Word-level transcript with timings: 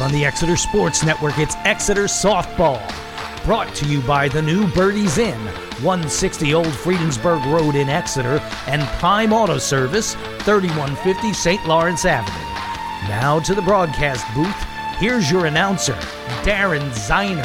Live 0.00 0.14
on 0.14 0.18
the 0.18 0.24
Exeter 0.24 0.56
Sports 0.56 1.04
Network, 1.04 1.38
it's 1.38 1.56
Exeter 1.56 2.04
Softball. 2.04 2.80
Brought 3.44 3.74
to 3.74 3.86
you 3.86 4.00
by 4.00 4.28
the 4.28 4.40
new 4.40 4.66
Birdies 4.72 5.18
Inn, 5.18 5.38
160 5.82 6.54
Old 6.54 6.68
Friedensburg 6.68 7.44
Road 7.44 7.74
in 7.74 7.90
Exeter, 7.90 8.40
and 8.66 8.80
Prime 8.98 9.34
Auto 9.34 9.58
Service, 9.58 10.14
3150 10.44 11.34
St. 11.34 11.66
Lawrence 11.66 12.06
Avenue. 12.06 12.32
Now 13.10 13.40
to 13.40 13.54
the 13.54 13.60
broadcast 13.60 14.24
booth. 14.34 14.56
Here's 14.98 15.30
your 15.30 15.44
announcer, 15.44 15.96
Daryn 16.44 16.88
Ziner. 16.92 17.44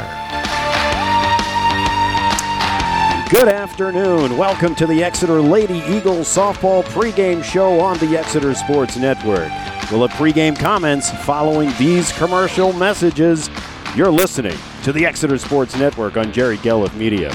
Good 3.30 3.50
afternoon. 3.50 4.38
Welcome 4.38 4.76
to 4.76 4.88
the 4.88 5.04
Exeter 5.04 5.42
Lady 5.42 5.80
Eagles 5.80 6.34
softball 6.34 6.86
pregame 6.86 7.44
show 7.44 7.82
on 7.82 7.98
the 7.98 8.16
Exeter 8.18 8.54
Sports 8.54 8.96
Network. 8.96 9.52
We'll 9.92 10.08
have 10.08 10.18
pregame 10.18 10.58
comments 10.58 11.12
following 11.26 11.72
these 11.78 12.12
commercial 12.14 12.74
messages. 12.74 13.50
You're 13.96 14.12
listening 14.12 14.58
to 14.84 14.92
the 14.92 15.06
Exeter 15.06 15.38
Sports 15.38 15.78
Network 15.78 16.18
on 16.18 16.32
Jerry 16.32 16.58
Gelliff 16.58 16.94
Media. 16.96 17.32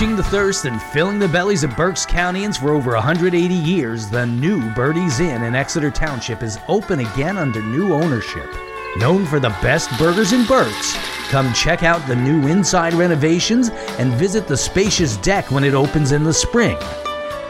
Quenching 0.00 0.16
the 0.16 0.22
thirst 0.22 0.64
and 0.64 0.80
filling 0.80 1.18
the 1.18 1.28
bellies 1.28 1.62
of 1.62 1.76
Berks 1.76 2.06
Countyans 2.06 2.58
for 2.58 2.70
over 2.70 2.94
180 2.94 3.52
years, 3.52 4.08
the 4.08 4.24
new 4.24 4.70
Birdie's 4.70 5.20
Inn 5.20 5.42
in 5.42 5.54
Exeter 5.54 5.90
Township 5.90 6.42
is 6.42 6.58
open 6.68 7.00
again 7.00 7.36
under 7.36 7.60
new 7.60 7.92
ownership. 7.92 8.48
Known 8.96 9.26
for 9.26 9.38
the 9.38 9.54
best 9.60 9.90
burgers 9.98 10.32
in 10.32 10.46
Berks, 10.46 10.96
come 11.28 11.52
check 11.52 11.82
out 11.82 12.00
the 12.08 12.16
new 12.16 12.48
inside 12.48 12.94
renovations 12.94 13.68
and 13.98 14.14
visit 14.14 14.48
the 14.48 14.56
spacious 14.56 15.18
deck 15.18 15.50
when 15.50 15.64
it 15.64 15.74
opens 15.74 16.12
in 16.12 16.24
the 16.24 16.32
spring. 16.32 16.78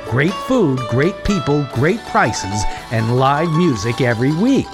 Great 0.06 0.34
food, 0.48 0.80
great 0.88 1.22
people, 1.22 1.64
great 1.72 2.00
prices, 2.06 2.64
and 2.90 3.16
live 3.16 3.52
music 3.52 4.00
every 4.00 4.32
week. 4.32 4.72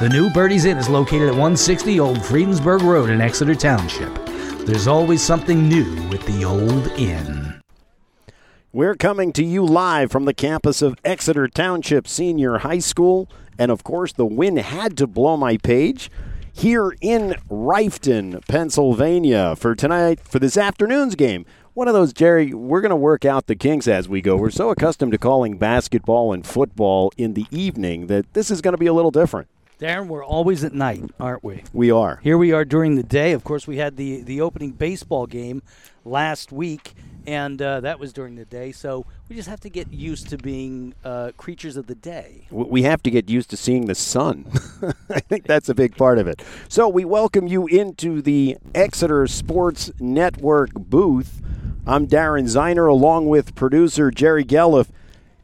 The 0.00 0.10
new 0.10 0.30
Birdie's 0.30 0.64
Inn 0.64 0.78
is 0.78 0.88
located 0.88 1.28
at 1.28 1.34
160 1.34 2.00
Old 2.00 2.24
Friedensburg 2.24 2.82
Road 2.82 3.08
in 3.08 3.20
Exeter 3.20 3.54
Township. 3.54 4.23
There's 4.66 4.86
always 4.86 5.20
something 5.20 5.68
new 5.68 6.08
with 6.08 6.24
the 6.24 6.42
old 6.42 6.86
inn. 6.98 7.60
We're 8.72 8.94
coming 8.94 9.30
to 9.34 9.44
you 9.44 9.62
live 9.62 10.10
from 10.10 10.24
the 10.24 10.32
campus 10.32 10.80
of 10.80 10.96
Exeter 11.04 11.48
Township 11.48 12.08
Senior 12.08 12.58
High 12.58 12.78
School. 12.78 13.28
And 13.58 13.70
of 13.70 13.84
course, 13.84 14.14
the 14.14 14.24
wind 14.24 14.58
had 14.58 14.96
to 14.96 15.06
blow 15.06 15.36
my 15.36 15.58
page 15.58 16.10
here 16.50 16.96
in 17.02 17.36
Reiffton, 17.50 18.42
Pennsylvania 18.48 19.54
for 19.54 19.74
tonight, 19.74 20.20
for 20.20 20.38
this 20.38 20.56
afternoon's 20.56 21.14
game. 21.14 21.44
One 21.74 21.86
of 21.86 21.92
those, 21.92 22.14
Jerry, 22.14 22.54
we're 22.54 22.80
going 22.80 22.88
to 22.88 22.96
work 22.96 23.26
out 23.26 23.48
the 23.48 23.56
kinks 23.56 23.86
as 23.86 24.08
we 24.08 24.22
go. 24.22 24.34
We're 24.34 24.48
so 24.48 24.70
accustomed 24.70 25.12
to 25.12 25.18
calling 25.18 25.58
basketball 25.58 26.32
and 26.32 26.46
football 26.46 27.12
in 27.18 27.34
the 27.34 27.46
evening 27.50 28.06
that 28.06 28.32
this 28.32 28.50
is 28.50 28.62
going 28.62 28.72
to 28.72 28.78
be 28.78 28.86
a 28.86 28.94
little 28.94 29.10
different. 29.10 29.48
Daryn, 29.84 30.08
we're 30.08 30.24
always 30.24 30.64
at 30.64 30.72
night, 30.72 31.04
aren't 31.20 31.44
we? 31.44 31.62
We 31.74 31.90
are. 31.90 32.18
Here 32.22 32.38
we 32.38 32.52
are 32.52 32.64
during 32.64 32.94
the 32.94 33.02
day. 33.02 33.32
Of 33.32 33.44
course, 33.44 33.66
we 33.66 33.76
had 33.76 33.98
the 33.98 34.22
the 34.22 34.40
opening 34.40 34.70
baseball 34.70 35.26
game 35.26 35.62
last 36.06 36.50
week, 36.50 36.94
and 37.26 37.60
uh, 37.60 37.80
that 37.80 38.00
was 38.00 38.14
during 38.14 38.36
the 38.36 38.46
day. 38.46 38.72
So 38.72 39.04
we 39.28 39.36
just 39.36 39.46
have 39.46 39.60
to 39.60 39.68
get 39.68 39.92
used 39.92 40.30
to 40.30 40.38
being 40.38 40.94
uh, 41.04 41.32
creatures 41.36 41.76
of 41.76 41.86
the 41.86 41.94
day. 41.94 42.46
We 42.50 42.84
have 42.84 43.02
to 43.02 43.10
get 43.10 43.28
used 43.28 43.50
to 43.50 43.58
seeing 43.58 43.84
the 43.84 43.94
sun. 43.94 44.46
I 45.10 45.20
think 45.20 45.44
that's 45.44 45.68
a 45.68 45.74
big 45.74 45.98
part 45.98 46.16
of 46.16 46.26
it. 46.28 46.42
So 46.70 46.88
we 46.88 47.04
welcome 47.04 47.46
you 47.46 47.66
into 47.66 48.22
the 48.22 48.56
Exeter 48.74 49.26
Sports 49.26 49.92
Network 50.00 50.72
booth. 50.72 51.42
I'm 51.86 52.06
Daryn 52.06 52.44
Ziner, 52.44 52.88
along 52.88 53.28
with 53.28 53.54
producer 53.54 54.10
Jerry 54.10 54.46
Gelliff. 54.46 54.88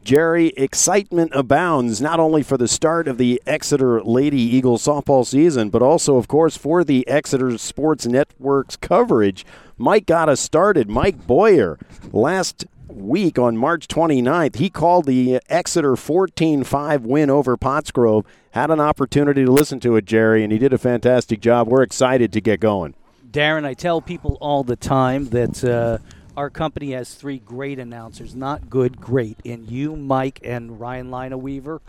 Jerry, 0.03 0.47
excitement 0.57 1.31
abounds 1.35 2.01
not 2.01 2.19
only 2.19 2.41
for 2.41 2.57
the 2.57 2.67
start 2.67 3.07
of 3.07 3.17
the 3.17 3.41
Exeter 3.45 4.01
Lady 4.01 4.41
Eagles 4.41 4.83
softball 4.83 5.25
season, 5.25 5.69
but 5.69 5.83
also, 5.83 6.17
of 6.17 6.27
course, 6.27 6.57
for 6.57 6.83
the 6.83 7.07
Exeter 7.07 7.57
Sports 7.57 8.07
Network's 8.07 8.75
coverage. 8.75 9.45
Mike 9.77 10.07
got 10.07 10.27
us 10.27 10.39
started. 10.39 10.89
Mike 10.89 11.27
Boyer, 11.27 11.77
last 12.11 12.65
week 12.87 13.37
on 13.37 13.55
March 13.57 13.87
29th, 13.87 14.55
he 14.55 14.69
called 14.69 15.05
the 15.05 15.39
Exeter 15.49 15.95
14 15.95 16.63
5 16.63 17.05
win 17.05 17.29
over 17.29 17.55
Pottsgrove. 17.55 18.25
Had 18.51 18.71
an 18.71 18.79
opportunity 18.79 19.45
to 19.45 19.51
listen 19.51 19.79
to 19.81 19.95
it, 19.95 20.05
Jerry, 20.05 20.43
and 20.43 20.51
he 20.51 20.57
did 20.57 20.73
a 20.73 20.77
fantastic 20.79 21.41
job. 21.41 21.67
We're 21.67 21.83
excited 21.83 22.33
to 22.33 22.41
get 22.41 22.59
going. 22.59 22.95
Daryn, 23.29 23.65
I 23.65 23.75
tell 23.75 24.01
people 24.01 24.37
all 24.41 24.63
the 24.63 24.75
time 24.75 25.29
that. 25.29 25.63
Uh, 25.63 25.99
our 26.41 26.49
company 26.49 26.93
has 26.93 27.13
three 27.13 27.37
great 27.37 27.77
announcers, 27.77 28.33
not 28.33 28.67
good, 28.67 28.99
great, 28.99 29.37
in 29.43 29.67
you, 29.67 29.95
Mike, 29.95 30.39
and 30.43 30.79
Ryan 30.79 31.11
Lina 31.11 31.37
Weaver. 31.37 31.83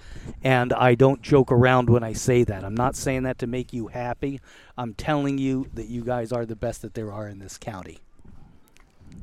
And 0.44 0.74
I 0.74 0.94
don't 0.94 1.22
joke 1.22 1.50
around 1.50 1.88
when 1.88 2.04
I 2.04 2.12
say 2.12 2.44
that. 2.44 2.62
I'm 2.62 2.74
not 2.74 2.94
saying 2.94 3.22
that 3.22 3.38
to 3.38 3.46
make 3.46 3.72
you 3.72 3.86
happy. 3.86 4.42
I'm 4.76 4.92
telling 4.92 5.38
you 5.38 5.70
that 5.72 5.86
you 5.86 6.04
guys 6.04 6.32
are 6.32 6.44
the 6.44 6.54
best 6.54 6.82
that 6.82 6.92
there 6.92 7.10
are 7.10 7.26
in 7.28 7.38
this 7.38 7.56
county. 7.56 8.00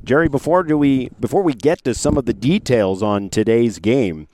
Jerry, 0.02 0.28
before 0.28 0.64
do 0.64 0.76
we 0.76 1.10
before 1.20 1.44
we 1.44 1.54
get 1.54 1.84
to 1.84 1.94
some 1.94 2.18
of 2.18 2.26
the 2.26 2.34
details 2.34 3.00
on 3.00 3.28
today's 3.30 3.78
game, 3.78 4.26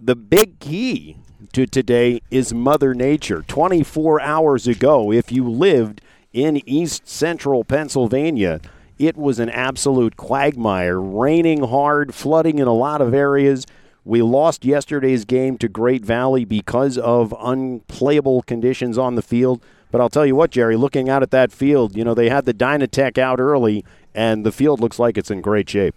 the 0.00 0.16
big 0.16 0.58
key 0.58 1.16
to 1.52 1.64
today 1.64 2.22
is 2.28 2.52
Mother 2.52 2.92
Nature. 2.92 3.44
24 3.46 4.20
hours 4.20 4.66
ago, 4.66 5.12
if 5.12 5.30
you 5.30 5.48
lived 5.48 6.00
in 6.32 6.68
East 6.68 7.06
Central 7.08 7.62
Pennsylvania, 7.62 8.60
it 8.98 9.16
was 9.16 9.38
an 9.38 9.48
absolute 9.50 10.16
quagmire, 10.16 11.00
raining 11.00 11.62
hard, 11.64 12.14
flooding 12.14 12.58
in 12.58 12.66
a 12.66 12.74
lot 12.74 13.00
of 13.00 13.14
areas. 13.14 13.66
We 14.04 14.22
lost 14.22 14.64
yesterday's 14.64 15.24
game 15.24 15.58
to 15.58 15.68
Great 15.68 16.04
Valley 16.04 16.44
because 16.44 16.96
of 16.98 17.34
unplayable 17.38 18.42
conditions 18.42 18.96
on 18.98 19.14
the 19.14 19.22
field. 19.22 19.62
But 19.90 20.00
I'll 20.00 20.08
tell 20.08 20.26
you 20.26 20.34
what, 20.34 20.50
Jerry, 20.50 20.76
looking 20.76 21.08
out 21.08 21.22
at 21.22 21.30
that 21.30 21.52
field, 21.52 21.96
you 21.96 22.04
know, 22.04 22.14
they 22.14 22.28
had 22.28 22.44
the 22.44 22.54
Dynatech 22.54 23.18
out 23.18 23.40
early, 23.40 23.84
and 24.14 24.44
the 24.44 24.52
field 24.52 24.80
looks 24.80 24.98
like 24.98 25.16
it's 25.16 25.30
in 25.30 25.40
great 25.40 25.68
shape. 25.68 25.94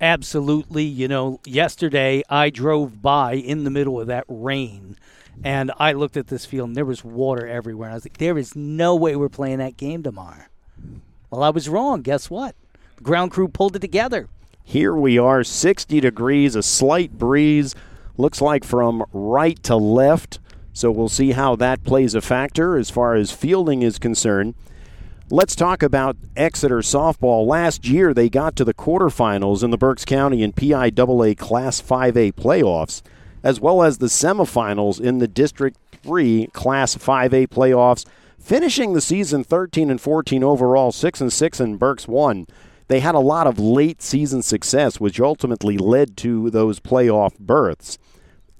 Absolutely. 0.00 0.84
You 0.84 1.08
know, 1.08 1.40
yesterday 1.46 2.22
I 2.28 2.50
drove 2.50 3.00
by 3.00 3.34
in 3.34 3.64
the 3.64 3.70
middle 3.70 4.00
of 4.00 4.08
that 4.08 4.24
rain, 4.28 4.96
and 5.44 5.72
I 5.78 5.92
looked 5.92 6.16
at 6.16 6.26
this 6.26 6.44
field, 6.44 6.68
and 6.68 6.76
there 6.76 6.84
was 6.84 7.04
water 7.04 7.46
everywhere. 7.46 7.88
And 7.88 7.94
I 7.94 7.96
was 7.96 8.04
like, 8.04 8.18
there 8.18 8.38
is 8.38 8.54
no 8.54 8.94
way 8.94 9.16
we're 9.16 9.28
playing 9.28 9.58
that 9.58 9.76
game 9.76 10.02
tomorrow. 10.02 10.44
Well, 11.32 11.42
I 11.42 11.48
was 11.48 11.66
wrong. 11.66 12.02
Guess 12.02 12.28
what? 12.28 12.54
The 12.96 13.04
ground 13.04 13.30
crew 13.30 13.48
pulled 13.48 13.74
it 13.74 13.78
together. 13.78 14.28
Here 14.64 14.94
we 14.94 15.16
are, 15.16 15.42
60 15.42 15.98
degrees, 15.98 16.54
a 16.54 16.62
slight 16.62 17.12
breeze. 17.12 17.74
Looks 18.18 18.42
like 18.42 18.64
from 18.64 19.02
right 19.14 19.60
to 19.62 19.74
left. 19.76 20.40
So 20.74 20.90
we'll 20.90 21.08
see 21.08 21.32
how 21.32 21.56
that 21.56 21.84
plays 21.84 22.14
a 22.14 22.20
factor 22.20 22.76
as 22.76 22.90
far 22.90 23.14
as 23.14 23.32
fielding 23.32 23.80
is 23.80 23.98
concerned. 23.98 24.54
Let's 25.30 25.56
talk 25.56 25.82
about 25.82 26.18
Exeter 26.36 26.80
softball. 26.80 27.46
Last 27.46 27.88
year, 27.88 28.12
they 28.12 28.28
got 28.28 28.54
to 28.56 28.64
the 28.64 28.74
quarterfinals 28.74 29.64
in 29.64 29.70
the 29.70 29.78
Berks 29.78 30.04
County 30.04 30.42
and 30.42 30.54
PIAA 30.54 31.38
Class 31.38 31.80
5A 31.80 32.34
playoffs, 32.34 33.00
as 33.42 33.58
well 33.58 33.82
as 33.82 33.96
the 33.96 34.06
semifinals 34.06 35.00
in 35.00 35.16
the 35.16 35.28
District 35.28 35.78
3 36.02 36.48
Class 36.48 36.94
5A 36.94 37.48
playoffs 37.48 38.04
finishing 38.42 38.92
the 38.92 39.00
season 39.00 39.44
13 39.44 39.90
and 39.90 40.00
14 40.00 40.42
overall, 40.42 40.92
6 40.92 41.20
and 41.20 41.32
6 41.32 41.60
in 41.60 41.76
Berks 41.76 42.08
1. 42.08 42.46
They 42.88 43.00
had 43.00 43.14
a 43.14 43.20
lot 43.20 43.46
of 43.46 43.58
late 43.58 44.02
season 44.02 44.42
success, 44.42 45.00
which 45.00 45.20
ultimately 45.20 45.78
led 45.78 46.16
to 46.18 46.50
those 46.50 46.80
playoff 46.80 47.38
berths. 47.38 47.96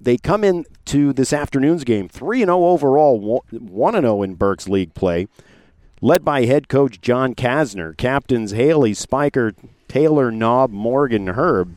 They 0.01 0.17
come 0.17 0.43
into 0.43 1.13
this 1.13 1.33
afternoon's 1.33 1.85
game 1.85 2.09
3 2.09 2.41
0 2.41 2.65
overall, 2.65 3.43
1 3.51 3.93
0 3.93 4.23
in 4.23 4.35
Berks 4.35 4.69
League 4.69 4.95
play, 4.95 5.29
led 6.01 6.25
by 6.25 6.45
head 6.45 6.69
coach 6.69 7.01
John 7.01 7.35
Kasner, 7.35 7.97
captains 7.97 8.53
Haley, 8.53 8.95
Spiker, 8.95 9.53
Taylor, 9.89 10.31
Knob, 10.31 10.71
Morgan, 10.71 11.29
Herb. 11.29 11.77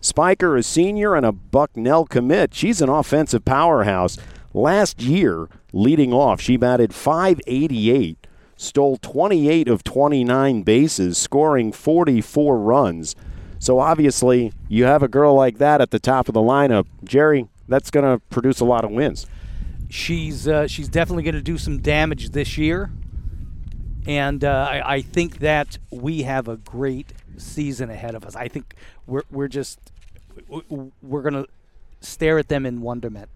Spiker, 0.00 0.56
a 0.56 0.64
senior 0.64 1.14
and 1.14 1.24
a 1.24 1.30
Bucknell 1.30 2.04
commit. 2.06 2.54
She's 2.54 2.82
an 2.82 2.88
offensive 2.88 3.44
powerhouse. 3.44 4.18
Last 4.54 5.00
year, 5.00 5.48
leading 5.72 6.12
off, 6.12 6.40
she 6.40 6.56
batted 6.56 6.94
588, 6.94 8.26
stole 8.56 8.96
28 8.98 9.68
of 9.68 9.82
29 9.82 10.62
bases, 10.62 11.16
scoring 11.16 11.72
44 11.72 12.58
runs. 12.58 13.16
So 13.58 13.78
obviously, 13.78 14.52
you 14.68 14.84
have 14.84 15.02
a 15.02 15.08
girl 15.08 15.34
like 15.34 15.58
that 15.58 15.80
at 15.80 15.90
the 15.90 15.98
top 15.98 16.28
of 16.28 16.34
the 16.34 16.40
lineup, 16.40 16.86
Jerry. 17.04 17.48
That's 17.68 17.90
going 17.90 18.04
to 18.04 18.18
produce 18.26 18.60
a 18.60 18.64
lot 18.64 18.84
of 18.84 18.90
wins. 18.90 19.26
She's 19.88 20.48
uh, 20.48 20.66
she's 20.66 20.88
definitely 20.88 21.22
going 21.22 21.34
to 21.34 21.42
do 21.42 21.58
some 21.58 21.78
damage 21.78 22.30
this 22.30 22.58
year, 22.58 22.90
and 24.06 24.42
uh, 24.42 24.68
I, 24.68 24.94
I 24.94 25.02
think 25.02 25.38
that 25.38 25.78
we 25.90 26.22
have 26.22 26.48
a 26.48 26.56
great 26.56 27.12
season 27.36 27.90
ahead 27.90 28.14
of 28.14 28.24
us. 28.24 28.34
I 28.34 28.48
think 28.48 28.74
we're 29.06 29.22
we're 29.30 29.48
just 29.48 29.78
we're 30.48 31.22
going 31.22 31.34
to 31.34 31.46
stare 32.00 32.38
at 32.38 32.48
them 32.48 32.66
in 32.66 32.80
wonderment. 32.80 33.28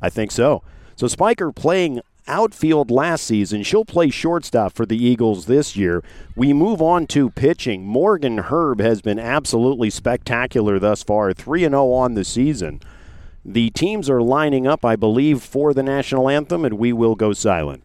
I 0.00 0.10
think 0.10 0.30
so. 0.30 0.62
So 0.96 1.06
Spiker 1.06 1.52
playing 1.52 2.00
outfield 2.28 2.90
last 2.90 3.24
season. 3.24 3.62
She'll 3.62 3.84
play 3.84 4.10
shortstop 4.10 4.74
for 4.74 4.86
the 4.86 5.02
Eagles 5.02 5.46
this 5.46 5.76
year. 5.76 6.04
We 6.36 6.52
move 6.52 6.82
on 6.82 7.06
to 7.08 7.30
pitching. 7.30 7.84
Morgan 7.84 8.38
Herb 8.38 8.80
has 8.80 9.00
been 9.00 9.18
absolutely 9.18 9.90
spectacular 9.90 10.78
thus 10.78 11.02
far, 11.02 11.32
3 11.32 11.60
0 11.60 11.90
on 11.90 12.14
the 12.14 12.24
season. 12.24 12.80
The 13.44 13.70
teams 13.70 14.10
are 14.10 14.20
lining 14.20 14.66
up, 14.66 14.84
I 14.84 14.94
believe, 14.96 15.42
for 15.42 15.72
the 15.72 15.82
national 15.82 16.28
anthem, 16.28 16.64
and 16.64 16.78
we 16.78 16.92
will 16.92 17.14
go 17.14 17.32
silent. 17.32 17.82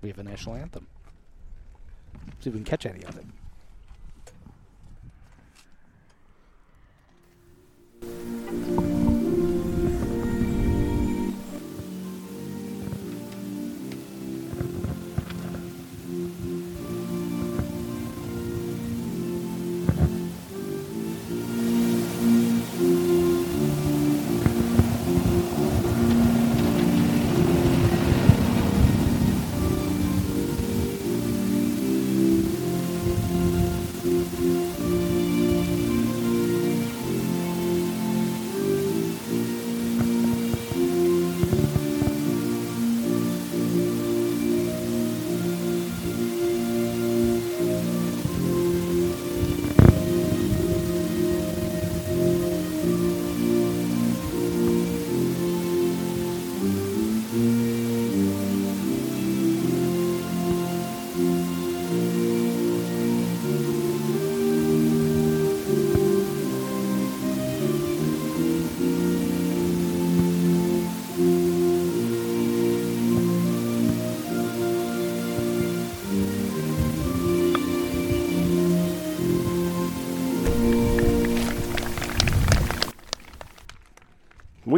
We 0.00 0.08
have 0.08 0.18
a 0.18 0.22
national 0.22 0.54
anthem. 0.56 0.86
See 2.40 2.48
if 2.48 2.54
we 2.54 2.60
can 2.60 2.64
catch 2.64 2.86
any 2.86 3.04
of 3.04 3.18
it. 3.18 3.26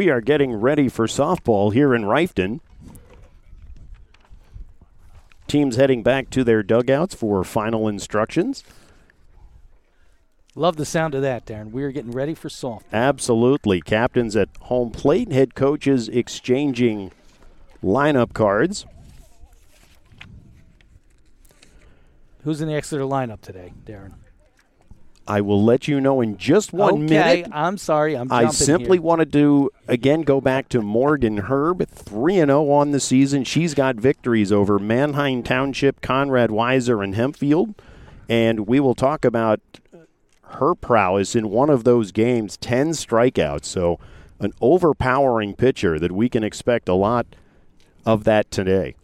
We 0.03 0.09
are 0.09 0.19
getting 0.19 0.55
ready 0.55 0.89
for 0.89 1.07
softball 1.07 1.71
here 1.71 1.95
in 1.95 2.01
Reiffton. 2.01 2.59
Teams 5.47 5.77
heading 5.77 6.03
back 6.03 6.29
to 6.31 6.43
their 6.43 6.61
dugouts 6.61 7.15
for 7.15 7.41
final 7.45 7.87
instructions. 7.87 8.65
Love 10.55 10.75
the 10.75 10.83
sound 10.83 11.15
of 11.15 11.21
that, 11.21 11.45
Daryn. 11.45 11.71
We 11.71 11.83
are 11.83 11.91
getting 11.93 12.11
ready 12.11 12.33
for 12.33 12.49
softball. 12.49 12.81
Absolutely. 12.91 13.79
Captains 13.79 14.35
at 14.35 14.49
home 14.63 14.91
plate, 14.91 15.31
head 15.31 15.55
coaches 15.55 16.09
exchanging 16.09 17.13
lineup 17.81 18.33
cards. 18.33 18.85
Who's 22.43 22.59
in 22.59 22.67
the 22.67 22.75
Exeter 22.75 23.03
lineup 23.03 23.39
today, 23.39 23.71
Daryn? 23.85 24.15
I 25.27 25.41
will 25.41 25.63
let 25.63 25.87
you 25.87 26.01
know 26.01 26.19
in 26.21 26.37
just 26.37 26.73
one 26.73 27.05
minute. 27.05 27.19
okay, 27.19 27.35
minute. 27.43 27.51
I'm 27.53 27.77
sorry. 27.77 28.17
I'm 28.17 28.31
I 28.31 28.47
simply 28.49 28.97
here. 28.97 29.03
wanted 29.03 29.31
to 29.31 29.39
do 29.39 29.69
again 29.87 30.23
go 30.23 30.41
back 30.41 30.67
to 30.69 30.81
Morgan 30.81 31.37
Herb, 31.37 31.87
three 31.87 32.39
and 32.39 32.49
zero 32.49 32.69
on 32.71 32.91
the 32.91 32.99
season. 32.99 33.43
She's 33.43 33.73
got 33.73 33.95
victories 33.95 34.51
over 34.51 34.79
Manheim 34.79 35.41
Township, 35.43 36.01
Conrad 36.01 36.49
Weiser, 36.49 37.03
and 37.03 37.15
Hempfield, 37.15 37.75
and 38.27 38.67
we 38.67 38.79
will 38.79 38.95
talk 38.95 39.23
about 39.23 39.61
her 40.43 40.75
prowess 40.75 41.35
in 41.35 41.49
one 41.49 41.69
of 41.69 41.83
those 41.83 42.11
games. 42.11 42.57
Ten 42.57 42.89
strikeouts, 42.89 43.65
so 43.65 43.99
an 44.39 44.51
overpowering 44.61 45.55
pitcher 45.55 45.99
that 45.99 46.11
we 46.11 46.27
can 46.27 46.43
expect 46.43 46.89
a 46.89 46.93
lot 46.93 47.25
of 48.05 48.25
that 48.25 48.51
today. 48.51 48.95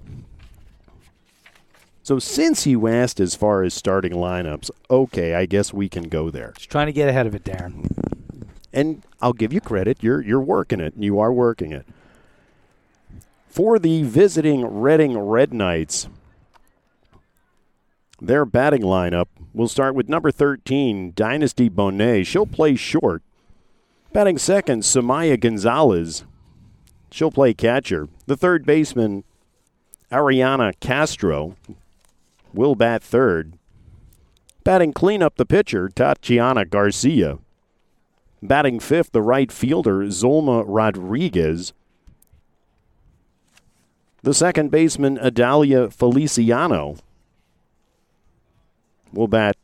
So 2.03 2.17
since 2.19 2.65
you 2.65 2.87
asked 2.87 3.19
as 3.19 3.35
far 3.35 3.63
as 3.63 3.73
starting 3.73 4.13
lineups, 4.13 4.71
okay, 4.89 5.35
I 5.35 5.45
guess 5.45 5.73
we 5.73 5.89
can 5.89 6.09
go 6.09 6.29
there. 6.29 6.53
Just 6.55 6.69
trying 6.69 6.87
to 6.87 6.93
get 6.93 7.09
ahead 7.09 7.27
of 7.27 7.35
it, 7.35 7.43
Daryn. 7.43 7.91
And 8.73 9.03
I'll 9.21 9.33
give 9.33 9.53
you 9.53 9.61
credit. 9.61 9.97
You're 10.01 10.21
you're 10.21 10.39
working 10.39 10.79
it. 10.79 10.93
You 10.97 11.19
are 11.19 11.33
working 11.33 11.71
it. 11.71 11.85
For 13.47 13.79
the 13.79 14.03
visiting 14.03 14.65
Reading 14.65 15.17
Red 15.17 15.53
Knights, 15.53 16.07
their 18.21 18.45
batting 18.45 18.83
lineup 18.83 19.27
will 19.53 19.67
start 19.67 19.95
with 19.95 20.07
number 20.07 20.31
13, 20.31 21.13
Dynasty 21.15 21.69
Bonet. 21.69 22.25
She'll 22.25 22.45
play 22.45 22.75
short. 22.75 23.23
Batting 24.13 24.37
second, 24.37 24.83
Samaya 24.83 25.39
Gonzalez. 25.39 26.23
She'll 27.11 27.31
play 27.31 27.53
catcher. 27.53 28.07
The 28.27 28.37
third 28.37 28.65
baseman, 28.65 29.23
Ariana 30.11 30.73
Castro 30.79 31.55
will 32.53 32.75
bat 32.75 33.03
third. 33.03 33.53
Batting 34.63 34.93
cleanup, 34.93 35.35
the 35.35 35.45
pitcher, 35.45 35.89
Tatiana 35.89 36.65
Garcia. 36.65 37.39
Batting 38.41 38.79
fifth, 38.79 39.11
the 39.11 39.21
right 39.21 39.51
fielder, 39.51 40.05
Zulma 40.05 40.63
Rodriguez. 40.65 41.73
The 44.21 44.33
second 44.33 44.69
baseman, 44.69 45.17
Adalia 45.17 45.89
Feliciano, 45.89 46.97
will 49.13 49.27
bat 49.27 49.55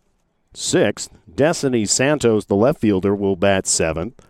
sixth. 0.54 1.12
Destiny 1.34 1.86
Santos, 1.86 2.46
the 2.46 2.56
left 2.56 2.80
fielder, 2.80 3.14
will 3.14 3.36
bat 3.36 3.68
seventh. 3.68 4.26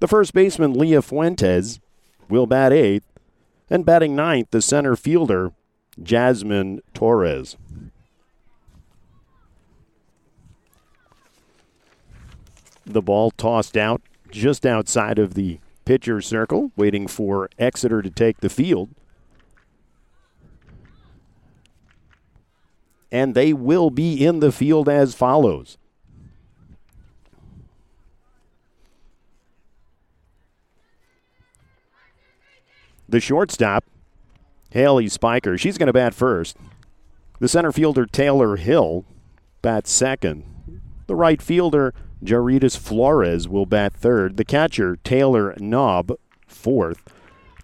The 0.00 0.08
first 0.08 0.34
baseman, 0.34 0.72
Leah 0.74 1.02
Fuentes, 1.02 1.78
will 2.28 2.46
bat 2.46 2.72
eighth. 2.72 3.06
And 3.68 3.86
batting 3.86 4.16
ninth, 4.16 4.48
the 4.50 4.60
center 4.60 4.96
fielder, 4.96 5.52
Jasmine 6.02 6.80
Torres. 6.94 7.56
The 12.86 13.02
ball 13.02 13.30
tossed 13.30 13.76
out 13.76 14.02
just 14.30 14.66
outside 14.66 15.18
of 15.18 15.34
the 15.34 15.60
pitcher's 15.84 16.26
circle, 16.26 16.72
waiting 16.76 17.06
for 17.06 17.48
Exeter 17.58 18.02
to 18.02 18.10
take 18.10 18.40
the 18.40 18.48
field. 18.48 18.90
And 23.12 23.34
they 23.34 23.52
will 23.52 23.90
be 23.90 24.24
in 24.24 24.40
the 24.40 24.52
field 24.52 24.88
as 24.88 25.14
follows. 25.14 25.78
The 33.08 33.18
shortstop, 33.18 33.84
Haley 34.70 35.08
Spiker, 35.08 35.58
she's 35.58 35.78
going 35.78 35.88
to 35.88 35.92
bat 35.92 36.14
first. 36.14 36.56
The 37.40 37.48
center 37.48 37.72
fielder, 37.72 38.06
Taylor 38.06 38.56
Hill, 38.56 39.04
bats 39.62 39.90
second. 39.90 40.44
The 41.06 41.14
right 41.14 41.42
fielder, 41.42 41.94
Jaritas 42.22 42.76
Flores 42.76 43.48
will 43.48 43.66
bat 43.66 43.92
third. 43.92 44.36
The 44.36 44.44
catcher, 44.44 44.96
Taylor 45.02 45.54
Knob, 45.58 46.12
fourth. 46.46 47.02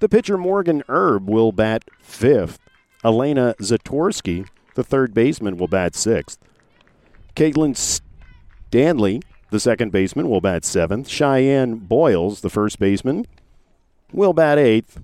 The 0.01 0.09
pitcher, 0.09 0.37
Morgan 0.37 0.83
Herb, 0.89 1.29
will 1.29 1.53
bat 1.53 1.85
fifth. 2.01 2.59
Elena 3.05 3.55
Zatorsky, 3.61 4.49
the 4.75 4.85
third 4.85 5.15
baseman, 5.15 5.57
will 5.59 5.69
bat 5.69 5.95
sixth. 5.95 6.39
Caitlin 7.35 7.77
Stanley, 7.77 9.23
the 9.51 9.61
second 9.61 9.93
baseman, 9.93 10.29
will 10.29 10.41
bat 10.41 10.65
seventh. 10.65 11.09
Cheyenne 11.09 11.77
Boyles, 11.77 12.41
the 12.41 12.51
first 12.51 12.79
baseman, 12.79 13.27
will 14.13 14.33
bat 14.33 14.59
eighth. 14.59 14.99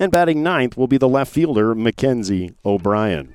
And 0.00 0.12
batting 0.12 0.42
ninth 0.42 0.76
will 0.76 0.86
be 0.86 0.98
the 0.98 1.08
left 1.08 1.32
fielder, 1.32 1.74
Mackenzie 1.74 2.54
O'Brien. 2.64 3.34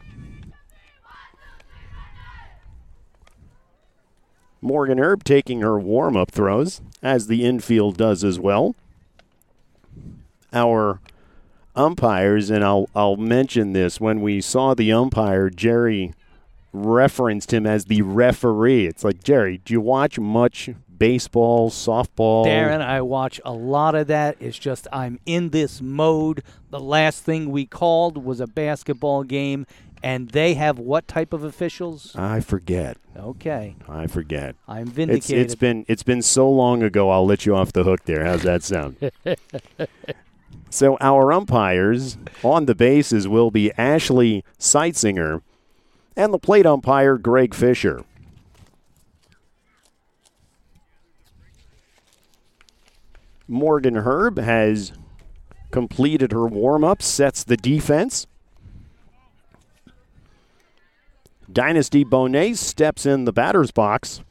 Morgan 4.62 4.98
Herb 4.98 5.26
taking 5.26 5.60
her 5.60 5.78
warm 5.78 6.16
up 6.16 6.32
throws, 6.32 6.82
as 7.02 7.28
the 7.28 7.44
infield 7.44 7.98
does 7.98 8.24
as 8.24 8.40
well. 8.40 8.76
Our 10.54 11.02
umpires, 11.76 12.50
and 12.50 12.64
I'll, 12.64 12.90
I'll 12.96 13.18
mention 13.18 13.74
this 13.74 14.00
when 14.00 14.22
we 14.22 14.40
saw 14.40 14.74
the 14.74 14.94
umpire, 14.94 15.50
Jerry 15.50 16.14
referenced 16.72 17.54
him 17.54 17.68
as 17.68 17.86
the 17.86 18.02
referee. 18.04 18.88
It's 18.88 19.04
like, 19.04 19.24
Jerry, 19.24 19.60
do 19.66 19.74
you 19.74 19.82
watch 19.82 20.18
much 20.18 20.70
baseball, 21.04 21.70
softball? 21.70 22.46
Daryn, 22.46 22.80
I 22.80 23.02
watch 23.02 23.42
a 23.44 23.52
lot 23.52 23.94
of 23.94 24.08
that. 24.08 24.38
It's 24.40 24.58
just 24.58 24.88
I'm 24.94 25.20
in 25.26 25.50
this 25.50 25.82
mode. 25.82 26.44
The 26.70 26.80
last 26.80 27.24
thing 27.26 27.52
we 27.52 27.66
called 27.66 28.24
was 28.24 28.40
a 28.40 28.48
basketball 28.48 29.24
game, 29.24 29.66
and 30.02 30.30
they 30.30 30.54
have 30.54 30.80
what 30.80 31.06
type 31.10 31.34
of 31.34 31.44
officials? 31.44 32.16
I 32.16 32.40
forget. 32.40 32.96
Okay, 33.18 33.76
I 33.90 34.08
forget. 34.08 34.56
I'm 34.66 34.88
It's, 34.88 34.92
vindicated. 34.96 35.38
it's 35.46 35.56
been 35.56 35.86
it's 35.90 36.04
been 36.04 36.22
so 36.22 36.50
long 36.50 36.82
ago. 36.84 37.10
I'll 37.10 37.26
let 37.26 37.46
you 37.46 37.54
off 37.54 37.74
the 37.74 37.84
hook 37.84 38.06
there. 38.06 38.24
How's 38.24 38.44
that 38.44 38.64
sound? 38.64 38.96
so 40.70 40.98
our 41.02 41.34
umpires 41.34 42.18
on 42.44 42.66
the 42.66 42.76
bases 42.76 43.28
will 43.28 43.52
be 43.52 43.74
Ashley 43.78 44.46
Seitzinger 44.58 45.42
and 46.16 46.34
the 46.34 46.40
plate 46.40 46.66
umpire 46.66 47.18
Greg 47.18 47.54
Fisher. 47.54 48.06
Morgan 53.48 53.98
Herb 53.98 54.38
has 54.38 54.94
completed 55.72 56.32
her 56.32 56.46
warm 56.46 56.84
up, 56.84 57.02
sets 57.02 57.44
the 57.44 57.58
defense. 57.58 58.28
Dynasty 61.52 62.04
Bonet 62.06 62.58
steps 62.58 63.06
in 63.06 63.26
the 63.26 63.34
batter's 63.34 63.72
box, 63.72 64.22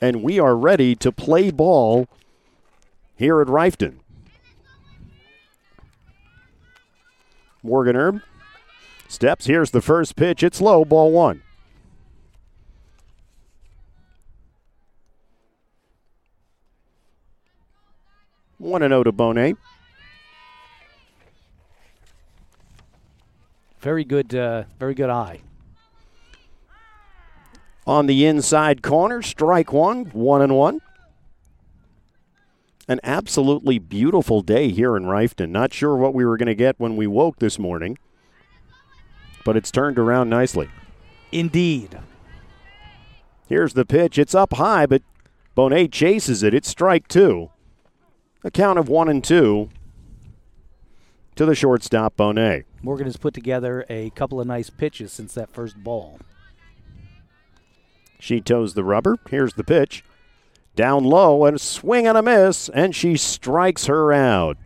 and 0.00 0.22
we 0.22 0.38
are 0.38 0.56
ready 0.56 0.94
to 0.96 1.10
play 1.10 1.50
ball 1.50 2.06
here 3.16 3.40
at 3.40 3.48
Reiffton. 3.48 3.96
Morgan 7.62 7.96
Herb 7.96 8.22
steps. 9.08 9.46
Here's 9.46 9.72
the 9.72 9.82
first 9.82 10.14
pitch. 10.14 10.42
It's 10.42 10.60
low, 10.60 10.84
ball 10.84 11.10
one. 11.10 11.42
One 18.58 18.82
and 18.82 18.90
zero 18.90 19.04
to 19.04 19.12
Bonet. 19.12 19.56
very 23.80 24.04
good, 24.04 24.34
uh, 24.34 24.64
very 24.78 24.94
good 24.94 25.10
eye. 25.10 25.40
on 27.86 28.06
the 28.06 28.26
inside 28.26 28.82
corner. 28.82 29.22
Strike 29.22 29.72
one, 29.72 30.04
one 30.06 30.42
and 30.42 30.54
one. 30.54 30.80
An 32.86 33.00
absolutely 33.02 33.78
beautiful 33.78 34.42
day 34.42 34.68
here 34.70 34.94
in 34.94 35.04
Reiffton. 35.04 35.48
Not 35.48 35.72
sure 35.72 35.96
what 35.96 36.12
we 36.12 36.24
were 36.24 36.36
going 36.36 36.48
to 36.48 36.54
get 36.54 36.78
when 36.78 36.96
we 36.96 37.06
woke 37.06 37.38
this 37.38 37.58
morning, 37.58 37.96
but 39.44 39.56
it's 39.56 39.70
turned 39.70 39.98
around 39.98 40.28
nicely. 40.28 40.68
Indeed. 41.32 41.98
Here's 43.48 43.72
the 43.72 43.86
pitch. 43.86 44.18
It's 44.18 44.34
up 44.34 44.54
high, 44.54 44.84
but 44.84 45.02
Bonet 45.56 45.90
chases 45.90 46.42
it. 46.42 46.52
It's 46.52 46.68
strike 46.68 47.08
two. 47.08 47.50
A 48.44 48.50
count 48.50 48.78
of 48.78 48.88
one 48.88 49.08
and 49.08 49.22
two 49.22 49.68
to 51.34 51.44
the 51.44 51.54
shortstop, 51.54 52.16
Bonet. 52.16 52.64
Morgan 52.82 53.06
has 53.06 53.16
put 53.16 53.34
together 53.34 53.84
a 53.88 54.10
couple 54.10 54.40
of 54.40 54.46
nice 54.46 54.70
pitches 54.70 55.12
since 55.12 55.34
that 55.34 55.50
first 55.50 55.76
ball. 55.76 56.18
She 58.20 58.40
toes 58.40 58.74
the 58.74 58.84
rubber. 58.84 59.16
Here's 59.30 59.54
the 59.54 59.64
pitch. 59.64 60.04
Down 60.76 61.04
low 61.04 61.44
and 61.44 61.56
a 61.56 61.58
swing 61.58 62.06
and 62.06 62.16
a 62.16 62.22
miss, 62.22 62.68
and 62.68 62.94
she 62.94 63.16
strikes 63.16 63.86
her 63.86 64.12
out. 64.12 64.56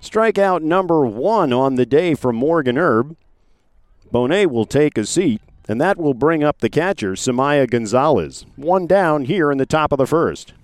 Strikeout 0.00 0.62
number 0.62 1.04
one 1.04 1.52
on 1.52 1.74
the 1.74 1.84
day 1.84 2.14
from 2.14 2.36
Morgan 2.36 2.76
Herb. 2.76 3.16
Bonet 4.10 4.50
will 4.50 4.64
take 4.64 4.96
a 4.96 5.04
seat, 5.04 5.42
and 5.68 5.80
that 5.80 5.98
will 5.98 6.14
bring 6.14 6.42
up 6.42 6.58
the 6.58 6.70
catcher, 6.70 7.12
Samaya 7.12 7.68
Gonzalez. 7.68 8.46
One 8.56 8.86
down 8.86 9.26
here 9.26 9.50
in 9.50 9.58
the 9.58 9.66
top 9.66 9.92
of 9.92 9.98
the 9.98 10.06
first. 10.06 10.54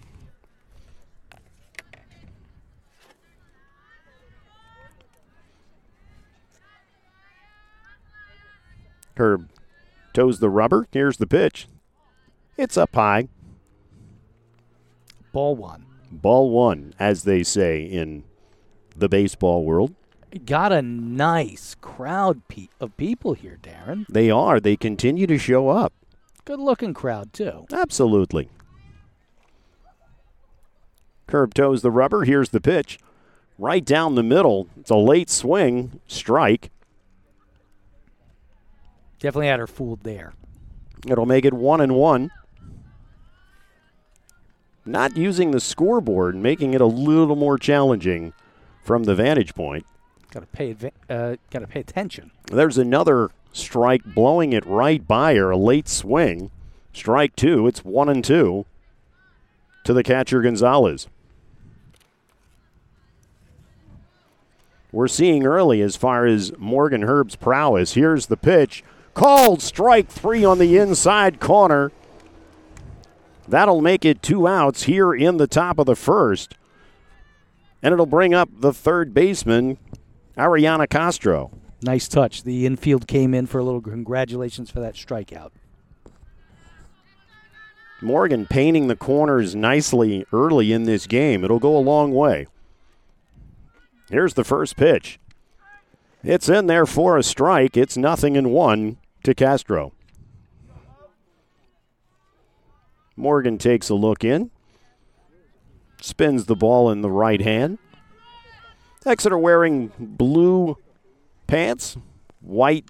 Herb 9.17 9.51
toes 10.13 10.39
the 10.39 10.51
rubber. 10.51 10.87
Here's 10.93 11.17
the 11.19 11.27
pitch. 11.27 11.69
It's 12.57 12.77
up 12.77 12.95
high. 12.95 13.29
Ball 15.33 15.57
one. 15.57 15.87
Ball 16.11 16.51
one, 16.51 16.95
as 16.99 17.25
they 17.25 17.43
say 17.43 17.83
in 17.83 18.25
the 18.97 19.09
baseball 19.09 19.65
world. 19.65 19.95
Got 20.45 20.73
a 20.73 20.83
nice 20.83 21.75
crowd 21.81 22.47
pe- 22.49 22.69
of 22.81 22.97
people 22.97 23.35
here, 23.35 23.59
Daryn. 23.63 24.07
They 24.09 24.31
are. 24.31 24.61
They 24.61 24.77
continue 24.77 25.27
to 25.27 25.39
show 25.39 25.69
up. 25.69 25.93
Good 26.45 26.61
looking 26.61 26.95
crowd, 26.95 27.33
too. 27.33 27.67
Absolutely. 27.73 28.49
Herb 31.29 31.55
toes 31.55 31.83
the 31.83 31.91
rubber. 31.91 32.25
Here's 32.25 32.51
the 32.51 32.61
pitch. 32.61 32.99
Right 33.59 33.85
down 33.85 34.15
the 34.15 34.23
middle. 34.23 34.69
It's 34.79 34.91
a 34.91 34.97
late 34.97 35.29
swing. 35.31 36.01
Strike. 36.07 36.71
Definitely 39.27 39.49
had 39.49 39.59
her 39.59 39.67
fooled 39.67 40.05
there. 40.05 40.35
It'll 41.05 41.27
make 41.27 41.45
it 41.45 41.53
one 41.53 41.81
and 41.81 41.97
one. 41.97 42.31
Not 44.85 45.17
using 45.17 45.51
the 45.51 45.59
scoreboard, 45.59 46.37
making 46.37 46.75
it 46.75 46.81
a 46.81 46.87
little 46.87 47.35
more 47.35 47.59
challenging 47.59 48.35
from 48.85 49.03
the 49.03 49.17
vantage 49.17 49.53
point. 49.53 49.85
Got 50.31 50.41
to 50.43 50.47
pay 50.47 50.77
uh, 51.11 51.35
got 51.51 51.59
to 51.59 51.67
pay 51.67 51.81
attention. 51.81 52.31
There's 52.53 52.79
another 52.79 53.33
strike 53.53 54.05
blowing 54.05 54.53
it 54.53 54.65
right 54.65 55.05
by 55.05 55.35
her, 55.35 55.51
a 55.51 55.57
late 55.57 55.89
swing. 55.89 56.53
Strike 56.93 57.35
two. 57.35 57.67
It's 57.67 57.85
one 57.85 58.09
and 58.09 58.25
two 58.25 58.65
to 59.83 59.93
the 59.93 60.05
catcher 60.05 60.41
Gonzalez. 60.41 61.09
We're 64.93 65.09
seeing 65.09 65.45
early 65.45 65.83
as 65.83 65.97
far 65.97 66.27
as 66.27 66.57
Morgan 66.59 67.03
Herb's 67.03 67.35
prowess. 67.35 67.95
Here's 67.95 68.27
the 68.27 68.37
pitch. 68.37 68.85
Called 69.17 69.63
strike 69.63 70.09
three 70.09 70.45
on 70.45 70.59
the 70.59 70.77
inside 70.77 71.41
corner. 71.41 71.91
That'll 73.49 73.81
make 73.81 74.05
it 74.05 74.21
two 74.21 74.47
outs 74.47 74.83
here 74.83 75.15
in 75.15 75.39
the 75.39 75.47
top 75.47 75.79
of 75.79 75.87
the 75.87 75.97
first. 75.97 76.55
And 77.83 77.95
it'll 77.95 78.05
bring 78.05 78.35
up 78.35 78.51
the 78.53 78.75
third 78.75 79.15
baseman, 79.15 79.79
Ariana 80.37 80.87
Castro. 80.87 81.51
Nice 81.81 82.09
touch. 82.09 82.43
The 82.43 82.67
infield 82.67 83.07
came 83.07 83.33
in 83.33 83.47
for 83.47 83.59
a 83.59 83.65
little 83.65 83.81
congratulations 83.81 84.71
for 84.71 84.81
that 84.81 84.97
strikeout. 84.97 85.53
Morgan 88.03 88.45
painting 88.45 88.89
the 88.89 88.97
corners 88.97 89.55
nicely 89.55 90.27
early 90.31 90.75
in 90.75 90.85
this 90.85 91.07
game. 91.07 91.43
It'll 91.43 91.59
go 91.59 91.75
a 91.75 91.79
long 91.79 92.13
way. 92.13 92.49
Here's 94.11 94.35
the 94.35 94.45
first 94.45 94.77
pitch. 94.77 95.19
It's 96.23 96.51
in 96.51 96.67
there 96.67 96.85
for 96.85 97.17
a 97.17 97.23
strike. 97.23 97.79
It's 97.79 97.97
nothing 97.97 98.37
in 98.37 98.51
one 98.51 98.99
to 99.27 99.35
Castro. 99.35 99.93
Morgan 103.17 103.59
takes 103.59 103.89
a 103.89 103.95
look 103.95 104.23
in, 104.23 104.53
spins 106.01 106.45
the 106.47 106.55
ball 106.55 106.91
in 106.93 107.03
the 107.03 107.11
right 107.11 107.41
hand. 107.41 107.79
Exeter 109.05 109.37
wearing 109.37 109.91
blue 109.99 110.77
pants, 111.49 111.97
white 112.41 112.85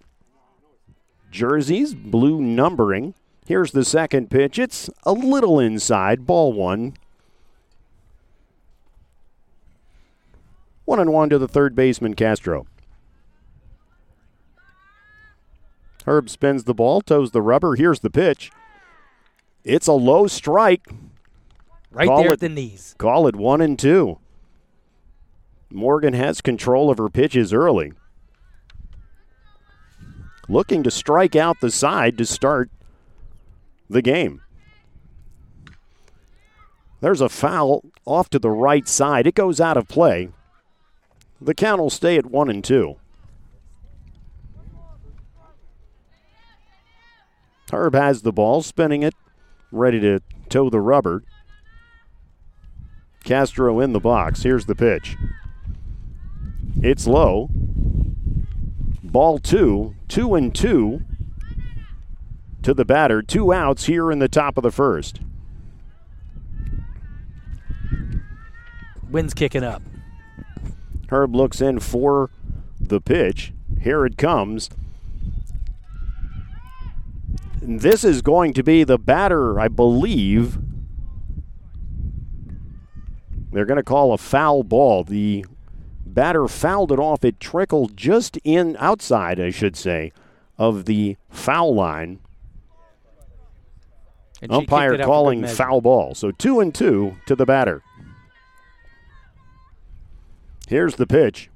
jerseys, 1.31 1.95
blue 1.95 2.43
numbering. 2.43 3.14
Here's 3.47 3.73
the 3.73 3.85
second 3.85 4.31
pitch. 4.31 4.59
It's 4.59 4.90
a 5.05 5.12
little 5.12 5.59
inside, 5.59 6.26
ball 6.26 6.52
one. 6.52 6.99
One 10.85 11.00
and 11.00 11.12
one 11.14 11.31
to 11.31 11.38
the 11.38 11.49
third 11.49 11.75
baseman, 11.75 12.12
Castro. 12.12 12.66
Herb 16.07 16.31
spins 16.31 16.65
the 16.65 16.75
ball, 16.75 17.01
toes 17.01 17.33
the 17.33 17.43
rubber. 17.43 17.75
Here's 17.75 18.01
the 18.01 18.11
pitch. 18.11 18.51
It's 19.65 19.89
a 19.89 19.93
low 19.93 20.29
strike. 20.29 20.87
Right 21.91 22.07
Call 22.07 22.19
there 22.19 22.29
it. 22.29 22.33
at 22.35 22.41
the 22.41 22.49
knees. 22.49 22.95
Call 22.99 23.27
it 23.27 23.35
one 23.35 23.61
and 23.61 23.79
two. 23.79 24.19
Morgan 25.71 26.15
has 26.15 26.41
control 26.41 26.91
of 26.91 26.99
her 26.99 27.09
pitches 27.09 27.53
early. 27.53 27.93
Looking 30.49 30.85
to 30.85 30.91
strike 30.93 31.35
out 31.35 31.61
the 31.61 31.73
side 31.73 32.17
to 32.19 32.25
start 32.25 32.71
the 33.91 34.03
game. 34.03 34.43
There's 37.01 37.21
a 37.21 37.29
foul 37.29 37.83
off 38.05 38.31
to 38.31 38.39
the 38.39 38.51
right 38.51 38.87
side. 38.87 39.27
It 39.27 39.35
goes 39.35 39.61
out 39.61 39.77
of 39.77 39.89
play. 39.89 40.29
The 41.41 41.55
count 41.55 41.81
will 41.81 41.91
stay 41.91 42.17
at 42.17 42.27
one 42.27 42.49
and 42.49 42.63
two. 42.63 42.97
Herb 47.73 47.95
has 47.95 48.23
the 48.23 48.33
ball, 48.33 48.63
spinning 48.63 49.03
it, 49.03 49.15
ready 49.73 50.01
to 50.01 50.21
toe 50.49 50.71
the 50.71 50.81
rubber. 50.81 51.23
Castro 53.25 53.81
in 53.81 53.93
the 53.93 54.01
box. 54.01 54.43
Here's 54.43 54.67
the 54.67 54.75
pitch. 54.75 55.17
It's 56.81 57.07
low. 57.07 57.49
Ball 59.03 59.39
two, 59.39 59.95
two 60.09 60.35
and 60.35 60.55
two 60.55 61.01
to 62.63 62.73
the 62.73 62.85
batter. 62.85 63.23
Two 63.23 63.53
outs 63.53 63.87
here 63.87 64.13
in 64.13 64.21
the 64.21 64.29
top 64.29 64.57
of 64.57 64.63
the 64.63 64.71
first. 64.71 65.21
Wind's 69.11 69.35
kicking 69.35 69.65
up. 69.65 69.83
Herb 71.09 71.35
looks 71.35 71.61
in 71.61 71.81
for 71.81 72.31
the 72.81 73.01
pitch. 73.01 73.53
Here 73.81 74.05
it 74.05 74.17
comes. 74.17 74.69
This 77.69 78.05
is 78.05 78.23
going 78.23 78.53
to 78.53 78.63
be 78.63 78.85
the 78.85 78.97
batter, 78.97 79.59
I 79.59 79.67
believe. 79.67 80.59
They're 83.51 83.65
going 83.65 83.77
to 83.77 83.83
call 83.83 84.13
a 84.13 84.19
foul 84.19 84.63
ball. 84.63 85.03
The 85.03 85.45
batter 86.05 86.47
fouled 86.47 86.93
it 86.93 87.01
off. 87.01 87.25
It 87.25 87.41
trickled 87.41 87.97
just 87.97 88.39
in 88.45 88.77
outside, 88.79 89.41
I 89.41 89.51
should 89.51 89.75
say, 89.77 90.13
of 90.57 90.85
the 90.85 91.17
foul 91.29 91.75
line. 91.75 92.21
Umpire 94.49 94.97
calling 94.99 95.45
foul 95.45 95.81
ball. 95.81 96.15
So 96.15 96.31
two 96.31 96.61
and 96.61 96.73
two 96.73 97.17
to 97.27 97.35
the 97.35 97.47
batter. 97.47 97.83
Here's 100.69 100.97
the 100.97 101.07
pitch. 101.07 101.51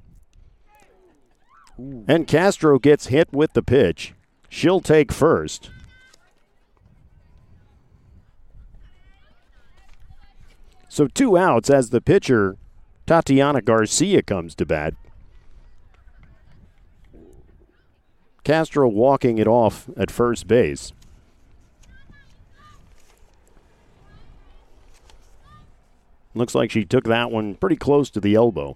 Ooh. 1.79 2.03
And 2.07 2.27
Castro 2.27 2.79
gets 2.79 3.07
hit 3.07 3.31
with 3.31 3.53
the 3.53 3.63
pitch. 3.63 4.13
She'll 4.49 4.81
take 4.81 5.13
first. 5.13 5.69
So 10.91 11.07
two 11.07 11.37
outs 11.37 11.69
as 11.69 11.91
the 11.91 12.01
pitcher, 12.01 12.57
Tatiana 13.07 13.61
Garcia, 13.61 14.21
comes 14.21 14.53
to 14.55 14.65
bat. 14.65 14.93
Castro 18.43 18.89
walking 18.89 19.37
it 19.37 19.47
off 19.47 19.89
at 19.95 20.11
first 20.11 20.49
base. 20.49 20.91
Looks 26.35 26.53
like 26.53 26.71
she 26.71 26.83
took 26.83 27.05
that 27.05 27.31
one 27.31 27.55
pretty 27.55 27.77
close 27.77 28.09
to 28.09 28.19
the 28.19 28.35
elbow. 28.35 28.75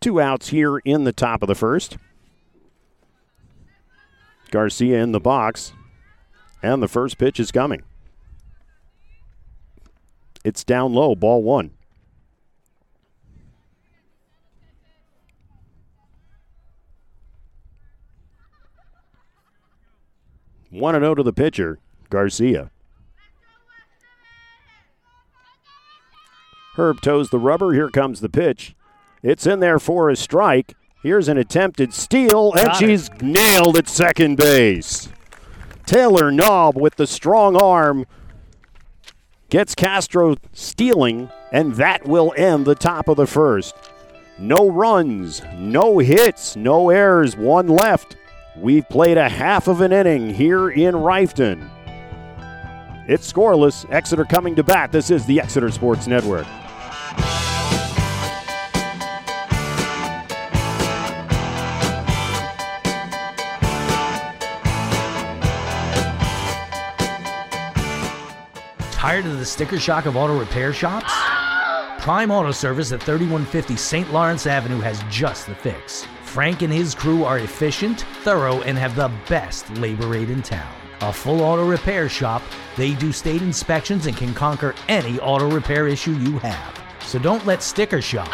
Two 0.00 0.20
outs 0.20 0.48
here 0.48 0.78
in 0.78 1.04
the 1.04 1.12
top 1.12 1.40
of 1.42 1.46
the 1.46 1.54
first. 1.54 1.98
Garcia 4.50 5.02
in 5.02 5.12
the 5.12 5.20
box, 5.20 5.72
and 6.62 6.82
the 6.82 6.88
first 6.88 7.18
pitch 7.18 7.40
is 7.40 7.50
coming. 7.50 7.82
It's 10.44 10.64
down 10.64 10.92
low, 10.92 11.14
ball 11.14 11.42
one. 11.42 11.72
1 20.70 20.94
and 20.94 21.02
0 21.02 21.16
to 21.16 21.22
the 21.22 21.32
pitcher, 21.32 21.78
Garcia. 22.10 22.70
Herb 26.76 27.00
toes 27.00 27.30
the 27.30 27.38
rubber. 27.38 27.72
Here 27.72 27.90
comes 27.90 28.20
the 28.20 28.28
pitch. 28.28 28.74
It's 29.22 29.46
in 29.46 29.60
there 29.60 29.78
for 29.78 30.08
a 30.08 30.16
strike. 30.16 30.74
Here's 31.02 31.28
an 31.28 31.38
attempted 31.38 31.94
steal, 31.94 32.52
and 32.52 32.66
Got 32.66 32.76
she's 32.76 33.08
it. 33.08 33.22
nailed 33.22 33.76
at 33.78 33.88
second 33.88 34.36
base. 34.36 35.08
Taylor 35.86 36.30
Knob 36.30 36.76
with 36.76 36.96
the 36.96 37.06
strong 37.06 37.56
arm 37.56 38.04
gets 39.48 39.74
Castro 39.74 40.36
stealing, 40.52 41.30
and 41.52 41.74
that 41.76 42.06
will 42.06 42.34
end 42.36 42.66
the 42.66 42.74
top 42.74 43.08
of 43.08 43.16
the 43.16 43.26
first. 43.26 43.74
No 44.38 44.70
runs, 44.70 45.42
no 45.56 45.98
hits, 45.98 46.54
no 46.54 46.90
errors, 46.90 47.36
one 47.36 47.66
left. 47.66 48.16
We've 48.56 48.88
played 48.88 49.16
a 49.16 49.28
half 49.28 49.68
of 49.68 49.80
an 49.80 49.92
inning 49.92 50.34
here 50.34 50.70
in 50.70 50.94
Reiffton. 50.94 51.68
It's 53.08 53.30
scoreless. 53.30 53.90
Exeter 53.90 54.24
coming 54.24 54.54
to 54.56 54.62
bat. 54.62 54.92
This 54.92 55.10
is 55.10 55.24
the 55.26 55.40
Exeter 55.40 55.70
Sports 55.70 56.06
Network. 56.06 56.46
Tired 69.00 69.24
of 69.24 69.38
the 69.38 69.46
sticker 69.46 69.80
shock 69.80 70.04
of 70.04 70.14
auto 70.14 70.38
repair 70.38 70.74
shops? 70.74 71.10
Prime 72.00 72.30
Auto 72.30 72.50
Service 72.50 72.92
at 72.92 73.02
3150 73.02 73.74
St. 73.74 74.12
Lawrence 74.12 74.46
Avenue 74.46 74.78
has 74.80 75.02
just 75.08 75.46
the 75.46 75.54
fix. 75.54 76.06
Frank 76.22 76.60
and 76.60 76.70
his 76.70 76.94
crew 76.94 77.24
are 77.24 77.38
efficient, 77.38 78.02
thorough, 78.24 78.60
and 78.60 78.76
have 78.76 78.94
the 78.94 79.10
best 79.26 79.70
labor 79.78 80.06
rate 80.06 80.28
in 80.28 80.42
town. 80.42 80.70
A 81.00 81.10
full 81.10 81.40
auto 81.40 81.66
repair 81.66 82.10
shop, 82.10 82.42
they 82.76 82.92
do 82.92 83.10
state 83.10 83.40
inspections 83.40 84.04
and 84.04 84.14
can 84.14 84.34
conquer 84.34 84.74
any 84.86 85.18
auto 85.20 85.50
repair 85.50 85.88
issue 85.88 86.12
you 86.12 86.38
have. 86.40 86.78
So 87.00 87.18
don't 87.18 87.46
let 87.46 87.62
sticker 87.62 88.02
shock 88.02 88.28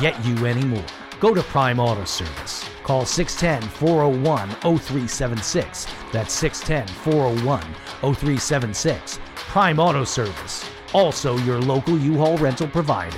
get 0.00 0.18
you 0.24 0.46
anymore. 0.46 0.84
Go 1.20 1.32
to 1.32 1.44
Prime 1.44 1.78
Auto 1.78 2.04
Service. 2.06 2.68
Call 2.82 3.06
610 3.06 3.70
401 3.70 4.48
0376. 4.80 5.86
That's 6.10 6.34
610 6.34 6.92
401 7.04 7.62
0376 8.00 9.20
Prime 9.56 9.80
Auto 9.80 10.04
Service, 10.04 10.68
also 10.92 11.38
your 11.38 11.58
local 11.58 11.96
U-Haul 11.96 12.36
rental 12.36 12.68
provider. 12.68 13.16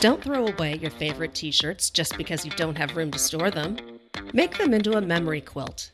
Don't 0.00 0.22
throw 0.22 0.48
away 0.48 0.74
your 0.74 0.90
favorite 0.90 1.34
t 1.34 1.50
shirts 1.50 1.88
just 1.88 2.18
because 2.18 2.44
you 2.44 2.50
don't 2.50 2.76
have 2.76 2.94
room 2.94 3.10
to 3.12 3.18
store 3.18 3.50
them. 3.50 3.78
Make 4.34 4.58
them 4.58 4.74
into 4.74 4.98
a 4.98 5.00
memory 5.00 5.40
quilt. 5.40 5.92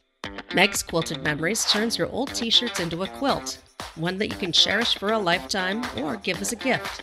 Meg's 0.52 0.82
Quilted 0.82 1.22
Memories 1.22 1.64
turns 1.70 1.96
your 1.96 2.08
old 2.08 2.34
t 2.34 2.50
shirts 2.50 2.80
into 2.80 3.04
a 3.04 3.06
quilt, 3.06 3.62
one 3.94 4.18
that 4.18 4.32
you 4.32 4.36
can 4.36 4.50
cherish 4.50 4.98
for 4.98 5.12
a 5.12 5.18
lifetime 5.20 5.84
or 6.02 6.16
give 6.16 6.40
as 6.40 6.50
a 6.50 6.56
gift. 6.56 7.02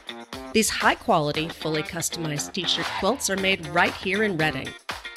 These 0.53 0.69
high 0.69 0.95
quality, 0.95 1.47
fully 1.47 1.83
customized 1.83 2.51
t 2.51 2.65
shirt 2.65 2.85
quilts 2.99 3.29
are 3.29 3.37
made 3.37 3.65
right 3.67 3.93
here 3.93 4.23
in 4.23 4.37
Reading. 4.37 4.67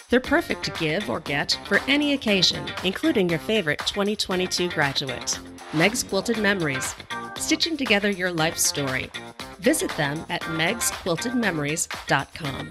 They're 0.08 0.20
perfect 0.20 0.62
to 0.64 0.70
give 0.72 1.08
or 1.10 1.20
get 1.20 1.58
for 1.64 1.80
any 1.88 2.12
occasion, 2.12 2.64
including 2.84 3.28
your 3.28 3.40
favorite 3.40 3.80
2022 3.80 4.68
graduate. 4.68 5.40
Meg's 5.72 6.04
Quilted 6.04 6.38
Memories, 6.38 6.94
stitching 7.36 7.76
together 7.76 8.10
your 8.10 8.30
life 8.30 8.56
story. 8.56 9.10
Visit 9.58 9.90
them 9.96 10.24
at 10.28 10.42
megsquiltedmemories.com. 10.42 12.68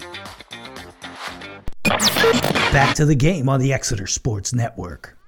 Back 2.72 2.96
to 2.96 3.04
the 3.04 3.14
game 3.14 3.50
on 3.50 3.60
the 3.60 3.74
Exeter 3.74 4.06
Sports 4.06 4.54
Network. 4.54 5.18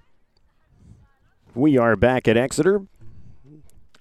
We 1.54 1.76
are 1.76 1.96
back 1.96 2.28
at 2.28 2.38
Exeter. 2.38 2.86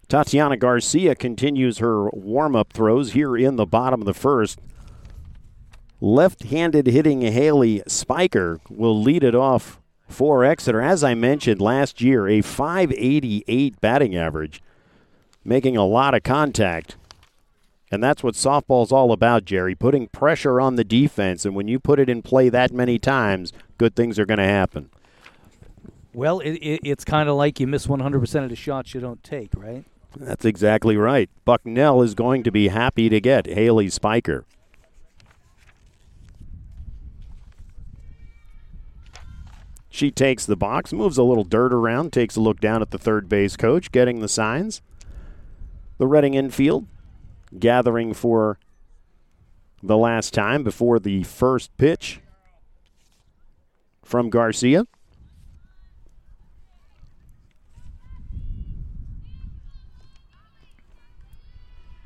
Tatiana 0.08 0.58
Garcia 0.58 1.15
continues 1.15 1.80
her 1.80 2.10
warm 2.10 2.56
up 2.56 2.74
throws 2.74 3.13
here 3.13 3.36
in 3.36 3.56
the 3.56 3.65
bottom 3.65 4.02
of 4.02 4.06
the 4.06 4.13
first. 4.13 4.60
Left 6.00 6.44
handed 6.44 6.88
hitting 6.88 7.22
Haley 7.22 7.82
Spiker 7.88 8.60
will 8.70 9.02
lead 9.02 9.24
it 9.24 9.34
off 9.34 9.80
for 10.08 10.44
Exeter. 10.44 10.82
As 10.82 11.04
I 11.04 11.15
mentioned 11.15 11.62
last 11.62 12.02
year, 12.02 12.28
a 12.28 12.41
588 12.41 13.82
batting 13.82 14.15
average, 14.15 14.62
making 15.44 15.78
a 15.78 15.86
lot 15.86 16.13
of 16.13 16.24
contact. 16.24 16.96
And 17.91 18.04
that's 18.04 18.24
what 18.24 18.36
softball's 18.36 18.91
all 18.91 19.12
about, 19.12 19.46
Jerry, 19.46 19.74
putting 19.74 20.08
pressure 20.08 20.60
on 20.60 20.76
the 20.76 20.84
defense. 20.84 21.46
And 21.46 21.56
when 21.56 21.68
you 21.68 21.80
put 21.80 22.00
it 22.00 22.10
in 22.10 22.22
play 22.22 22.50
that 22.50 22.72
many 22.72 23.00
times, 23.00 23.54
good 23.78 23.96
things 23.96 24.20
are 24.20 24.26
going 24.26 24.39
to 24.39 24.44
happen. 24.44 24.89
Well, 26.13 26.39
it, 26.39 26.54
it, 26.54 26.82
it's 26.84 27.06
kind 27.06 27.30
of 27.30 27.36
like 27.36 27.60
you 27.60 27.68
miss 27.68 27.88
100% 27.88 28.44
of 28.44 28.50
the 28.50 28.56
shots 28.56 28.94
you 28.94 29.02
don't 29.02 29.24
take, 29.24 29.52
right? 29.56 29.86
That's 30.17 30.45
exactly 30.45 30.97
right. 30.97 31.30
Bucknell 31.43 32.01
is 32.01 32.13
going 32.13 32.43
to 32.43 32.51
be 32.51 32.69
happy 32.69 33.10
to 33.10 33.19
get 33.19 33.47
Haley 33.47 33.89
Spiker. 33.89 34.45
She 39.89 40.12
takes 40.12 40.45
the 40.45 40.58
box, 40.58 40.91
moves 40.91 41.17
a 41.17 41.23
little 41.23 41.45
dirt 41.45 41.73
around, 41.73 42.12
takes 42.12 42.36
a 42.36 42.41
look 42.41 42.60
down 42.60 42.82
at 42.82 42.91
the 42.91 42.97
third 42.97 43.30
base 43.30 43.56
coach, 43.56 43.91
getting 43.91 44.19
the 44.19 44.28
signs. 44.28 44.82
The 45.97 46.08
Reading 46.08 46.34
infield 46.34 46.88
gathering 47.58 48.13
for 48.13 48.60
the 49.82 49.97
last 49.97 50.34
time 50.34 50.63
before 50.63 50.99
the 50.99 51.23
first 51.23 51.75
pitch 51.78 52.19
from 54.04 54.30
Garcia. 54.30 54.86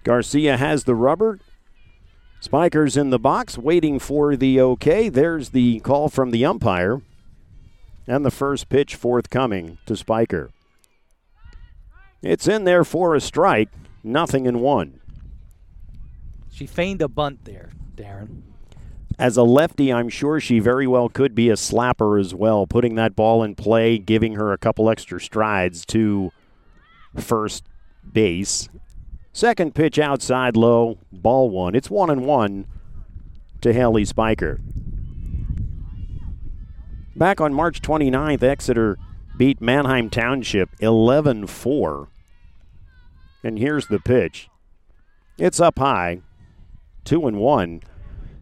Garcia 0.10 0.58
has 0.58 0.86
the 0.86 0.96
rubber. 0.96 1.38
Spiker's 2.40 2.98
in 2.98 3.12
the 3.12 3.20
box 3.20 3.60
waiting 3.60 4.00
for 4.00 4.36
the 4.36 4.60
okay. 4.60 5.08
There's 5.08 5.50
the 5.50 5.82
call 5.82 6.10
from 6.10 6.32
the 6.32 6.44
umpire. 6.46 7.04
And 8.08 8.26
the 8.26 8.32
first 8.32 8.70
pitch 8.70 8.96
forthcoming 8.96 9.78
to 9.86 9.96
Spiker. 9.96 10.50
It's 12.24 12.48
in 12.48 12.64
there 12.64 12.84
for 12.84 13.14
a 13.14 13.22
strike, 13.22 13.70
nothing 14.04 14.48
in 14.48 14.62
one. 14.62 15.00
She 16.52 16.66
feigned 16.66 17.04
a 17.04 17.08
bunt 17.08 17.46
there, 17.46 17.70
Daryn. 17.96 18.42
As 19.20 19.38
a 19.38 19.44
lefty, 19.44 19.94
I'm 19.94 20.10
sure 20.10 20.40
she 20.40 20.58
very 20.58 20.88
well 20.88 21.10
could 21.10 21.36
be 21.36 21.52
a 21.52 21.56
slapper 21.56 22.20
as 22.20 22.34
well, 22.34 22.66
putting 22.66 22.96
that 22.96 23.16
ball 23.16 23.44
in 23.44 23.54
play, 23.54 24.00
giving 24.00 24.34
her 24.34 24.54
a 24.54 24.58
couple 24.58 24.90
extra 24.90 25.22
strides 25.22 25.86
to 25.86 26.32
first 27.16 27.64
base. 28.12 28.70
Second 29.32 29.76
pitch 29.76 30.00
outside 30.00 30.58
low, 30.58 30.98
ball 31.12 31.50
one. 31.50 31.76
It's 31.76 31.90
one 31.90 32.10
and 32.10 32.26
one 32.26 32.66
to 33.62 33.74
Haley 33.74 34.06
Spiker. 34.06 34.60
Back 37.16 37.42
on 37.42 37.54
March 37.54 37.82
29th, 37.82 38.44
Exeter 38.44 38.98
beat 39.38 39.62
Manheim 39.62 40.10
Township 40.10 40.70
11 40.80 41.48
4. 41.48 42.08
And 43.44 43.60
here's 43.60 43.88
the 43.88 44.00
pitch. 44.00 44.50
It's 45.38 45.60
up 45.60 45.80
high, 45.80 46.22
two 47.06 47.28
and 47.28 47.38
one. 47.38 47.82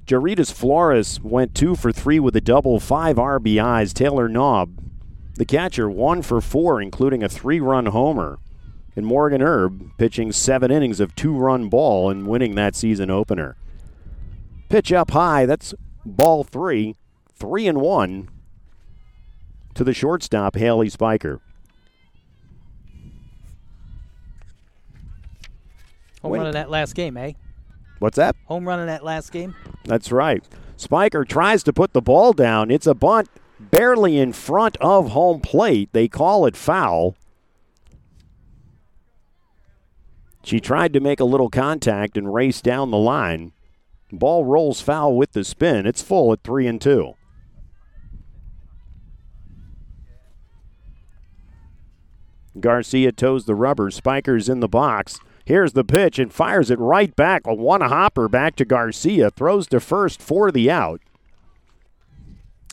Jaritas 0.08 0.52
Flores 0.52 1.20
went 1.22 1.54
two 1.54 1.76
for 1.76 1.92
three 1.92 2.20
with 2.20 2.36
a 2.36 2.42
double, 2.42 2.80
five 2.80 3.18
RBIs. 3.18 3.94
Taylor 3.94 4.30
Knob, 4.30 4.80
the 5.36 5.46
catcher, 5.46 5.90
one 5.90 6.22
for 6.22 6.40
four, 6.42 6.82
including 6.82 7.22
a 7.22 7.30
three 7.30 7.60
run 7.60 7.88
homer. 7.88 8.40
And 8.98 9.06
Morgan 9.06 9.44
Herb 9.44 9.96
pitching 10.00 10.32
seven 10.32 10.72
innings 10.72 11.00
of 11.00 11.14
two 11.14 11.32
run 11.38 11.70
ball 11.70 12.10
and 12.10 12.26
winning 12.26 12.56
that 12.56 12.76
season 12.76 13.12
opener. 13.12 13.56
Pitch 14.70 14.92
up 14.92 15.12
high, 15.12 15.46
that's 15.46 15.76
ball 16.04 16.44
three, 16.44 16.96
three 17.32 17.68
and 17.68 17.80
one 17.80 18.28
to 19.76 19.84
the 19.84 19.94
shortstop, 19.94 20.56
Haley 20.56 20.90
Spiker. 20.90 21.40
Home 26.24 26.34
run 26.34 26.48
in 26.48 26.54
that 26.54 26.72
last 26.72 26.96
game, 26.96 27.18
eh? 27.18 27.34
What's 28.00 28.16
that? 28.16 28.36
Home 28.46 28.68
run 28.68 28.80
in 28.80 28.88
that 28.88 29.04
last 29.04 29.32
game. 29.32 29.54
That's 29.84 30.12
right. 30.12 30.44
Spiker 30.76 31.24
tries 31.24 31.62
to 31.64 31.72
put 31.72 31.94
the 31.94 32.02
ball 32.02 32.34
down. 32.34 32.72
It's 32.72 32.88
a 32.88 32.96
bunt 32.96 33.30
barely 33.60 34.18
in 34.18 34.34
front 34.34 34.76
of 34.78 35.12
home 35.12 35.40
plate. 35.40 35.90
They 35.94 36.08
call 36.08 36.48
it 36.48 36.58
foul. 36.58 37.16
She 40.48 40.62
tried 40.62 40.94
to 40.94 41.02
make 41.02 41.20
a 41.20 41.26
little 41.26 41.50
contact 41.50 42.16
and 42.16 42.34
race 42.34 42.62
down 42.62 42.90
the 42.90 42.98
line. 42.98 43.52
Ball 44.14 44.46
rolls 44.46 44.80
foul 44.80 45.18
with 45.18 45.34
the 45.34 45.44
spin. 45.44 45.86
It's 45.86 46.02
full 46.02 46.32
at 46.32 46.42
3 46.42 46.68
and 46.68 46.80
2. 46.80 47.16
Garcia 52.62 53.12
toes 53.12 53.44
the 53.44 53.56
rubber. 53.56 53.92
Spiker's 53.92 54.48
in 54.48 54.62
the 54.62 54.70
box. 54.70 55.20
Here's 55.44 55.74
the 55.74 55.84
pitch 55.84 56.18
and 56.18 56.32
fires 56.32 56.72
it 56.72 56.80
right 56.80 57.14
back. 57.14 57.46
A 57.46 57.54
one 57.54 57.82
hopper 57.82 58.30
back 58.30 58.56
to 58.56 58.64
Garcia. 58.64 59.30
Throws 59.30 59.68
to 59.68 59.82
first 59.82 60.22
for 60.22 60.50
the 60.50 60.72
out. 60.72 61.02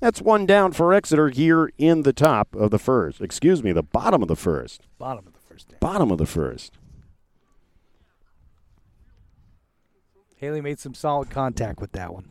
That's 0.00 0.22
one 0.22 0.46
down 0.46 0.70
for 0.70 0.94
Exeter 0.94 1.30
here 1.30 1.72
in 1.76 2.02
the 2.02 2.12
top 2.12 2.54
of 2.54 2.70
the 2.70 2.78
first. 2.78 3.20
Excuse 3.20 3.64
me, 3.64 3.72
the 3.72 3.82
bottom 3.82 4.22
of 4.22 4.28
the 4.28 4.36
first. 4.36 4.82
Bottom 4.96 5.26
of 5.26 5.32
the 5.32 5.40
first. 5.40 5.74
Bottom 5.80 6.12
of 6.12 6.18
the 6.18 6.26
first. 6.26 6.78
Haley 10.44 10.60
made 10.60 10.78
some 10.78 10.94
solid 10.94 11.30
contact 11.30 11.80
with 11.80 11.92
that 11.92 12.12
one. 12.12 12.28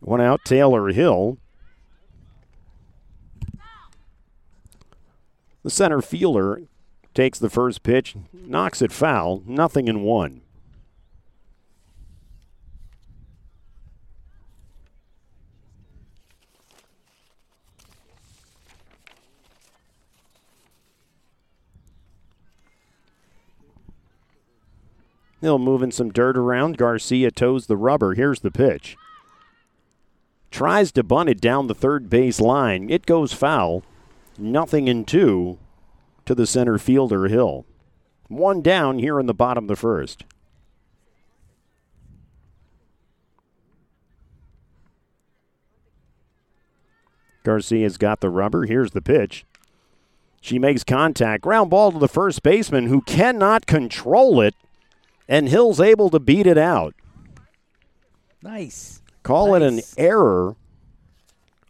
One 0.00 0.20
out, 0.20 0.40
Taylor 0.44 0.88
Hill. 0.88 1.36
The 5.62 5.70
center 5.70 6.00
fielder 6.00 6.62
takes 7.14 7.38
the 7.38 7.50
first 7.50 7.82
pitch, 7.82 8.16
knocks 8.32 8.80
it 8.80 8.90
foul, 8.90 9.42
nothing 9.46 9.86
in 9.86 10.02
one. 10.02 10.41
Hill 25.42 25.58
moving 25.58 25.90
some 25.90 26.10
dirt 26.10 26.38
around. 26.38 26.78
Garcia 26.78 27.30
toes 27.30 27.66
the 27.66 27.76
rubber. 27.76 28.14
Here's 28.14 28.40
the 28.40 28.50
pitch. 28.50 28.96
Tries 30.52 30.92
to 30.92 31.02
bunt 31.02 31.28
it 31.28 31.40
down 31.40 31.66
the 31.66 31.74
third 31.74 32.08
base 32.08 32.40
line. 32.40 32.88
It 32.88 33.06
goes 33.06 33.32
foul. 33.32 33.82
Nothing 34.38 34.86
in 34.86 35.04
two 35.04 35.58
to 36.26 36.34
the 36.34 36.46
center 36.46 36.78
fielder, 36.78 37.26
Hill. 37.26 37.66
One 38.28 38.62
down 38.62 39.00
here 39.00 39.18
in 39.18 39.26
the 39.26 39.34
bottom 39.34 39.64
of 39.64 39.68
the 39.68 39.76
first. 39.76 40.24
Garcia's 47.42 47.96
got 47.96 48.20
the 48.20 48.30
rubber. 48.30 48.64
Here's 48.64 48.92
the 48.92 49.02
pitch. 49.02 49.44
She 50.40 50.58
makes 50.60 50.84
contact. 50.84 51.42
Ground 51.42 51.70
ball 51.70 51.90
to 51.90 51.98
the 51.98 52.08
first 52.08 52.42
baseman 52.42 52.86
who 52.86 53.00
cannot 53.02 53.66
control 53.66 54.40
it, 54.40 54.54
and 55.32 55.48
Hill's 55.48 55.80
able 55.80 56.10
to 56.10 56.20
beat 56.20 56.46
it 56.46 56.58
out. 56.58 56.94
Nice. 58.42 59.00
Call 59.22 59.54
it 59.54 59.62
an 59.62 59.80
error 59.96 60.56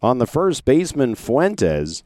on 0.03 0.19
the 0.19 0.27
first 0.27 0.65
baseman 0.65 1.15
Fuentes. 1.15 2.03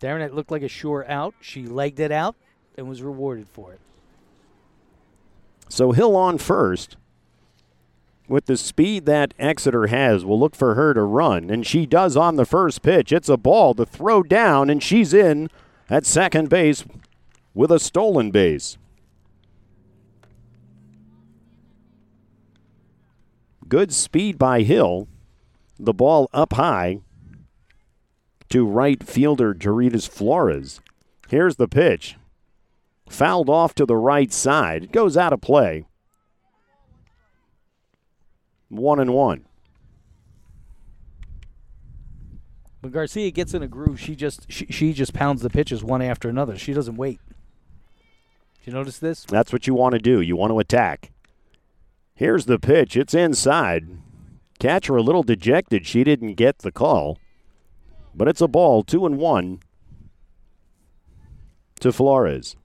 Daryn, 0.00 0.24
it 0.24 0.32
looked 0.32 0.50
like 0.50 0.62
a 0.62 0.68
sure 0.68 1.04
out. 1.06 1.34
She 1.42 1.66
legged 1.66 2.00
it 2.00 2.12
out 2.12 2.34
and 2.78 2.88
was 2.88 3.02
rewarded 3.02 3.46
for 3.46 3.74
it. 3.74 3.80
So 5.68 5.92
Hill 5.92 6.16
on 6.16 6.38
first. 6.38 6.96
With 8.26 8.46
the 8.46 8.56
speed 8.56 9.04
that 9.04 9.34
Exeter 9.38 9.88
has, 9.88 10.24
we'll 10.24 10.40
look 10.40 10.56
for 10.56 10.76
her 10.76 10.94
to 10.94 11.02
run. 11.02 11.50
And 11.50 11.66
she 11.66 11.84
does 11.84 12.16
on 12.16 12.36
the 12.36 12.46
first 12.46 12.80
pitch. 12.80 13.12
It's 13.12 13.28
a 13.28 13.36
ball 13.36 13.74
to 13.74 13.84
throw 13.84 14.22
down, 14.22 14.70
and 14.70 14.82
she's 14.82 15.12
in 15.12 15.50
at 15.90 16.06
second 16.06 16.48
base 16.48 16.86
with 17.52 17.70
a 17.70 17.78
stolen 17.78 18.30
base. 18.30 18.78
Good 23.68 23.92
speed 23.92 24.38
by 24.38 24.62
Hill. 24.62 25.08
The 25.78 25.94
ball 25.94 26.28
up 26.32 26.52
high 26.54 27.00
to 28.50 28.66
right 28.66 29.02
fielder 29.02 29.54
Jaritas 29.54 30.08
Flores. 30.08 30.80
Here's 31.28 31.56
the 31.56 31.68
pitch. 31.68 32.16
Fouled 33.08 33.50
off 33.50 33.74
to 33.74 33.86
the 33.86 33.96
right 33.96 34.32
side. 34.32 34.84
It 34.84 34.92
goes 34.92 35.16
out 35.16 35.32
of 35.32 35.40
play. 35.40 35.86
One 38.68 39.00
and 39.00 39.12
one. 39.12 39.46
When 42.80 42.92
Garcia 42.92 43.30
gets 43.30 43.54
in 43.54 43.62
a 43.62 43.68
groove, 43.68 43.98
she 43.98 44.14
just 44.14 44.50
she, 44.52 44.66
she 44.66 44.92
just 44.92 45.14
pounds 45.14 45.40
the 45.40 45.48
pitches 45.48 45.82
one 45.82 46.02
after 46.02 46.28
another. 46.28 46.58
She 46.58 46.74
doesn't 46.74 46.96
wait. 46.96 47.18
Did 48.58 48.66
you 48.66 48.72
notice 48.74 48.98
this? 48.98 49.24
That's 49.24 49.52
what 49.52 49.66
you 49.66 49.74
want 49.74 49.94
to 49.94 49.98
do. 49.98 50.20
You 50.20 50.36
want 50.36 50.50
to 50.50 50.58
attack. 50.58 51.10
Here's 52.16 52.46
the 52.46 52.58
pitch. 52.58 52.96
It's 52.96 53.14
inside. 53.14 53.88
Catcher 54.60 54.96
a 54.96 55.02
little 55.02 55.24
dejected. 55.24 55.86
She 55.86 56.04
didn't 56.04 56.34
get 56.34 56.58
the 56.58 56.70
call. 56.70 57.18
But 58.14 58.28
it's 58.28 58.40
a 58.40 58.46
ball, 58.46 58.84
two 58.84 59.04
and 59.04 59.18
one 59.18 59.60
to 61.80 61.92
Flores. 61.92 62.56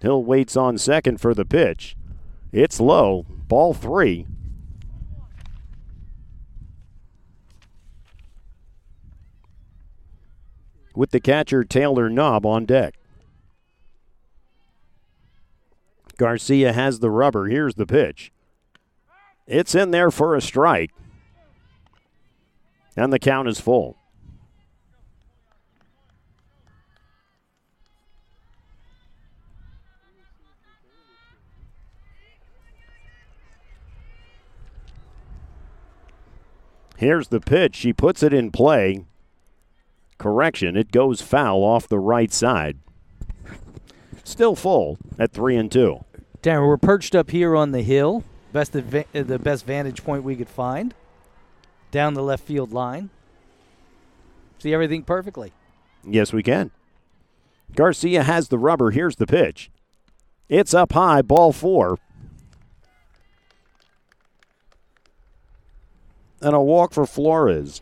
Hill 0.00 0.22
waits 0.24 0.56
on 0.56 0.78
second 0.78 1.20
for 1.20 1.34
the 1.34 1.44
pitch. 1.44 1.96
It's 2.52 2.78
low. 2.78 3.26
Ball 3.28 3.74
three. 3.74 4.26
With 10.94 11.10
the 11.10 11.20
catcher 11.20 11.64
Taylor 11.64 12.08
Knob 12.08 12.46
on 12.46 12.64
deck. 12.64 12.95
Garcia 16.18 16.72
has 16.72 17.00
the 17.00 17.10
rubber. 17.10 17.46
Here's 17.46 17.74
the 17.74 17.86
pitch. 17.86 18.32
It's 19.46 19.74
in 19.74 19.90
there 19.90 20.10
for 20.10 20.34
a 20.34 20.40
strike. 20.40 20.90
And 22.96 23.12
the 23.12 23.18
count 23.18 23.48
is 23.48 23.60
full. 23.60 23.96
Here's 36.96 37.28
the 37.28 37.40
pitch. 37.40 37.76
She 37.76 37.92
puts 37.92 38.22
it 38.22 38.32
in 38.32 38.50
play. 38.50 39.04
Correction, 40.16 40.76
it 40.76 40.90
goes 40.90 41.20
foul 41.20 41.62
off 41.62 41.86
the 41.86 41.98
right 41.98 42.32
side. 42.32 42.78
Still 44.26 44.56
full 44.56 44.98
at 45.20 45.30
3 45.30 45.56
and 45.56 45.70
2. 45.70 46.04
Daryn, 46.42 46.66
we're 46.66 46.76
perched 46.76 47.14
up 47.14 47.30
here 47.30 47.54
on 47.54 47.70
the 47.70 47.82
hill, 47.82 48.24
best 48.52 48.72
adva- 48.72 49.06
uh, 49.14 49.22
the 49.22 49.38
best 49.38 49.64
vantage 49.64 50.02
point 50.02 50.24
we 50.24 50.34
could 50.34 50.48
find, 50.48 50.94
down 51.92 52.14
the 52.14 52.24
left 52.24 52.42
field 52.42 52.72
line. 52.72 53.10
See 54.58 54.74
everything 54.74 55.04
perfectly. 55.04 55.52
Yes, 56.04 56.32
we 56.32 56.42
can. 56.42 56.72
Garcia 57.76 58.24
has 58.24 58.48
the 58.48 58.58
rubber. 58.58 58.90
Here's 58.90 59.14
the 59.14 59.28
pitch. 59.28 59.70
It's 60.48 60.74
up 60.74 60.92
high, 60.92 61.22
ball 61.22 61.52
four. 61.52 61.96
And 66.42 66.52
a 66.52 66.60
walk 66.60 66.92
for 66.92 67.06
Flores. 67.06 67.80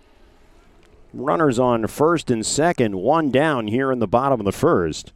Runners 1.14 1.58
on 1.58 1.86
first 1.86 2.30
and 2.30 2.44
second, 2.44 2.96
one 2.96 3.30
down 3.30 3.68
here 3.68 3.90
in 3.90 3.98
the 3.98 4.06
bottom 4.06 4.40
of 4.40 4.44
the 4.44 4.52
first. 4.52 5.13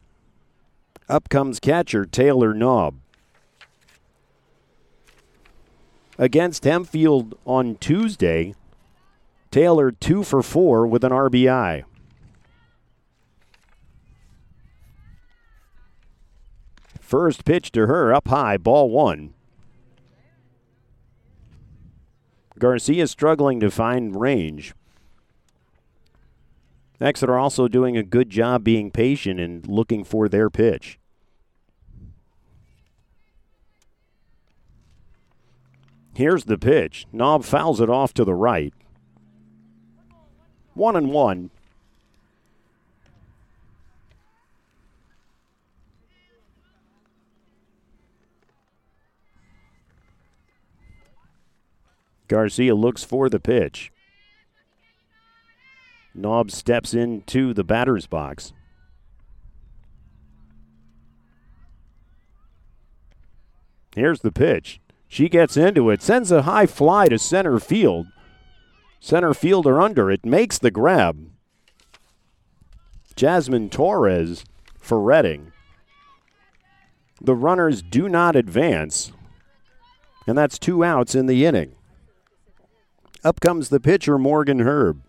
Up 1.08 1.30
comes 1.30 1.58
catcher 1.58 2.04
Taylor 2.04 2.52
Knob. 2.52 2.96
Against 6.18 6.64
Hempfield 6.64 7.32
on 7.46 7.76
Tuesday, 7.76 8.54
Taylor 9.50 9.90
two 9.90 10.22
for 10.22 10.42
four 10.42 10.86
with 10.86 11.04
an 11.04 11.12
RBI. 11.12 11.84
First 17.00 17.46
pitch 17.46 17.72
to 17.72 17.86
her, 17.86 18.12
up 18.12 18.28
high, 18.28 18.58
ball 18.58 18.90
one. 18.90 19.32
Garcia 22.58 23.06
struggling 23.06 23.60
to 23.60 23.70
find 23.70 24.20
range. 24.20 24.74
Exeter 27.00 27.38
also 27.38 27.68
doing 27.68 27.96
a 27.96 28.02
good 28.02 28.28
job 28.28 28.64
being 28.64 28.90
patient 28.90 29.38
and 29.38 29.66
looking 29.66 30.02
for 30.04 30.28
their 30.28 30.50
pitch. 30.50 30.98
Here's 36.14 36.44
the 36.44 36.58
pitch. 36.58 37.06
Knob 37.12 37.44
fouls 37.44 37.80
it 37.80 37.88
off 37.88 38.12
to 38.14 38.24
the 38.24 38.34
right. 38.34 38.74
One 40.74 40.96
and 40.96 41.12
one. 41.12 41.50
Garcia 52.26 52.74
looks 52.74 53.04
for 53.04 53.28
the 53.30 53.40
pitch. 53.40 53.92
Knob 56.18 56.50
steps 56.50 56.94
into 56.94 57.54
the 57.54 57.64
batter's 57.64 58.06
box. 58.06 58.52
Here's 63.94 64.20
the 64.20 64.32
pitch. 64.32 64.80
She 65.06 65.28
gets 65.28 65.56
into 65.56 65.90
it, 65.90 66.02
sends 66.02 66.30
a 66.30 66.42
high 66.42 66.66
fly 66.66 67.08
to 67.08 67.18
center 67.18 67.58
field. 67.58 68.06
Center 69.00 69.32
fielder 69.32 69.80
under 69.80 70.10
it 70.10 70.26
makes 70.26 70.58
the 70.58 70.70
grab. 70.70 71.30
Jasmine 73.16 73.70
Torres 73.70 74.44
for 74.78 75.00
Reading. 75.00 75.52
The 77.20 77.34
runners 77.34 77.82
do 77.82 78.08
not 78.08 78.36
advance, 78.36 79.12
and 80.26 80.36
that's 80.36 80.58
two 80.58 80.84
outs 80.84 81.14
in 81.14 81.26
the 81.26 81.44
inning. 81.44 81.74
Up 83.24 83.40
comes 83.40 83.68
the 83.68 83.80
pitcher, 83.80 84.18
Morgan 84.18 84.60
Herb. 84.60 85.02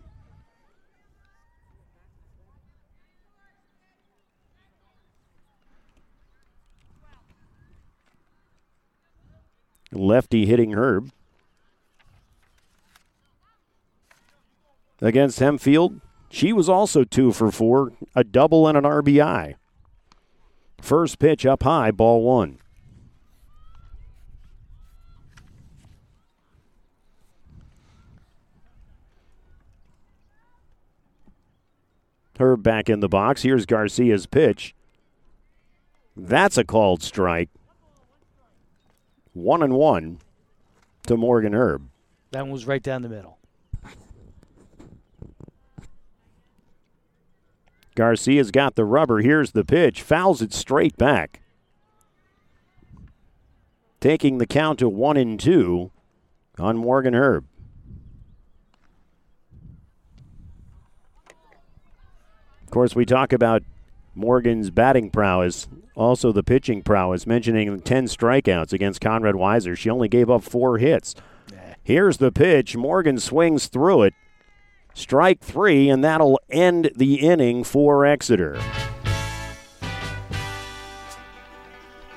Lefty 9.92 10.46
hitting 10.46 10.74
Herb. 10.74 11.12
Against 15.02 15.40
Hempfield, 15.40 16.02
she 16.30 16.54
was 16.54 16.70
also 16.70 17.04
two 17.04 17.32
for 17.32 17.52
four, 17.52 17.94
a 18.16 18.24
double 18.24 18.68
and 18.68 18.78
an 18.78 18.84
RBI. 18.84 19.56
First 20.82 21.20
pitch 21.20 21.46
up 21.46 21.64
high, 21.64 21.92
ball 21.92 22.24
one. 22.24 22.60
Herb 32.40 32.64
back 32.64 32.90
in 32.90 33.02
the 33.02 33.10
box. 33.10 33.42
Here's 33.42 33.66
Garcia's 33.66 34.26
pitch. 34.26 34.74
That's 36.16 36.58
a 36.58 36.64
called 36.64 37.04
strike. 37.04 37.50
One 39.40 39.64
and 39.64 39.74
one 39.74 40.20
to 41.08 41.16
Morgan 41.16 41.54
Herb. 41.54 41.88
That 42.32 42.42
one 42.42 42.52
was 42.52 42.68
right 42.68 42.84
down 42.84 43.04
the 43.04 43.10
middle. 43.10 43.38
Garcia's 47.96 48.52
got 48.52 48.76
the 48.76 48.84
rubber. 48.84 49.20
Here's 49.20 49.54
the 49.54 49.64
pitch. 49.64 50.02
Fouls 50.02 50.42
it 50.42 50.54
straight 50.54 50.98
back. 50.98 51.42
Taking 54.02 54.40
the 54.40 54.46
count 54.46 54.80
to 54.80 54.90
one 54.90 55.16
and 55.18 55.40
two 55.40 55.92
on 56.58 56.78
Morgan 56.78 57.16
Herb. 57.16 57.46
Of 62.64 62.72
course, 62.72 62.94
we 62.94 63.06
talk 63.06 63.34
about 63.34 63.64
Morgan's 64.20 64.70
batting 64.70 65.10
prowess, 65.10 65.68
also 65.96 66.34
the 66.34 66.44
pitching 66.44 66.82
prowess, 66.82 67.26
mentioning 67.26 67.80
10 67.80 68.06
strikeouts 68.06 68.74
against 68.74 69.00
Conrad 69.00 69.36
Weiser. 69.36 69.78
She 69.78 69.90
only 69.90 70.10
gave 70.10 70.30
up 70.30 70.44
four 70.44 70.78
hits. 70.78 71.16
Here's 71.82 72.18
the 72.18 72.32
pitch. 72.32 72.76
Morgan 72.76 73.18
swings 73.18 73.68
through 73.68 74.04
it. 74.04 74.14
Strike 74.94 75.40
three, 75.40 75.90
and 75.90 76.04
that'll 76.04 76.40
end 76.50 76.92
the 76.96 77.16
inning 77.16 77.64
for 77.64 78.06
Exeter. 78.06 78.60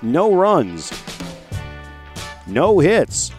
No 0.03 0.35
runs, 0.35 0.93
no 2.49 2.81
hits. 2.81 3.31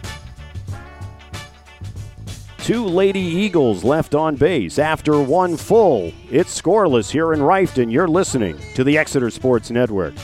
Two 2.64 2.86
Lady 2.86 3.20
Eagles 3.20 3.84
left 3.84 4.14
on 4.14 4.36
base 4.36 4.78
after 4.78 5.20
one 5.20 5.54
full. 5.54 6.14
It's 6.30 6.58
scoreless 6.58 7.10
here 7.10 7.34
in 7.34 7.40
Reiffton. 7.40 7.92
You're 7.92 8.08
listening 8.08 8.58
to 8.72 8.82
the 8.82 8.96
Exeter 8.96 9.28
Sports 9.28 9.70
Network. 9.70 10.14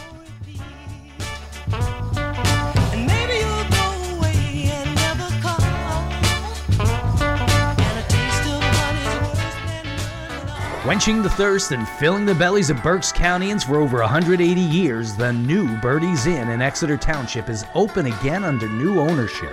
Quenching 10.80 11.22
the 11.22 11.28
thirst 11.36 11.72
and 11.72 11.86
filling 11.86 12.24
the 12.24 12.34
bellies 12.34 12.70
of 12.70 12.82
Berks 12.82 13.12
Countyans 13.12 13.66
for 13.66 13.76
over 13.76 13.98
180 13.98 14.58
years, 14.58 15.14
the 15.14 15.30
new 15.30 15.76
Birdie's 15.80 16.24
Inn 16.24 16.48
in 16.48 16.62
Exeter 16.62 16.96
Township 16.96 17.50
is 17.50 17.66
open 17.74 18.06
again 18.06 18.44
under 18.44 18.66
new 18.66 18.98
ownership. 18.98 19.52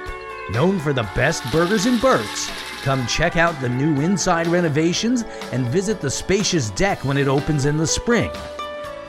Known 0.52 0.80
for 0.80 0.94
the 0.94 1.04
best 1.14 1.44
burgers 1.52 1.86
in 1.86 2.00
Berks, 2.00 2.50
come 2.78 3.06
check 3.08 3.38
out 3.38 3.60
the 3.62 3.70
new 3.70 4.02
inside 4.02 4.48
renovations 4.48 5.24
and 5.52 5.66
visit 5.68 6.02
the 6.02 6.10
spacious 6.10 6.70
deck 6.72 7.04
when 7.04 7.18
it 7.18 7.28
opens 7.28 7.66
in 7.66 7.78
the 7.78 7.88
spring. 7.88 8.32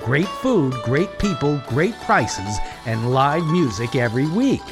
Great 0.03 0.29
food, 0.29 0.73
great 0.85 1.19
people, 1.19 1.61
great 1.67 1.95
prices, 2.01 2.59
and 2.87 3.13
live 3.13 3.45
music 3.47 3.97
every 3.97 4.27
week. 4.27 4.63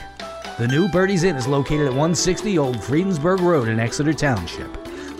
The 0.59 0.69
new 0.69 0.89
Birdie's 0.89 1.25
Inn 1.25 1.37
is 1.37 1.47
located 1.47 1.83
at 1.83 1.93
160 1.93 2.59
Old 2.59 2.83
Friedensburg 2.83 3.41
Road 3.41 3.69
in 3.69 3.79
Exeter 3.79 4.15
Township. 4.15 4.73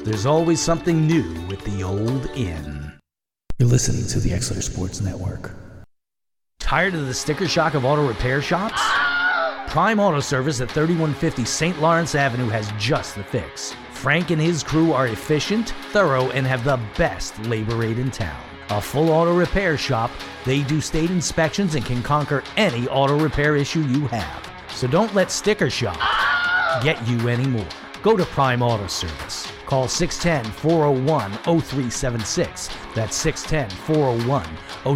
There's 0.05 0.25
always 0.25 0.61
something 0.61 1.07
new 1.07 1.31
with 1.47 1.65
the 1.65 1.83
old 1.83 2.27
inn. 2.37 2.93
You're 3.59 3.69
listening 3.69 4.07
to 4.09 4.21
the 4.21 4.33
Exeter 4.33 4.63
Sports 4.63 5.01
Network. 5.01 5.53
Tired 6.59 6.95
of 6.95 7.07
the 7.07 7.15
sticker 7.15 7.49
shock 7.49 7.75
of 7.75 7.85
auto 7.85 8.07
repair 8.07 8.41
shops? 8.41 8.81
Prime 9.69 10.01
Auto 10.01 10.21
Service 10.21 10.61
at 10.61 10.71
3150 10.71 11.45
St. 11.45 11.81
Lawrence 11.81 12.15
Avenue 12.15 12.49
has 12.49 12.73
just 12.79 13.15
the 13.15 13.25
fix. 13.25 13.75
Frank 13.93 14.31
and 14.31 14.41
his 14.41 14.63
crew 14.63 14.93
are 14.93 15.09
efficient, 15.09 15.71
thorough, 15.91 16.31
and 16.31 16.47
have 16.47 16.65
the 16.65 16.81
best 16.97 17.39
labor 17.47 17.77
rate 17.77 17.99
in 17.99 18.11
town. 18.11 18.41
A 18.71 18.81
full 18.81 19.11
auto 19.11 19.35
repair 19.35 19.77
shop, 19.77 20.11
they 20.45 20.63
do 20.63 20.81
state 20.81 21.11
inspections 21.11 21.75
and 21.75 21.85
can 21.85 22.03
conquer 22.03 22.43
any 22.57 22.89
auto 22.89 23.19
repair 23.19 23.57
issue 23.57 23.81
you 23.81 24.07
have. 24.09 24.51
So 24.71 24.87
don't 24.87 25.15
let 25.15 25.31
sticker 25.31 25.71
shock 25.71 25.99
get 26.83 27.07
you 27.09 27.29
anymore. 27.29 27.69
Go 28.03 28.17
to 28.17 28.25
Prime 28.25 28.63
Auto 28.63 28.87
Service. 28.87 29.51
Call 29.67 29.89
610 29.89 30.53
401 30.53 31.33
0376. 31.61 32.69
That's 32.95 33.17
610 33.17 33.77
401 33.79 34.45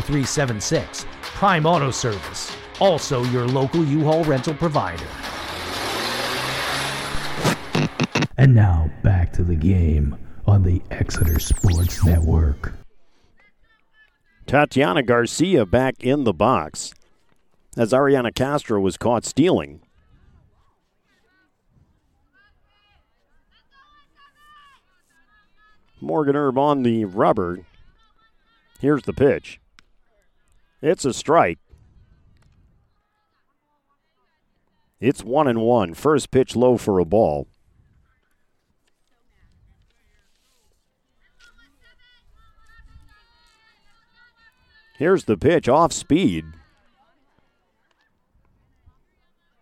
0376. 0.00 1.06
Prime 1.22 1.66
Auto 1.66 1.90
Service, 1.90 2.54
also 2.80 3.22
your 3.24 3.46
local 3.46 3.84
U 3.84 4.04
Haul 4.04 4.24
rental 4.24 4.54
provider. 4.54 5.06
And 8.36 8.54
now 8.54 8.90
back 9.02 9.32
to 9.34 9.44
the 9.44 9.54
game 9.54 10.16
on 10.46 10.62
the 10.62 10.80
Exeter 10.90 11.38
Sports 11.38 12.04
Network. 12.04 12.72
Tatiana 14.46 15.02
Garcia 15.02 15.66
back 15.66 16.02
in 16.02 16.24
the 16.24 16.32
box. 16.32 16.92
as 17.76 17.92
Ariana 17.92 18.34
Castro 18.34 18.80
was 18.80 18.96
caught 18.96 19.24
stealing. 19.24 19.80
Morgan 26.00 26.34
Herb 26.34 26.58
on 26.58 26.82
the 26.82 27.04
rubber. 27.04 27.60
Here's 28.80 29.02
the 29.02 29.12
pitch. 29.12 29.60
It's 30.80 31.04
a 31.04 31.12
strike. 31.12 31.58
It's 35.00 35.24
one 35.24 35.48
and 35.48 35.62
one. 35.62 35.94
First 35.94 36.30
pitch 36.30 36.54
low 36.54 36.76
for 36.76 36.98
a 36.98 37.04
ball. 37.04 37.48
Here's 44.98 45.24
the 45.24 45.38
pitch 45.38 45.66
off 45.66 45.94
speed. 45.94 46.44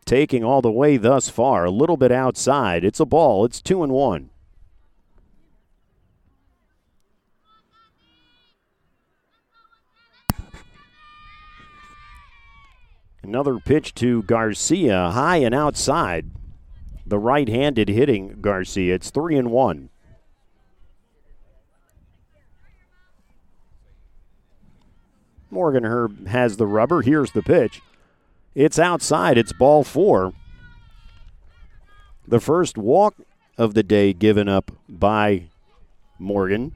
Taking 0.05 0.43
all 0.43 0.61
the 0.61 0.73
way 0.73 0.97
thus 0.97 1.29
far, 1.29 1.65
a 1.65 1.71
little 1.71 1.97
bit 1.97 2.11
outside. 2.11 2.83
It's 2.83 2.99
a 2.99 3.05
ball. 3.05 3.45
It's 3.45 3.63
two 3.63 3.85
and 3.85 3.93
one. 3.93 4.31
Another 13.29 13.59
pitch 13.59 13.95
to 13.97 14.23
Garcia, 14.23 15.11
high 15.11 15.37
and 15.37 15.55
outside. 15.55 16.31
The 17.05 17.19
right 17.19 17.47
handed 17.47 17.91
hitting 17.91 18.41
Garcia. 18.41 18.95
It's 18.95 19.11
three 19.11 19.37
and 19.37 19.51
one. 19.51 19.91
Morgan 25.51 25.85
Herb 25.85 26.27
has 26.29 26.57
the 26.57 26.67
rubber. 26.67 27.03
Here's 27.03 27.33
the 27.33 27.43
pitch. 27.43 27.83
It's 28.55 28.79
outside. 28.79 29.37
It's 29.37 29.53
ball 29.53 29.85
four. 29.85 30.33
The 32.27 32.41
first 32.41 32.79
walk 32.79 33.15
of 33.59 33.75
the 33.75 33.83
day 33.83 34.15
given 34.15 34.49
up 34.49 34.71
by 34.89 35.51
Morgan 36.19 36.73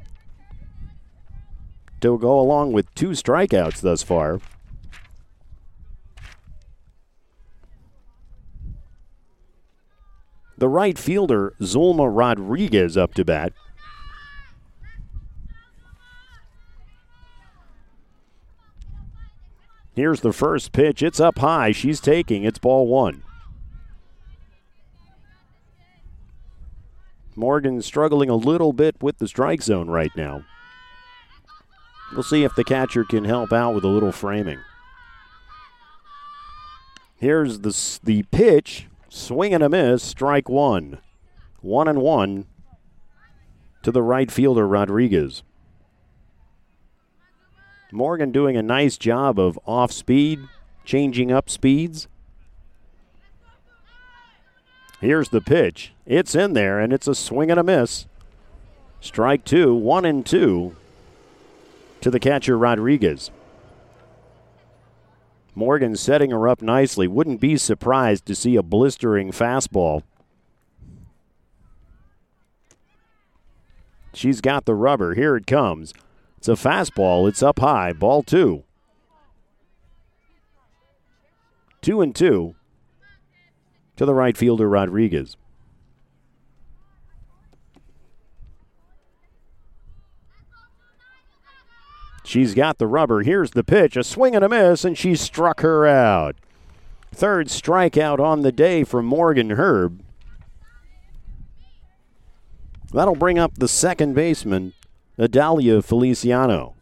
to 2.02 2.18
go 2.18 2.38
along 2.38 2.72
with 2.72 2.94
two 2.94 3.12
strikeouts 3.12 3.80
thus 3.80 4.02
far. 4.02 4.38
The 10.58 10.68
right 10.68 10.98
fielder, 10.98 11.54
Zulma 11.60 12.08
Rodriguez, 12.14 12.96
up 12.96 13.14
to 13.14 13.24
bat. 13.24 13.52
Here's 19.94 20.20
the 20.20 20.32
first 20.32 20.72
pitch. 20.72 21.02
It's 21.02 21.20
up 21.20 21.38
high. 21.38 21.72
She's 21.72 22.00
taking. 22.00 22.44
It's 22.44 22.58
ball 22.58 22.86
one. 22.86 23.22
Morgan 27.34 27.80
struggling 27.82 28.28
a 28.28 28.36
little 28.36 28.72
bit 28.72 28.96
with 29.02 29.18
the 29.18 29.28
strike 29.28 29.62
zone 29.62 29.88
right 29.88 30.14
now. 30.16 30.44
We'll 32.12 32.22
see 32.22 32.44
if 32.44 32.54
the 32.54 32.64
catcher 32.64 33.04
can 33.04 33.24
help 33.24 33.52
out 33.52 33.74
with 33.74 33.84
a 33.84 33.88
little 33.88 34.12
framing. 34.12 34.58
Here's 37.16 37.60
the, 37.60 38.00
the 38.02 38.24
pitch. 38.24 38.86
Swing 39.14 39.52
and 39.52 39.62
a 39.62 39.68
miss. 39.68 40.02
Strike 40.02 40.48
one. 40.48 40.96
One 41.60 41.86
and 41.86 42.00
one 42.00 42.46
to 43.82 43.92
the 43.92 44.02
right 44.02 44.30
fielder, 44.30 44.66
Rodriguez. 44.66 45.42
Morgan 47.92 48.32
doing 48.32 48.56
a 48.56 48.62
nice 48.62 48.96
job 48.96 49.38
of 49.38 49.58
off 49.66 49.92
speed, 49.92 50.40
changing 50.86 51.30
up 51.30 51.50
speeds. 51.50 52.08
Here's 55.02 55.28
the 55.28 55.42
pitch. 55.42 55.92
It's 56.06 56.34
in 56.34 56.54
there, 56.54 56.80
and 56.80 56.90
it's 56.90 57.06
a 57.06 57.14
swing 57.14 57.50
and 57.50 57.60
a 57.60 57.62
miss. 57.62 58.06
Strike 59.02 59.44
two, 59.44 59.74
one 59.74 60.06
and 60.06 60.24
two 60.24 60.74
to 62.00 62.10
the 62.10 62.18
catcher, 62.18 62.56
Rodriguez. 62.56 63.30
Morgan 65.54 65.96
setting 65.96 66.30
her 66.30 66.48
up 66.48 66.62
nicely. 66.62 67.06
Wouldn't 67.06 67.40
be 67.40 67.56
surprised 67.56 68.26
to 68.26 68.34
see 68.34 68.56
a 68.56 68.62
blistering 68.62 69.32
fastball. 69.32 70.02
She's 74.14 74.40
got 74.40 74.64
the 74.64 74.74
rubber. 74.74 75.14
Here 75.14 75.36
it 75.36 75.46
comes. 75.46 75.92
It's 76.38 76.48
a 76.48 76.52
fastball. 76.52 77.28
It's 77.28 77.42
up 77.42 77.60
high. 77.60 77.92
Ball 77.92 78.22
two. 78.22 78.64
Two 81.80 82.00
and 82.00 82.14
two 82.14 82.54
to 83.96 84.06
the 84.06 84.14
right 84.14 84.36
fielder, 84.36 84.68
Rodriguez. 84.68 85.36
She's 92.24 92.54
got 92.54 92.78
the 92.78 92.86
rubber. 92.86 93.22
Here's 93.22 93.50
the 93.50 93.64
pitch. 93.64 93.96
A 93.96 94.04
swing 94.04 94.34
and 94.34 94.44
a 94.44 94.48
miss, 94.48 94.84
and 94.84 94.96
she 94.96 95.14
struck 95.14 95.60
her 95.60 95.86
out. 95.86 96.36
Third 97.12 97.48
strikeout 97.48 98.20
on 98.20 98.42
the 98.42 98.52
day 98.52 98.84
for 98.84 99.02
Morgan 99.02 99.50
Herb. 99.50 100.02
That'll 102.92 103.16
bring 103.16 103.38
up 103.38 103.54
the 103.56 103.68
second 103.68 104.14
baseman, 104.14 104.74
Adalia 105.18 105.82
Feliciano. 105.82 106.74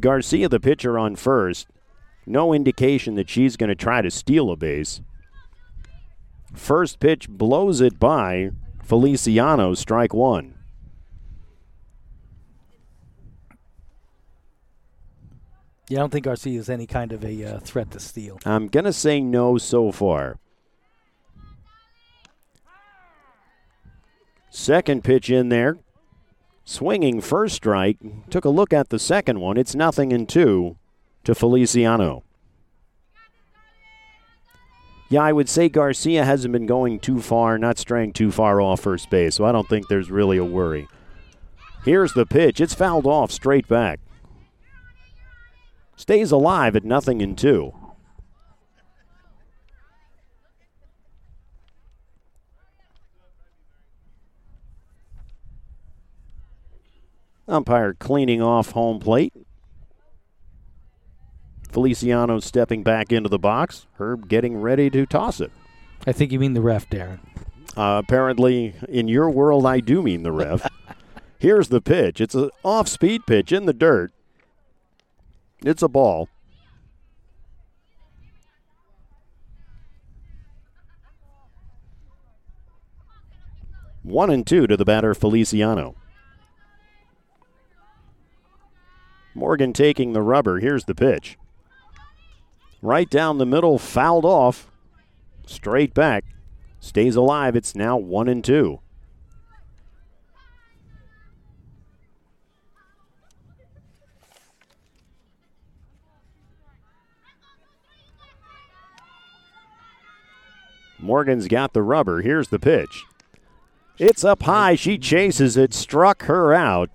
Garcia, 0.00 0.48
the 0.48 0.58
pitcher, 0.58 0.98
on 0.98 1.14
first. 1.14 1.68
No 2.26 2.54
indication 2.54 3.16
that 3.16 3.28
she's 3.28 3.56
going 3.56 3.68
to 3.68 3.74
try 3.74 4.00
to 4.00 4.10
steal 4.10 4.50
a 4.50 4.56
base. 4.56 5.02
First 6.52 7.00
pitch 7.00 7.28
blows 7.28 7.80
it 7.80 7.98
by 7.98 8.50
Feliciano, 8.82 9.74
strike 9.74 10.12
one. 10.12 10.54
Yeah, 15.88 15.98
I 15.98 16.00
don't 16.02 16.10
think 16.10 16.24
Garcia 16.24 16.58
is 16.58 16.70
any 16.70 16.86
kind 16.86 17.12
of 17.12 17.24
a 17.24 17.44
uh, 17.44 17.58
threat 17.58 17.90
to 17.92 18.00
steal. 18.00 18.38
I'm 18.44 18.68
going 18.68 18.84
to 18.84 18.92
say 18.92 19.20
no 19.20 19.58
so 19.58 19.90
far. 19.90 20.38
Second 24.50 25.02
pitch 25.02 25.30
in 25.30 25.48
there. 25.48 25.78
Swinging 26.64 27.20
first 27.20 27.56
strike. 27.56 27.98
Took 28.30 28.44
a 28.44 28.50
look 28.50 28.72
at 28.72 28.90
the 28.90 29.00
second 29.00 29.40
one. 29.40 29.56
It's 29.56 29.74
nothing 29.74 30.12
in 30.12 30.26
two 30.26 30.76
to 31.24 31.34
Feliciano. 31.34 32.22
Yeah, 35.10 35.22
I 35.22 35.32
would 35.32 35.48
say 35.48 35.68
Garcia 35.68 36.24
hasn't 36.24 36.52
been 36.52 36.66
going 36.66 37.00
too 37.00 37.20
far, 37.20 37.58
not 37.58 37.78
straying 37.78 38.12
too 38.12 38.30
far 38.30 38.60
off 38.60 38.80
first 38.80 39.10
base, 39.10 39.34
so 39.34 39.44
I 39.44 39.50
don't 39.50 39.68
think 39.68 39.88
there's 39.88 40.08
really 40.08 40.38
a 40.38 40.44
worry. 40.44 40.86
Here's 41.84 42.12
the 42.12 42.24
pitch. 42.24 42.60
It's 42.60 42.74
fouled 42.74 43.06
off 43.06 43.32
straight 43.32 43.66
back. 43.66 43.98
Stays 45.96 46.30
alive 46.30 46.76
at 46.76 46.84
nothing 46.84 47.20
in 47.20 47.34
two. 47.34 47.74
Umpire 57.48 57.94
cleaning 57.94 58.40
off 58.40 58.70
home 58.70 59.00
plate. 59.00 59.34
Feliciano 61.72 62.40
stepping 62.40 62.82
back 62.82 63.12
into 63.12 63.28
the 63.28 63.38
box. 63.38 63.86
Herb 63.98 64.28
getting 64.28 64.60
ready 64.60 64.90
to 64.90 65.06
toss 65.06 65.40
it. 65.40 65.52
I 66.06 66.12
think 66.12 66.32
you 66.32 66.38
mean 66.38 66.54
the 66.54 66.60
ref, 66.60 66.88
Daryn. 66.88 67.20
Uh, 67.76 68.02
apparently, 68.04 68.74
in 68.88 69.06
your 69.06 69.30
world, 69.30 69.64
I 69.66 69.80
do 69.80 70.02
mean 70.02 70.22
the 70.22 70.32
ref. 70.32 70.68
Here's 71.38 71.68
the 71.68 71.80
pitch. 71.80 72.20
It's 72.20 72.34
an 72.34 72.50
off 72.64 72.88
speed 72.88 73.22
pitch 73.26 73.52
in 73.52 73.66
the 73.66 73.72
dirt. 73.72 74.12
It's 75.64 75.82
a 75.82 75.88
ball. 75.88 76.28
One 84.02 84.30
and 84.30 84.46
two 84.46 84.66
to 84.66 84.76
the 84.76 84.84
batter, 84.84 85.14
Feliciano. 85.14 85.94
Morgan 89.34 89.72
taking 89.72 90.12
the 90.12 90.22
rubber. 90.22 90.58
Here's 90.58 90.84
the 90.84 90.94
pitch. 90.94 91.38
Right 92.82 93.10
down 93.10 93.38
the 93.38 93.46
middle, 93.46 93.78
fouled 93.78 94.24
off. 94.24 94.70
Straight 95.46 95.92
back. 95.92 96.24
Stays 96.80 97.16
alive. 97.16 97.54
It's 97.54 97.74
now 97.74 97.98
one 97.98 98.28
and 98.28 98.42
two. 98.42 98.80
Morgan's 110.98 111.48
got 111.48 111.72
the 111.72 111.82
rubber. 111.82 112.20
Here's 112.22 112.48
the 112.48 112.58
pitch. 112.58 113.04
It's 113.98 114.24
up 114.24 114.42
high. 114.44 114.74
She 114.74 114.96
chases 114.96 115.56
it, 115.56 115.74
struck 115.74 116.22
her 116.24 116.54
out. 116.54 116.90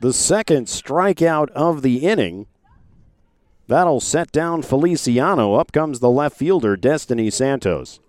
The 0.00 0.12
second 0.12 0.66
strikeout 0.66 1.50
of 1.50 1.82
the 1.82 1.98
inning. 1.98 2.46
That'll 3.70 4.00
set 4.00 4.32
down 4.32 4.62
Feliciano. 4.62 5.54
Up 5.54 5.70
comes 5.70 6.00
the 6.00 6.10
left 6.10 6.36
fielder, 6.36 6.76
Destiny 6.76 7.30
Santos. 7.30 8.00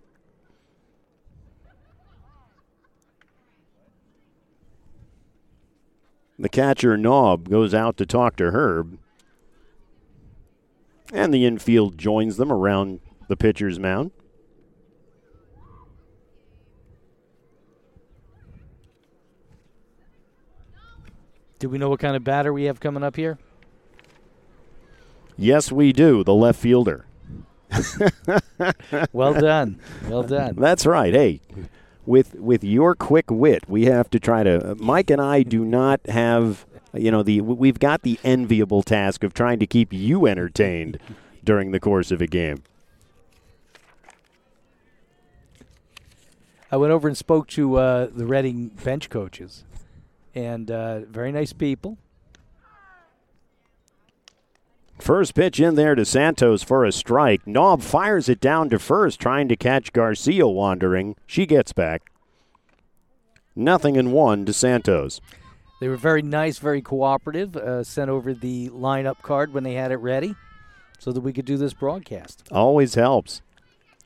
The 6.39 6.49
catcher, 6.49 6.97
Knob, 6.97 7.47
goes 7.47 7.76
out 7.76 7.95
to 7.97 8.07
talk 8.07 8.38
to 8.38 8.45
Herb. 8.49 8.97
And 11.14 11.32
the 11.32 11.45
infield 11.45 11.95
joins 11.95 12.38
them 12.38 12.51
around 12.51 12.99
the 13.28 13.38
pitcher's 13.38 13.78
mound. 13.78 14.09
Do 21.59 21.70
we 21.70 21.78
know 21.78 21.89
what 21.89 21.99
kind 21.99 22.16
of 22.16 22.24
batter 22.24 22.51
we 22.51 22.64
have 22.64 22.80
coming 22.80 23.03
up 23.03 23.16
here? 23.16 23.38
Yes, 25.42 25.72
we 25.72 25.92
do. 25.92 26.24
The 26.24 26.36
left 26.36 26.60
fielder. 26.60 27.08
well 29.12 29.34
done. 29.34 29.80
Well 30.08 30.22
done. 30.22 30.56
That's 30.56 30.86
right. 30.86 31.12
Hey, 31.12 31.42
with 32.06 32.36
with 32.36 32.64
your 32.64 32.94
quick 32.94 33.32
wit, 33.32 33.64
we 33.68 33.86
have 33.86 34.08
to 34.12 34.20
try 34.20 34.44
to. 34.44 34.76
Mike 34.80 35.10
and 35.10 35.20
I 35.20 35.42
do 35.42 35.66
not 35.66 36.00
have. 36.08 36.68
You 36.94 37.10
know, 37.10 37.24
the 37.24 37.42
we've 37.42 37.80
got 37.80 38.04
the 38.04 38.20
enviable 38.24 38.84
task 38.84 39.24
of 39.24 39.34
trying 39.34 39.58
to 39.60 39.66
keep 39.66 39.92
you 39.92 40.28
entertained 40.28 41.00
during 41.44 41.72
the 41.72 41.80
course 41.80 42.12
of 42.12 42.22
a 42.22 42.28
game. 42.28 42.62
I 46.72 46.78
went 46.78 46.94
over 46.94 47.08
and 47.08 47.18
spoke 47.18 47.48
to 47.50 47.78
uh, 47.78 48.08
the 48.14 48.28
Reading 48.28 48.68
bench 48.68 49.10
coaches, 49.10 49.64
and 50.36 50.70
uh, 50.70 51.00
very 51.00 51.32
nice 51.32 51.52
people. 51.52 51.98
First 55.02 55.34
pitch 55.34 55.60
in 55.60 55.74
there 55.74 55.95
to 55.95 56.06
Santos 56.06 56.62
for 56.62 56.86
a 56.86 56.91
strike. 56.91 57.47
Knob 57.47 57.82
fires 57.82 58.30
it 58.30 58.39
down 58.39 58.70
to 58.70 58.78
first, 58.78 59.20
trying 59.20 59.47
to 59.47 59.56
catch 59.56 59.93
Garcia 59.93 60.47
wandering. 60.47 61.16
She 61.26 61.47
gets 61.47 61.74
back. 61.74 62.12
Nothing 63.56 63.95
in 63.95 64.12
one 64.12 64.45
to 64.45 64.54
Santos. 64.54 65.20
They 65.80 65.88
were 65.88 65.97
very 65.97 66.22
nice, 66.22 66.60
very 66.60 66.84
cooperative. 66.84 67.58
Uh, 67.58 67.84
sent 67.84 68.12
over 68.12 68.32
the 68.36 68.70
lineup 68.70 69.24
card 69.24 69.56
when 69.56 69.64
they 69.64 69.74
had 69.74 69.91
it 69.91 69.95
ready 69.95 70.36
so 70.99 71.12
that 71.12 71.22
we 71.22 71.34
could 71.34 71.45
do 71.45 71.58
this 71.58 71.74
broadcast. 71.74 72.47
Always 72.52 72.93
helps. 72.93 73.41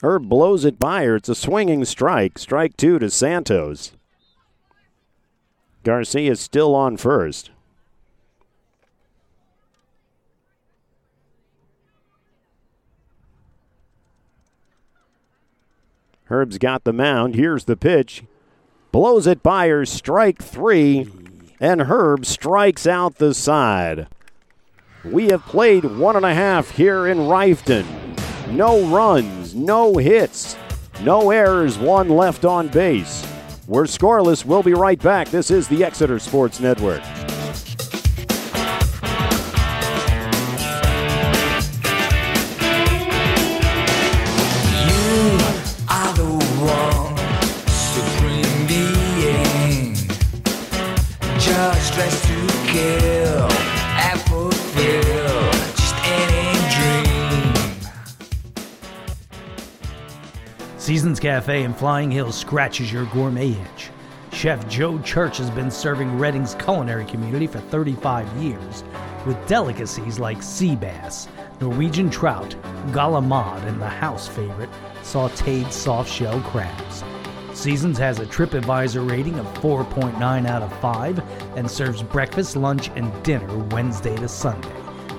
Herb 0.01 0.29
blows 0.29 0.63
it 0.63 0.79
by 0.79 1.03
her. 1.03 1.17
It's 1.17 1.27
a 1.27 1.35
swinging 1.35 1.83
strike. 1.83 2.39
Strike 2.39 2.77
two 2.77 2.99
to 2.99 3.09
Santos. 3.09 3.91
Garcia 5.83 6.31
is 6.31 6.39
still 6.39 6.73
on 6.73 6.95
first. 6.95 7.51
Herb's 16.35 16.57
got 16.57 16.83
the 16.83 16.91
mound. 16.91 17.35
Here's 17.35 17.63
the 17.63 17.77
pitch. 17.77 18.25
Blows 18.91 19.25
it 19.25 19.41
by 19.41 19.69
her. 19.69 19.85
Strike 19.85 20.43
three. 20.43 21.09
And 21.61 21.83
Herb 21.83 22.25
strikes 22.25 22.85
out 22.85 23.15
the 23.15 23.33
side. 23.33 24.07
We 25.05 25.27
have 25.27 25.45
played 25.45 25.85
one 25.85 26.17
and 26.17 26.25
a 26.25 26.33
half 26.33 26.71
here 26.71 27.07
in 27.07 27.19
Reiffton. 27.19 27.85
No 28.51 28.85
runs, 28.93 29.55
no 29.55 29.95
hits, 29.95 30.57
no 31.03 31.31
errors, 31.31 31.77
one 31.77 32.09
left 32.09 32.43
on 32.43 32.67
base. 32.67 33.25
We're 33.65 33.85
scoreless. 33.85 34.43
We'll 34.43 34.61
be 34.61 34.73
right 34.73 35.01
back. 35.01 35.29
This 35.29 35.49
is 35.49 35.69
the 35.69 35.85
Exeter 35.85 36.19
Sports 36.19 36.59
Network. 36.59 37.01
Seasons 60.85 61.19
Cafe 61.19 61.63
in 61.63 61.73
Flying 61.73 62.11
Hills 62.11 62.37
scratches 62.37 62.93
your 62.93 63.05
gourmet 63.05 63.53
itch. 63.53 63.89
Chef 64.31 64.69
Joe 64.69 64.99
Church 64.99 65.39
has 65.39 65.49
been 65.49 65.71
serving 65.71 66.19
Reading's 66.19 66.53
culinary 66.53 67.05
community 67.05 67.47
for 67.47 67.59
35 67.59 68.31
years 68.37 68.83
with 69.25 69.47
delicacies 69.47 70.19
like 70.19 70.43
sea 70.43 70.75
bass, 70.75 71.27
Norwegian 71.59 72.11
trout, 72.11 72.55
galamad, 72.91 73.65
and 73.65 73.81
the 73.81 73.89
house 73.89 74.27
favorite, 74.27 74.69
sauteed 75.01 75.71
soft 75.71 76.07
shell 76.07 76.39
crabs. 76.41 77.03
Seasons 77.55 77.97
has 77.97 78.19
a 78.19 78.25
TripAdvisor 78.27 79.09
rating 79.09 79.39
of 79.39 79.47
4.9 79.55 80.47
out 80.47 80.61
of 80.61 80.71
5 80.81 81.57
and 81.57 81.69
serves 81.69 82.03
breakfast, 82.03 82.55
lunch, 82.55 82.89
and 82.89 83.11
dinner 83.23 83.57
Wednesday 83.71 84.15
to 84.17 84.27
Sunday 84.27 84.69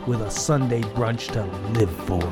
with 0.06 0.20
a 0.20 0.30
Sunday 0.30 0.82
brunch 0.82 1.32
to 1.32 1.42
live 1.76 1.90
for. 2.06 2.22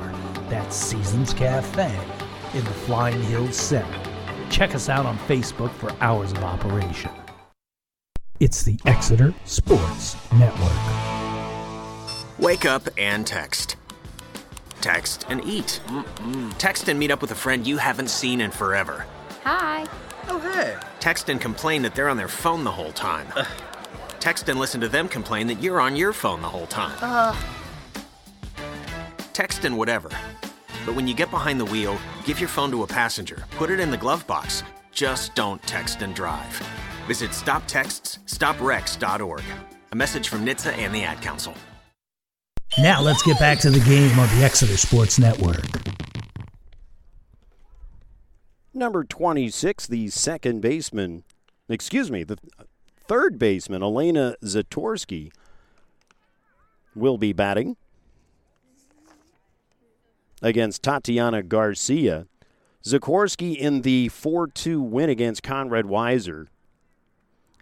That's 0.48 0.76
Seasons 0.76 1.34
Cafe 1.34 2.13
in 2.54 2.64
the 2.64 2.70
Flying 2.70 3.20
Hills 3.22 3.56
Center. 3.56 4.00
Check 4.48 4.74
us 4.74 4.88
out 4.88 5.06
on 5.06 5.18
Facebook 5.18 5.72
for 5.72 5.92
hours 6.00 6.32
of 6.32 6.38
operation. 6.38 7.10
It's 8.40 8.62
the 8.62 8.78
Exeter 8.84 9.34
Sports 9.44 10.16
Network. 10.32 10.72
Wake 12.38 12.64
up 12.64 12.82
and 12.98 13.26
text. 13.26 13.76
Text 14.80 15.24
and 15.28 15.44
eat. 15.44 15.80
Mm-mm. 15.86 16.56
Text 16.58 16.88
and 16.88 16.98
meet 16.98 17.10
up 17.10 17.20
with 17.20 17.30
a 17.30 17.34
friend 17.34 17.66
you 17.66 17.76
haven't 17.78 18.10
seen 18.10 18.40
in 18.40 18.50
forever. 18.50 19.06
Hi. 19.44 19.86
Oh, 20.28 20.38
hey. 20.38 20.76
Text 21.00 21.28
and 21.28 21.40
complain 21.40 21.82
that 21.82 21.94
they're 21.94 22.08
on 22.08 22.16
their 22.16 22.28
phone 22.28 22.64
the 22.64 22.72
whole 22.72 22.92
time. 22.92 23.26
Ugh. 23.36 23.46
Text 24.20 24.48
and 24.48 24.58
listen 24.58 24.80
to 24.80 24.88
them 24.88 25.08
complain 25.08 25.46
that 25.48 25.62
you're 25.62 25.80
on 25.80 25.96
your 25.96 26.12
phone 26.12 26.40
the 26.40 26.48
whole 26.48 26.66
time. 26.66 26.96
Ugh. 27.02 27.36
Text 29.32 29.64
and 29.64 29.76
whatever. 29.76 30.10
But 30.84 30.94
when 30.94 31.08
you 31.08 31.14
get 31.14 31.30
behind 31.30 31.58
the 31.58 31.64
wheel, 31.64 31.98
give 32.24 32.38
your 32.38 32.48
phone 32.48 32.70
to 32.72 32.82
a 32.82 32.86
passenger, 32.86 33.44
put 33.52 33.70
it 33.70 33.80
in 33.80 33.90
the 33.90 33.96
glove 33.96 34.26
box. 34.26 34.62
Just 34.92 35.34
don't 35.34 35.62
text 35.62 36.02
and 36.02 36.14
drive. 36.14 36.52
Visit 37.06 37.30
stoptextsstopwrecks.org. 37.30 39.42
A 39.92 39.96
message 39.96 40.28
from 40.28 40.44
NHTSA 40.44 40.76
and 40.78 40.94
the 40.94 41.04
Ad 41.04 41.22
Council. 41.22 41.54
Now 42.78 43.00
let's 43.00 43.22
get 43.22 43.38
back 43.38 43.60
to 43.60 43.70
the 43.70 43.80
game 43.80 44.18
on 44.18 44.28
the 44.36 44.44
Exeter 44.44 44.76
Sports 44.76 45.18
Network. 45.18 45.64
Number 48.72 49.04
26, 49.04 49.86
the 49.86 50.08
second 50.08 50.60
baseman, 50.60 51.22
excuse 51.68 52.10
me, 52.10 52.24
the 52.24 52.36
third 53.06 53.38
baseman, 53.38 53.84
Elena 53.84 54.34
Zatorsky, 54.42 55.30
will 56.96 57.16
be 57.16 57.32
batting 57.32 57.76
against 60.44 60.82
Tatiana 60.82 61.42
Garcia. 61.42 62.26
Zakorski 62.84 63.56
in 63.56 63.80
the 63.80 64.10
4 64.10 64.46
2 64.46 64.80
win 64.80 65.08
against 65.08 65.42
Conrad 65.42 65.86
Weiser. 65.86 66.48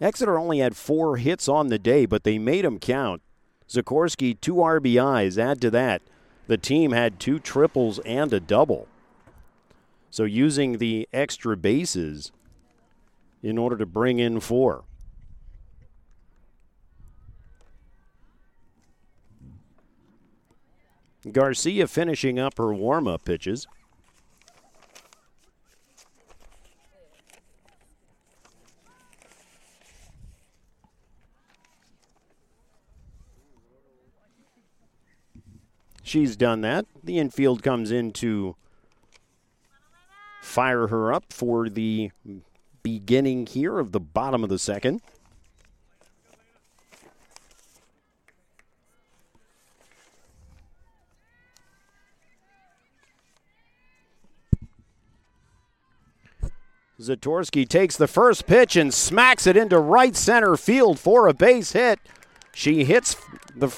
Exeter 0.00 0.36
only 0.36 0.58
had 0.58 0.76
four 0.76 1.16
hits 1.16 1.48
on 1.48 1.68
the 1.68 1.78
day, 1.78 2.06
but 2.06 2.24
they 2.24 2.36
made 2.36 2.64
them 2.64 2.80
count. 2.80 3.22
Zakorski, 3.68 4.38
two 4.40 4.56
RBIs. 4.56 5.38
Add 5.38 5.60
to 5.60 5.70
that, 5.70 6.02
the 6.48 6.58
team 6.58 6.90
had 6.90 7.20
two 7.20 7.38
triples 7.38 8.00
and 8.00 8.32
a 8.32 8.40
double. 8.40 8.88
So 10.10 10.24
using 10.24 10.78
the 10.78 11.08
extra 11.12 11.56
bases 11.56 12.32
in 13.44 13.58
order 13.58 13.76
to 13.76 13.86
bring 13.86 14.18
in 14.18 14.40
four. 14.40 14.82
Garcia 21.30 21.86
finishing 21.86 22.38
up 22.38 22.58
her 22.58 22.74
warm 22.74 23.06
up 23.06 23.24
pitches. 23.24 23.66
She's 36.02 36.36
done 36.36 36.60
that. 36.60 36.84
The 37.02 37.18
infield 37.18 37.62
comes 37.62 37.90
in 37.90 38.12
to 38.14 38.56
fire 40.42 40.88
her 40.88 41.12
up 41.12 41.32
for 41.32 41.70
the 41.70 42.10
beginning 42.82 43.46
here 43.46 43.78
of 43.78 43.92
the 43.92 44.00
bottom 44.00 44.42
of 44.44 44.50
the 44.50 44.58
second. 44.58 45.00
Zatorsky 57.02 57.68
takes 57.68 57.96
the 57.96 58.06
first 58.06 58.46
pitch 58.46 58.76
and 58.76 58.94
smacks 58.94 59.46
it 59.46 59.56
into 59.56 59.78
right 59.78 60.14
center 60.14 60.56
field 60.56 61.00
for 61.00 61.26
a 61.26 61.34
base 61.34 61.72
hit. 61.72 61.98
She 62.54 62.84
hits 62.84 63.16
the 63.56 63.70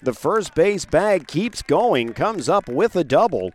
the 0.00 0.14
first 0.14 0.54
base 0.54 0.84
bag 0.84 1.26
keeps 1.26 1.62
going, 1.62 2.12
comes 2.12 2.48
up 2.48 2.68
with 2.68 2.96
a 2.96 3.04
double. 3.04 3.52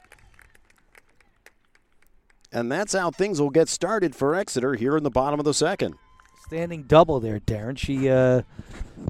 And 2.52 2.72
that's 2.72 2.93
how 2.93 3.12
things 3.12 3.39
will 3.39 3.52
get 3.52 3.70
started 3.70 4.16
for 4.16 4.36
Exeter 4.36 4.74
here 4.74 4.97
in 4.97 5.04
the 5.04 5.12
bottom 5.12 5.39
of 5.39 5.45
the 5.45 5.54
second. 5.54 5.95
Standing 6.47 6.84
double 6.84 7.20
there, 7.20 7.39
Daryn. 7.39 7.78
She 7.78 8.10
uh, 8.10 8.43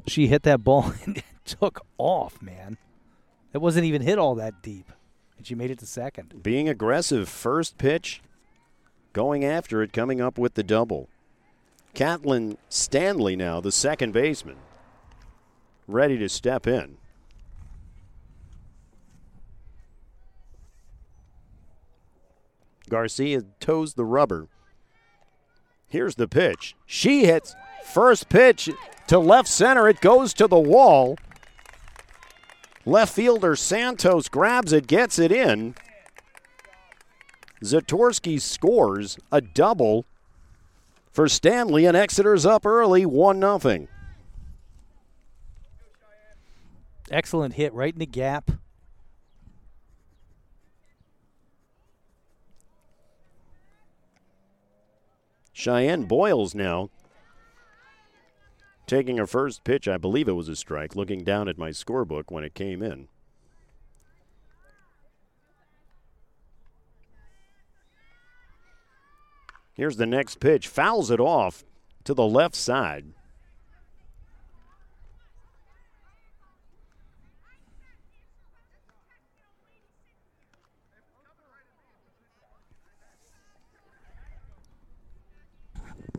she 0.06 0.28
hit 0.28 0.42
that 0.44 0.64
ball 0.64 0.94
and 1.04 1.18
it 1.18 1.24
took 1.44 1.84
off, 1.98 2.40
man. 2.40 2.78
It 3.52 3.58
wasn't 3.58 3.84
even 3.84 4.02
hit 4.02 4.18
all 4.18 4.34
that 4.36 4.62
deep, 4.62 4.92
and 5.36 5.46
she 5.46 5.54
made 5.54 5.70
it 5.70 5.78
to 5.80 5.86
second. 5.86 6.42
Being 6.42 6.68
aggressive, 6.68 7.28
first 7.28 7.78
pitch, 7.78 8.22
going 9.12 9.44
after 9.44 9.82
it, 9.82 9.92
coming 9.92 10.20
up 10.20 10.38
with 10.38 10.54
the 10.54 10.62
double. 10.62 11.08
Catlin 11.94 12.56
Stanley 12.68 13.36
now, 13.36 13.60
the 13.60 13.72
second 13.72 14.12
baseman, 14.12 14.56
ready 15.86 16.16
to 16.18 16.28
step 16.28 16.66
in. 16.66 16.98
Garcia 22.88 23.42
toes 23.60 23.94
the 23.94 24.04
rubber. 24.04 24.48
Here's 25.88 26.16
the 26.16 26.28
pitch. 26.28 26.76
She 26.86 27.24
hits 27.24 27.54
first 27.84 28.28
pitch 28.28 28.68
to 29.06 29.18
left 29.18 29.48
center. 29.48 29.88
It 29.88 30.00
goes 30.00 30.34
to 30.34 30.46
the 30.46 30.58
wall. 30.58 31.16
Left 32.84 33.14
fielder 33.14 33.56
Santos 33.56 34.28
grabs 34.28 34.72
it, 34.72 34.86
gets 34.86 35.18
it 35.18 35.32
in. 35.32 35.74
Zatorsky 37.62 38.40
scores 38.40 39.18
a 39.30 39.40
double 39.40 40.06
for 41.12 41.28
Stanley, 41.28 41.84
and 41.84 41.96
Exeter's 41.96 42.46
up 42.46 42.64
early, 42.64 43.04
1 43.04 43.40
0. 43.40 43.88
Excellent 47.10 47.54
hit 47.54 47.72
right 47.74 47.92
in 47.92 47.98
the 47.98 48.06
gap. 48.06 48.52
Cheyenne 55.52 56.04
Boyles 56.04 56.54
now 56.54 56.88
taking 58.86 59.18
her 59.18 59.26
first 59.26 59.62
pitch. 59.62 59.86
I 59.86 59.98
believe 59.98 60.26
it 60.26 60.32
was 60.32 60.48
a 60.48 60.56
strike, 60.56 60.96
looking 60.96 61.22
down 61.22 61.48
at 61.48 61.58
my 61.58 61.70
scorebook 61.70 62.24
when 62.30 62.44
it 62.44 62.54
came 62.54 62.82
in. 62.82 63.08
Here's 69.80 69.96
the 69.96 70.04
next 70.04 70.40
pitch. 70.40 70.68
Fouls 70.68 71.10
it 71.10 71.20
off 71.20 71.64
to 72.04 72.12
the 72.12 72.26
left 72.26 72.54
side. 72.54 73.06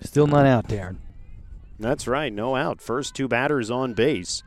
Still 0.01 0.25
not 0.25 0.47
out, 0.47 0.67
Daryn. 0.67 0.95
That's 1.77 2.07
right, 2.07 2.33
no 2.33 2.55
out. 2.55 2.81
First 2.81 3.13
two 3.13 3.27
batters 3.27 3.69
on 3.69 3.93
base. 3.93 4.41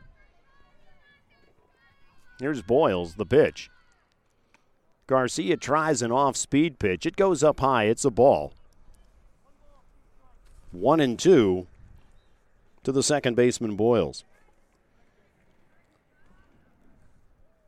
Here's 2.41 2.61
Boyles, 2.61 3.15
the 3.15 3.25
pitch. 3.25 3.69
Garcia 5.07 5.55
tries 5.55 6.01
an 6.01 6.11
off 6.11 6.35
speed 6.35 6.79
pitch. 6.79 7.05
It 7.05 7.15
goes 7.15 7.45
up 7.45 7.61
high. 7.61 7.85
It's 7.85 8.03
a 8.03 8.11
ball. 8.11 8.51
One 10.79 10.99
and 10.99 11.17
two 11.17 11.67
to 12.83 12.91
the 12.91 13.03
second 13.03 13.35
baseman, 13.35 13.75
Boyles. 13.75 14.23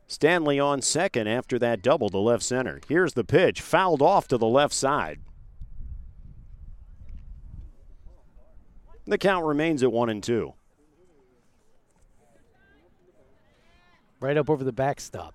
Stanley 0.06 0.58
on 0.58 0.80
second 0.80 1.26
after 1.26 1.58
that 1.58 1.82
double 1.82 2.08
to 2.08 2.18
left 2.18 2.42
center. 2.42 2.80
Here's 2.88 3.14
the 3.14 3.24
pitch, 3.24 3.60
fouled 3.60 4.00
off 4.00 4.28
to 4.28 4.38
the 4.38 4.46
left 4.46 4.74
side. 4.74 5.20
The 9.06 9.18
count 9.18 9.46
remains 9.46 9.82
at 9.82 9.92
one 9.92 10.10
and 10.10 10.22
two. 10.22 10.54
Right 14.20 14.36
up 14.36 14.50
over 14.50 14.64
the 14.64 14.72
backstop. 14.72 15.34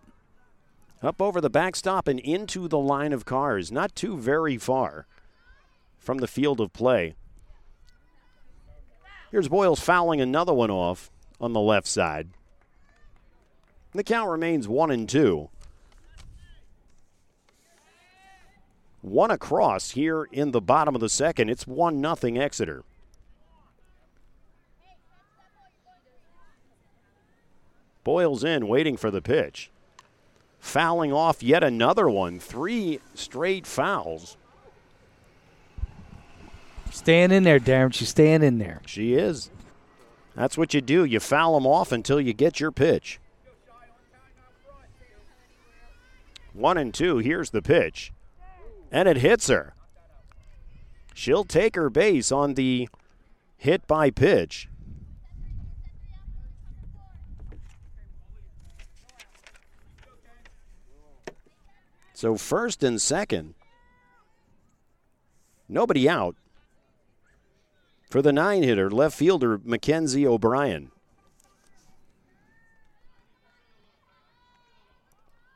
Up 1.02 1.22
over 1.22 1.42
the 1.42 1.50
backstop 1.50 2.08
and 2.08 2.20
into 2.20 2.68
the 2.68 2.80
line 2.80 3.14
of 3.14 3.26
cars. 3.26 3.72
Not 3.72 3.96
too 3.96 4.18
very 4.18 4.58
far 4.58 5.08
from 5.98 6.20
the 6.20 6.28
field 6.28 6.62
of 6.62 6.72
play. 6.72 7.16
Here's 9.34 9.50
Boyles 9.50 9.80
fouling 9.80 10.22
another 10.22 10.54
one 10.54 10.70
off 10.70 11.10
on 11.42 11.54
the 11.54 11.60
left 11.60 11.88
side. 11.88 12.30
The 13.96 14.04
count 14.04 14.30
remains 14.30 14.68
one 14.68 14.92
and 14.92 15.10
two. 15.10 15.50
One 19.02 19.32
across 19.32 19.90
here 19.90 20.26
in 20.26 20.52
the 20.52 20.62
bottom 20.62 20.94
of 20.94 21.02
the 21.02 21.10
second. 21.10 21.50
It's 21.50 21.66
one 21.66 22.00
nothing 22.00 22.38
Exeter. 22.38 22.84
Boyles 28.04 28.44
in, 28.44 28.68
waiting 28.68 28.98
for 28.98 29.10
the 29.10 29.24
pitch. 29.24 29.72
Fouling 30.60 31.12
off 31.12 31.42
yet 31.42 31.64
another 31.64 32.08
one. 32.08 32.40
Three 32.40 33.00
straight 33.16 33.66
fouls. 33.66 34.38
Staying 36.94 37.32
in 37.32 37.42
there, 37.42 37.60
Daryn. 37.60 37.92
She's 37.92 38.10
staying 38.10 38.44
in 38.44 38.60
there. 38.60 38.80
She 38.86 39.16
is. 39.16 39.50
That's 40.36 40.60
what 40.60 40.76
you 40.76 40.80
do. 40.80 41.04
You 41.04 41.20
foul 41.20 41.56
them 41.56 41.66
off 41.66 41.92
until 41.92 42.22
you 42.22 42.34
get 42.34 42.60
your 42.60 42.72
pitch. 42.72 43.20
One 46.54 46.78
and 46.78 46.94
two. 46.94 47.18
Here's 47.18 47.50
the 47.50 47.64
pitch. 47.64 48.14
And 48.92 49.10
it 49.10 49.18
hits 49.18 49.48
her. 49.48 49.74
She'll 51.16 51.44
take 51.44 51.76
her 51.76 51.90
base 51.90 52.32
on 52.32 52.54
the 52.54 52.88
hit 53.58 53.88
by 53.88 54.12
pitch. 54.12 54.70
So 62.14 62.38
first 62.38 62.84
and 62.84 63.02
second, 63.02 63.56
nobody 65.68 66.08
out 66.08 66.36
for 68.14 68.22
the 68.22 68.32
nine 68.32 68.62
hitter, 68.62 68.92
left 68.92 69.18
fielder 69.18 69.60
Mackenzie 69.64 70.28
O'Brien. 70.28 70.92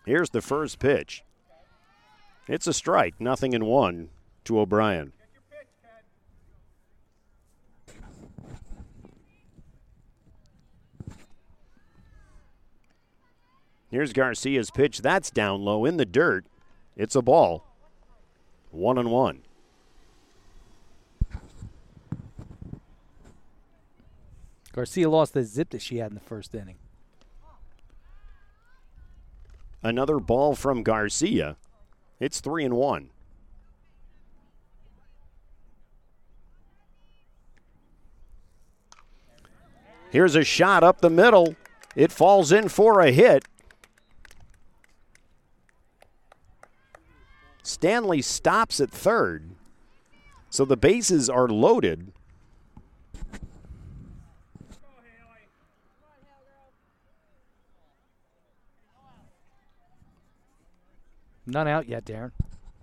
Here's 0.08 0.32
the 0.32 0.42
first 0.42 0.80
pitch. 0.80 1.24
It's 2.48 2.66
a 2.66 2.74
strike, 2.74 3.14
nothing 3.22 3.54
in 3.54 3.66
one 3.66 4.10
to 4.46 4.60
O'Brien. 4.60 5.14
Here's 13.92 14.14
Garcia's 14.14 14.72
pitch. 14.72 15.04
That's 15.04 15.30
down 15.30 15.62
low 15.62 15.86
in 15.86 15.98
the 15.98 16.06
dirt. 16.06 16.48
It's 16.96 17.16
a 17.16 17.22
ball. 17.22 17.68
One 18.72 18.98
and 18.98 19.12
one. 19.12 19.44
Garcia 24.78 25.10
lost 25.10 25.34
the 25.34 25.44
zip 25.44 25.72
that 25.72 25.82
she 25.82 25.98
had 25.98 26.12
in 26.12 26.14
the 26.14 26.20
first 26.20 26.54
inning. 26.54 26.76
Another 29.82 30.20
ball 30.20 30.54
from 30.54 30.84
Garcia. 30.84 31.58
It's 32.20 32.42
three 32.42 32.64
and 32.64 32.76
one. 32.76 33.10
Here's 40.12 40.36
a 40.36 40.44
shot 40.44 40.84
up 40.84 41.02
the 41.02 41.10
middle. 41.10 41.56
It 41.96 42.12
falls 42.12 42.52
in 42.52 42.70
for 42.70 43.02
a 43.02 43.10
hit. 43.10 43.46
Stanley 47.64 48.22
stops 48.22 48.80
at 48.80 48.92
third. 48.92 49.56
So 50.52 50.66
the 50.66 50.78
bases 50.78 51.32
are 51.32 51.48
loaded. 51.48 52.12
None 61.48 61.68
out 61.68 61.88
yet, 61.88 62.06
Daryn. 62.06 62.32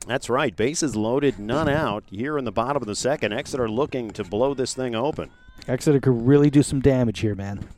That's 0.07 0.29
right. 0.29 0.55
Bases 0.55 0.97
loaded, 0.97 1.39
none 1.39 1.69
out 1.69 2.05
here 2.11 2.37
in 2.37 2.45
the 2.45 2.53
bottom 2.53 2.83
of 2.83 2.87
the 2.87 2.97
second. 2.97 3.33
Exeter 3.33 3.69
looking 3.69 4.11
to 4.12 4.25
blow 4.25 4.55
this 4.55 4.75
thing 4.75 4.95
open. 4.95 5.31
Exeter 5.69 6.01
could 6.01 6.27
really 6.27 6.51
do 6.51 6.62
some 6.62 6.81
damage 6.81 7.21
here, 7.21 7.35
man. 7.35 7.69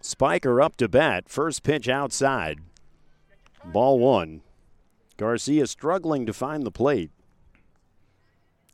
Spiker 0.00 0.60
up 0.60 0.76
to 0.78 0.88
bat. 0.88 1.28
First 1.28 1.62
pitch 1.62 1.88
outside. 1.88 2.58
Ball 3.64 3.98
one. 3.98 4.42
Garcia 5.16 5.66
struggling 5.66 6.26
to 6.26 6.32
find 6.32 6.64
the 6.64 6.70
plate. 6.70 7.10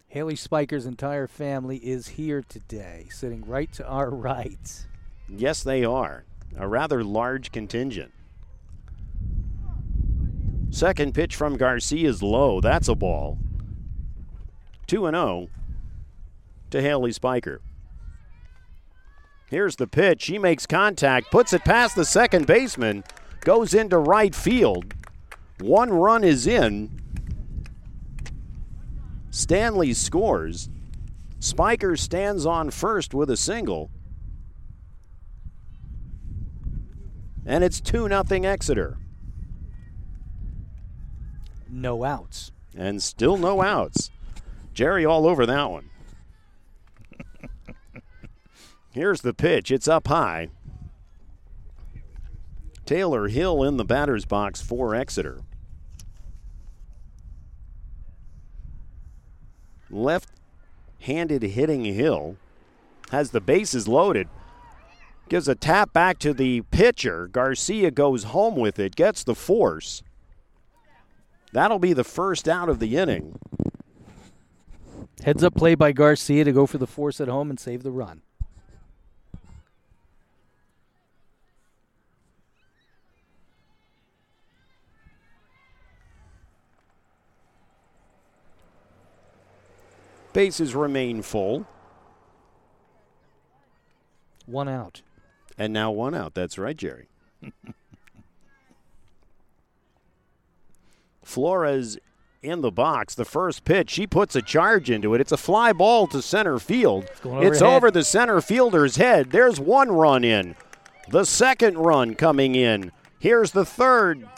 Haley 0.09 0.37
Spiker's 0.37 0.87
entire 0.87 1.27
family 1.27 1.79
is 1.79 2.09
here 2.09 2.45
today, 2.49 3.07
sitting 3.11 3.45
right 3.45 3.73
to 3.73 3.87
our 3.87 4.11
right. 4.15 4.85
Yes, 5.29 5.63
they 5.63 5.85
are. 5.85 6.25
A 6.57 6.69
rather 6.69 7.03
large 7.03 7.51
contingent. 7.51 8.13
Second 10.75 11.15
pitch 11.15 11.37
from 11.37 11.57
Garcia 11.57 12.09
is 12.09 12.21
low. 12.21 12.61
That's 12.61 12.89
a 12.89 12.97
ball. 12.97 13.39
2 14.89 15.07
and 15.07 15.15
0 15.15 15.49
to 16.71 16.83
Haley 16.83 17.13
Spiker. 17.13 17.61
Here's 19.47 19.77
the 19.77 19.87
pitch. 19.87 20.27
He 20.27 20.37
makes 20.37 20.67
contact, 20.67 21.31
puts 21.31 21.53
it 21.53 21.65
past 21.65 21.95
the 21.95 22.05
second 22.05 22.49
baseman, 22.49 23.05
goes 23.43 23.73
into 23.73 23.99
right 23.99 24.35
field. 24.35 24.95
One 25.61 25.91
run 25.91 26.25
is 26.25 26.45
in. 26.45 27.01
Stanley 29.31 29.93
scores. 29.93 30.69
Spiker 31.39 31.97
stands 31.97 32.45
on 32.45 32.73
first 32.73 33.15
with 33.15 33.31
a 33.31 33.37
single. 33.37 33.93
And 37.47 37.63
it's 37.63 37.81
2 37.81 38.09
0 38.09 38.25
Exeter. 38.43 38.99
No 41.75 42.05
outs. 42.05 42.53
And 42.77 43.03
still 43.03 43.37
no 43.37 43.61
outs. 43.61 44.13
Jerry 44.75 45.05
all 45.05 45.27
over 45.27 45.45
that 45.45 45.71
one. 45.71 45.91
Here's 48.93 49.23
the 49.23 49.35
pitch. 49.35 49.73
It's 49.73 49.89
up 49.89 50.07
high. 50.07 50.51
Taylor 52.87 53.27
Hill 53.27 53.65
in 53.65 53.77
the 53.77 53.85
batter's 53.85 54.25
box 54.25 54.63
for 54.63 54.95
Exeter. 54.95 55.41
Left 59.91 60.29
handed 61.01 61.43
hitting 61.43 61.85
Hill 61.85 62.37
has 63.11 63.33
the 63.33 63.41
bases 63.41 63.89
loaded. 63.89 64.29
Gives 65.29 65.49
a 65.49 65.55
tap 65.57 65.93
back 65.93 66.19
to 66.21 66.33
the 66.33 66.61
pitcher. 66.71 67.27
Garcia 67.27 67.91
goes 67.91 68.25
home 68.25 68.55
with 68.55 68.79
it, 68.79 68.95
gets 68.95 69.25
the 69.25 69.35
force. 69.35 70.03
That'll 71.55 71.79
be 71.79 71.93
the 71.93 72.03
first 72.03 72.49
out 72.49 72.69
of 72.69 72.81
the 72.81 72.97
inning. 72.97 73.39
Heads 75.23 75.45
up 75.45 75.55
play 75.55 75.77
by 75.77 75.93
Garcia 75.93 76.43
to 76.43 76.51
go 76.51 76.67
for 76.67 76.79
the 76.79 76.87
force 76.87 77.21
at 77.21 77.29
home 77.29 77.49
and 77.49 77.61
save 77.61 77.85
the 77.85 77.93
run. 77.93 78.23
Bases 90.33 90.75
remain 90.75 91.23
full. 91.23 91.69
One 94.47 94.69
out. 94.69 95.03
And 95.57 95.73
now 95.73 95.93
one 95.93 96.17
out. 96.17 96.35
That's 96.35 96.59
right, 96.59 96.77
Jerry. 96.77 97.07
Flores 101.27 101.99
in 102.45 102.61
the 102.61 102.71
box. 102.71 103.15
The 103.15 103.25
first 103.25 103.65
pitch, 103.65 103.91
she 103.91 104.07
puts 104.07 104.37
a 104.37 104.43
charge 104.43 104.91
into 104.91 105.15
it. 105.15 105.21
It's 105.21 105.33
a 105.33 105.37
fly 105.37 105.73
ball 105.73 106.07
to 106.09 106.23
center 106.23 106.59
field. 106.59 107.05
It's, 107.05 107.21
it's 107.25 107.63
over 107.63 107.91
the 107.91 108.05
center 108.05 108.41
fielder's 108.41 108.97
head. 108.97 109.31
There's 109.31 109.59
one 109.59 109.91
run 109.91 110.25
in. 110.25 110.55
The 111.09 111.25
second 111.25 111.79
run 111.79 112.15
coming 112.15 112.55
in. 112.55 112.93
Here's 113.19 113.53
the 113.53 113.65
third. 113.65 114.29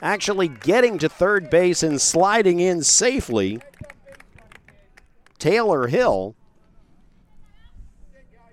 Actually 0.00 0.48
getting 0.48 0.98
to 0.98 1.08
third 1.08 1.50
base 1.50 1.82
and 1.82 2.00
sliding 2.00 2.60
in 2.60 2.82
safely. 2.82 3.60
Taylor 5.38 5.88
Hill. 5.88 6.34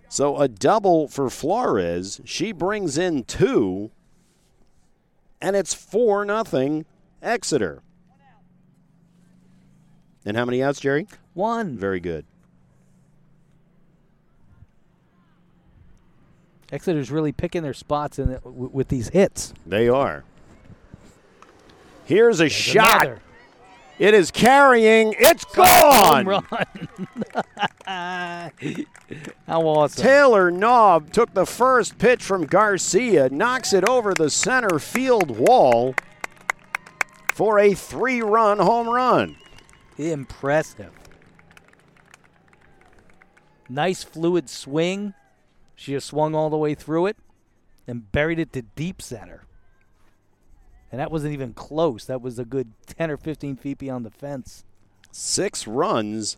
So 0.10 0.38
a 0.38 0.48
double 0.48 1.08
for 1.08 1.30
Flores. 1.30 2.22
She 2.26 2.52
brings 2.52 2.98
in 2.98 3.24
two. 3.24 3.92
And 5.42 5.56
it's 5.56 5.74
4 5.74 6.26
nothing 6.26 6.86
Exeter. 7.22 7.82
And 10.26 10.38
how 10.38 10.46
many 10.46 10.62
outs, 10.62 10.80
Jerry? 10.80 11.08
One. 11.34 11.78
Very 11.78 12.00
good. 12.00 12.26
Exeter's 16.72 17.12
really 17.12 17.32
picking 17.32 17.64
their 17.64 17.74
spots 17.74 18.18
in 18.18 18.30
it 18.32 18.44
w- 18.44 18.70
with 18.72 18.88
these 18.88 19.10
hits. 19.10 19.54
They 19.66 19.90
are. 19.90 20.24
Here's 22.06 22.38
a 22.40 22.44
There's 22.44 22.52
shot. 22.54 23.02
another. 23.06 23.22
It 24.00 24.14
is 24.14 24.32
carrying. 24.32 25.14
It's 25.20 25.44
gone. 25.56 26.26
Home 26.26 26.44
run. 26.52 26.90
How 29.48 29.62
awesome. 29.62 30.02
Taylor 30.04 30.50
Knob 30.50 31.12
took 31.12 31.34
the 31.34 31.46
first 31.46 31.98
pitch 31.98 32.24
from 32.24 32.46
Garcia, 32.46 33.30
knocks 33.30 33.74
it 33.74 33.88
over 33.88 34.14
the 34.14 34.30
center 34.30 34.80
field 34.80 35.30
wall 35.38 35.94
for 37.32 37.60
a 37.60 37.74
three 37.74 38.22
run 38.22 38.60
home 38.60 38.90
run. 38.90 39.38
Impressive. 39.98 40.92
Nice 43.70 44.04
fluid 44.04 44.50
swing. 44.50 45.14
She 45.76 45.94
just 45.94 46.08
swung 46.08 46.36
all 46.36 46.50
the 46.50 46.58
way 46.58 46.76
through 46.76 47.08
it 47.08 47.18
and 47.88 48.12
buried 48.12 48.40
it 48.40 48.54
to 48.54 48.62
deep 48.62 49.02
center. 49.02 49.46
And 50.92 51.00
that 51.00 51.10
wasn't 51.12 51.34
even 51.34 51.54
close. 51.54 52.06
That 52.06 52.22
was 52.22 52.38
a 52.38 52.46
good 52.46 52.74
10 52.86 53.10
or 53.10 53.18
15 53.18 53.56
feet 53.56 53.78
beyond 53.78 54.06
the 54.06 54.12
fence. 54.12 54.66
Six 55.12 55.66
runs 55.66 56.38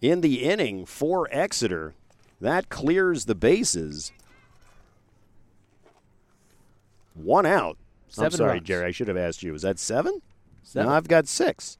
in 0.00 0.20
the 0.20 0.42
inning 0.42 0.84
for 0.84 1.28
Exeter. 1.30 1.94
That 2.40 2.68
clears 2.68 3.26
the 3.26 3.36
bases. 3.36 4.12
One 7.14 7.46
out. 7.46 7.78
I'm 8.18 8.30
sorry, 8.30 8.50
runs. 8.54 8.66
Jerry. 8.66 8.86
I 8.86 8.90
should 8.90 9.08
have 9.08 9.16
asked 9.16 9.42
you. 9.42 9.54
Is 9.54 9.62
that 9.62 9.78
seven? 9.78 10.20
Seven. 10.62 10.88
No, 10.88 10.94
I've 10.96 11.08
got 11.08 11.26
six. 11.28 11.78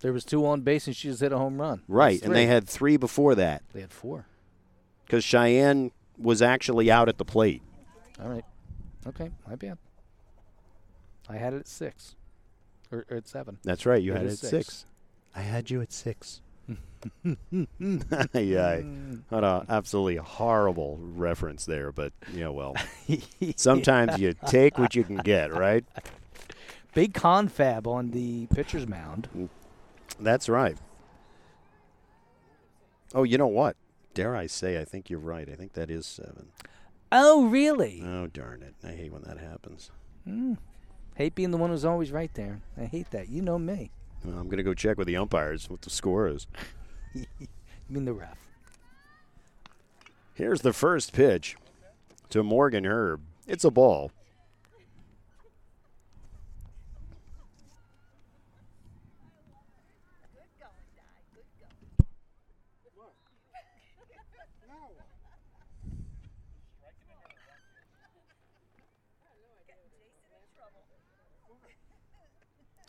There 0.00 0.12
was 0.12 0.24
two 0.24 0.44
on 0.46 0.60
base 0.60 0.86
and 0.86 0.94
she 0.94 1.08
just 1.08 1.20
hit 1.20 1.32
a 1.32 1.38
home 1.38 1.60
run. 1.60 1.82
Right, 1.88 2.22
and 2.22 2.34
they 2.34 2.46
had 2.46 2.68
three 2.68 2.96
before 2.96 3.34
that 3.34 3.62
they 3.72 3.80
had 3.80 3.92
four. 3.92 4.26
because 5.06 5.24
Cheyenne 5.24 5.90
was 6.18 6.42
actually 6.42 6.90
out 6.90 7.08
at 7.08 7.18
the 7.18 7.24
plate. 7.24 7.62
All 8.22 8.28
right. 8.28 8.44
Okay, 9.06 9.30
my 9.48 9.54
bad. 9.56 9.78
I 11.28 11.36
had 11.36 11.54
it 11.54 11.60
at 11.60 11.68
six. 11.68 12.14
Or, 12.92 13.04
or 13.10 13.16
at 13.16 13.26
seven. 13.28 13.58
That's 13.64 13.84
right. 13.86 14.00
You 14.02 14.12
It 14.12 14.16
had 14.18 14.26
it 14.26 14.32
at 14.32 14.38
six. 14.38 14.50
six. 14.50 14.86
I 15.34 15.40
had 15.40 15.70
you 15.70 15.80
at 15.80 15.92
six. 15.92 16.40
Yeah, 18.32 18.80
what 19.28 19.44
a 19.44 19.64
absolutely 19.68 20.16
horrible 20.16 20.98
reference 21.00 21.64
there, 21.64 21.92
but 21.92 22.12
yeah, 22.32 22.48
well, 22.48 22.74
sometimes 23.56 24.18
you 24.18 24.34
take 24.46 24.78
what 24.78 24.94
you 24.94 25.04
can 25.04 25.18
get, 25.18 25.52
right? 25.52 25.84
Big 26.94 27.14
confab 27.14 27.86
on 27.86 28.10
the 28.10 28.46
pitcher's 28.46 28.88
mound. 28.88 29.28
That's 30.18 30.48
right. 30.48 30.76
Oh, 33.14 33.22
you 33.22 33.38
know 33.38 33.46
what? 33.46 33.76
Dare 34.14 34.34
I 34.34 34.46
say, 34.46 34.80
I 34.80 34.84
think 34.84 35.10
you're 35.10 35.18
right. 35.20 35.48
I 35.48 35.54
think 35.54 35.74
that 35.74 35.90
is 35.90 36.06
seven. 36.06 36.48
Oh, 37.12 37.46
really? 37.46 38.02
Oh, 38.04 38.26
darn 38.26 38.62
it. 38.62 38.74
I 38.82 38.92
hate 38.92 39.12
when 39.12 39.22
that 39.22 39.38
happens. 39.38 39.90
Hmm. 40.24 40.54
Hate 41.14 41.34
being 41.34 41.50
the 41.50 41.56
one 41.56 41.70
who's 41.70 41.84
always 41.84 42.12
right 42.12 42.32
there. 42.34 42.60
I 42.76 42.84
hate 42.84 43.10
that. 43.10 43.28
You 43.28 43.42
know 43.42 43.58
me. 43.58 43.90
I'm 44.28 44.46
going 44.46 44.58
to 44.58 44.62
go 44.62 44.74
check 44.74 44.98
with 44.98 45.06
the 45.06 45.16
umpires 45.16 45.70
what 45.70 45.82
the 45.82 45.90
score 45.90 46.28
is. 46.28 46.46
You 47.14 47.26
mean 47.88 48.04
the 48.04 48.12
ref. 48.12 48.38
Here's 50.34 50.60
the 50.60 50.72
first 50.72 51.12
pitch 51.12 51.56
to 52.30 52.42
Morgan 52.42 52.84
Herb. 52.84 53.22
It's 53.46 53.64
a 53.64 53.70
ball. 53.70 54.10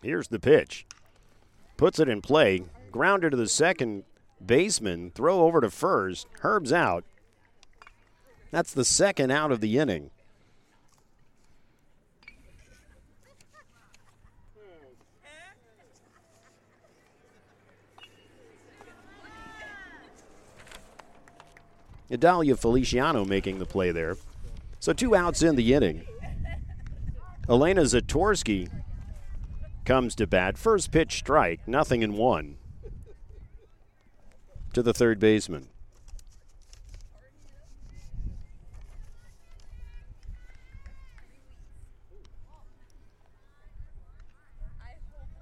Here's 0.03 0.27
the 0.29 0.39
pitch. 0.39 0.85
Puts 1.77 1.99
it 1.99 2.09
in 2.09 2.21
play. 2.21 2.63
Grounder 2.91 3.29
to 3.29 3.37
the 3.37 3.47
second 3.47 4.03
baseman. 4.43 5.11
Throw 5.11 5.41
over 5.41 5.61
to 5.61 5.69
first. 5.69 6.27
Herb's 6.39 6.73
out. 6.73 7.05
That's 8.51 8.73
the 8.73 8.85
second 8.85 9.31
out 9.31 9.51
of 9.51 9.61
the 9.61 9.77
inning. 9.77 10.09
Adalia 22.09 22.55
Feliciano 22.55 23.25
making 23.25 23.59
the 23.59 23.65
play 23.65 23.91
there. 23.91 24.15
So 24.79 24.93
two 24.93 25.13
outs 25.15 25.41
in 25.41 25.55
the 25.55 25.73
inning. 25.73 26.05
Elena 27.49 27.81
Zatorsky 27.81 28.69
comes 29.87 30.15
to 30.15 30.27
bat. 30.27 30.57
First 30.57 30.91
pitch 30.91 31.17
strike, 31.17 31.65
nothing 31.65 32.03
in 32.03 32.17
one. 32.17 32.57
to 34.73 34.83
the 34.83 34.93
third 34.93 35.17
baseman. 35.17 35.69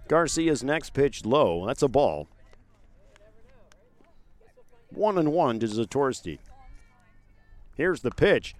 Garcia's 0.07 0.63
next 0.63 0.93
pitch 0.93 1.25
low. 1.25 1.65
That's 1.65 1.81
a 1.81 1.87
ball. 1.87 2.27
One 4.91 5.17
and 5.17 5.33
one 5.33 5.59
to 5.59 5.65
Zatorski. 5.65 6.37
Here's 7.75 8.01
the 8.01 8.11
pitch. 8.11 8.55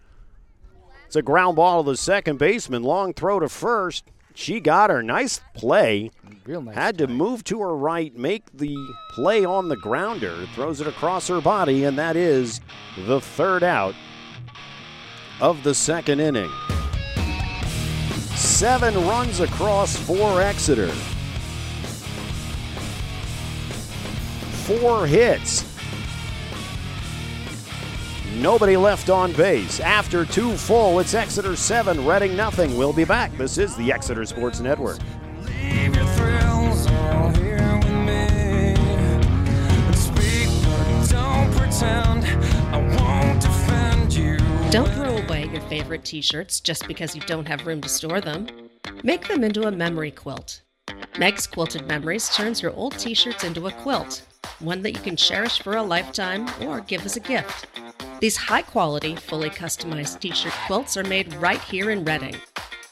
It's 1.05 1.15
a 1.15 1.21
ground 1.21 1.55
ball 1.55 1.83
to 1.83 1.91
the 1.91 1.97
second 1.97 2.39
baseman. 2.39 2.81
Long 2.81 3.13
throw 3.13 3.39
to 3.39 3.47
first. 3.47 4.11
She 4.35 4.59
got 4.59 4.89
her. 4.89 5.01
Nice 5.01 5.39
play. 5.53 6.11
Real 6.45 6.61
nice. 6.61 6.75
Had 6.75 6.97
to 6.99 7.07
move 7.07 7.43
to 7.45 7.61
her 7.61 7.75
right, 7.75 8.15
make 8.15 8.43
the 8.53 8.75
play 9.11 9.43
on 9.43 9.69
the 9.69 9.77
grounder, 9.77 10.45
throws 10.53 10.81
it 10.81 10.87
across 10.87 11.27
her 11.29 11.41
body, 11.41 11.85
and 11.85 11.97
that 11.97 12.15
is 12.15 12.61
the 12.97 13.19
third 13.19 13.63
out 13.63 13.95
of 15.41 15.63
the 15.63 15.73
second 15.73 16.19
inning. 16.19 16.51
Seven 18.35 18.93
runs 19.07 19.39
across 19.39 19.97
for 19.97 20.41
Exeter. 20.41 20.91
Four 24.65 25.07
hits. 25.07 25.74
Nobody 28.35 28.75
left 28.75 29.09
on 29.09 29.31
base. 29.31 29.79
After 29.79 30.25
two 30.25 30.57
full, 30.57 30.99
it's 30.99 31.13
Exeter 31.13 31.55
7, 31.55 32.05
Reading 32.05 32.35
nothing. 32.35 32.77
We'll 32.77 32.91
be 32.91 33.05
back. 33.05 33.31
This 33.37 33.57
is 33.57 33.75
the 33.77 33.93
Exeter 33.93 34.25
Sports 34.25 34.59
Network. 34.59 34.99
Leave 35.43 35.95
your 35.95 36.05
thrills 36.05 36.85
all 36.87 37.29
here 37.29 37.79
with 37.81 37.91
me. 37.91 38.75
And 38.75 39.95
speak, 39.95 40.49
but 40.63 41.09
don't 41.09 41.51
pretend 41.53 42.25
I 42.73 42.97
won't 42.97 43.41
defend 43.41 44.13
you. 44.13 44.37
Don't 44.69 44.91
throw 44.91 45.15
away 45.17 45.45
your 45.45 45.61
favorite 45.61 46.03
t 46.03 46.19
shirts 46.19 46.59
just 46.59 46.89
because 46.89 47.15
you 47.15 47.21
don't 47.21 47.47
have 47.47 47.65
room 47.65 47.79
to 47.81 47.89
store 47.89 48.19
them. 48.19 48.47
Make 49.01 49.29
them 49.29 49.45
into 49.45 49.63
a 49.63 49.71
memory 49.71 50.11
quilt. 50.11 50.61
Meg's 51.17 51.47
Quilted 51.47 51.87
Memories 51.87 52.29
turns 52.35 52.61
your 52.61 52.73
old 52.73 52.97
t 52.99 53.13
shirts 53.13 53.45
into 53.45 53.67
a 53.67 53.71
quilt, 53.71 54.23
one 54.59 54.81
that 54.81 54.93
you 54.93 54.99
can 54.99 55.15
cherish 55.15 55.61
for 55.61 55.75
a 55.75 55.83
lifetime 55.83 56.49
or 56.61 56.81
give 56.81 57.05
as 57.05 57.17
a 57.17 57.19
gift. 57.19 57.67
These 58.19 58.37
high 58.37 58.61
quality, 58.61 59.15
fully 59.15 59.49
customized 59.49 60.19
t 60.19 60.31
shirt 60.31 60.53
quilts 60.65 60.97
are 60.97 61.03
made 61.03 61.33
right 61.35 61.61
here 61.61 61.91
in 61.91 62.05
Reading. 62.05 62.35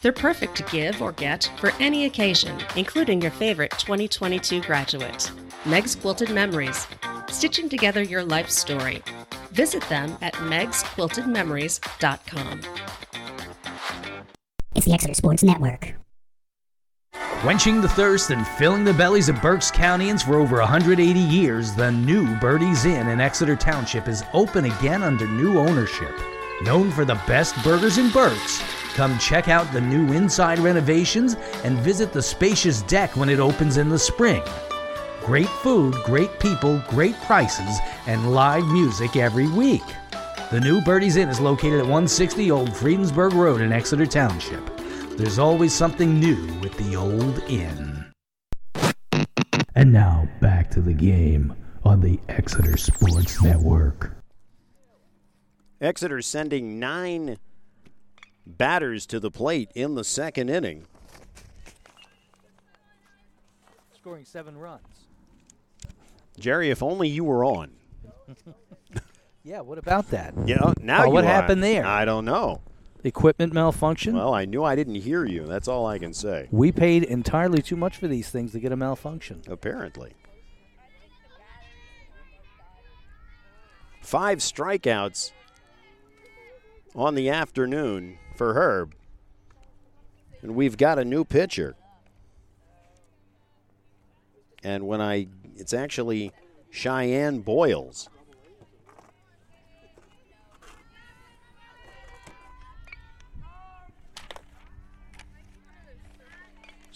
They're 0.02 0.12
perfect 0.12 0.56
to 0.58 0.64
give 0.64 1.02
or 1.02 1.14
get 1.14 1.50
for 1.58 1.72
any 1.80 2.06
occasion, 2.06 2.60
including 2.76 3.22
your 3.22 3.32
favorite 3.32 3.72
2022 3.72 4.62
graduate. 4.62 5.32
Meg's 5.66 5.96
Quilted 5.96 6.30
Memories, 6.30 6.86
stitching 7.30 7.70
together 7.70 8.04
your 8.04 8.24
life 8.24 8.50
story. 8.50 9.02
Visit 9.52 9.82
them 9.84 10.18
at 10.22 10.34
megsquiltedmemories.com. 10.34 12.62
It's 14.76 14.86
the 14.86 14.94
Exeter 14.94 15.14
Sports 15.14 15.44
Network. 15.44 16.03
Quenching 17.44 17.82
the 17.82 17.90
thirst 17.90 18.30
and 18.30 18.48
filling 18.48 18.86
the 18.86 18.94
bellies 18.94 19.28
of 19.28 19.42
Berks 19.42 19.70
Countyans 19.70 20.24
for 20.24 20.36
over 20.36 20.60
180 20.60 21.20
years, 21.20 21.76
the 21.76 21.92
new 21.92 22.38
Birdie's 22.38 22.86
Inn 22.86 23.10
in 23.10 23.20
Exeter 23.20 23.58
Township 23.58 24.08
is 24.08 24.24
open 24.32 24.64
again 24.64 25.04
under 25.04 25.28
new 25.28 25.60
ownership. 25.60 26.18
Known 26.62 26.90
for 26.90 27.04
the 27.04 27.20
best 27.28 27.62
burgers 27.62 27.98
in 27.98 28.12
Berks, 28.12 28.64
come 28.94 29.20
check 29.20 29.50
out 29.50 29.70
the 29.74 29.82
new 29.82 30.14
inside 30.14 30.58
renovations 30.58 31.36
and 31.66 31.78
visit 31.80 32.14
the 32.14 32.22
spacious 32.22 32.82
deck 32.84 33.18
when 33.18 33.28
it 33.28 33.42
opens 33.42 33.76
in 33.76 33.90
the 33.90 34.00
spring. 34.00 34.42
Great 35.26 35.50
food, 35.50 35.96
great 36.06 36.40
people, 36.40 36.82
great 36.88 37.16
prices, 37.24 37.78
and 38.08 38.34
live 38.34 38.66
music 38.68 39.18
every 39.18 39.50
week. 39.50 39.84
The 40.50 40.62
new 40.62 40.80
Birdie's 40.80 41.18
Inn 41.18 41.28
is 41.28 41.42
located 41.42 41.80
at 41.80 41.88
160 41.88 42.52
Old 42.52 42.74
Friedensburg 42.74 43.34
Road 43.34 43.60
in 43.60 43.74
Exeter 43.74 44.06
Township. 44.06 44.73
There's 45.18 45.38
always 45.40 45.74
something 45.74 46.20
new 46.20 46.46
with 46.60 46.76
the 46.78 46.96
old 46.96 47.40
inn. 47.50 48.06
And 49.76 49.92
now 49.94 50.28
back 50.42 50.70
to 50.72 50.82
the 50.82 50.94
game 50.94 51.54
on 51.84 52.02
the 52.02 52.20
Exeter 52.30 52.78
Sports 52.78 53.42
Network. 53.42 54.16
Exeter 55.82 56.22
sending 56.22 56.80
nine 56.80 57.38
batters 58.46 59.06
to 59.08 59.20
the 59.20 59.30
plate 59.32 59.70
in 59.76 59.96
the 59.96 60.04
second 60.04 60.50
inning. 60.50 60.86
Scoring 63.96 64.26
seven 64.26 64.58
runs. 64.58 64.82
Jerry, 66.40 66.70
if 66.72 66.82
only 66.82 67.08
you 67.10 67.24
were 67.24 67.46
on. 67.46 67.72
Yeah, 69.46 69.60
what 69.60 69.78
about 69.78 70.10
that? 70.12 70.34
You 70.48 70.56
know, 70.56 70.74
now 70.80 71.04
Oh, 71.04 71.10
what 71.10 71.26
are. 71.26 71.28
happened 71.28 71.62
there? 71.62 71.86
I 71.86 72.06
don't 72.06 72.24
know. 72.24 72.62
Equipment 73.04 73.54
malfunction? 73.54 74.16
Well, 74.16 74.34
I 74.34 74.46
knew 74.46 74.64
I 74.64 74.76
didn't 74.76 74.96
hear 74.96 75.26
you. 75.26 75.46
That's 75.46 75.68
all 75.68 75.86
I 75.86 76.00
can 76.00 76.14
say. 76.14 76.48
we 76.52 76.72
paid 76.72 77.04
entirely 77.04 77.62
too 77.62 77.76
much 77.76 77.98
for 77.98 78.08
these 78.08 78.30
things 78.30 78.54
to 78.54 78.60
get 78.60 78.72
a 78.72 78.78
malfunction. 78.78 79.42
Apparently. 79.48 80.14
Five 84.02 84.40
strikeouts 84.40 85.32
on 86.96 87.16
the 87.16 87.30
afternoon 87.30 88.20
for 88.36 88.54
Herb. 88.54 88.94
And 90.42 90.56
we've 90.56 90.78
got 90.78 91.00
a 91.00 91.06
new 91.06 91.24
pitcher. 91.24 91.76
And 94.64 94.88
when 94.88 95.02
I, 95.02 95.28
it's 95.56 95.74
actually 95.74 96.32
Cheyenne 96.70 97.40
Boyles. 97.40 98.10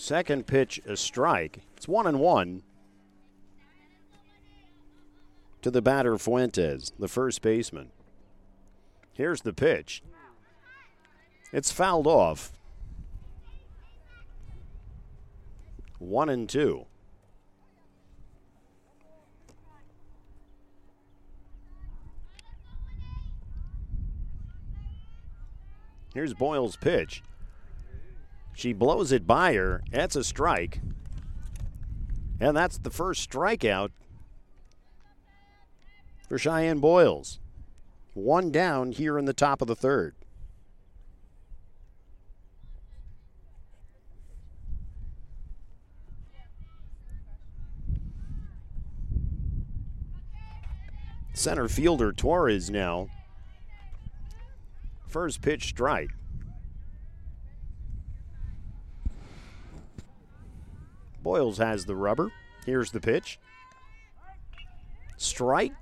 Second 0.08 0.48
pitch, 0.48 0.80
a 0.88 0.96
strike. 0.96 1.64
It's 1.76 1.86
one 1.86 2.08
and 2.08 2.22
one 2.22 2.64
to 5.62 5.70
the 5.70 5.82
batter 5.82 6.18
Fuentes, 6.18 6.94
the 6.98 7.10
first 7.10 7.42
baseman. 7.42 7.92
Here's 9.12 9.42
the 9.42 9.52
pitch. 9.52 10.02
It's 11.52 11.74
fouled 11.74 12.08
off. 12.08 12.54
One 16.00 16.30
and 16.30 16.48
two. 16.48 16.86
Here's 26.14 26.34
Boyle's 26.34 26.78
pitch. 26.78 27.22
She 28.58 28.74
blows 28.74 29.12
it 29.12 29.28
by 29.28 29.54
her. 29.54 29.84
That's 29.92 30.16
a 30.16 30.24
strike. 30.24 30.82
And 32.40 32.58
that's 32.58 32.80
the 32.80 32.90
first 32.90 33.30
strikeout 33.30 33.92
for 36.28 36.40
Cheyenne 36.40 36.80
Boyles. 36.80 37.40
One 38.16 38.52
down 38.52 38.94
here 38.94 39.20
in 39.20 39.26
the 39.26 39.34
top 39.34 39.62
of 39.62 39.68
the 39.68 39.76
third. 39.76 40.16
Center 51.36 51.68
fielder 51.68 52.12
Torres 52.12 52.72
now. 52.72 53.10
First 55.08 55.44
pitch 55.44 55.66
strike. 55.68 56.10
Boyles 61.28 61.58
has 61.58 61.84
the 61.84 61.96
rubber. 61.98 62.32
Here's 62.66 62.92
the 62.92 63.02
pitch. 63.02 63.38
Strike. 65.18 65.74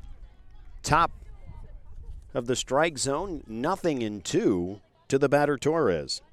Top 0.81 1.11
of 2.33 2.47
the 2.47 2.55
strike 2.55 2.97
zone. 2.97 3.43
Nothing 3.45 4.01
in 4.01 4.21
two 4.21 4.81
to 5.07 5.19
the 5.19 5.29
batter 5.29 5.55
Torres. 5.55 6.23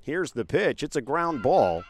Here's 0.00 0.30
the 0.30 0.44
pitch. 0.44 0.84
It's 0.84 0.94
a 0.94 1.02
ground 1.02 1.42
ball. 1.42 1.82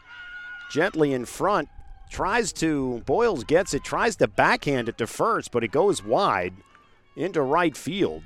Gently 0.71 1.13
in 1.13 1.25
front. 1.25 1.69
Tries 2.09 2.51
to, 2.53 3.03
Boyles 3.05 3.43
gets 3.43 3.75
it, 3.75 3.83
tries 3.83 4.15
to 4.15 4.27
backhand 4.27 4.89
it 4.89 4.97
to 4.97 5.05
first, 5.05 5.51
but 5.51 5.63
it 5.63 5.71
goes 5.71 6.03
wide 6.03 6.55
into 7.15 7.43
right 7.43 7.77
field. 7.77 8.23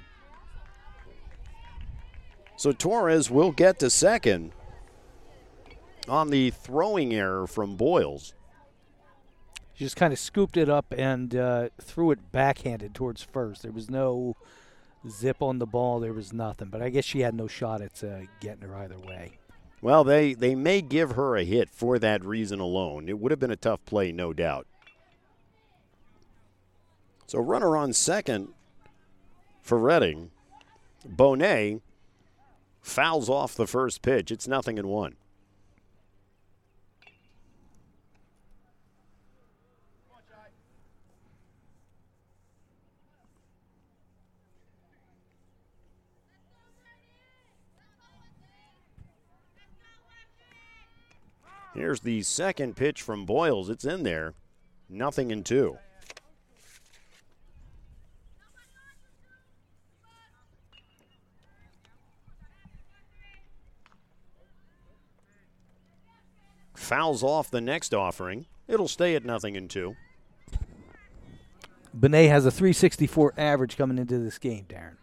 So 2.57 2.71
Torres 2.71 3.29
will 3.29 3.51
get 3.51 3.79
to 3.79 3.89
second 3.89 4.53
on 6.07 6.29
the 6.29 6.51
throwing 6.51 7.13
error 7.13 7.47
from 7.47 7.75
Boyles. 7.75 8.33
She 9.73 9.83
just 9.83 9.97
kind 9.97 10.13
of 10.13 10.19
scooped 10.19 10.55
it 10.55 10.69
up 10.69 10.93
and 10.97 11.35
uh, 11.35 11.69
threw 11.81 12.11
it 12.11 12.31
backhanded 12.31 12.95
towards 12.95 13.21
first. 13.21 13.63
There 13.63 13.73
was 13.73 13.89
no 13.89 14.37
zip 15.09 15.41
on 15.41 15.59
the 15.59 15.65
ball. 15.65 15.99
There 15.99 16.13
was 16.13 16.31
nothing. 16.31 16.69
But 16.69 16.81
I 16.81 16.89
guess 16.89 17.03
she 17.03 17.19
had 17.19 17.35
no 17.35 17.47
shot 17.47 17.81
at 17.81 18.01
uh, 18.01 18.21
getting 18.39 18.61
her 18.61 18.75
either 18.75 18.97
way. 18.97 19.37
Well, 19.81 20.05
they, 20.05 20.33
they 20.33 20.55
may 20.55 20.81
give 20.81 21.11
her 21.11 21.35
a 21.35 21.43
hit 21.43 21.69
for 21.69 21.99
that 21.99 22.23
reason 22.23 22.59
alone. 22.61 23.09
It 23.09 23.19
would 23.19 23.31
have 23.31 23.39
been 23.39 23.51
a 23.51 23.57
tough 23.57 23.83
play, 23.85 24.13
no 24.13 24.31
doubt. 24.31 24.65
So, 27.27 27.39
runner 27.39 27.75
on 27.75 27.91
second 27.91 28.49
for 29.61 29.77
Reading. 29.77 30.31
Bonet 31.07 31.81
fouls 32.85 33.29
off 33.29 33.55
the 33.55 33.65
first 33.65 34.01
pitch. 34.03 34.31
It's 34.31 34.47
nothing 34.47 34.77
in 34.77 34.87
one. 34.87 35.15
Here's 51.73 51.99
the 51.99 52.21
second 52.21 52.77
pitch 52.77 53.01
from 53.01 53.25
Boyles. 53.25 53.69
It's 53.69 53.83
in 53.83 54.03
there. 54.03 54.33
Nothing 54.87 55.31
in 55.31 55.43
two. 55.43 55.77
Fouls 66.85 67.23
off 67.23 67.49
the 67.49 67.61
next 67.61 67.95
offering. 67.95 68.45
It'll 68.67 68.87
stay 68.87 69.15
at 69.15 69.25
nothing 69.25 69.55
in 69.55 69.67
two. 69.67 69.95
Benet 71.95 72.27
has 72.27 72.45
a 72.45 72.51
364 72.51 73.33
average 73.37 73.75
coming 73.75 73.97
into 73.97 74.19
this 74.19 74.37
game, 74.37 74.65
Daryn. 74.69 74.97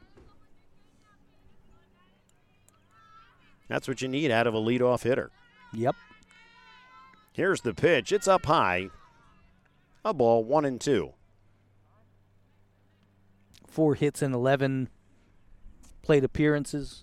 That's 3.67 3.89
what 3.89 4.01
you 4.01 4.07
need 4.07 4.31
out 4.31 4.47
of 4.47 4.55
a 4.55 4.61
leadoff 4.61 5.03
hitter. 5.03 5.33
Yep. 5.73 5.97
Here's 7.33 7.63
the 7.63 7.75
pitch. 7.75 8.13
It's 8.13 8.29
up 8.29 8.47
high. 8.47 8.91
A 10.05 10.15
ball, 10.15 10.45
one 10.45 10.65
and 10.65 10.81
two. 10.81 11.15
Four 13.67 13.97
hits 13.97 14.23
and 14.23 14.33
11 14.33 14.89
plate 16.03 16.23
appearances. 16.23 17.03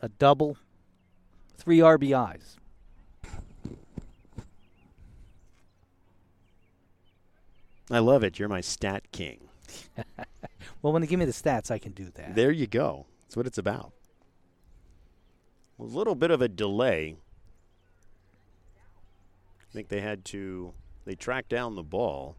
A 0.00 0.08
double. 0.08 0.56
Three 1.60 1.78
RBIs. 1.78 2.56
I 7.90 7.98
love 7.98 8.24
it. 8.24 8.38
You're 8.38 8.48
my 8.48 8.60
stat 8.60 9.10
king. 9.12 9.48
Well, 10.82 10.92
when 10.92 11.02
they 11.02 11.08
give 11.08 11.18
me 11.18 11.26
the 11.26 11.32
stats, 11.32 11.70
I 11.70 11.78
can 11.78 11.92
do 11.92 12.10
that. 12.14 12.34
There 12.34 12.50
you 12.50 12.66
go. 12.66 13.06
That's 13.22 13.36
what 13.36 13.46
it's 13.46 13.58
about. 13.58 13.92
A 15.78 15.82
little 15.82 16.14
bit 16.14 16.30
of 16.30 16.40
a 16.40 16.48
delay. 16.48 17.16
I 19.60 19.72
think 19.72 19.88
they 19.88 20.00
had 20.00 20.24
to 20.26 20.72
they 21.04 21.14
tracked 21.14 21.50
down 21.50 21.74
the 21.74 21.82
ball. 21.82 22.36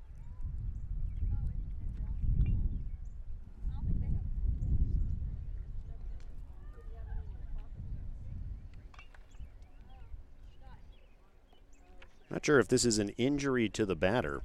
Not 12.31 12.45
sure 12.45 12.59
if 12.59 12.69
this 12.69 12.85
is 12.85 12.97
an 12.97 13.09
injury 13.17 13.67
to 13.69 13.85
the 13.85 13.95
batter. 13.95 14.41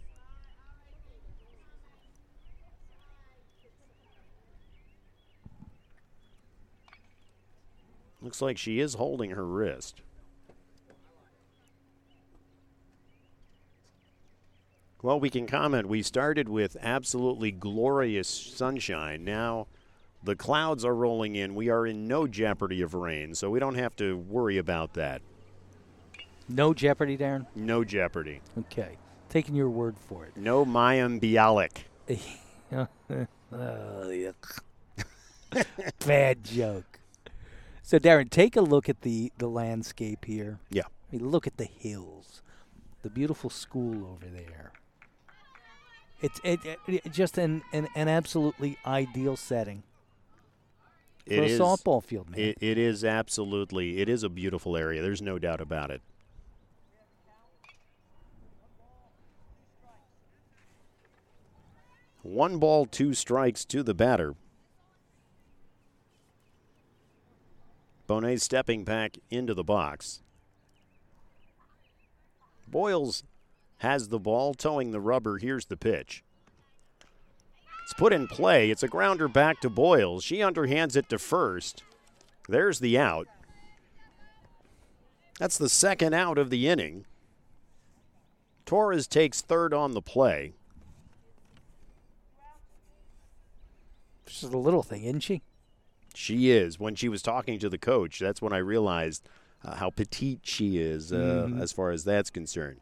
Looks 8.21 8.43
like 8.43 8.59
she 8.59 8.81
is 8.81 8.95
holding 8.95 9.31
her 9.31 9.47
wrist. 9.47 10.03
Well, 15.01 15.21
we 15.21 15.31
can 15.31 15.47
comment. 15.47 15.87
We 15.87 16.03
started 16.03 16.49
with 16.49 16.77
absolutely 16.83 17.53
glorious 17.53 18.27
sunshine. 18.27 19.25
Now 19.25 19.69
the 20.25 20.35
clouds 20.35 20.85
are 20.85 20.95
rolling 20.95 21.37
in. 21.37 21.55
We 21.55 21.69
are 21.69 21.87
in 21.87 22.09
no 22.09 22.27
jeopardy 22.27 22.83
of 22.83 22.95
rain, 22.95 23.37
so 23.37 23.49
we 23.49 23.61
don't 23.61 23.77
have 23.77 23.95
to 23.97 24.17
worry 24.17 24.59
about 24.59 24.95
that. 24.95 25.23
No 26.49 26.73
jeopardy, 26.75 27.17
Daryn? 27.17 27.47
No 27.55 27.85
jeopardy. 27.85 28.41
Okay. 28.59 28.97
Taking 29.29 29.55
your 29.55 29.69
word 29.71 29.97
for 29.99 30.25
it. 30.25 30.37
No 30.37 30.65
Mayim 30.65 31.21
Bialik. 31.21 31.85
Oh. 33.53 34.33
Bad 36.07 36.43
joke. 36.45 36.99
So, 37.83 37.99
Daryn, 37.99 38.29
take 38.29 38.57
a 38.57 38.61
look 38.61 38.89
at 38.89 39.03
the, 39.03 39.33
the 39.39 39.47
landscape 39.47 40.25
here. 40.25 40.59
Yeah. 40.71 40.83
I 40.83 41.17
mean, 41.17 41.31
look 41.31 41.47
at 41.47 41.57
the 41.57 41.65
hills, 41.65 42.43
the 43.03 43.11
beautiful 43.11 43.49
school 43.51 44.05
over 44.05 44.27
there. 44.27 44.73
It's 46.21 46.41
it, 46.43 46.59
it, 46.89 47.13
just 47.13 47.39
an, 47.39 47.63
an, 47.73 47.87
an 47.95 48.09
absolutely 48.09 48.79
ideal 48.85 49.37
setting 49.37 49.85
for 51.27 51.35
It 51.35 51.39
a 51.39 51.45
is- 51.45 51.61
softball 51.61 52.03
field, 52.03 52.31
man. 52.31 52.41
It, 52.41 52.59
it 52.61 52.79
is 52.79 53.05
absolutely. 53.05 53.99
It 54.01 54.09
is 54.09 54.25
a 54.25 54.29
beautiful 54.29 54.77
area. 54.77 55.03
There's 55.03 55.23
no 55.23 55.39
doubt 55.39 55.61
about 55.61 55.91
it. 55.93 56.03
One 62.27 62.59
ball, 62.59 62.87
two 62.87 63.15
strikes 63.15 63.65
to 63.67 63.83
the 63.83 63.95
batter. 63.95 64.35
Bonet 68.09 68.41
stepping 68.41 68.85
back 68.85 69.19
into 69.31 69.55
the 69.55 69.65
box. 69.65 70.23
Boyles 72.69 73.23
has 73.79 74.09
the 74.09 74.19
ball, 74.19 74.55
towing 74.55 74.91
the 74.91 75.01
rubber. 75.01 75.39
Here's 75.39 75.67
the 75.67 75.77
pitch. 75.77 76.25
It's 77.85 77.95
put 77.95 78.13
in 78.13 78.27
play. 78.27 78.71
It's 78.71 78.83
a 78.83 78.89
grounder 78.89 79.29
back 79.29 79.61
to 79.61 79.71
Boyles. 79.71 80.25
She 80.25 80.39
underhands 80.39 80.97
it 80.97 81.09
to 81.11 81.19
first. 81.19 81.85
There's 82.49 82.81
the 82.81 82.99
out. 82.99 83.29
That's 85.39 85.59
the 85.59 85.69
second 85.69 86.13
out 86.13 86.39
of 86.39 86.51
the 86.51 86.69
inning. 86.69 87.07
Torres 88.65 89.07
takes 89.07 89.41
third 89.41 89.73
on 89.73 89.93
the 89.93 90.03
play. 90.03 90.55
Just 94.27 94.43
a 94.43 94.59
little 94.59 94.83
thing, 94.83 95.05
isn't 95.05 95.21
she? 95.21 95.43
She 96.15 96.51
is. 96.51 96.79
When 96.79 96.95
she 96.95 97.09
was 97.09 97.23
talking 97.23 97.59
to 97.59 97.69
the 97.69 97.79
coach, 97.79 98.19
that's 98.19 98.43
when 98.43 98.53
I 98.53 98.59
realized 98.59 99.29
uh, 99.65 99.77
how 99.77 99.91
petite 99.91 100.41
she 100.43 100.79
is 100.79 101.13
uh, 101.13 101.51
as 101.61 101.73
far 101.73 101.91
as 101.91 102.05
that's 102.05 102.31
concerned. 102.31 102.81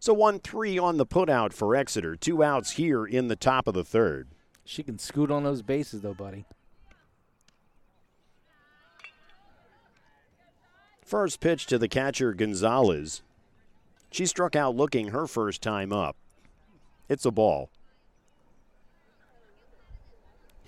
So 0.00 0.14
1 0.14 0.40
3 0.40 0.78
on 0.78 0.96
the 0.96 1.06
putout 1.06 1.52
for 1.52 1.74
Exeter. 1.74 2.14
Two 2.16 2.42
outs 2.42 2.72
here 2.72 3.04
in 3.04 3.28
the 3.28 3.36
top 3.36 3.66
of 3.66 3.74
the 3.74 3.84
third. 3.84 4.28
She 4.64 4.82
can 4.82 4.98
scoot 4.98 5.30
on 5.30 5.44
those 5.44 5.62
bases, 5.62 6.02
though, 6.02 6.14
buddy. 6.14 6.44
First 11.04 11.40
pitch 11.40 11.66
to 11.66 11.78
the 11.78 11.88
catcher, 11.88 12.34
Gonzalez. 12.34 13.22
She 14.10 14.26
struck 14.26 14.54
out 14.54 14.76
looking 14.76 15.08
her 15.08 15.26
first 15.26 15.62
time 15.62 15.92
up. 15.92 16.16
It's 17.08 17.24
a 17.24 17.30
ball. 17.30 17.70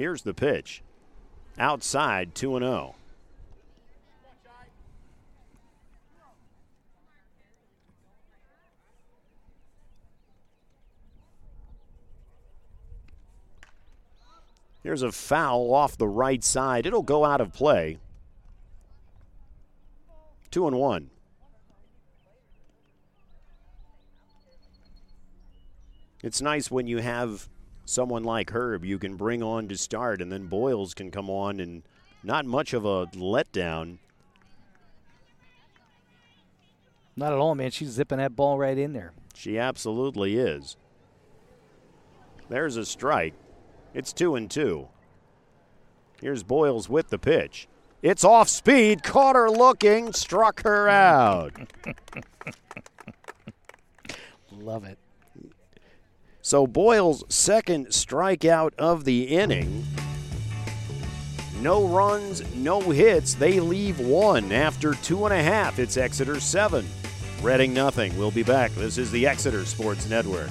Here's 0.00 0.22
the 0.22 0.32
pitch. 0.32 0.82
Outside, 1.58 2.34
2 2.34 2.56
and 2.56 2.64
oh. 2.64 2.68
0. 2.68 2.94
Here's 14.82 15.02
a 15.02 15.12
foul 15.12 15.74
off 15.74 15.98
the 15.98 16.08
right 16.08 16.42
side. 16.42 16.86
It'll 16.86 17.02
go 17.02 17.26
out 17.26 17.42
of 17.42 17.52
play. 17.52 17.98
Two 20.50 20.66
and 20.66 20.78
one. 20.78 21.10
It's 26.22 26.40
nice 26.40 26.70
when 26.70 26.86
you 26.86 27.00
have 27.00 27.50
someone 27.90 28.22
like 28.22 28.50
Herb 28.52 28.84
you 28.84 28.98
can 28.98 29.16
bring 29.16 29.42
on 29.42 29.68
to 29.68 29.76
start, 29.76 30.22
and 30.22 30.30
then 30.30 30.46
Boyles 30.46 30.94
can 30.94 31.10
come 31.10 31.28
on 31.28 31.60
and 31.60 31.82
not 32.22 32.44
much 32.44 32.72
of 32.72 32.84
a 32.84 33.06
letdown. 33.08 33.98
Not 37.16 37.32
at 37.32 37.38
all, 37.38 37.54
man. 37.54 37.70
She's 37.70 37.90
zipping 37.90 38.18
that 38.18 38.36
ball 38.36 38.58
right 38.58 38.78
in 38.78 38.92
there. 38.92 39.12
She 39.34 39.58
absolutely 39.58 40.36
is. 40.36 40.76
There's 42.48 42.76
a 42.76 42.86
strike. 42.86 43.34
It's 43.92 44.12
two 44.12 44.36
and 44.36 44.50
two. 44.50 44.88
Here's 46.20 46.42
Boyles 46.42 46.88
with 46.88 47.08
the 47.08 47.18
pitch. 47.18 47.66
It's 48.02 48.24
off 48.24 48.48
speed, 48.48 49.02
caught 49.02 49.36
her 49.36 49.50
looking, 49.50 50.12
struck 50.12 50.62
her 50.62 50.88
out. 50.88 51.52
Love 54.52 54.84
it. 54.84 54.98
So 56.50 56.66
Boyle's 56.66 57.22
second 57.28 57.90
strikeout 57.90 58.74
of 58.74 59.04
the 59.04 59.22
inning. 59.22 59.86
No 61.60 61.86
runs, 61.86 62.42
no 62.56 62.80
hits. 62.80 63.34
They 63.34 63.60
leave 63.60 64.00
one 64.00 64.50
after 64.50 64.94
two 64.94 65.26
and 65.26 65.32
a 65.32 65.40
half. 65.40 65.78
It's 65.78 65.96
Exeter 65.96 66.40
seven. 66.40 66.88
Reading 67.40 67.72
nothing. 67.72 68.18
We'll 68.18 68.32
be 68.32 68.42
back. 68.42 68.72
This 68.72 68.98
is 68.98 69.12
the 69.12 69.28
Exeter 69.28 69.64
Sports 69.64 70.10
Network. 70.10 70.50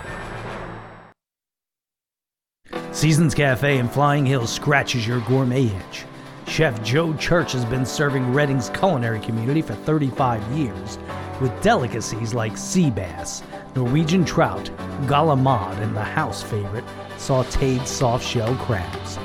Seasons 2.91 3.33
Cafe 3.33 3.77
in 3.77 3.87
Flying 3.87 4.25
Hills 4.25 4.51
scratches 4.51 5.07
your 5.07 5.21
gourmet 5.21 5.65
itch. 5.65 6.05
Chef 6.47 6.83
Joe 6.83 7.13
Church 7.13 7.53
has 7.53 7.65
been 7.65 7.85
serving 7.85 8.33
Reading's 8.33 8.69
culinary 8.69 9.19
community 9.19 9.61
for 9.61 9.73
35 9.73 10.43
years 10.51 10.99
with 11.39 11.61
delicacies 11.61 12.33
like 12.33 12.57
sea 12.57 12.91
bass, 12.91 13.43
Norwegian 13.75 14.25
trout, 14.25 14.69
galamad, 15.07 15.77
and 15.81 15.95
the 15.95 16.03
house 16.03 16.43
favorite, 16.43 16.83
sauteed 17.17 17.87
soft 17.87 18.25
shell 18.25 18.55
crabs. 18.57 19.17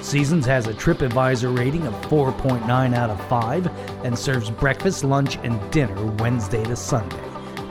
Seasons 0.00 0.44
has 0.44 0.66
a 0.66 0.74
TripAdvisor 0.74 1.58
rating 1.58 1.86
of 1.86 1.94
4.9 2.02 2.94
out 2.94 3.10
of 3.10 3.28
5 3.28 3.66
and 4.04 4.18
serves 4.18 4.50
breakfast, 4.50 5.02
lunch, 5.02 5.36
and 5.42 5.58
dinner 5.72 6.04
Wednesday 6.16 6.62
to 6.64 6.76
Sunday 6.76 7.16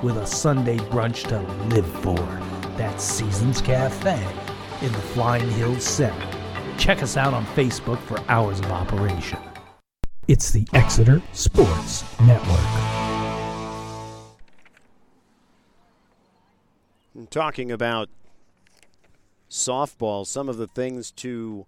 with 0.01 0.17
a 0.17 0.25
Sunday 0.25 0.77
brunch 0.77 1.27
to 1.27 1.39
live 1.73 1.87
for. 2.01 2.17
That's 2.75 3.03
Seasons 3.03 3.61
Cafe 3.61 4.42
in 4.83 4.91
the 4.91 4.99
Flying 4.99 5.49
Hills 5.51 5.83
Center. 5.83 6.27
Check 6.77 7.01
us 7.01 7.15
out 7.15 7.33
on 7.33 7.45
Facebook 7.47 7.99
for 7.99 8.19
hours 8.27 8.59
of 8.59 8.65
operation. 8.65 9.39
It's 10.27 10.51
the 10.51 10.67
Exeter 10.73 11.21
Sports 11.31 12.03
Network. 12.19 12.59
Talking 17.29 17.71
about 17.71 18.09
softball, 19.49 20.27
some 20.27 20.49
of 20.49 20.57
the 20.57 20.67
things 20.67 21.11
to 21.11 21.65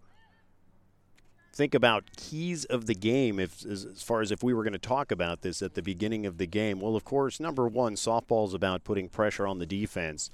think 1.54 1.74
about 1.74 2.04
keys 2.18 2.66
of 2.66 2.86
the 2.86 2.94
game 2.94 3.40
if 3.40 3.66
as, 3.66 3.86
as 3.86 4.04
far 4.04 4.20
as 4.20 4.30
if 4.30 4.44
we 4.44 4.54
were 4.54 4.64
going 4.64 4.74
to 4.74 4.80
talk 4.80 5.10
about 5.12 5.42
this 5.42 5.62
at 5.62 5.74
the 5.74 5.82
beginning 5.82 6.26
of 6.26 6.38
the 6.38 6.46
game. 6.46 6.82
Well, 6.82 6.98
of 6.98 7.06
course, 7.06 7.40
number 7.40 7.66
1, 7.66 7.96
softball 7.96 8.48
is 8.48 8.54
about 8.54 8.84
putting 8.84 9.08
pressure 9.08 9.48
on 9.48 9.60
the 9.60 9.66
defense. 9.66 10.30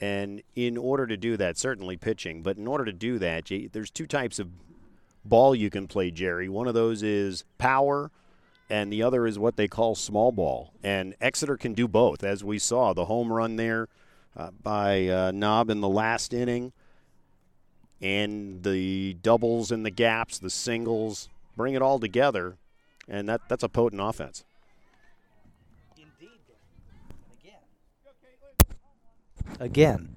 And 0.00 0.42
in 0.56 0.78
order 0.78 1.06
to 1.06 1.16
do 1.16 1.36
that, 1.36 1.58
certainly 1.58 1.96
pitching, 1.96 2.42
but 2.42 2.56
in 2.56 2.66
order 2.66 2.86
to 2.86 2.92
do 2.92 3.18
that, 3.18 3.50
you, 3.50 3.68
there's 3.70 3.90
two 3.90 4.06
types 4.06 4.38
of 4.38 4.48
ball 5.24 5.54
you 5.54 5.68
can 5.68 5.86
play, 5.86 6.10
Jerry. 6.10 6.48
One 6.48 6.66
of 6.66 6.74
those 6.74 7.02
is 7.02 7.44
power, 7.58 8.10
and 8.70 8.90
the 8.90 9.02
other 9.02 9.26
is 9.26 9.38
what 9.38 9.56
they 9.56 9.68
call 9.68 9.94
small 9.94 10.32
ball. 10.32 10.72
And 10.82 11.14
Exeter 11.20 11.58
can 11.58 11.74
do 11.74 11.86
both, 11.86 12.24
as 12.24 12.42
we 12.42 12.58
saw 12.58 12.94
the 12.94 13.04
home 13.04 13.30
run 13.30 13.56
there 13.56 13.88
uh, 14.36 14.50
by 14.62 15.06
uh, 15.08 15.32
Knobb 15.32 15.68
in 15.68 15.82
the 15.82 15.88
last 15.88 16.32
inning, 16.32 16.72
and 18.00 18.62
the 18.62 19.14
doubles 19.22 19.70
and 19.70 19.84
the 19.84 19.90
gaps, 19.90 20.38
the 20.38 20.48
singles, 20.48 21.28
bring 21.56 21.74
it 21.74 21.82
all 21.82 21.98
together, 21.98 22.56
and 23.06 23.28
that, 23.28 23.42
that's 23.48 23.62
a 23.62 23.68
potent 23.68 24.00
offense. 24.00 24.44
Again. 29.60 30.16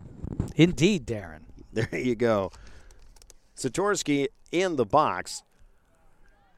Indeed, 0.55 1.05
Daryn. 1.05 1.41
There 1.73 1.99
you 1.99 2.13
go. 2.13 2.51
Zatorsky 3.57 4.27
in 4.51 4.75
the 4.75 4.85
box. 4.85 5.41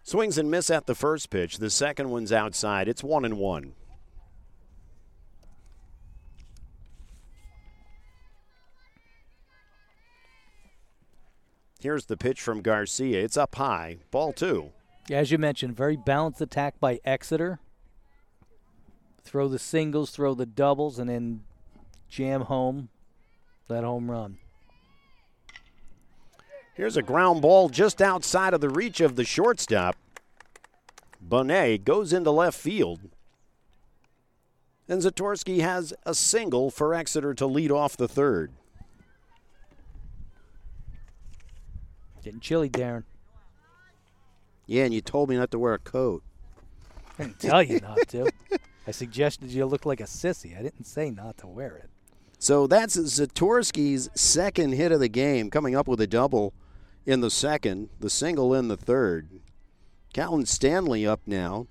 Swings 0.04 0.38
and 0.38 0.52
miss 0.52 0.70
at 0.70 0.88
the 0.88 0.94
first 0.94 1.30
pitch. 1.30 1.58
The 1.58 1.70
second 1.70 2.10
one's 2.10 2.34
outside. 2.34 2.90
It's 2.90 3.02
one 3.02 3.24
and 3.24 3.38
one. 3.38 3.76
Here's 11.80 12.08
the 12.08 12.18
pitch 12.18 12.42
from 12.42 12.62
Garcia. 12.62 13.24
It's 13.24 13.38
up 13.38 13.56
high. 13.56 14.00
Ball 14.12 14.34
two. 14.34 14.72
As 15.10 15.32
you 15.32 15.38
mentioned, 15.38 15.78
very 15.78 15.96
balanced 15.96 16.42
attack 16.42 16.80
by 16.82 17.00
Exeter. 17.06 17.60
Throw 19.24 19.48
the 19.48 19.60
singles, 19.60 20.12
throw 20.12 20.34
the 20.34 20.46
doubles, 20.46 21.00
and 21.00 21.10
then 21.10 21.44
jam 22.10 22.42
home 22.42 22.90
that 23.68 23.84
home 23.84 24.10
run. 24.10 24.38
Here's 26.76 26.98
a 26.98 27.02
ground 27.02 27.42
ball 27.42 27.70
just 27.70 28.02
outside 28.02 28.54
of 28.54 28.62
the 28.62 28.70
reach 28.70 29.00
of 29.00 29.16
the 29.16 29.24
shortstop. 29.24 29.96
Bonet 31.26 31.84
goes 31.84 32.12
into 32.12 32.32
left 32.32 32.60
field. 32.60 33.00
And 34.88 35.02
Zatorsky 35.02 35.62
has 35.62 35.94
a 36.06 36.14
single 36.14 36.70
for 36.70 36.94
Exeter 36.94 37.34
to 37.34 37.48
lead 37.48 37.72
off 37.72 37.98
the 37.98 38.08
third. 38.08 38.52
Getting 42.24 42.40
chilly, 42.40 42.70
Daryn. 42.70 43.04
Yeah, 44.68 44.84
and 44.84 44.94
you 44.94 45.02
told 45.02 45.30
me 45.30 45.38
not 45.38 45.52
to 45.52 45.60
wear 45.60 45.74
a 45.74 45.80
coat. 45.80 46.24
I 47.18 47.24
didn't 47.24 47.40
tell 47.40 47.64
you 47.64 47.80
not 47.80 48.08
to. 48.10 48.30
I 48.86 48.92
suggested 48.92 49.50
you 49.50 49.66
look 49.66 49.86
like 49.86 50.02
a 50.02 50.06
sissy. 50.06 50.58
I 50.58 50.62
didn't 50.62 50.86
say 50.86 51.10
not 51.10 51.38
to 51.38 51.48
wear 51.48 51.78
it. 51.78 51.90
So 52.38 52.68
that's 52.68 52.96
Zatorsky's 52.96 54.10
second 54.14 54.74
hit 54.74 54.92
of 54.92 55.00
the 55.00 55.10
game, 55.10 55.50
coming 55.50 55.76
up 55.76 55.88
with 55.88 56.00
a 56.02 56.08
double 56.08 56.54
in 57.06 57.22
the 57.22 57.32
second, 57.32 57.90
the 58.00 58.10
single 58.10 58.54
in 58.54 58.68
the 58.68 58.78
third. 58.78 59.30
Callan 60.14 60.46
Stanley 60.46 61.06
up 61.06 61.22
now. 61.26 61.68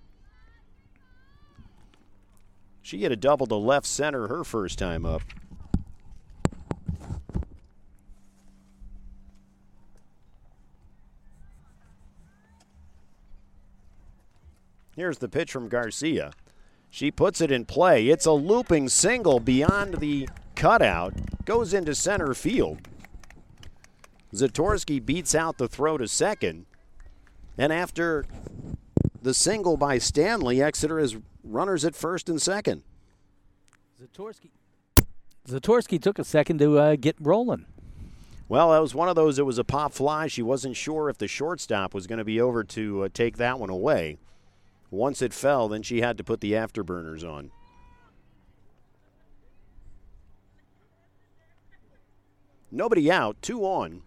She 2.82 2.98
hit 2.98 3.12
a 3.12 3.16
double 3.16 3.46
to 3.46 3.54
left 3.54 3.86
center 3.86 4.28
her 4.28 4.44
first 4.44 4.78
time 4.78 5.06
up. 5.06 5.22
Here's 14.96 15.18
the 15.18 15.28
pitch 15.28 15.50
from 15.50 15.68
Garcia. 15.68 16.32
She 16.90 17.10
puts 17.10 17.40
it 17.40 17.50
in 17.50 17.64
play. 17.64 18.08
It's 18.08 18.26
a 18.26 18.32
looping 18.32 18.88
single 18.88 19.40
beyond 19.40 19.94
the 19.94 20.28
cutout, 20.54 21.14
goes 21.44 21.74
into 21.74 21.94
center 21.94 22.34
field. 22.34 22.88
Zatorsky 24.34 25.04
beats 25.04 25.34
out 25.34 25.58
the 25.58 25.68
throw 25.68 25.96
to 25.98 26.08
second. 26.08 26.66
And 27.56 27.72
after 27.72 28.24
the 29.22 29.34
single 29.34 29.76
by 29.76 29.98
Stanley, 29.98 30.60
Exeter 30.60 30.98
is 30.98 31.16
runners 31.44 31.84
at 31.84 31.94
first 31.94 32.28
and 32.28 32.42
second. 32.42 32.82
Zatorsky. 34.02 34.50
Zatorsky 35.48 36.00
took 36.00 36.18
a 36.18 36.24
second 36.24 36.58
to 36.58 36.78
uh, 36.78 36.96
get 36.96 37.16
rolling. 37.20 37.66
Well, 38.48 38.72
that 38.72 38.80
was 38.82 38.94
one 38.94 39.08
of 39.08 39.16
those. 39.16 39.38
It 39.38 39.46
was 39.46 39.58
a 39.58 39.64
pop 39.64 39.92
fly. 39.92 40.26
She 40.26 40.42
wasn't 40.42 40.76
sure 40.76 41.08
if 41.08 41.18
the 41.18 41.28
shortstop 41.28 41.94
was 41.94 42.06
going 42.06 42.18
to 42.18 42.24
be 42.24 42.40
over 42.40 42.64
to 42.64 43.04
uh, 43.04 43.08
take 43.12 43.36
that 43.38 43.58
one 43.58 43.70
away. 43.70 44.18
Once 44.90 45.22
it 45.22 45.32
fell, 45.32 45.68
then 45.68 45.82
she 45.82 46.00
had 46.00 46.18
to 46.18 46.24
put 46.24 46.40
the 46.40 46.52
afterburners 46.52 47.24
on. 47.24 47.50
Nobody 52.74 53.08
out, 53.08 53.40
two 53.40 53.62
on. 53.62 54.02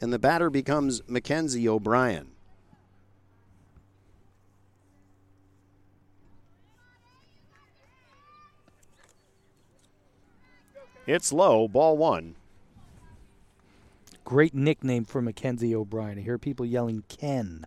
And 0.00 0.12
the 0.12 0.18
batter 0.18 0.50
becomes 0.50 1.00
Mackenzie 1.06 1.68
O'Brien. 1.68 2.32
It's 11.06 11.32
low, 11.32 11.68
ball 11.68 11.96
one. 11.96 12.34
Great 14.24 14.54
nickname 14.54 15.04
for 15.04 15.22
Mackenzie 15.22 15.74
O'Brien. 15.76 16.18
I 16.18 16.22
hear 16.22 16.36
people 16.36 16.66
yelling 16.66 17.04
Ken. 17.08 17.64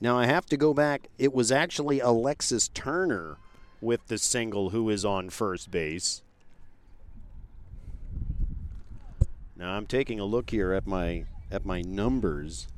Now 0.00 0.18
I 0.18 0.26
have 0.26 0.46
to 0.46 0.56
go 0.56 0.72
back. 0.72 1.08
It 1.18 1.34
was 1.34 1.50
actually 1.50 2.00
Alexis 2.00 2.68
Turner 2.68 3.36
with 3.80 4.06
the 4.06 4.18
single 4.18 4.70
who 4.70 4.88
is 4.90 5.04
on 5.04 5.30
first 5.30 5.70
base. 5.70 6.22
Now 9.56 9.72
I'm 9.72 9.86
taking 9.86 10.20
a 10.20 10.24
look 10.24 10.50
here 10.50 10.72
at 10.72 10.86
my 10.86 11.24
at 11.50 11.64
my 11.64 11.82
numbers. 11.82 12.68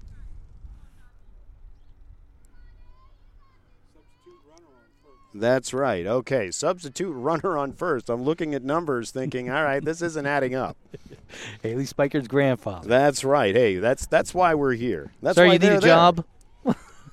That's 5.33 5.73
right. 5.73 6.07
Okay, 6.07 6.51
substitute 6.51 7.13
runner 7.13 7.57
on 7.57 7.73
first. 7.73 8.11
I'm 8.11 8.23
looking 8.23 8.53
at 8.55 8.65
numbers 8.65 9.13
thinking, 9.13 9.49
all 9.49 9.63
right, 9.63 9.85
this 9.85 10.03
isn't 10.03 10.27
adding 10.27 10.57
up. 10.57 10.77
Haley 11.63 11.87
Spiker's 11.87 12.27
grandfather. 12.27 12.89
That's 12.89 13.23
right. 13.23 13.55
Hey, 13.55 13.77
that's 13.77 14.07
that's 14.07 14.35
why 14.35 14.55
we're 14.55 14.75
here. 14.75 15.13
That's 15.23 15.37
Sorry, 15.37 15.49
why 15.49 15.53
you 15.55 15.59
need 15.61 15.67
a 15.69 15.71
there. 15.81 15.81
job? 15.81 16.25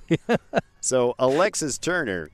So 0.80 1.14
Alexis 1.18 1.76
Turner 1.76 2.30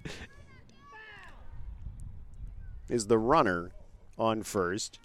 is 2.89 3.07
the 3.07 3.19
runner 3.19 3.73
on 4.19 4.43
first. 4.43 4.99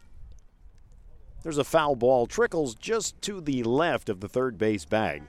There's 1.41 1.57
a 1.57 1.63
foul 1.63 1.95
ball, 1.95 2.27
trickles 2.27 2.75
just 2.75 3.19
to 3.23 3.39
the 3.39 3.63
left 3.63 4.09
of 4.09 4.19
the 4.19 4.27
third 4.27 4.57
base 4.57 4.83
bag. 4.83 5.23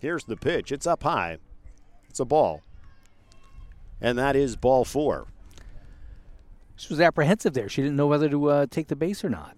Here's 0.00 0.24
the 0.24 0.36
pitch. 0.36 0.72
It's 0.72 0.86
up 0.86 1.04
high. 1.04 1.38
It's 2.10 2.20
a 2.20 2.26
ball. 2.26 2.60
And 4.00 4.18
that 4.18 4.36
is 4.36 4.56
ball 4.56 4.84
four. 4.84 5.28
She 6.76 6.92
was 6.92 7.00
apprehensive 7.00 7.54
there. 7.54 7.68
She 7.68 7.82
didn't 7.82 7.96
know 7.96 8.06
whether 8.06 8.28
to 8.28 8.50
uh, 8.50 8.66
take 8.70 8.88
the 8.88 8.96
base 8.96 9.24
or 9.24 9.30
not. 9.30 9.56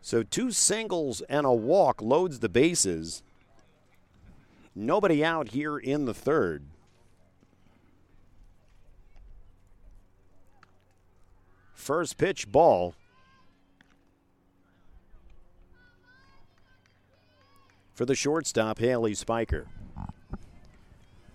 So 0.00 0.22
two 0.22 0.50
singles 0.50 1.22
and 1.28 1.46
a 1.46 1.52
walk 1.52 2.02
loads 2.02 2.40
the 2.40 2.48
bases. 2.48 3.22
Nobody 4.74 5.24
out 5.24 5.48
here 5.48 5.78
in 5.78 6.04
the 6.04 6.14
third. 6.14 6.66
First 11.74 12.18
pitch 12.18 12.50
ball. 12.50 12.94
For 17.94 18.04
the 18.04 18.14
shortstop, 18.14 18.78
Haley 18.78 19.14
Spiker. 19.14 19.68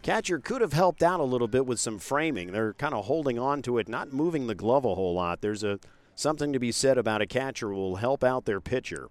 Catcher 0.01 0.39
could 0.39 0.61
have 0.61 0.73
helped 0.73 1.03
out 1.03 1.19
a 1.19 1.23
little 1.23 1.47
bit 1.47 1.65
with 1.65 1.79
some 1.79 1.99
framing. 1.99 2.51
They're 2.51 2.73
kind 2.73 2.93
of 2.93 3.05
holding 3.05 3.37
on 3.37 3.61
to 3.63 3.77
it, 3.77 3.89
not 3.89 4.13
moving 4.13 4.47
the 4.47 4.55
glove 4.55 4.85
a 4.85 4.95
whole 4.95 5.13
lot. 5.13 5.41
There's 5.41 5.63
a 5.63 5.79
something 6.15 6.53
to 6.53 6.59
be 6.59 6.71
said 6.71 6.97
about 6.97 7.21
a 7.21 7.25
catcher 7.25 7.69
will 7.69 7.97
help 7.97 8.23
out 8.23 8.45
their 8.45 8.61
pitcher. 8.61 9.09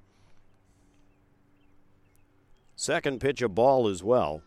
Second 2.77 3.21
pitch 3.21 3.43
a 3.43 3.49
ball 3.49 3.89
as 3.89 4.03
well. 4.03 4.43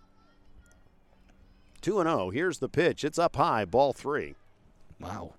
2 1.81 1.99
and 1.99 2.09
0. 2.09 2.29
Here's 2.29 2.59
the 2.59 2.69
pitch. 2.69 3.03
It's 3.03 3.19
up 3.19 3.35
high, 3.35 3.65
ball 3.65 3.93
3. 3.93 4.35
Wow. 4.99 5.33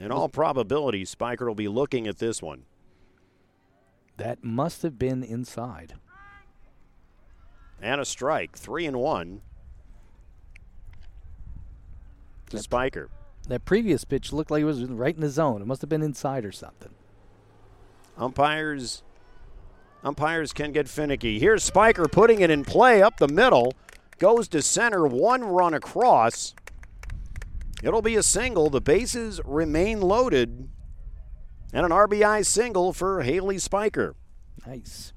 In 0.00 0.10
all 0.10 0.28
probability, 0.28 1.04
Spiker 1.04 1.46
will 1.46 1.54
be 1.54 1.68
looking 1.68 2.06
at 2.06 2.18
this 2.18 2.42
one. 2.42 2.64
That 4.16 4.42
must 4.42 4.82
have 4.82 4.98
been 4.98 5.22
inside. 5.22 5.94
And 7.82 8.00
a 8.00 8.04
strike, 8.04 8.56
3 8.56 8.86
and 8.86 8.96
1. 8.96 9.42
To 12.50 12.58
Spiker. 12.58 13.10
That 13.48 13.64
previous 13.64 14.04
pitch 14.04 14.32
looked 14.32 14.52
like 14.52 14.62
it 14.62 14.66
was 14.66 14.84
right 14.84 15.14
in 15.14 15.20
the 15.20 15.28
zone. 15.28 15.60
It 15.60 15.66
must 15.66 15.80
have 15.80 15.90
been 15.90 16.02
inside 16.02 16.44
or 16.44 16.52
something. 16.52 16.94
Umpires 18.16 19.02
umpires 20.04 20.52
can 20.52 20.72
get 20.72 20.88
finicky. 20.88 21.38
Here's 21.38 21.64
Spiker 21.64 22.06
putting 22.06 22.40
it 22.40 22.50
in 22.50 22.64
play 22.64 23.02
up 23.02 23.18
the 23.18 23.28
middle. 23.28 23.72
Goes 24.18 24.46
to 24.48 24.62
center, 24.62 25.06
one 25.06 25.42
run 25.42 25.74
across. 25.74 26.54
It'll 27.82 28.02
be 28.02 28.14
a 28.14 28.22
single. 28.22 28.70
The 28.70 28.80
bases 28.80 29.40
remain 29.44 30.00
loaded. 30.00 30.68
And 31.72 31.86
an 31.86 31.90
RBI 31.90 32.44
single 32.46 32.92
for 32.92 33.22
Haley 33.22 33.58
Spiker. 33.58 34.14
Nice. 34.66 35.12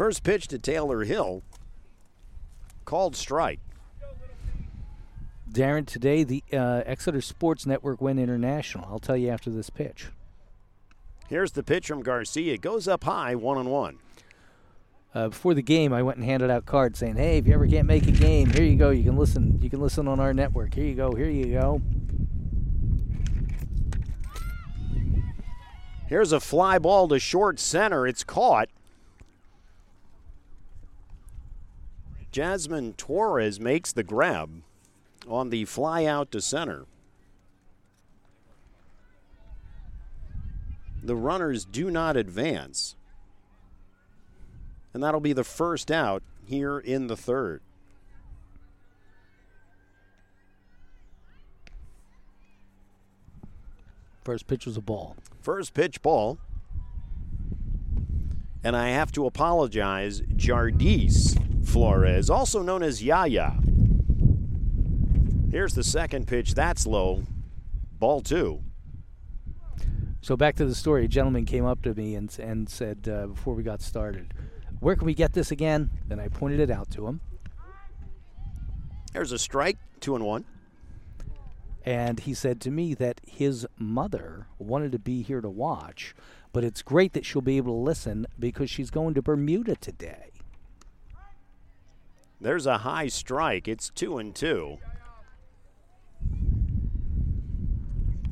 First 0.00 0.22
pitch 0.22 0.48
to 0.48 0.58
Taylor 0.58 1.04
Hill. 1.04 1.42
Called 2.86 3.14
strike. 3.14 3.60
Daryn, 5.52 5.86
today 5.86 6.24
the 6.24 6.42
uh, 6.54 6.80
Exeter 6.86 7.20
Sports 7.20 7.66
Network 7.66 8.00
went 8.00 8.18
international. 8.18 8.88
I'll 8.90 8.98
tell 8.98 9.18
you 9.18 9.28
after 9.28 9.50
this 9.50 9.68
pitch. 9.68 10.06
Here's 11.28 11.52
the 11.52 11.62
pitch 11.62 11.88
from 11.88 12.02
Garcia. 12.02 12.54
It 12.54 12.62
goes 12.62 12.88
up 12.88 13.04
high, 13.04 13.34
one 13.34 13.58
on 13.58 13.68
one. 13.68 13.98
Uh, 15.14 15.28
before 15.28 15.52
the 15.52 15.60
game, 15.60 15.92
I 15.92 16.02
went 16.02 16.16
and 16.16 16.24
handed 16.24 16.48
out 16.48 16.64
cards 16.64 16.98
saying, 16.98 17.16
"Hey, 17.16 17.36
if 17.36 17.46
you 17.46 17.52
ever 17.52 17.66
can't 17.66 17.86
make 17.86 18.06
a 18.06 18.10
game, 18.10 18.48
here 18.48 18.64
you 18.64 18.76
go. 18.76 18.88
You 18.88 19.04
can 19.04 19.18
listen. 19.18 19.58
You 19.60 19.68
can 19.68 19.82
listen 19.82 20.08
on 20.08 20.18
our 20.18 20.32
network. 20.32 20.72
Here 20.72 20.86
you 20.86 20.94
go. 20.94 21.14
Here 21.14 21.28
you 21.28 21.52
go." 21.52 21.82
Here's 26.06 26.32
a 26.32 26.40
fly 26.40 26.78
ball 26.78 27.06
to 27.08 27.18
short 27.18 27.60
center. 27.60 28.06
It's 28.06 28.24
caught. 28.24 28.70
Jasmine 32.32 32.92
Torres 32.92 33.58
makes 33.58 33.92
the 33.92 34.04
grab 34.04 34.62
on 35.26 35.50
the 35.50 35.64
fly 35.64 36.04
out 36.04 36.30
to 36.30 36.40
center. 36.40 36.86
The 41.02 41.16
runners 41.16 41.64
do 41.64 41.90
not 41.90 42.16
advance. 42.16 42.94
And 44.94 45.02
that'll 45.02 45.20
be 45.20 45.32
the 45.32 45.44
first 45.44 45.90
out 45.90 46.22
here 46.46 46.78
in 46.78 47.06
the 47.06 47.16
third. 47.16 47.62
First 54.24 54.46
pitch 54.46 54.66
was 54.66 54.76
a 54.76 54.80
ball. 54.80 55.16
First 55.40 55.74
pitch 55.74 56.02
ball. 56.02 56.38
And 58.62 58.76
I 58.76 58.90
have 58.90 59.10
to 59.12 59.26
apologize, 59.26 60.22
Jardis 60.36 61.36
Flores, 61.64 62.30
also 62.30 62.62
known 62.62 62.82
as 62.82 63.02
Yaya. 63.02 63.54
Here's 65.50 65.74
the 65.74 65.84
second 65.84 66.26
pitch. 66.26 66.54
That's 66.54 66.86
low. 66.86 67.24
Ball 67.98 68.20
two. 68.20 68.62
So 70.22 70.36
back 70.36 70.56
to 70.56 70.64
the 70.64 70.74
story. 70.74 71.06
A 71.06 71.08
gentleman 71.08 71.44
came 71.44 71.64
up 71.64 71.82
to 71.82 71.94
me 71.94 72.14
and 72.14 72.36
and 72.38 72.68
said 72.68 73.08
uh, 73.08 73.26
before 73.28 73.54
we 73.54 73.62
got 73.62 73.82
started, 73.82 74.34
"Where 74.80 74.96
can 74.96 75.06
we 75.06 75.14
get 75.14 75.32
this 75.32 75.50
again?" 75.50 75.90
And 76.08 76.20
I 76.20 76.28
pointed 76.28 76.60
it 76.60 76.70
out 76.70 76.90
to 76.92 77.06
him. 77.06 77.20
There's 79.12 79.32
a 79.32 79.38
strike. 79.38 79.78
Two 80.00 80.14
and 80.14 80.24
one. 80.24 80.44
And 81.84 82.20
he 82.20 82.34
said 82.34 82.60
to 82.62 82.70
me 82.70 82.94
that 82.94 83.20
his 83.26 83.66
mother 83.78 84.46
wanted 84.58 84.92
to 84.92 84.98
be 84.98 85.22
here 85.22 85.40
to 85.40 85.48
watch, 85.48 86.14
but 86.52 86.62
it's 86.62 86.82
great 86.82 87.14
that 87.14 87.24
she'll 87.24 87.42
be 87.42 87.56
able 87.56 87.74
to 87.74 87.84
listen 87.84 88.26
because 88.38 88.70
she's 88.70 88.90
going 88.90 89.14
to 89.14 89.22
Bermuda 89.22 89.76
today. 89.76 90.30
There's 92.40 92.66
a 92.66 92.78
high 92.78 93.08
strike. 93.08 93.68
It's 93.68 93.90
two 93.90 94.18
and 94.18 94.34
two. 94.34 94.78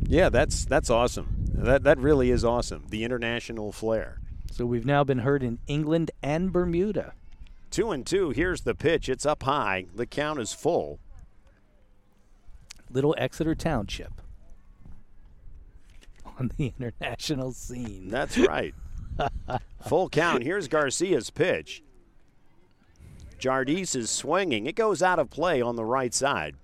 Yeah, 0.07 0.31
that's 0.31 0.65
that's 0.65 0.89
awesome. 0.89 1.45
That 1.53 1.85
that 1.85 1.99
really 1.99 2.31
is 2.31 2.45
awesome. 2.45 2.87
The 2.89 3.05
international 3.05 3.73
flair. 3.73 4.21
So 4.51 4.65
we've 4.65 4.87
now 4.87 5.05
been 5.05 5.19
heard 5.19 5.43
in 5.43 5.59
England 5.67 6.11
and 6.23 6.51
Bermuda. 6.51 7.13
Two 7.71 7.91
and 7.91 8.07
two. 8.07 8.31
Here's 8.31 8.63
the 8.63 8.75
pitch. 8.75 9.09
It's 9.11 9.27
up 9.27 9.43
high. 9.43 9.87
The 9.95 10.07
count 10.07 10.41
is 10.41 10.55
full. 10.55 10.99
Little 12.91 13.15
Exeter 13.19 13.55
Township 13.55 14.23
on 16.39 16.51
the 16.57 16.73
international 16.79 17.53
scene. 17.53 18.09
That's 18.09 18.39
right. 18.39 18.75
Full 19.87 20.09
count. 20.09 20.43
Here's 20.43 20.69
Garcia's 20.69 21.31
pitch. 21.31 21.83
Jardis 23.39 23.95
is 23.95 24.11
swinging. 24.11 24.67
It 24.67 24.75
goes 24.75 25.03
out 25.03 25.19
of 25.19 25.31
play 25.31 25.61
on 25.63 25.77
the 25.77 25.85
right 25.85 26.13
side. 26.13 26.57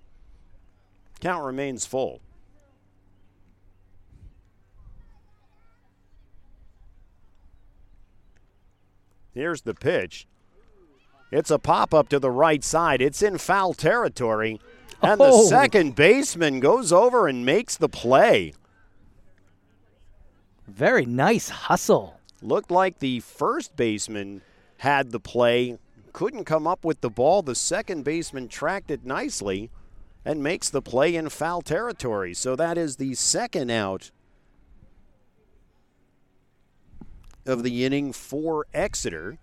Count 1.20 1.44
remains 1.44 1.86
full. 1.86 2.20
Here's 9.32 9.62
the 9.62 9.74
pitch. 9.74 10.26
It's 11.30 11.50
a 11.50 11.58
pop 11.58 11.92
up 11.92 12.08
to 12.10 12.18
the 12.18 12.30
right 12.30 12.62
side. 12.62 13.02
It's 13.02 13.22
in 13.22 13.38
foul 13.38 13.74
territory. 13.74 14.60
And 15.02 15.20
the 15.20 15.24
Oh. 15.32 15.46
second 15.46 15.96
baseman 15.96 16.60
goes 16.60 16.92
over 16.92 17.26
and 17.26 17.44
makes 17.44 17.76
the 17.76 17.88
play. 17.88 18.54
Very 20.68 21.04
nice 21.04 21.48
hustle. 21.48 22.20
Looked 22.40 22.70
like 22.70 22.98
the 23.00 23.20
first 23.20 23.74
baseman 23.76 24.42
had 24.78 25.10
the 25.10 25.20
play, 25.20 25.78
couldn't 26.14 26.44
come 26.44 26.66
up 26.66 26.84
with 26.84 27.02
the 27.02 27.10
ball. 27.10 27.42
The 27.42 27.54
second 27.54 28.04
baseman 28.04 28.48
tracked 28.48 28.90
it 28.90 29.04
nicely 29.04 29.70
and 30.24 30.42
makes 30.42 30.70
the 30.70 30.80
play 30.80 31.14
in 31.14 31.28
foul 31.28 31.60
territory. 31.60 32.32
So 32.32 32.56
that 32.56 32.78
is 32.78 32.96
the 32.96 33.14
second 33.14 33.70
out 33.70 34.10
of 37.44 37.62
the 37.62 37.84
inning 37.84 38.12
for 38.12 38.64
Exeter. 38.72 39.36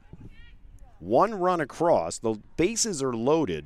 One 1.00 1.36
run 1.36 1.62
across. 1.62 2.18
The 2.18 2.40
bases 2.58 3.04
are 3.04 3.14
loaded. 3.14 3.66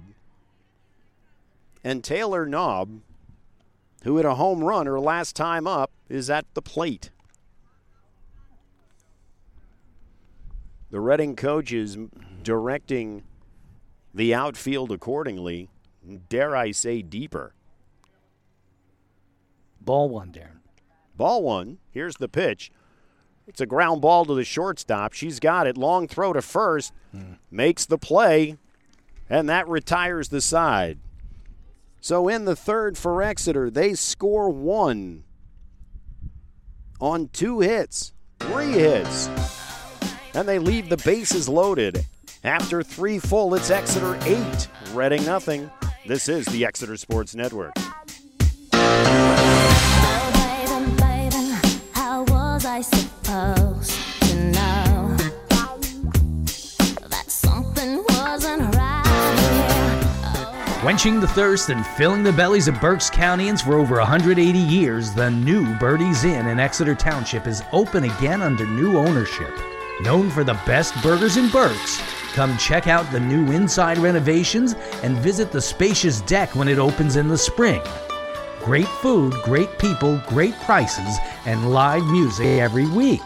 And 1.83 2.03
Taylor 2.03 2.47
Knobb, 2.47 3.01
who 4.03 4.17
hit 4.17 4.25
a 4.25 4.35
home 4.35 4.63
run 4.63 4.87
her 4.87 4.99
last 4.99 5.35
time 5.35 5.67
up, 5.67 5.91
is 6.09 6.29
at 6.29 6.45
the 6.55 6.61
plate. 6.61 7.11
The 10.89 10.99
Reading 10.99 11.35
coach 11.35 11.71
is 11.71 11.97
directing 12.45 13.23
the 14.13 14.33
outfield 14.33 14.91
accordingly. 14.91 15.67
Dare 16.29 16.55
I 16.55 16.71
say, 16.71 17.01
deeper. 17.01 17.53
Ball 19.81 20.07
one, 20.07 20.31
Daryn. 20.31 20.59
Ball 21.17 21.43
one. 21.43 21.79
Here's 21.91 22.15
the 22.15 22.29
pitch. 22.29 22.71
It's 23.47 23.61
a 23.61 23.65
ground 23.65 24.01
ball 24.01 24.25
to 24.25 24.33
the 24.33 24.43
shortstop. 24.43 25.13
She's 25.13 25.39
got 25.39 25.67
it. 25.67 25.77
Long 25.77 26.07
throw 26.07 26.33
to 26.33 26.41
first. 26.41 26.93
Hmm. 27.11 27.33
Makes 27.51 27.85
the 27.85 27.97
play. 27.97 28.57
And 29.29 29.49
that 29.49 29.67
retires 29.67 30.29
the 30.29 30.41
side. 30.41 30.99
So 31.99 32.27
in 32.27 32.45
the 32.45 32.55
third 32.55 32.97
for 32.97 33.23
Exeter, 33.23 33.71
they 33.71 33.95
score 33.95 34.49
one 34.49 35.23
on 37.01 37.29
two 37.29 37.61
hits, 37.61 38.13
three 38.39 38.71
hits. 38.71 39.29
And 40.35 40.47
they 40.47 40.59
leave 40.59 40.89
the 40.89 40.97
bases 40.97 41.49
loaded. 41.49 42.05
After 42.45 42.83
three 42.83 43.17
full, 43.17 43.55
it's 43.55 43.71
Exeter 43.71 44.19
eight, 44.25 44.67
Reading 44.93 45.25
nothing. 45.25 45.71
This 46.05 46.29
is 46.29 46.45
the 46.45 46.63
Exeter 46.63 46.95
Sports 46.95 47.33
Network. 47.33 47.73
Baby, 47.73 48.85
baby, 50.95 51.55
how 51.93 52.23
was 52.25 52.63
I 52.67 52.81
supposed 52.81 53.89
to 54.21 54.35
know 54.51 55.17
that 57.09 57.25
something 57.29 58.03
wasn't 58.09 58.75
right 58.75 60.21
here? 60.21 60.81
Quenching 60.81 61.19
the 61.19 61.27
thirst 61.29 61.69
and 61.69 61.83
filling 61.97 62.21
the 62.21 62.31
bellies 62.31 62.67
of 62.67 62.79
Berks 62.79 63.09
Countyans 63.09 63.63
for 63.63 63.73
over 63.73 63.95
180 63.97 64.59
years, 64.59 65.11
the 65.15 65.31
new 65.31 65.73
Birdie's 65.79 66.23
Inn 66.23 66.45
in 66.45 66.59
Exeter 66.59 66.93
Township 66.93 67.47
is 67.47 67.63
open 67.71 68.03
again 68.03 68.43
under 68.43 68.67
new 68.67 68.99
ownership. 68.99 69.51
Known 70.01 70.29
for 70.29 70.43
the 70.43 70.59
best 70.67 70.93
burgers 71.01 71.37
in 71.37 71.49
Berks, 71.49 72.01
come 72.35 72.57
check 72.57 72.87
out 72.87 73.09
the 73.11 73.19
new 73.19 73.49
inside 73.53 73.97
renovations 73.97 74.73
and 75.03 75.15
visit 75.17 75.51
the 75.51 75.61
spacious 75.61 76.19
deck 76.21 76.53
when 76.53 76.67
it 76.67 76.77
opens 76.77 77.15
in 77.15 77.29
the 77.29 77.37
spring. 77.37 77.81
Great 78.61 78.87
food, 78.87 79.33
great 79.43 79.79
people, 79.79 80.21
great 80.27 80.53
prices, 80.61 81.17
and 81.45 81.71
live 81.71 82.05
music 82.07 82.59
every 82.59 82.87
week. 82.87 83.21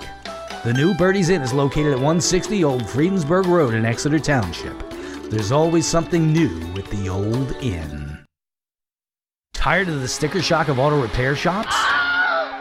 The 0.63 0.73
new 0.73 0.93
Birdie's 0.93 1.29
Inn 1.29 1.41
is 1.41 1.53
located 1.53 1.93
at 1.93 1.97
160 1.97 2.63
Old 2.63 2.87
Friedensburg 2.87 3.47
Road 3.47 3.73
in 3.73 3.83
Exeter 3.83 4.19
Township. 4.19 4.77
There's 5.31 5.51
always 5.51 5.87
something 5.87 6.31
new 6.31 6.59
with 6.73 6.89
the 6.91 7.09
old 7.09 7.51
inn. 7.63 8.19
Tired 9.53 9.89
of 9.89 10.01
the 10.01 10.07
sticker 10.07 10.41
shock 10.41 10.67
of 10.67 10.77
auto 10.77 11.01
repair 11.01 11.35
shops? 11.35 11.75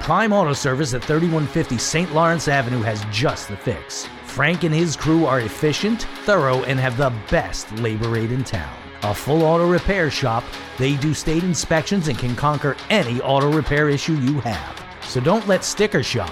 Prime 0.00 0.32
Auto 0.32 0.54
Service 0.54 0.94
at 0.94 1.04
3150 1.04 1.76
St. 1.76 2.14
Lawrence 2.14 2.48
Avenue 2.48 2.80
has 2.80 3.04
just 3.12 3.48
the 3.48 3.56
fix. 3.56 4.08
Frank 4.38 4.62
and 4.62 4.72
his 4.72 4.94
crew 4.94 5.26
are 5.26 5.40
efficient, 5.40 6.02
thorough, 6.22 6.62
and 6.62 6.78
have 6.78 6.96
the 6.96 7.12
best 7.28 7.72
labor 7.80 8.08
rate 8.10 8.30
in 8.30 8.44
town. 8.44 8.72
A 9.02 9.12
full 9.12 9.42
auto 9.42 9.68
repair 9.68 10.12
shop, 10.12 10.44
they 10.78 10.94
do 10.94 11.12
state 11.12 11.42
inspections 11.42 12.06
and 12.06 12.16
can 12.16 12.36
conquer 12.36 12.76
any 12.88 13.20
auto 13.22 13.50
repair 13.50 13.88
issue 13.88 14.12
you 14.12 14.38
have. 14.42 14.80
So 15.02 15.18
don't 15.18 15.48
let 15.48 15.64
sticker 15.64 16.04
shock 16.04 16.30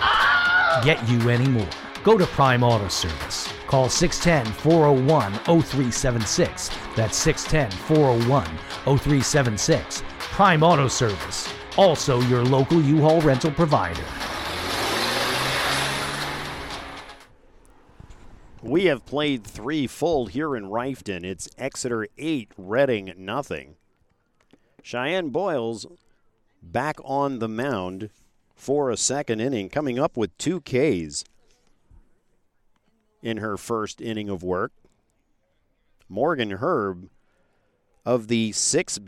get 0.85 1.05
you 1.09 1.31
anymore. 1.31 1.67
Go 2.05 2.17
to 2.17 2.27
Prime 2.27 2.63
Auto 2.63 2.87
Service. 2.87 3.53
Call 3.67 3.89
610 3.89 4.55
401 4.55 5.33
0376. 5.65 6.71
That's 6.95 7.17
610 7.17 7.77
401 7.89 8.45
0376. 8.85 10.05
Prime 10.21 10.63
Auto 10.63 10.87
Service. 10.87 11.53
Also, 11.77 12.21
your 12.21 12.45
local 12.45 12.81
U 12.81 13.01
Haul 13.01 13.21
rental 13.21 13.51
provider. 13.51 14.05
We 18.77 18.85
have 18.85 19.07
played 19.07 19.43
three 19.43 19.87
full 19.87 20.27
here 20.27 20.55
in 20.55 20.65
Reiffton. 20.65 21.25
It's 21.25 21.49
Exeter 21.57 22.09
8, 22.19 22.51
Reading 22.59 23.15
nothing. 23.17 23.77
Cheyenne 24.83 25.31
Boyles 25.31 25.87
back 26.63 26.97
on 27.03 27.39
the 27.39 27.49
mound 27.49 28.11
for 28.55 28.91
a 28.91 28.99
second 28.99 29.41
inning, 29.41 29.71
coming 29.71 29.99
up 29.99 30.15
with 30.19 30.37
two 30.37 30.61
Ks 30.61 31.25
in 33.23 33.39
her 33.39 33.57
first 33.57 34.03
inning 34.03 34.29
of 34.29 34.43
work. 34.43 34.73
Morgan 36.07 36.51
Herb 36.51 37.09
of 38.05 38.29
the 38.29 38.53
six, 38.53 38.99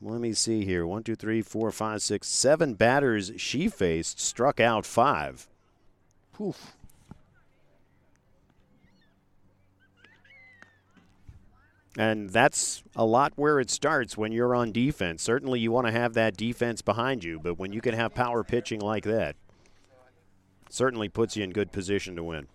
let 0.00 0.22
me 0.22 0.32
see 0.32 0.64
here, 0.64 0.86
one, 0.86 1.02
two, 1.02 1.14
three, 1.14 1.42
four, 1.42 1.70
five, 1.70 2.00
six, 2.00 2.26
seven 2.26 2.72
batters 2.72 3.32
she 3.36 3.68
faced, 3.68 4.18
struck 4.18 4.60
out 4.60 4.86
five. 4.86 5.46
Poof. 6.32 6.74
And 11.98 12.30
that's 12.30 12.82
a 12.94 13.04
lot 13.04 13.32
where 13.34 13.58
it 13.58 13.68
starts 13.68 14.16
when 14.16 14.30
you're 14.30 14.54
on 14.54 14.70
defense. 14.70 15.22
Certainly, 15.22 15.60
you 15.60 15.72
want 15.72 15.86
to 15.86 15.92
have 15.92 16.14
that 16.14 16.36
defense 16.36 16.82
behind 16.82 17.24
you, 17.24 17.40
but 17.40 17.58
when 17.58 17.72
you 17.72 17.80
can 17.80 17.94
have 17.94 18.14
power 18.14 18.44
pitching 18.44 18.80
like 18.80 19.04
that, 19.04 19.34
certainly 20.68 21.08
puts 21.08 21.36
you 21.36 21.42
in 21.42 21.50
good 21.50 21.72
position 21.72 22.14
to 22.16 22.22
win. 22.22 22.46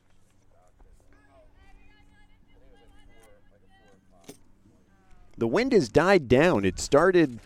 The 5.38 5.48
wind 5.48 5.74
has 5.74 5.90
died 5.90 6.30
down. 6.30 6.64
It 6.64 6.80
started 6.80 7.40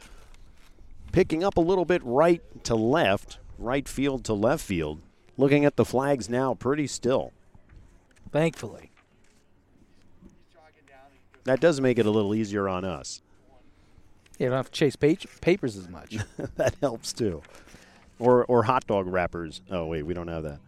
picking 1.12 1.44
up 1.44 1.58
a 1.58 1.62
little 1.62 1.86
bit 1.86 2.04
right 2.04 2.42
to 2.66 2.76
left, 2.76 3.40
right 3.58 3.88
field 3.88 4.24
to 4.26 4.34
left 4.34 4.64
field. 4.64 5.02
Looking 5.38 5.66
at 5.66 5.76
the 5.76 5.86
flags 5.86 6.30
now, 6.30 6.54
pretty 6.54 6.86
still. 6.86 7.32
Thankfully. 8.32 8.89
That 11.46 11.60
does 11.60 11.80
make 11.82 11.98
it 11.98 12.06
a 12.06 12.12
little 12.12 12.36
easier 12.36 12.68
on 12.68 12.86
us. 12.86 13.22
You 14.38 14.48
don't 14.48 14.56
have 14.56 14.72
to 14.72 14.72
chase 14.72 14.96
page- 14.96 15.28
papers 15.42 15.76
as 15.76 15.90
much. 15.90 16.18
that 16.56 16.76
helps 16.82 17.12
too. 17.14 17.42
Or 18.20 18.46
or 18.46 18.64
hot 18.64 18.86
dog 18.88 19.08
wrappers. 19.08 19.62
Oh 19.72 19.86
wait, 19.88 20.04
we 20.04 20.14
don't 20.14 20.28
have 20.28 20.44
that. 20.44 20.60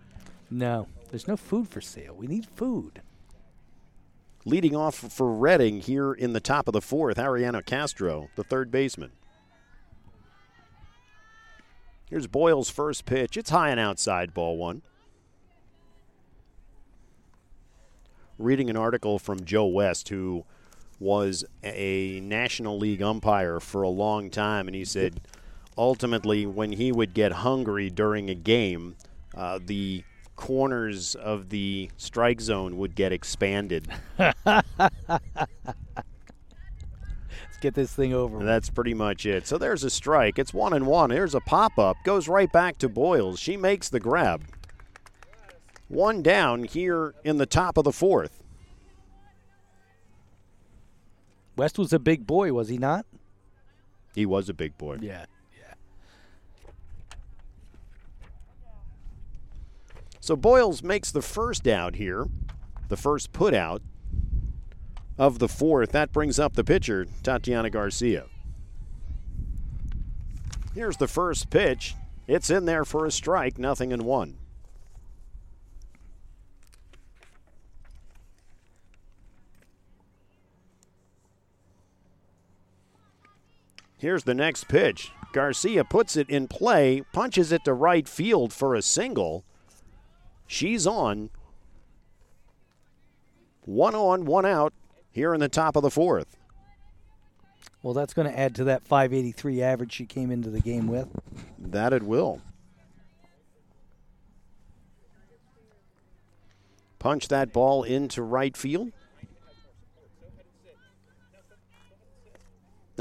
no, 0.49 0.87
there's 1.09 1.27
no 1.27 1.37
food 1.37 1.67
for 1.67 1.81
sale. 1.81 2.15
We 2.15 2.27
need 2.27 2.45
food. 2.45 3.01
Leading 4.43 4.75
off 4.75 4.95
for 4.95 5.31
Reading 5.31 5.81
here 5.81 6.13
in 6.13 6.33
the 6.33 6.39
top 6.39 6.67
of 6.67 6.73
the 6.73 6.81
fourth, 6.81 7.17
Ariana 7.17 7.63
Castro, 7.65 8.29
the 8.35 8.43
third 8.43 8.71
baseman. 8.71 9.11
Here's 12.09 12.27
Boyle's 12.27 12.69
first 12.69 13.05
pitch. 13.05 13.37
It's 13.37 13.51
high 13.51 13.69
and 13.69 13.79
outside, 13.79 14.33
ball 14.33 14.57
one. 14.57 14.81
Reading 18.37 18.69
an 18.69 18.75
article 18.77 19.19
from 19.19 19.45
Joe 19.45 19.67
West, 19.67 20.09
who 20.09 20.43
was 21.01 21.43
a 21.63 22.19
National 22.21 22.77
League 22.77 23.01
umpire 23.01 23.59
for 23.59 23.81
a 23.81 23.89
long 23.89 24.29
time, 24.29 24.67
and 24.67 24.75
he 24.75 24.85
said 24.85 25.19
ultimately 25.77 26.45
when 26.45 26.73
he 26.73 26.91
would 26.91 27.13
get 27.13 27.31
hungry 27.31 27.89
during 27.89 28.29
a 28.29 28.35
game, 28.35 28.95
uh, 29.35 29.59
the 29.65 30.03
corners 30.35 31.15
of 31.15 31.49
the 31.49 31.89
strike 31.97 32.39
zone 32.39 32.77
would 32.77 32.95
get 32.95 33.11
expanded. 33.11 33.87
Let's 34.17 34.63
get 37.61 37.73
this 37.73 37.93
thing 37.93 38.13
over. 38.13 38.39
And 38.39 38.47
that's 38.47 38.69
pretty 38.69 38.93
much 38.93 39.25
it. 39.25 39.47
So 39.47 39.57
there's 39.57 39.83
a 39.83 39.89
strike. 39.89 40.37
It's 40.37 40.53
one 40.53 40.73
and 40.73 40.85
one. 40.85 41.09
There's 41.09 41.35
a 41.35 41.41
pop 41.41 41.79
up. 41.79 41.97
Goes 42.03 42.27
right 42.27 42.51
back 42.51 42.77
to 42.79 42.89
Boyles. 42.89 43.39
She 43.39 43.57
makes 43.57 43.89
the 43.89 43.99
grab. 43.99 44.43
One 45.87 46.21
down 46.21 46.63
here 46.63 47.15
in 47.23 47.37
the 47.37 47.45
top 47.45 47.77
of 47.77 47.83
the 47.83 47.91
fourth. 47.91 48.40
West 51.55 51.77
was 51.77 51.93
a 51.93 51.99
big 51.99 52.25
boy, 52.25 52.53
was 52.53 52.69
he 52.69 52.77
not? 52.77 53.05
He 54.15 54.25
was 54.25 54.49
a 54.49 54.53
big 54.53 54.77
boy. 54.77 54.97
Yeah. 55.01 55.25
Yeah. 55.57 55.73
So 60.19 60.35
Boyles 60.35 60.83
makes 60.83 61.11
the 61.11 61.21
first 61.21 61.67
out 61.67 61.95
here 61.95 62.27
the 62.89 62.97
first 62.97 63.31
put 63.31 63.53
out 63.53 63.81
of 65.17 65.39
the 65.39 65.47
fourth. 65.47 65.91
That 65.91 66.11
brings 66.11 66.39
up 66.39 66.53
the 66.53 66.63
pitcher, 66.63 67.05
Tatiana 67.23 67.69
Garcia. 67.69 68.25
Here's 70.73 70.97
the 70.97 71.07
first 71.07 71.49
pitch. 71.49 71.95
It's 72.27 72.49
in 72.49 72.65
there 72.65 72.85
for 72.85 73.05
a 73.05 73.11
strike, 73.11 73.57
nothing 73.57 73.91
in 73.91 74.03
one. 74.03 74.37
Here's 84.01 84.23
the 84.23 84.33
next 84.33 84.67
pitch. 84.67 85.11
Garcia 85.31 85.83
puts 85.83 86.15
it 86.15 86.27
in 86.27 86.47
play, 86.47 87.03
punches 87.13 87.51
it 87.51 87.63
to 87.65 87.73
right 87.75 88.09
field 88.09 88.51
for 88.51 88.73
a 88.73 88.81
single. 88.81 89.45
She's 90.47 90.87
on. 90.87 91.29
One 93.63 93.93
on, 93.93 94.25
one 94.25 94.43
out 94.43 94.73
here 95.11 95.35
in 95.35 95.39
the 95.39 95.47
top 95.47 95.75
of 95.75 95.83
the 95.83 95.91
fourth. 95.91 96.35
Well, 97.83 97.93
that's 97.93 98.15
going 98.15 98.27
to 98.27 98.35
add 98.37 98.55
to 98.55 98.63
that 98.63 98.87
583 98.87 99.61
average 99.61 99.93
she 99.93 100.07
came 100.07 100.31
into 100.31 100.49
the 100.49 100.61
game 100.61 100.87
with. 100.87 101.07
That 101.59 101.93
it 101.93 102.01
will. 102.01 102.41
Punch 106.97 107.27
that 107.27 107.53
ball 107.53 107.83
into 107.83 108.23
right 108.23 108.57
field. 108.57 108.93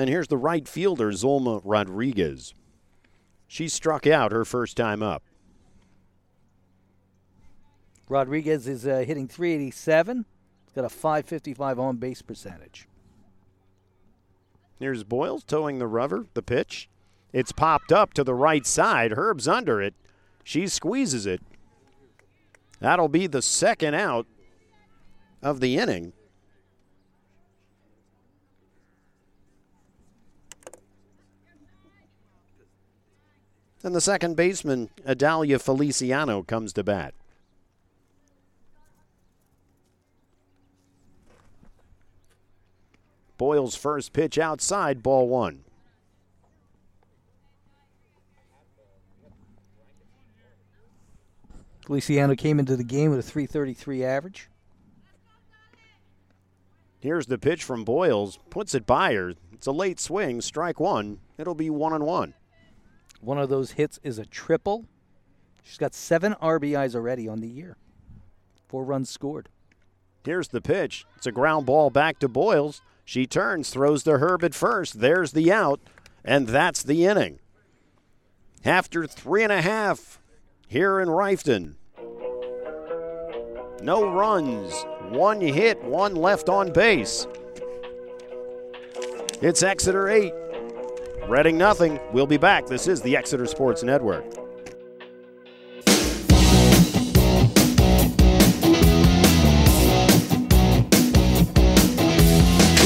And 0.01 0.09
here's 0.09 0.29
the 0.29 0.39
right 0.39 0.67
fielder, 0.67 1.13
Zolma 1.13 1.61
Rodriguez. 1.63 2.55
She 3.47 3.69
struck 3.69 4.07
out 4.07 4.33
her 4.33 4.47
first 4.47 4.75
time 4.75 5.03
up. 5.03 5.23
Rodriguez 8.09 8.67
is 8.67 8.87
uh, 8.87 9.05
hitting 9.07 9.29
387. 9.29 10.25
He's 10.65 10.73
got 10.73 10.87
a 10.87 10.89
555 10.89 11.79
on 11.79 11.97
base 11.99 12.23
percentage. 12.23 12.89
Here's 14.79 15.05
Boyles 15.05 15.45
towing 15.45 15.79
the 15.79 15.87
rubber, 15.87 16.25
the 16.33 16.41
pitch. 16.41 16.89
It's 17.35 17.53
popped 17.53 17.93
up 17.93 18.15
to 18.15 18.25
the 18.25 18.33
right 18.33 18.67
side. 18.67 19.13
Herb's 19.13 19.47
under 19.47 19.83
it. 19.83 19.93
She 20.43 20.67
squeezes 20.67 21.27
it. 21.27 21.43
That'll 22.81 23.09
be 23.09 23.27
the 23.27 23.43
second 23.43 23.93
out 23.93 24.27
of 25.43 25.61
the 25.61 25.77
inning. 25.77 26.15
And 33.83 33.95
the 33.95 34.01
second 34.01 34.37
baseman, 34.37 34.91
Adalia 35.07 35.59
Feliciano, 35.59 36.43
comes 36.43 36.73
to 36.75 36.85
bat. 36.85 37.15
Boyle's 43.39 43.75
first 43.75 44.13
pitch 44.13 44.39
outside, 44.39 45.03
ball 45.03 45.27
one. 45.27 45.65
Feliciano 51.87 52.35
came 52.35 52.61
into 52.61 52.77
the 52.77 52.85
game 52.85 53.11
with 53.11 53.19
a 53.19 53.23
333 53.23 54.05
average. 54.05 54.51
Here's 57.01 57.27
the 57.27 57.39
pitch 57.39 57.65
from 57.65 57.83
Boyles. 57.83 58.39
Puts 58.51 58.75
it 58.75 58.87
by 58.87 59.15
her. 59.15 59.33
It's 59.55 59.67
a 59.67 59.73
late 59.73 59.99
swing, 59.99 60.43
strike 60.43 60.79
one. 60.79 61.19
It'll 61.39 61.55
be 61.55 61.71
one 61.71 61.95
on 61.95 62.05
one. 62.05 62.35
One 63.21 63.39
of 63.39 63.49
those 63.49 63.73
hits 63.73 64.01
is 64.03 64.19
a 64.19 64.25
triple. 64.25 64.87
She's 65.63 65.79
got 65.79 65.95
seven 65.95 66.35
RBIs 66.43 66.95
already 66.95 67.29
on 67.29 67.41
the 67.41 67.49
year. 67.49 67.77
Four 68.67 68.85
runs 68.85 69.11
scored. 69.11 69.49
Here's 70.25 70.49
the 70.49 70.61
pitch. 70.61 71.07
It's 71.17 71.27
a 71.27 71.33
ground 71.33 71.67
ball 71.67 71.91
back 71.91 72.19
to 72.21 72.29
Boyles. 72.29 72.83
She 73.05 73.27
turns, 73.27 73.71
throws 73.71 74.03
to 74.05 74.19
Herb 74.19 74.45
at 74.45 74.55
first. 74.55 75.01
There's 75.01 75.33
the 75.33 75.53
out, 75.53 75.81
and 76.25 76.47
that's 76.47 76.83
the 76.83 77.07
inning. 77.07 77.41
After 78.65 79.07
three 79.07 79.43
and 79.43 79.53
a 79.53 79.63
half 79.63 80.21
here 80.67 81.01
in 81.01 81.09
Reiffton. 81.09 81.75
No 83.83 84.11
runs, 84.13 84.85
one 85.09 85.41
hit, 85.41 85.83
one 85.83 86.15
left 86.15 86.49
on 86.49 86.73
base. 86.73 87.27
It's 89.43 89.63
Exeter 89.63 90.09
8. 90.09 90.35
Reading 91.29 91.59
nothing. 91.59 92.01
We'll 92.13 92.27
be 92.27 92.37
back. 92.39 92.67
This 92.67 92.87
is 92.89 93.03
the 93.03 93.17
Exeter 93.17 93.47
Sports 93.47 93.83
Network. 93.83 94.25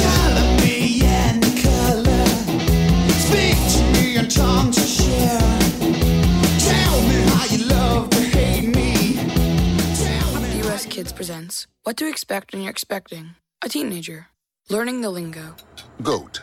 Color 0.04 0.48
me 0.60 1.02
and 1.02 1.42
color. 1.62 2.26
Speak 3.24 3.58
to 3.72 3.82
me 3.92 4.16
in 4.16 4.28
tongues 4.28 4.76
to 4.76 4.86
share. 4.86 5.58
Tell 6.58 7.02
me 7.02 7.16
how 7.32 7.44
you 7.46 7.64
love 7.66 8.10
to 8.10 8.20
hate 8.20 8.74
me. 8.74 9.16
Tell 9.96 10.40
me. 10.40 10.60
US 10.68 10.86
Kids 10.86 11.12
presents 11.12 11.66
What 11.84 11.96
to 11.98 12.08
Expect 12.08 12.52
When 12.52 12.62
You're 12.62 12.70
Expecting 12.70 13.36
a 13.62 13.68
Teenager. 13.68 14.28
Learning 14.68 15.00
the 15.02 15.10
Lingo. 15.10 15.56
GOAT, 16.02 16.42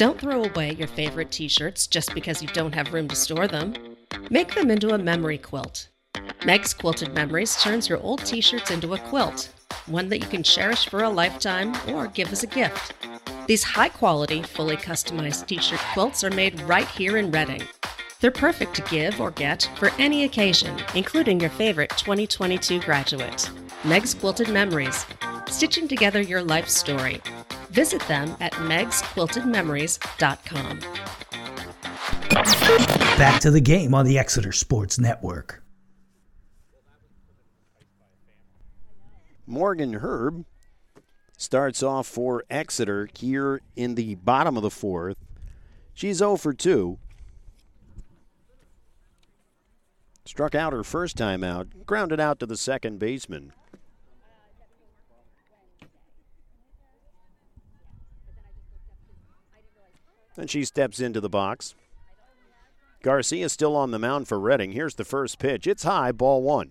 Don't 0.00 0.18
throw 0.18 0.44
away 0.44 0.72
your 0.78 0.88
favorite 0.88 1.30
t 1.30 1.46
shirts 1.46 1.86
just 1.86 2.14
because 2.14 2.40
you 2.40 2.48
don't 2.54 2.74
have 2.74 2.94
room 2.94 3.06
to 3.08 3.14
store 3.14 3.46
them. 3.46 3.74
Make 4.30 4.54
them 4.54 4.70
into 4.70 4.94
a 4.94 4.98
memory 4.98 5.36
quilt. 5.36 5.90
Meg's 6.46 6.72
Quilted 6.72 7.12
Memories 7.12 7.60
turns 7.60 7.86
your 7.86 7.98
old 7.98 8.24
t 8.24 8.40
shirts 8.40 8.70
into 8.70 8.94
a 8.94 8.98
quilt, 8.98 9.50
one 9.84 10.08
that 10.08 10.20
you 10.20 10.26
can 10.26 10.42
cherish 10.42 10.88
for 10.88 11.02
a 11.02 11.10
lifetime 11.10 11.76
or 11.94 12.06
give 12.06 12.32
as 12.32 12.42
a 12.42 12.46
gift. 12.46 12.94
These 13.46 13.62
high 13.62 13.90
quality, 13.90 14.40
fully 14.40 14.78
customized 14.78 15.46
t 15.46 15.58
shirt 15.58 15.80
quilts 15.92 16.24
are 16.24 16.30
made 16.30 16.58
right 16.62 16.88
here 16.88 17.18
in 17.18 17.30
Reading. 17.30 17.60
They're 18.20 18.30
perfect 18.30 18.74
to 18.74 18.82
give 18.82 19.18
or 19.20 19.30
get 19.30 19.70
for 19.76 19.90
any 19.98 20.24
occasion, 20.24 20.78
including 20.94 21.40
your 21.40 21.50
favorite 21.50 21.90
2022 21.96 22.80
graduate. 22.80 23.50
Meg's 23.82 24.12
Quilted 24.12 24.50
Memories, 24.50 25.06
stitching 25.48 25.88
together 25.88 26.20
your 26.20 26.42
life 26.42 26.68
story. 26.68 27.22
Visit 27.70 28.06
them 28.08 28.36
at 28.40 28.52
megsquiltedmemories.com. 28.52 30.80
Back 33.18 33.40
to 33.40 33.50
the 33.50 33.60
game 33.60 33.94
on 33.94 34.04
the 34.04 34.18
Exeter 34.18 34.52
Sports 34.52 34.98
Network. 34.98 35.62
Morgan 39.46 39.94
Herb 39.94 40.44
starts 41.36 41.82
off 41.82 42.06
for 42.06 42.44
Exeter 42.50 43.08
here 43.18 43.62
in 43.74 43.94
the 43.94 44.16
bottom 44.16 44.58
of 44.58 44.62
the 44.62 44.70
fourth. 44.70 45.16
She's 45.94 46.18
0 46.18 46.36
for 46.36 46.52
2. 46.52 46.98
Struck 50.24 50.54
out 50.54 50.72
her 50.72 50.84
first 50.84 51.16
time 51.16 51.42
out, 51.42 51.86
grounded 51.86 52.20
out 52.20 52.38
to 52.40 52.46
the 52.46 52.56
second 52.56 52.98
baseman. 52.98 53.52
And 60.36 60.48
she 60.48 60.64
steps 60.64 61.00
into 61.00 61.20
the 61.20 61.28
box. 61.28 61.74
Garcia 63.02 63.48
still 63.48 63.76
on 63.76 63.90
the 63.90 63.98
mound 63.98 64.28
for 64.28 64.38
Reading. 64.38 64.72
Here's 64.72 64.94
the 64.94 65.04
first 65.04 65.38
pitch. 65.38 65.66
It's 65.66 65.82
high, 65.82 66.12
ball 66.12 66.42
one. 66.42 66.70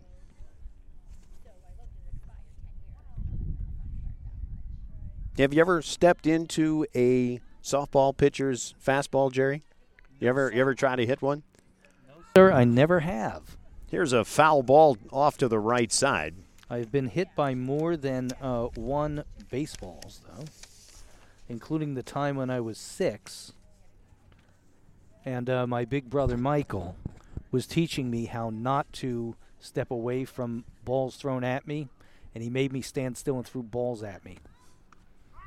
Have 5.38 5.54
you 5.54 5.62
ever 5.62 5.82
stepped 5.82 6.28
into 6.28 6.86
a 6.94 7.40
softball 7.64 8.16
pitcher's 8.16 8.76
fastball, 8.84 9.32
Jerry? 9.32 9.64
You 10.20 10.28
ever 10.28 10.52
you 10.54 10.60
ever 10.60 10.76
try 10.76 10.96
to 10.98 11.06
hit 11.06 11.22
one? 11.22 11.44
Sir, 12.36 12.52
I 12.52 12.64
never 12.64 13.02
have. 13.02 13.58
Here's 13.88 14.14
a 14.14 14.24
foul 14.24 14.62
ball 14.64 14.98
off 15.12 15.38
to 15.40 15.48
the 15.48 15.60
right 15.60 15.92
side. 15.92 16.36
I've 16.70 16.92
been 16.92 17.08
hit 17.08 17.30
by 17.36 17.56
more 17.56 17.98
than 17.98 18.32
uh, 18.40 18.66
one 18.76 19.24
baseballs, 19.50 20.22
though, 20.28 20.46
including 21.48 21.96
the 21.96 22.04
time 22.04 22.36
when 22.36 22.50
I 22.50 22.60
was 22.60 22.78
six. 22.78 23.54
And 25.26 25.50
uh, 25.50 25.66
my 25.66 25.86
big 25.86 26.10
brother 26.10 26.38
Michael 26.38 26.96
was 27.52 27.66
teaching 27.66 28.12
me 28.12 28.26
how 28.26 28.52
not 28.52 28.92
to 28.94 29.36
step 29.60 29.90
away 29.90 30.24
from 30.24 30.66
balls 30.86 31.16
thrown 31.16 31.44
at 31.44 31.68
me 31.68 31.90
and 32.34 32.44
he 32.44 32.50
made 32.50 32.72
me 32.72 32.82
stand 32.82 33.18
still 33.18 33.38
and 33.38 33.46
threw 33.46 33.64
balls 33.64 34.04
at 34.04 34.24
me 34.24 34.38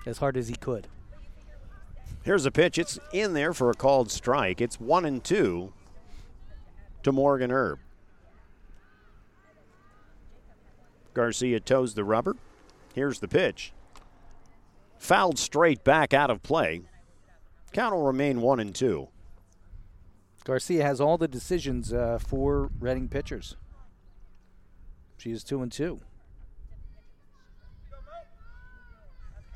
as 0.05 0.19
hard 0.19 0.37
as 0.37 0.49
he 0.49 0.57
could. 0.57 0.89
Here's 2.25 2.45
a 2.45 2.51
pitch. 2.51 2.79
It's 2.79 2.99
in 3.13 3.33
there 3.33 3.53
for 3.53 3.71
a 3.71 3.75
called 3.75 4.11
strike. 4.11 4.61
It's 4.61 4.79
one 4.79 5.05
and 5.05 5.23
two 5.23 5.73
to 7.03 7.13
Morgan 7.13 7.51
Herb. 7.51 7.79
Garcia 11.15 11.61
toes 11.61 11.95
the 11.95 12.05
rubber. 12.05 12.37
Here's 12.95 13.21
the 13.21 13.29
pitch. 13.29 13.73
Fouled 14.99 15.39
straight 15.39 15.85
back 15.85 16.15
out 16.15 16.31
of 16.31 16.43
play. 16.43 16.83
Count 17.73 17.95
will 17.95 18.07
remain 18.07 18.41
one 18.41 18.61
and 18.61 18.75
two. 18.75 19.09
Garcia 20.45 20.83
has 20.83 21.01
all 21.01 21.19
the 21.19 21.29
decisions 21.29 21.93
uh, 21.93 22.19
for 22.19 22.71
Reading 22.81 23.09
pitchers. 23.09 23.57
She 25.17 25.31
is 25.31 25.45
two 25.45 25.63
and 25.63 25.71
two. 25.71 26.01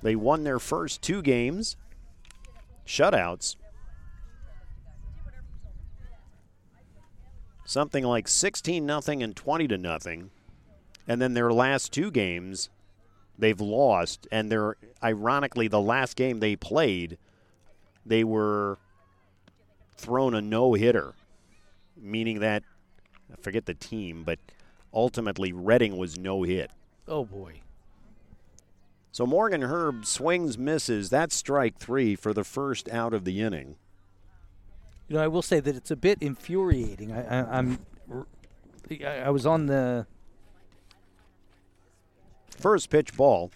They 0.03 0.15
won 0.15 0.45
their 0.45 0.59
first 0.61 1.03
two 1.03 1.23
games, 1.23 1.77
shutouts. 2.87 3.57
Something 7.67 8.05
like 8.05 8.29
16 8.29 8.87
nothing 8.87 9.25
and 9.25 9.35
20 9.35 9.67
to 9.69 9.77
nothing. 9.77 10.31
And 11.09 11.21
then 11.21 11.35
their 11.35 11.53
last 11.53 11.93
two 11.93 12.13
games, 12.13 12.71
they've 13.37 13.61
lost. 13.61 14.29
And 14.31 14.51
they're, 14.51 14.77
ironically, 15.03 15.67
the 15.67 15.81
last 15.81 16.17
game 16.17 16.39
they 16.39 16.55
played, 16.55 17.19
they 18.07 18.23
were 18.23 18.79
thrown 19.97 20.33
a 20.33 20.41
no 20.41 20.75
hitter, 20.75 21.15
meaning 21.97 22.39
that, 22.39 22.63
I 23.33 23.41
forget 23.41 23.67
the 23.67 23.75
team, 23.75 24.23
but 24.23 24.39
ultimately 24.95 25.53
Reading 25.53 25.97
was 25.97 26.17
no 26.17 26.45
hit. 26.45 26.71
Oh 27.09 27.25
boy. 27.25 27.63
So 29.11 29.27
Morgan 29.27 29.63
Herb 29.63 30.07
swings, 30.07 30.57
misses. 30.57 31.11
That's 31.11 31.35
strike 31.35 31.79
three 31.79 32.15
for 32.15 32.33
the 32.33 32.45
first 32.45 32.89
out 32.91 33.13
of 33.13 33.25
the 33.25 33.41
inning. 33.41 33.77
You 35.09 35.17
know, 35.17 35.23
I 35.23 35.29
will 35.29 35.43
say 35.43 35.61
that 35.61 35.77
it's 35.77 35.91
a 35.91 35.97
bit 35.97 36.19
infuriating. 36.21 37.13
I, 37.13 37.23
I, 37.23 37.59
I'm, 37.59 37.79
I, 38.91 39.07
I 39.07 39.31
was 39.31 39.47
on 39.47 39.67
the 39.67 40.07
First 42.59 42.91
pitch 42.91 43.17
ball. 43.17 43.51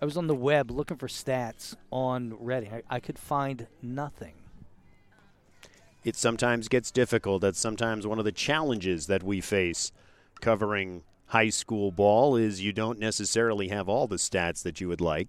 I 0.00 0.04
was 0.06 0.16
on 0.16 0.26
the 0.26 0.34
web 0.34 0.70
looking 0.70 0.96
for 0.96 1.08
stats 1.08 1.76
on 1.92 2.34
Reading. 2.40 2.72
I, 2.72 2.82
I 2.96 3.00
could 3.00 3.18
find 3.18 3.66
nothing. 3.82 4.34
It 6.04 6.16
sometimes 6.16 6.68
gets 6.68 6.90
difficult. 6.90 7.42
That's 7.42 7.58
sometimes 7.58 8.06
one 8.06 8.18
of 8.18 8.24
the 8.24 8.32
challenges 8.32 9.06
that 9.08 9.22
we 9.22 9.42
face 9.42 9.92
covering 10.40 11.02
high 11.26 11.50
school 11.50 11.92
ball 11.92 12.34
is 12.34 12.62
you 12.62 12.72
don't 12.72 12.98
necessarily 12.98 13.68
have 13.68 13.88
all 13.88 14.06
the 14.08 14.16
stats 14.16 14.62
that 14.62 14.80
you 14.80 14.88
would 14.88 15.02
like. 15.02 15.28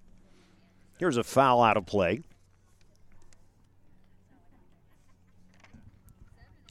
Here's 0.97 1.17
a 1.17 1.23
foul 1.23 1.61
out 1.61 1.75
of 1.75 1.85
play. 1.85 2.21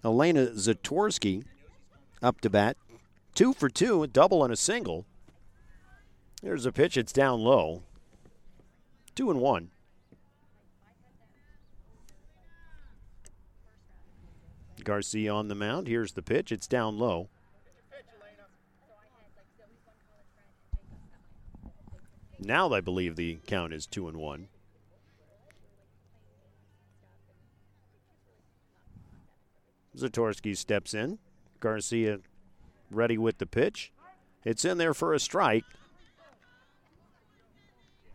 Elena 0.05 0.47
Zatorsky 0.49 1.45
up 2.23 2.41
to 2.41 2.51
bat. 2.51 2.77
Two 3.35 3.53
for 3.53 3.69
two, 3.69 4.03
a 4.03 4.07
double 4.07 4.43
and 4.43 4.53
a 4.53 4.57
single. 4.57 5.07
There's 6.43 6.67
a 6.67 6.73
pitch, 6.73 6.97
it's 6.97 7.13
down 7.13 7.41
low. 7.41 7.83
Two 9.15 9.31
and 9.31 9.41
one. 9.41 9.71
Garcia 14.83 15.33
on 15.33 15.49
the 15.49 15.55
mound. 15.55 15.87
Here's 15.87 16.13
the 16.13 16.23
pitch, 16.23 16.51
it's 16.51 16.67
down 16.67 16.99
low. 16.99 17.29
Now 22.39 22.73
I 22.73 22.81
believe 22.81 23.17
the 23.17 23.39
count 23.47 23.75
is 23.75 23.87
two 23.87 24.09
and 24.09 24.17
one. 24.17 24.49
Zatorsky 29.97 30.57
steps 30.57 30.95
in. 30.95 31.19
Garcia 31.61 32.21
ready 32.91 33.19
with 33.19 33.39
the 33.39 33.47
pitch. 33.47 33.93
It's 34.45 34.65
in 34.65 34.79
there 34.79 34.95
for 34.95 35.13
a 35.13 35.21
strike. 35.21 35.65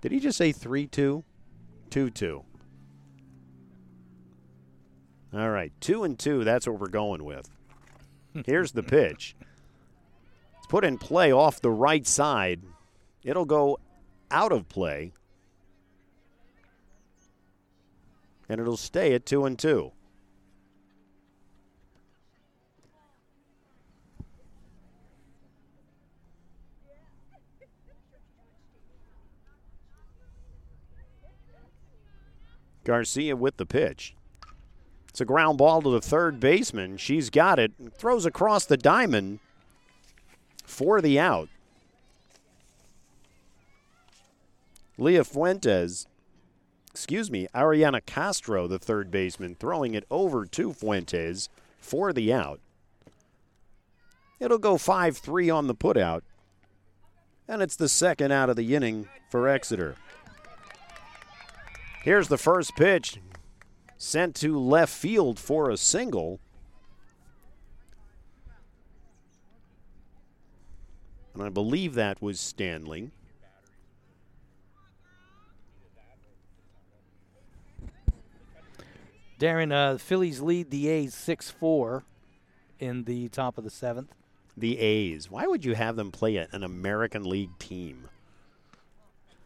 Did 0.01 0.11
he 0.11 0.19
just 0.19 0.37
say 0.37 0.51
3 0.51 0.87
2? 0.87 1.23
2 1.89 2.09
2. 2.09 2.43
All 5.33 5.49
right, 5.49 5.71
2 5.81 6.03
and 6.03 6.17
2. 6.17 6.43
That's 6.43 6.67
what 6.67 6.79
we're 6.79 6.87
going 6.87 7.23
with. 7.23 7.49
Here's 8.45 8.71
the 8.71 8.83
pitch. 8.83 9.35
It's 10.57 10.67
put 10.67 10.85
in 10.85 10.97
play 10.97 11.31
off 11.31 11.61
the 11.61 11.71
right 11.71 12.05
side. 12.07 12.61
It'll 13.23 13.45
go 13.45 13.79
out 14.31 14.51
of 14.51 14.69
play. 14.69 15.13
And 18.47 18.61
it'll 18.61 18.77
stay 18.77 19.13
at 19.13 19.25
2 19.25 19.45
and 19.45 19.57
2. 19.57 19.91
Garcia 32.85 33.35
with 33.35 33.57
the 33.57 33.65
pitch. 33.65 34.15
It's 35.09 35.21
a 35.21 35.25
ground 35.25 35.57
ball 35.57 35.81
to 35.81 35.89
the 35.89 36.01
third 36.01 36.39
baseman. 36.39 36.97
She's 36.97 37.29
got 37.29 37.59
it. 37.59 37.73
Throws 37.97 38.25
across 38.25 38.65
the 38.65 38.77
diamond 38.77 39.39
for 40.63 41.01
the 41.01 41.19
out. 41.19 41.49
Leah 44.97 45.23
Fuentes, 45.25 46.07
excuse 46.89 47.29
me, 47.29 47.47
Ariana 47.53 48.05
Castro, 48.05 48.67
the 48.67 48.79
third 48.79 49.11
baseman, 49.11 49.55
throwing 49.55 49.93
it 49.93 50.05
over 50.09 50.45
to 50.45 50.73
Fuentes 50.73 51.49
for 51.79 52.13
the 52.13 52.31
out. 52.33 52.59
It'll 54.39 54.57
go 54.57 54.77
5 54.77 55.17
3 55.17 55.49
on 55.49 55.67
the 55.67 55.75
putout. 55.75 56.21
And 57.47 57.61
it's 57.61 57.75
the 57.75 57.89
second 57.89 58.31
out 58.31 58.49
of 58.49 58.55
the 58.55 58.75
inning 58.75 59.07
for 59.29 59.47
Exeter. 59.47 59.95
Here's 62.05 62.27
the 62.27 62.37
first 62.37 62.75
pitch. 62.75 63.19
Sent 63.97 64.35
to 64.35 64.59
left 64.59 64.93
field 64.93 65.39
for 65.39 65.71
a 65.71 65.75
single. 65.75 66.39
And 71.33 71.41
I 71.41 71.49
believe 71.49 71.95
that 71.95 72.21
was 72.21 72.39
Stanley. 72.39 73.09
Daryn, 79.39 79.73
uh, 79.73 79.93
the 79.93 79.99
Phillies 79.99 80.41
lead 80.41 80.69
the 80.69 80.87
A's 80.87 81.15
6 81.15 81.49
4 81.49 82.03
in 82.79 83.05
the 83.05 83.29
top 83.29 83.57
of 83.57 83.63
the 83.63 83.71
seventh. 83.71 84.13
The 84.55 84.77
A's. 84.77 85.31
Why 85.31 85.47
would 85.47 85.65
you 85.65 85.73
have 85.73 85.95
them 85.95 86.11
play 86.11 86.35
an 86.35 86.63
American 86.63 87.23
League 87.23 87.57
team? 87.57 88.09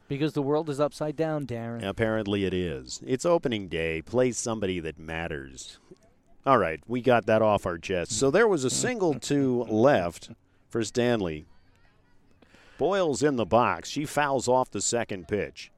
Because 0.09 0.33
the 0.33 0.41
world 0.41 0.69
is 0.71 0.79
upside 0.79 1.15
down, 1.15 1.45
Daryn. 1.45 1.87
Apparently 1.87 2.43
it 2.43 2.53
is. 2.53 2.99
It's 3.05 3.25
opening 3.25 3.67
day. 3.67 4.01
Play 4.01 4.31
somebody 4.31 4.79
that 4.79 4.97
matters. 4.97 5.77
All 6.47 6.57
right, 6.57 6.81
we 6.87 7.01
got 7.01 7.27
that 7.27 7.43
off 7.43 7.67
our 7.67 7.77
chest. 7.77 8.13
So 8.13 8.31
there 8.31 8.47
was 8.47 8.63
a 8.63 8.71
single 8.71 9.13
to 9.19 9.63
left 9.65 10.31
for 10.67 10.83
Stanley. 10.83 11.45
Boyles 12.79 13.21
in 13.21 13.35
the 13.35 13.45
box. 13.45 13.87
She 13.87 14.03
fouls 14.05 14.47
off 14.47 14.71
the 14.71 14.81
second 14.81 15.27
pitch. 15.27 15.71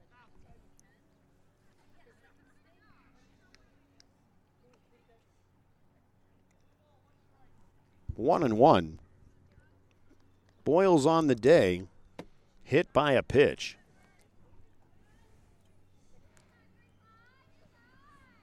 One 8.14 8.42
and 8.42 8.56
one. 8.56 8.98
Boyles 10.64 11.04
on 11.04 11.26
the 11.26 11.34
day, 11.34 11.82
hit 12.62 12.92
by 12.94 13.12
a 13.12 13.22
pitch. 13.22 13.76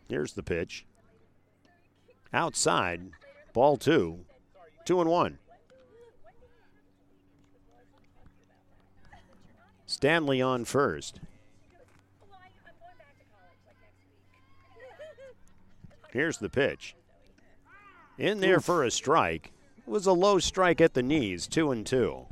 Here's 0.09 0.33
the 0.33 0.43
pitch. 0.43 0.85
Outside, 2.33 3.11
ball 3.53 3.77
two, 3.77 4.25
two 4.83 4.99
and 4.99 5.09
one. 5.09 5.37
Stanley 9.85 10.41
on 10.41 10.65
first. 10.65 11.19
Here's 16.11 16.39
the 16.39 16.49
pitch. 16.49 16.95
In 18.17 18.39
there 18.39 18.59
for 18.59 18.83
a 18.83 18.91
strike. 18.91 19.51
It 19.77 19.89
was 19.89 20.07
a 20.07 20.13
low 20.13 20.39
strike 20.39 20.81
at 20.81 20.95
the 20.95 21.03
knees, 21.03 21.47
two 21.47 21.71
and 21.71 21.85
two. 21.85 22.25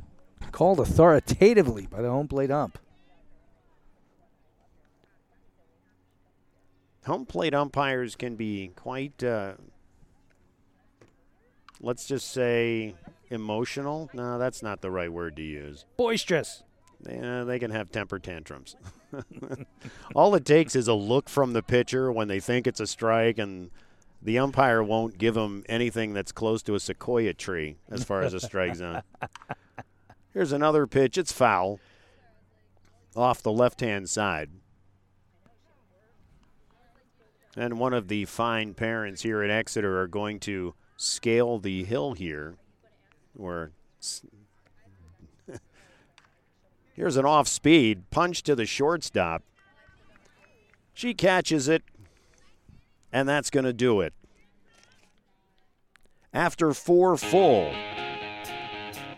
Called 0.50 0.80
authoritatively 0.80 1.86
by 1.86 2.02
the 2.02 2.10
home 2.10 2.26
plate 2.26 2.50
ump. 2.50 2.78
Home 7.08 7.24
plate 7.24 7.54
umpires 7.54 8.16
can 8.16 8.36
be 8.36 8.70
quite, 8.76 9.24
uh, 9.24 9.54
let's 11.80 12.06
just 12.06 12.30
say, 12.30 12.94
emotional. 13.30 14.10
No, 14.12 14.38
that's 14.38 14.62
not 14.62 14.82
the 14.82 14.90
right 14.90 15.10
word 15.10 15.36
to 15.36 15.42
use. 15.42 15.86
Boisterous. 15.96 16.64
Yeah, 17.08 17.44
they 17.44 17.58
can 17.58 17.70
have 17.70 17.90
temper 17.90 18.18
tantrums. 18.18 18.76
All 20.14 20.34
it 20.34 20.44
takes 20.44 20.76
is 20.76 20.86
a 20.86 20.92
look 20.92 21.30
from 21.30 21.54
the 21.54 21.62
pitcher 21.62 22.12
when 22.12 22.28
they 22.28 22.40
think 22.40 22.66
it's 22.66 22.80
a 22.80 22.86
strike, 22.86 23.38
and 23.38 23.70
the 24.20 24.38
umpire 24.38 24.82
won't 24.82 25.16
give 25.16 25.32
them 25.32 25.64
anything 25.66 26.12
that's 26.12 26.30
close 26.30 26.62
to 26.64 26.74
a 26.74 26.80
sequoia 26.80 27.32
tree 27.32 27.76
as 27.90 28.04
far 28.04 28.20
as 28.20 28.34
a 28.34 28.40
strike 28.40 28.76
zone. 28.76 29.00
Here's 30.34 30.52
another 30.52 30.86
pitch. 30.86 31.16
It's 31.16 31.32
foul 31.32 31.80
off 33.16 33.42
the 33.42 33.50
left 33.50 33.80
hand 33.80 34.10
side. 34.10 34.50
And 37.56 37.78
one 37.78 37.92
of 37.92 38.08
the 38.08 38.24
fine 38.24 38.74
parents 38.74 39.22
here 39.22 39.42
at 39.42 39.50
Exeter 39.50 40.00
are 40.00 40.06
going 40.06 40.38
to 40.40 40.74
scale 40.96 41.58
the 41.58 41.84
hill 41.84 42.12
here. 42.12 42.56
Where 43.34 43.72
here's 46.94 47.16
an 47.16 47.24
off 47.24 47.48
speed 47.48 48.10
punch 48.10 48.42
to 48.44 48.54
the 48.54 48.66
shortstop. 48.66 49.42
She 50.92 51.14
catches 51.14 51.68
it, 51.68 51.82
and 53.12 53.28
that's 53.28 53.50
going 53.50 53.64
to 53.64 53.72
do 53.72 54.00
it. 54.00 54.12
After 56.34 56.74
four 56.74 57.16
full, 57.16 57.72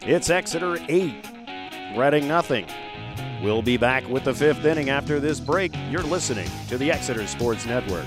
it's 0.02 0.31
Exeter 0.31 0.78
8, 0.89 1.27
Reading 1.96 2.28
nothing. 2.28 2.66
We'll 3.42 3.62
be 3.62 3.76
back 3.76 4.08
with 4.08 4.24
the 4.24 4.34
fifth 4.34 4.64
inning 4.64 4.90
after 4.90 5.18
this 5.18 5.40
break. 5.40 5.72
You're 5.90 6.02
listening 6.02 6.48
to 6.68 6.78
the 6.78 6.92
Exeter 6.92 7.26
Sports 7.26 7.66
Network. 7.66 8.06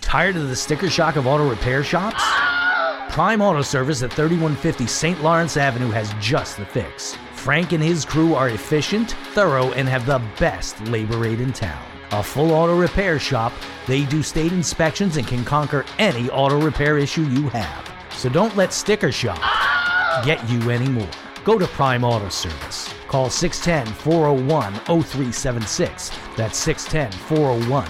Tired 0.00 0.36
of 0.36 0.48
the 0.48 0.56
sticker 0.56 0.88
shock 0.88 1.16
of 1.16 1.26
auto 1.26 1.50
repair 1.50 1.84
shops? 1.84 2.22
Prime 3.12 3.42
Auto 3.42 3.62
Service 3.62 4.02
at 4.02 4.12
3150 4.12 4.86
St. 4.86 5.22
Lawrence 5.22 5.56
Avenue 5.56 5.90
has 5.90 6.14
just 6.20 6.56
the 6.56 6.64
fix. 6.64 7.18
Frank 7.44 7.72
and 7.72 7.82
his 7.82 8.06
crew 8.06 8.34
are 8.34 8.48
efficient, 8.48 9.10
thorough, 9.34 9.70
and 9.72 9.86
have 9.86 10.06
the 10.06 10.22
best 10.40 10.80
labor 10.84 11.18
rate 11.18 11.42
in 11.42 11.52
town. 11.52 11.84
A 12.12 12.22
full 12.22 12.52
auto 12.52 12.74
repair 12.74 13.18
shop, 13.18 13.52
they 13.86 14.06
do 14.06 14.22
state 14.22 14.50
inspections 14.50 15.18
and 15.18 15.26
can 15.26 15.44
conquer 15.44 15.84
any 15.98 16.30
auto 16.30 16.58
repair 16.58 16.96
issue 16.96 17.24
you 17.24 17.50
have. 17.50 17.94
So 18.12 18.30
don't 18.30 18.56
let 18.56 18.72
sticker 18.72 19.12
shock 19.12 19.42
get 20.24 20.48
you 20.48 20.70
anymore. 20.70 21.10
Go 21.44 21.58
to 21.58 21.66
Prime 21.66 22.02
Auto 22.02 22.30
Service. 22.30 22.88
Call 23.08 23.28
610 23.28 23.92
401 23.94 24.72
0376. 25.02 26.12
That's 26.38 26.56
610 26.56 27.12
401 27.28 27.84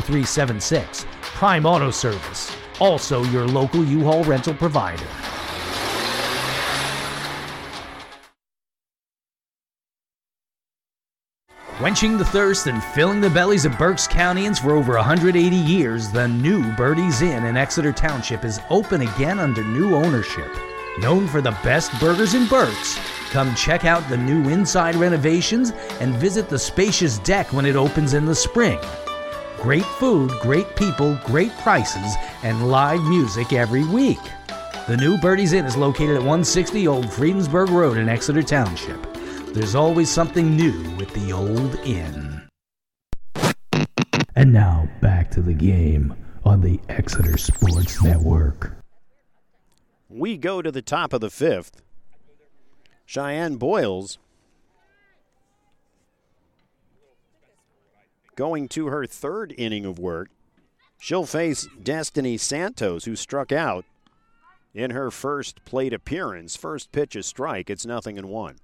0376. 0.00 1.06
Prime 1.20 1.64
Auto 1.64 1.92
Service, 1.92 2.56
also 2.80 3.22
your 3.26 3.46
local 3.46 3.84
U 3.84 4.02
Haul 4.02 4.24
rental 4.24 4.54
provider. 4.54 5.06
Quenching 11.78 12.16
the 12.16 12.24
thirst 12.24 12.68
and 12.68 12.82
filling 12.82 13.20
the 13.20 13.28
bellies 13.28 13.66
of 13.66 13.76
Berks 13.76 14.08
Countyans 14.08 14.58
for 14.58 14.72
over 14.72 14.94
180 14.94 15.54
years, 15.54 16.10
the 16.10 16.26
new 16.26 16.72
Birdie's 16.72 17.20
Inn 17.20 17.44
in 17.44 17.58
Exeter 17.58 17.92
Township 17.92 18.46
is 18.46 18.60
open 18.70 19.02
again 19.02 19.38
under 19.38 19.62
new 19.62 19.94
ownership. 19.94 20.50
Known 21.00 21.28
for 21.28 21.42
the 21.42 21.50
best 21.62 21.92
burgers 22.00 22.32
in 22.32 22.46
Berks, 22.46 22.98
come 23.28 23.54
check 23.54 23.84
out 23.84 24.08
the 24.08 24.16
new 24.16 24.48
inside 24.48 24.96
renovations 24.96 25.72
and 26.00 26.14
visit 26.14 26.48
the 26.48 26.58
spacious 26.58 27.18
deck 27.18 27.52
when 27.52 27.66
it 27.66 27.76
opens 27.76 28.14
in 28.14 28.24
the 28.24 28.34
spring. 28.34 28.78
Great 29.60 29.84
food, 29.84 30.30
great 30.40 30.76
people, 30.76 31.18
great 31.26 31.52
prices, 31.58 32.14
and 32.42 32.70
live 32.70 33.02
music 33.02 33.52
every 33.52 33.84
week. 33.84 34.22
The 34.88 34.96
new 34.96 35.18
Birdie's 35.18 35.52
Inn 35.52 35.66
is 35.66 35.76
located 35.76 36.16
at 36.16 36.20
160 36.22 36.88
Old 36.88 37.12
Friedensburg 37.12 37.68
Road 37.68 37.98
in 37.98 38.08
Exeter 38.08 38.42
Township. 38.42 39.05
There's 39.56 39.74
always 39.74 40.10
something 40.10 40.54
new 40.54 40.82
with 40.96 41.14
the 41.14 41.32
old 41.32 41.76
inn. 41.76 42.46
And 44.34 44.52
now 44.52 44.86
back 45.00 45.30
to 45.30 45.40
the 45.40 45.54
game 45.54 46.14
on 46.44 46.60
the 46.60 46.78
Exeter 46.90 47.38
Sports 47.38 48.02
Network. 48.02 48.76
We 50.10 50.36
go 50.36 50.60
to 50.60 50.70
the 50.70 50.82
top 50.82 51.14
of 51.14 51.22
the 51.22 51.30
fifth. 51.30 51.80
Cheyenne 53.06 53.56
Boyles 53.56 54.18
going 58.34 58.68
to 58.68 58.88
her 58.88 59.06
third 59.06 59.54
inning 59.56 59.86
of 59.86 59.98
work. 59.98 60.28
She'll 60.98 61.24
face 61.24 61.66
Destiny 61.82 62.36
Santos, 62.36 63.06
who 63.06 63.16
struck 63.16 63.52
out 63.52 63.86
in 64.74 64.90
her 64.90 65.10
first 65.10 65.64
plate 65.64 65.94
appearance. 65.94 66.56
First 66.56 66.92
pitch, 66.92 67.16
a 67.16 67.22
strike. 67.22 67.70
It's 67.70 67.86
nothing 67.86 68.18
in 68.18 68.28
one. 68.28 68.56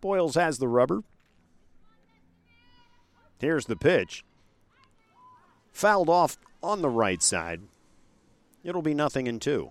Boyles 0.00 0.34
has 0.34 0.58
the 0.58 0.68
rubber. 0.68 1.02
Here's 3.38 3.66
the 3.66 3.76
pitch. 3.76 4.24
Fouled 5.72 6.08
off 6.08 6.36
on 6.62 6.82
the 6.82 6.90
right 6.90 7.22
side. 7.22 7.62
It'll 8.62 8.82
be 8.82 8.94
nothing 8.94 9.26
in 9.26 9.40
two. 9.40 9.70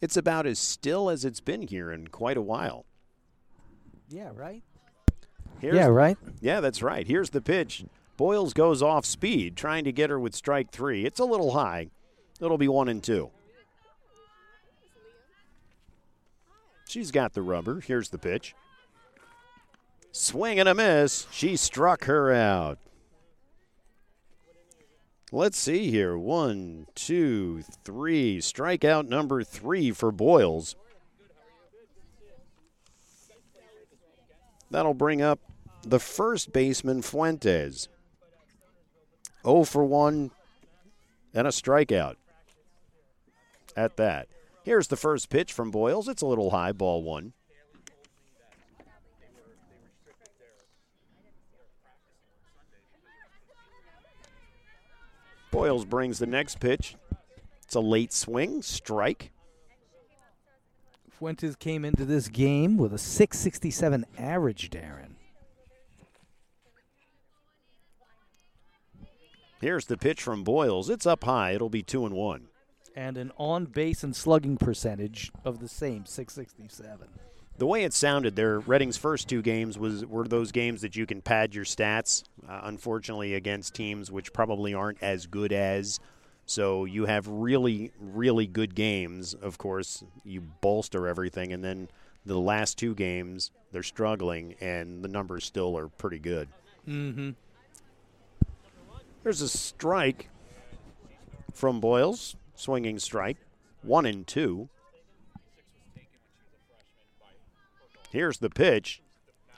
It's 0.00 0.16
about 0.16 0.46
as 0.46 0.58
still 0.58 1.10
as 1.10 1.24
it's 1.24 1.40
been 1.40 1.62
here 1.62 1.92
in 1.92 2.08
quite 2.08 2.36
a 2.36 2.42
while. 2.42 2.86
Yeah, 4.08 4.30
right? 4.34 4.62
Here's 5.60 5.76
Yeah, 5.76 5.86
right? 5.86 6.16
Yeah, 6.40 6.60
that's 6.60 6.82
right. 6.82 7.06
Here's 7.06 7.30
the 7.30 7.42
pitch. 7.42 7.84
Boyles 8.16 8.54
goes 8.54 8.82
off 8.82 9.04
speed, 9.04 9.56
trying 9.56 9.84
to 9.84 9.92
get 9.92 10.10
her 10.10 10.18
with 10.18 10.34
strike 10.34 10.70
three. 10.72 11.04
It's 11.04 11.20
a 11.20 11.24
little 11.24 11.52
high. 11.52 11.90
It'll 12.40 12.58
be 12.58 12.68
one 12.68 12.88
and 12.88 13.02
two. 13.02 13.30
She's 16.90 17.12
got 17.12 17.34
the 17.34 17.42
rubber. 17.42 17.80
Here's 17.80 18.08
the 18.08 18.18
pitch. 18.18 18.52
Swing 20.10 20.58
and 20.58 20.68
a 20.68 20.74
miss. 20.74 21.28
She 21.30 21.54
struck 21.54 22.06
her 22.06 22.32
out. 22.32 22.78
Let's 25.30 25.56
see 25.56 25.88
here. 25.88 26.18
One, 26.18 26.88
two, 26.96 27.62
three. 27.84 28.38
Strikeout 28.38 29.06
number 29.06 29.44
three 29.44 29.92
for 29.92 30.10
Boyles. 30.10 30.74
That'll 34.68 34.92
bring 34.92 35.22
up 35.22 35.38
the 35.82 36.00
first 36.00 36.52
baseman, 36.52 37.02
Fuentes. 37.02 37.88
0 39.44 39.62
for 39.62 39.84
1 39.84 40.32
and 41.34 41.46
a 41.46 41.50
strikeout 41.50 42.16
at 43.76 43.96
that. 43.96 44.26
Here's 44.70 44.86
the 44.86 44.96
first 44.96 45.30
pitch 45.30 45.52
from 45.52 45.72
Boyles. 45.72 46.06
It's 46.06 46.22
a 46.22 46.26
little 46.26 46.50
high, 46.50 46.70
ball 46.70 47.02
one. 47.02 47.32
Boyles 55.50 55.84
brings 55.84 56.20
the 56.20 56.26
next 56.26 56.60
pitch. 56.60 56.94
It's 57.64 57.74
a 57.74 57.80
late 57.80 58.12
swing, 58.12 58.62
strike. 58.62 59.32
Fuentes 61.18 61.56
came 61.56 61.84
into 61.84 62.04
this 62.04 62.28
game 62.28 62.76
with 62.76 62.94
a 62.94 62.98
667 62.98 64.06
average, 64.16 64.70
Daryn. 64.70 65.16
Here's 69.60 69.86
the 69.86 69.96
pitch 69.96 70.22
from 70.22 70.44
Boyles. 70.44 70.88
It's 70.88 71.06
up 71.06 71.24
high. 71.24 71.54
It'll 71.54 71.68
be 71.68 71.82
two 71.82 72.06
and 72.06 72.14
one. 72.14 72.46
And 72.96 73.16
an 73.16 73.32
on 73.36 73.66
base 73.66 74.02
and 74.02 74.14
slugging 74.14 74.56
percentage 74.56 75.30
of 75.44 75.60
the 75.60 75.68
same, 75.68 76.06
667. 76.06 77.08
The 77.58 77.66
way 77.66 77.84
it 77.84 77.92
sounded 77.92 78.36
there, 78.36 78.58
Reading's 78.58 78.96
first 78.96 79.28
two 79.28 79.42
games 79.42 79.78
was 79.78 80.04
were 80.06 80.26
those 80.26 80.50
games 80.50 80.80
that 80.80 80.96
you 80.96 81.04
can 81.04 81.20
pad 81.20 81.54
your 81.54 81.66
stats. 81.66 82.24
Uh, 82.48 82.60
unfortunately, 82.64 83.34
against 83.34 83.74
teams 83.74 84.10
which 84.10 84.32
probably 84.32 84.72
aren't 84.72 85.02
as 85.02 85.26
good 85.26 85.52
as. 85.52 86.00
So 86.46 86.84
you 86.84 87.04
have 87.04 87.28
really, 87.28 87.92
really 88.00 88.46
good 88.46 88.74
games. 88.74 89.34
Of 89.34 89.58
course, 89.58 90.02
you 90.24 90.40
bolster 90.40 91.06
everything, 91.06 91.52
and 91.52 91.62
then 91.62 91.88
the 92.24 92.38
last 92.38 92.78
two 92.78 92.94
games 92.94 93.50
they're 93.72 93.82
struggling, 93.82 94.54
and 94.60 95.04
the 95.04 95.08
numbers 95.08 95.44
still 95.44 95.76
are 95.76 95.88
pretty 95.88 96.18
good. 96.18 96.48
Mm-hmm. 96.88 97.30
There's 99.22 99.42
a 99.42 99.48
strike 99.48 100.30
from 101.52 101.80
Boyles, 101.80 102.36
swinging 102.60 102.98
strike, 102.98 103.38
one 103.82 104.04
and 104.04 104.26
two. 104.26 104.68
Here's 108.10 108.38
the 108.38 108.50
pitch. 108.50 109.00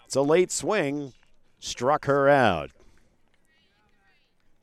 It's 0.05 0.15
a 0.15 0.23
late 0.23 0.53
swing, 0.53 1.12
struck 1.59 2.05
her 2.05 2.29
out. 2.29 2.70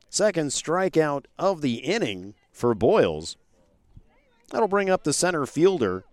Second 0.08 0.48
strikeout 0.48 1.26
of 1.38 1.60
the 1.60 1.76
inning 1.76 2.34
for 2.50 2.74
Boyles. 2.74 3.36
That'll 4.50 4.68
bring 4.68 4.88
up 4.88 5.04
the 5.04 5.12
center 5.12 5.44
fielder, 5.44 6.04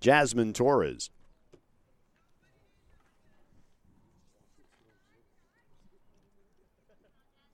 Jasmine 0.00 0.52
Torres. 0.52 1.10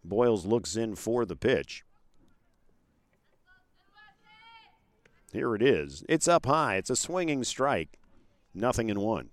Boyles 0.04 0.46
looks 0.46 0.76
in 0.76 0.94
for 0.94 1.26
the 1.26 1.36
pitch. 1.36 1.84
Here 5.38 5.54
it 5.54 5.62
is. 5.62 6.02
It's 6.08 6.26
up 6.26 6.46
high. 6.46 6.78
It's 6.78 6.90
a 6.90 6.96
swinging 6.96 7.44
strike. 7.44 8.00
Nothing 8.52 8.88
in 8.88 8.98
one. 8.98 9.28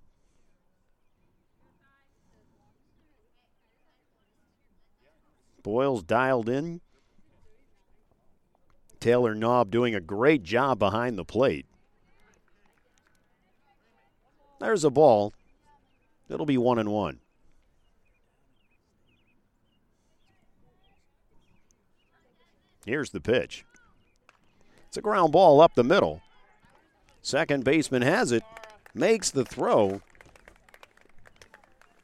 Boyles 5.63 6.03
dialed 6.03 6.47
in. 6.47 6.81
Taylor 8.99 9.33
Knobb 9.33 9.71
doing 9.71 9.95
a 9.95 9.99
great 9.99 10.43
job 10.43 10.77
behind 10.77 11.17
the 11.17 11.25
plate. 11.25 11.65
There's 14.59 14.83
a 14.83 14.91
ball. 14.91 15.33
It'll 16.29 16.45
be 16.45 16.59
one 16.59 16.77
and 16.77 16.91
one. 16.91 17.17
Here's 22.85 23.09
the 23.09 23.19
pitch. 23.19 23.65
It's 24.95 24.99
a 24.99 25.01
ground 25.01 25.33
ball 25.33 25.59
up 25.59 25.75
the 25.75 25.83
middle. 25.83 26.21
Second 27.21 27.65
baseman 27.65 28.01
has 28.01 28.31
it, 28.31 28.43
makes 28.93 29.29
the 29.29 29.43
throw, 29.43 30.01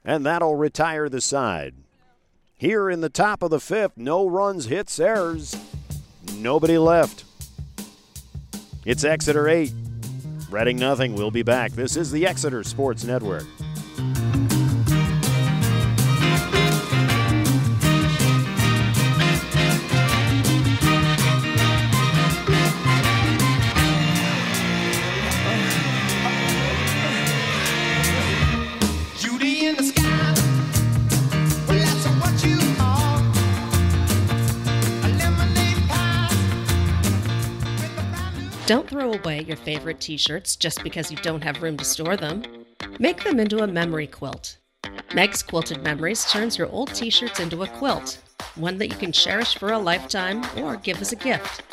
and 0.03 0.25
that'll 0.25 0.57
retire 0.57 1.07
the 1.07 1.21
side. 1.21 1.73
Here 2.57 2.89
in 2.89 2.99
the 2.99 3.07
top 3.07 3.43
of 3.43 3.49
the 3.49 3.61
fifth, 3.61 3.93
no 3.95 4.27
runs, 4.27 4.65
hits, 4.65 4.99
errors, 4.99 5.55
nobody 6.35 6.77
left. 6.77 7.23
It's 8.83 9.05
Exeter 9.05 9.47
8. 9.47 9.71
Reading 10.49 10.75
nothing. 10.75 11.15
We'll 11.15 11.31
be 11.31 11.43
back. 11.43 11.71
This 11.71 11.95
is 11.95 12.11
the 12.11 12.27
Exeter 12.27 12.61
Sports 12.61 13.05
Network. 13.05 13.45
Your 39.51 39.57
favorite 39.57 39.99
t 39.99 40.15
shirts 40.15 40.55
just 40.55 40.81
because 40.81 41.11
you 41.11 41.17
don't 41.17 41.43
have 41.43 41.61
room 41.61 41.75
to 41.75 41.83
store 41.83 42.15
them. 42.15 42.41
Make 42.99 43.21
them 43.23 43.37
into 43.37 43.63
a 43.63 43.67
memory 43.67 44.07
quilt. 44.07 44.57
Meg's 45.13 45.43
Quilted 45.43 45.83
Memories 45.83 46.23
turns 46.31 46.57
your 46.57 46.69
old 46.69 46.93
t 46.93 47.09
shirts 47.09 47.41
into 47.41 47.63
a 47.63 47.67
quilt, 47.67 48.21
one 48.55 48.77
that 48.77 48.87
you 48.87 48.95
can 48.95 49.11
cherish 49.11 49.55
for 49.55 49.73
a 49.73 49.77
lifetime 49.77 50.41
or 50.63 50.77
give 50.77 51.01
as 51.01 51.11
a 51.11 51.17
gift. 51.17 51.63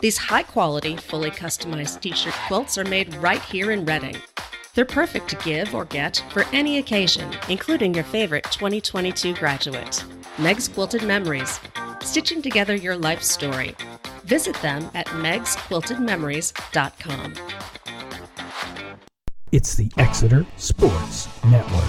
These 0.00 0.16
high 0.16 0.44
quality, 0.44 0.96
fully 0.96 1.30
customized 1.30 2.00
t 2.00 2.12
shirt 2.12 2.32
quilts 2.48 2.78
are 2.78 2.84
made 2.84 3.14
right 3.16 3.42
here 3.42 3.70
in 3.70 3.84
Reading. 3.84 4.16
They're 4.74 4.86
perfect 4.86 5.28
to 5.28 5.36
give 5.36 5.74
or 5.74 5.84
get 5.84 6.24
for 6.30 6.44
any 6.54 6.78
occasion, 6.78 7.30
including 7.50 7.92
your 7.92 8.04
favorite 8.04 8.44
2022 8.44 9.34
graduate. 9.34 10.02
Meg's 10.38 10.68
Quilted 10.68 11.02
Memories, 11.02 11.60
stitching 12.00 12.40
together 12.40 12.74
your 12.74 12.96
life 12.96 13.22
story. 13.22 13.74
Visit 14.26 14.56
them 14.56 14.90
at 14.94 15.06
megsquiltedmemories.com. 15.06 17.34
It's 19.52 19.76
the 19.76 19.88
Exeter 19.96 20.44
Sports 20.56 21.28
Network. 21.44 21.84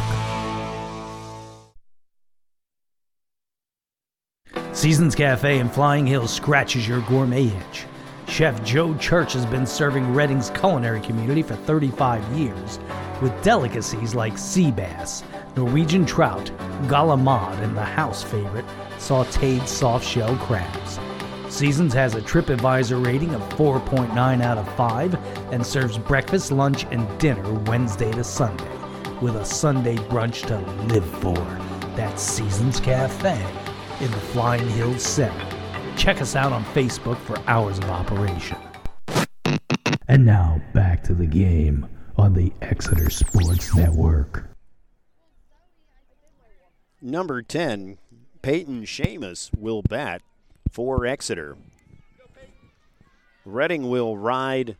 Seasons 4.73 5.15
Cafe 5.15 5.57
in 5.57 5.69
Flying 5.69 6.05
Hill 6.05 6.27
scratches 6.27 6.87
your 6.87 7.01
gourmet 7.01 7.47
itch. 7.47 7.85
Chef 8.27 8.63
Joe 8.63 8.93
Church 8.97 9.33
has 9.33 9.47
been 9.47 9.65
serving 9.65 10.13
Reading's 10.13 10.51
culinary 10.51 11.01
community 11.01 11.41
for 11.41 11.55
35 11.55 12.23
years 12.37 12.77
with 13.19 13.33
delicacies 13.41 14.13
like 14.13 14.37
sea 14.37 14.69
bass, 14.69 15.23
Norwegian 15.55 16.05
trout, 16.05 16.51
galamad, 16.83 17.57
and 17.63 17.75
the 17.75 17.83
house 17.83 18.21
favorite, 18.21 18.65
sauteed 18.97 19.67
soft 19.67 20.05
shell 20.05 20.35
crabs. 20.35 20.99
Seasons 21.57 21.91
has 21.95 22.13
a 22.13 22.21
TripAdvisor 22.21 23.03
rating 23.03 23.33
of 23.33 23.41
4.9 23.55 24.43
out 24.43 24.59
of 24.59 24.75
5 24.75 25.15
and 25.51 25.65
serves 25.65 25.97
breakfast, 25.97 26.51
lunch, 26.51 26.85
and 26.91 27.19
dinner 27.19 27.51
Wednesday 27.61 28.11
to 28.11 28.23
Sunday 28.23 28.69
with 29.23 29.35
a 29.35 29.43
Sunday 29.43 29.95
brunch 29.95 30.45
to 30.45 30.59
live 30.93 31.09
for. 31.19 31.33
That's 31.95 32.21
Seasons 32.21 32.79
Cafe 32.79 33.43
in 33.99 34.11
the 34.11 34.17
Flying 34.17 34.69
Hills 34.69 35.01
Center. 35.01 35.47
Check 35.97 36.21
us 36.21 36.35
out 36.35 36.53
on 36.53 36.63
Facebook 36.65 37.17
for 37.21 37.39
hours 37.47 37.79
of 37.79 37.85
operation. 37.85 38.59
And 40.07 40.27
now 40.27 40.61
back 40.75 41.03
to 41.05 41.15
the 41.15 41.25
game 41.25 41.87
on 42.17 42.35
the 42.35 42.53
Exeter 42.61 43.09
Sports 43.09 43.75
Network. 43.75 44.47
Number 47.01 47.41
10, 47.41 47.97
Peyton 48.43 48.83
Seamus 48.83 49.49
will 49.57 49.81
bat 49.81 50.21
for 50.71 51.05
Exeter. 51.05 51.57
Reading 53.45 53.89
will 53.89 54.17
ride 54.17 54.77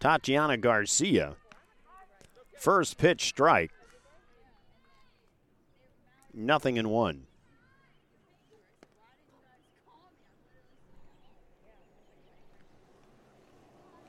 Tatiana 0.00 0.56
Garcia. 0.56 1.36
First 2.58 2.96
pitch 2.96 3.26
strike. 3.26 3.70
Nothing 6.34 6.76
in 6.76 6.88
one. 6.88 7.26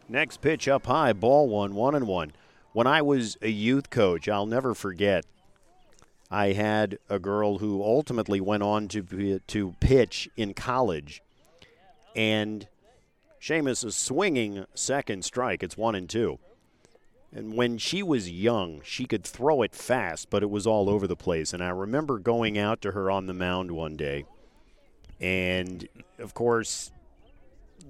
Next 0.08 0.42
pitch 0.42 0.68
up 0.68 0.86
high, 0.86 1.14
ball 1.14 1.48
one, 1.48 1.74
one 1.76 1.96
and 1.96 2.08
one. 2.08 2.34
When 2.72 2.88
I 2.88 3.02
was 3.02 3.38
a 3.42 3.50
youth 3.50 3.90
coach, 3.90 4.30
I'll 4.30 4.46
never 4.46 4.74
forget. 4.74 5.26
I 6.34 6.54
had 6.54 6.98
a 7.12 7.20
girl 7.20 7.60
who 7.60 7.84
ultimately 7.84 8.42
went 8.42 8.64
on 8.64 8.88
to 8.88 9.40
to 9.40 9.76
pitch 9.80 10.28
in 10.36 10.56
college, 10.56 11.22
and 12.16 12.68
Seamus 13.40 13.86
is 13.86 13.96
swinging 13.96 14.66
second 14.74 15.26
strike. 15.26 15.62
It's 15.62 15.78
one 15.78 15.94
and 15.94 16.10
two. 16.10 16.40
And 17.32 17.54
when 17.54 17.78
she 17.78 18.02
was 18.02 18.32
young, 18.32 18.82
she 18.84 19.06
could 19.06 19.24
throw 19.24 19.62
it 19.62 19.76
fast, 19.76 20.32
but 20.32 20.42
it 20.42 20.50
was 20.50 20.66
all 20.66 20.90
over 20.90 21.06
the 21.06 21.16
place. 21.16 21.54
And 21.54 21.64
I 21.64 21.70
remember 21.70 22.18
going 22.18 22.58
out 22.58 22.82
to 22.82 22.94
her 22.94 23.12
on 23.12 23.28
the 23.28 23.34
mound 23.36 23.70
one 23.70 23.96
day, 23.96 24.26
and 25.22 25.88
of 26.18 26.34
course, 26.34 26.92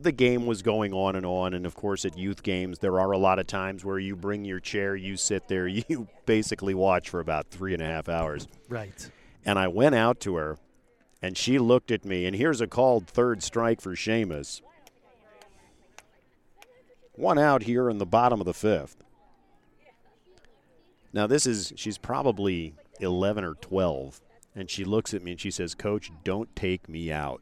the 0.04 0.12
game 0.12 0.46
was 0.46 0.62
going 0.62 0.94
on 0.94 1.16
and 1.16 1.26
on. 1.26 1.54
And 1.54 1.66
of 1.66 1.76
course, 1.76 2.06
at 2.06 2.18
youth 2.18 2.44
games, 2.44 2.80
there 2.80 3.00
are 3.00 3.12
a 3.12 3.18
lot 3.18 3.40
of 3.40 3.48
times 3.48 3.84
where 3.84 4.00
you 4.00 4.16
bring 4.16 4.46
your 4.46 4.60
chair, 4.60 4.96
you 4.96 5.18
sit 5.18 5.48
there, 5.48 5.68
you 5.68 6.08
basically 6.26 6.74
watch 6.74 7.10
for 7.10 7.20
about 7.20 7.48
three 7.48 7.74
and 7.74 7.82
a 7.82 7.86
half 7.86 8.10
hours. 8.10 8.48
Right. 8.70 9.10
And 9.46 9.58
I 9.58 9.68
went 9.68 9.96
out 9.96 10.20
to 10.22 10.36
her, 10.36 10.58
and 11.22 11.38
she 11.38 11.60
looked 11.60 11.92
at 11.92 12.06
me, 12.06 12.26
and 12.26 12.36
here's 12.36 12.62
a 12.62 12.68
called 12.68 13.08
third 13.08 13.44
strike 13.44 13.82
for 13.82 13.96
Seamus. 13.96 14.62
One 17.14 17.38
out 17.38 17.64
here 17.64 17.90
in 17.90 17.98
the 17.98 18.06
bottom 18.06 18.40
of 18.40 18.46
the 18.46 18.54
fifth. 18.54 19.04
Now, 21.12 21.28
this 21.28 21.46
is, 21.46 21.72
she's 21.76 22.00
probably 22.00 22.74
11 23.00 23.44
or 23.44 23.54
12, 23.56 24.20
and 24.56 24.70
she 24.70 24.84
looks 24.84 25.14
at 25.14 25.22
me 25.22 25.32
and 25.32 25.40
she 25.40 25.52
says, 25.52 25.76
Coach, 25.76 26.12
don't 26.24 26.54
take 26.56 26.90
me 26.90 27.12
out. 27.12 27.42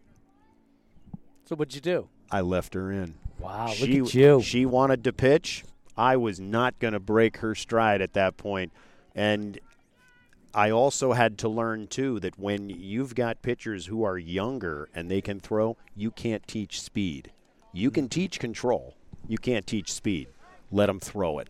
So 1.45 1.55
what'd 1.55 1.73
you 1.73 1.81
do? 1.81 2.09
I 2.31 2.41
left 2.41 2.73
her 2.73 2.91
in. 2.91 3.15
Wow, 3.39 3.67
look 3.67 3.75
she, 3.75 3.99
at 3.99 4.13
you. 4.13 4.41
She 4.41 4.65
wanted 4.65 5.03
to 5.03 5.13
pitch. 5.13 5.63
I 5.97 6.15
was 6.17 6.39
not 6.39 6.79
going 6.79 6.93
to 6.93 6.99
break 6.99 7.37
her 7.37 7.53
stride 7.55 8.01
at 8.01 8.13
that 8.13 8.37
point. 8.37 8.71
And 9.13 9.59
I 10.53 10.69
also 10.69 11.13
had 11.13 11.37
to 11.39 11.49
learn, 11.49 11.87
too, 11.87 12.19
that 12.21 12.39
when 12.39 12.69
you've 12.69 13.15
got 13.15 13.41
pitchers 13.41 13.87
who 13.87 14.03
are 14.03 14.17
younger 14.17 14.89
and 14.95 15.09
they 15.09 15.21
can 15.21 15.39
throw, 15.39 15.77
you 15.95 16.11
can't 16.11 16.47
teach 16.47 16.81
speed. 16.81 17.31
You 17.73 17.91
can 17.91 18.05
mm-hmm. 18.05 18.09
teach 18.09 18.39
control. 18.39 18.95
You 19.27 19.37
can't 19.37 19.67
teach 19.67 19.91
speed. 19.91 20.27
Let 20.71 20.87
them 20.87 20.99
throw 20.99 21.39
it. 21.39 21.49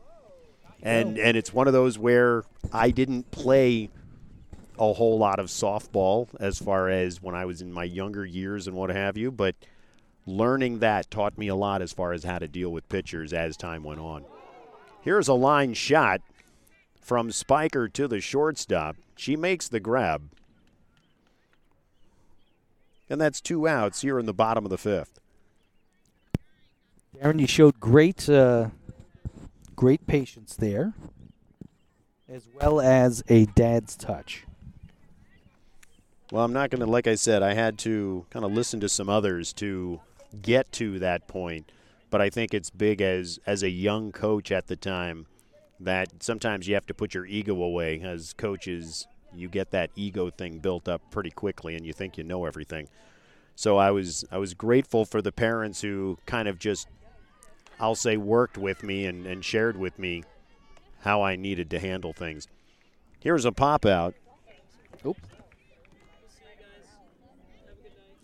And, 0.84 1.20
and 1.20 1.38
it's 1.38 1.54
one 1.54 1.68
of 1.68 1.74
those 1.74 2.00
where 2.00 2.44
I 2.74 2.90
didn't 2.90 3.30
play 3.30 3.90
a 4.80 4.94
whole 4.94 5.20
lot 5.20 5.40
of 5.40 5.48
softball 5.48 6.28
as 6.40 6.58
far 6.58 6.90
as 6.90 7.22
when 7.22 7.36
I 7.36 7.46
was 7.46 7.62
in 7.62 7.72
my 7.72 7.84
younger 7.84 8.26
years 8.26 8.68
and 8.68 8.76
what 8.76 8.90
have 8.90 9.16
you, 9.16 9.32
but 9.32 9.56
learning 10.32 10.80
that 10.80 11.12
taught 11.12 11.38
me 11.38 11.48
a 11.48 11.56
lot 11.56 11.82
as 11.82 11.92
far 11.92 12.14
as 12.14 12.24
how 12.24 12.40
to 12.40 12.48
deal 12.48 12.72
with 12.72 12.90
pitchers 12.90 13.34
as 13.34 13.58
time 13.58 13.84
went 13.84 14.00
on. 14.00 14.26
Here's 15.02 15.28
a 15.28 15.34
line 15.34 15.74
shot 15.74 16.22
from 17.00 17.32
Spiker 17.32 17.88
to 17.90 18.08
the 18.08 18.22
shortstop. 18.22 18.96
She 19.16 19.36
makes 19.36 19.68
the 19.68 19.80
grab. 19.80 20.30
And 23.10 23.20
that's 23.20 23.42
two 23.42 23.68
outs 23.68 24.02
here 24.02 24.20
in 24.20 24.26
the 24.26 24.34
bottom 24.34 24.66
of 24.66 24.70
the 24.70 24.78
fifth. 24.78 25.20
Daryn, 27.18 27.40
you 27.40 27.48
showed 27.48 27.80
great, 27.80 28.30
uh, 28.30 28.70
great 29.76 30.08
patience 30.08 30.56
there, 30.56 30.94
as 32.30 32.48
well 32.56 32.80
as 32.80 33.22
a 33.28 33.46
dad's 33.48 33.96
touch. 33.98 34.46
Well, 36.32 36.46
I'm 36.46 36.54
not 36.54 36.70
going 36.70 36.80
to, 36.80 36.86
like 36.86 37.08
I 37.08 37.16
said, 37.16 37.44
I 37.44 37.54
had 37.54 37.78
to 37.80 38.26
kind 38.30 38.46
of 38.46 38.54
listen 38.54 38.80
to 38.80 38.88
some 38.88 39.10
others 39.10 39.52
to 39.54 40.00
get 40.42 40.72
to 40.74 41.00
that 41.00 41.28
point. 41.28 41.72
But 42.10 42.22
I 42.22 42.30
think 42.30 42.54
it's 42.54 42.70
big 42.70 43.02
as 43.02 43.40
as 43.46 43.64
a 43.64 43.70
young 43.70 44.12
coach 44.12 44.52
at 44.52 44.68
the 44.68 44.76
time 44.76 45.28
that 45.80 46.22
sometimes 46.22 46.68
you 46.68 46.74
have 46.76 46.86
to 46.88 46.94
put 46.94 47.14
your 47.14 47.26
ego 47.26 47.62
away. 47.62 48.02
As 48.02 48.34
coaches, 48.34 49.08
you 49.34 49.48
get 49.48 49.72
that 49.72 49.92
ego 49.96 50.30
thing 50.30 50.60
built 50.60 50.88
up 50.88 51.02
pretty 51.12 51.32
quickly, 51.32 51.76
and 51.76 51.86
you 51.86 51.94
think 51.94 52.18
you 52.18 52.24
know 52.24 52.46
everything. 52.46 52.88
So 53.56 53.78
I 53.78 53.92
was 53.92 54.26
I 54.32 54.38
was 54.38 54.54
grateful 54.54 55.06
for 55.06 55.22
the 55.22 55.32
parents 55.32 55.82
who 55.82 56.18
kind 56.26 56.48
of 56.48 56.60
just, 56.60 56.88
I'll 57.80 57.96
say, 57.96 58.18
worked 58.18 58.58
with 58.58 58.84
me 58.84 59.06
and, 59.06 59.26
and 59.26 59.44
shared 59.44 59.78
with 59.78 59.98
me 59.98 60.24
how 61.02 61.22
I 61.22 61.36
needed 61.36 61.70
to 61.72 61.80
handle 61.80 62.14
things. 62.14 62.48
Here's 63.20 63.46
a 63.46 63.52
pop 63.52 63.86
out. 63.86 64.16
Oop. 65.06 65.18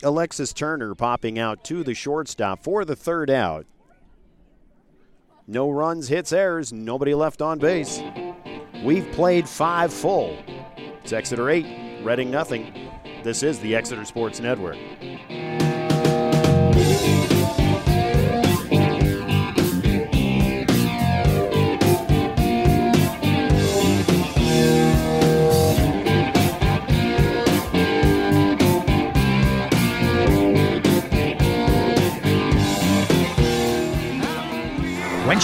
Alexis 0.02 0.52
Turner 0.52 0.94
popping 0.94 1.38
out 1.38 1.64
to 1.64 1.82
the 1.82 1.94
shortstop 1.94 2.62
for 2.62 2.84
the 2.84 2.94
third 2.94 3.30
out. 3.30 3.66
No 5.48 5.70
runs, 5.70 6.08
hits, 6.08 6.32
errors, 6.32 6.72
nobody 6.72 7.14
left 7.14 7.42
on 7.42 7.58
base. 7.58 8.00
We've 8.84 9.10
played 9.12 9.48
five 9.48 9.92
full. 9.92 10.38
It's 11.02 11.12
Exeter 11.12 11.50
8, 11.50 12.04
Reading 12.04 12.30
nothing. 12.30 12.90
This 13.24 13.42
is 13.42 13.58
the 13.58 13.74
Exeter 13.74 14.04
Sports 14.04 14.38
Network. 14.38 14.76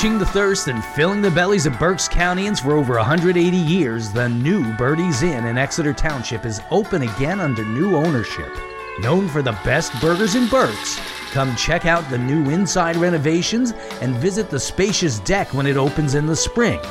Quenching 0.04 0.18
the 0.18 0.26
thirst 0.26 0.68
and 0.68 0.84
filling 0.84 1.22
the 1.22 1.30
bellies 1.30 1.64
of 1.64 1.78
Berks 1.78 2.06
Countyans 2.06 2.60
for 2.60 2.72
over 2.72 2.96
180 2.96 3.56
years, 3.56 4.12
the 4.12 4.28
new 4.28 4.70
Birdie's 4.74 5.22
Inn 5.22 5.46
in 5.46 5.56
Exeter 5.56 5.94
Township 5.94 6.44
is 6.44 6.60
open 6.70 7.00
again 7.00 7.40
under 7.40 7.64
new 7.64 7.96
ownership. 7.96 8.54
Known 9.00 9.30
for 9.30 9.40
the 9.40 9.58
best 9.64 9.98
burgers 10.02 10.34
in 10.34 10.46
Berks, 10.48 11.00
come 11.32 11.56
check 11.56 11.86
out 11.86 12.06
the 12.10 12.18
new 12.18 12.50
inside 12.50 12.96
renovations 12.96 13.72
and 14.02 14.14
visit 14.16 14.50
the 14.50 14.60
spacious 14.60 15.20
deck 15.20 15.54
when 15.54 15.66
it 15.66 15.78
opens 15.78 16.14
in 16.14 16.26
the 16.26 16.36
spring. 16.36 16.82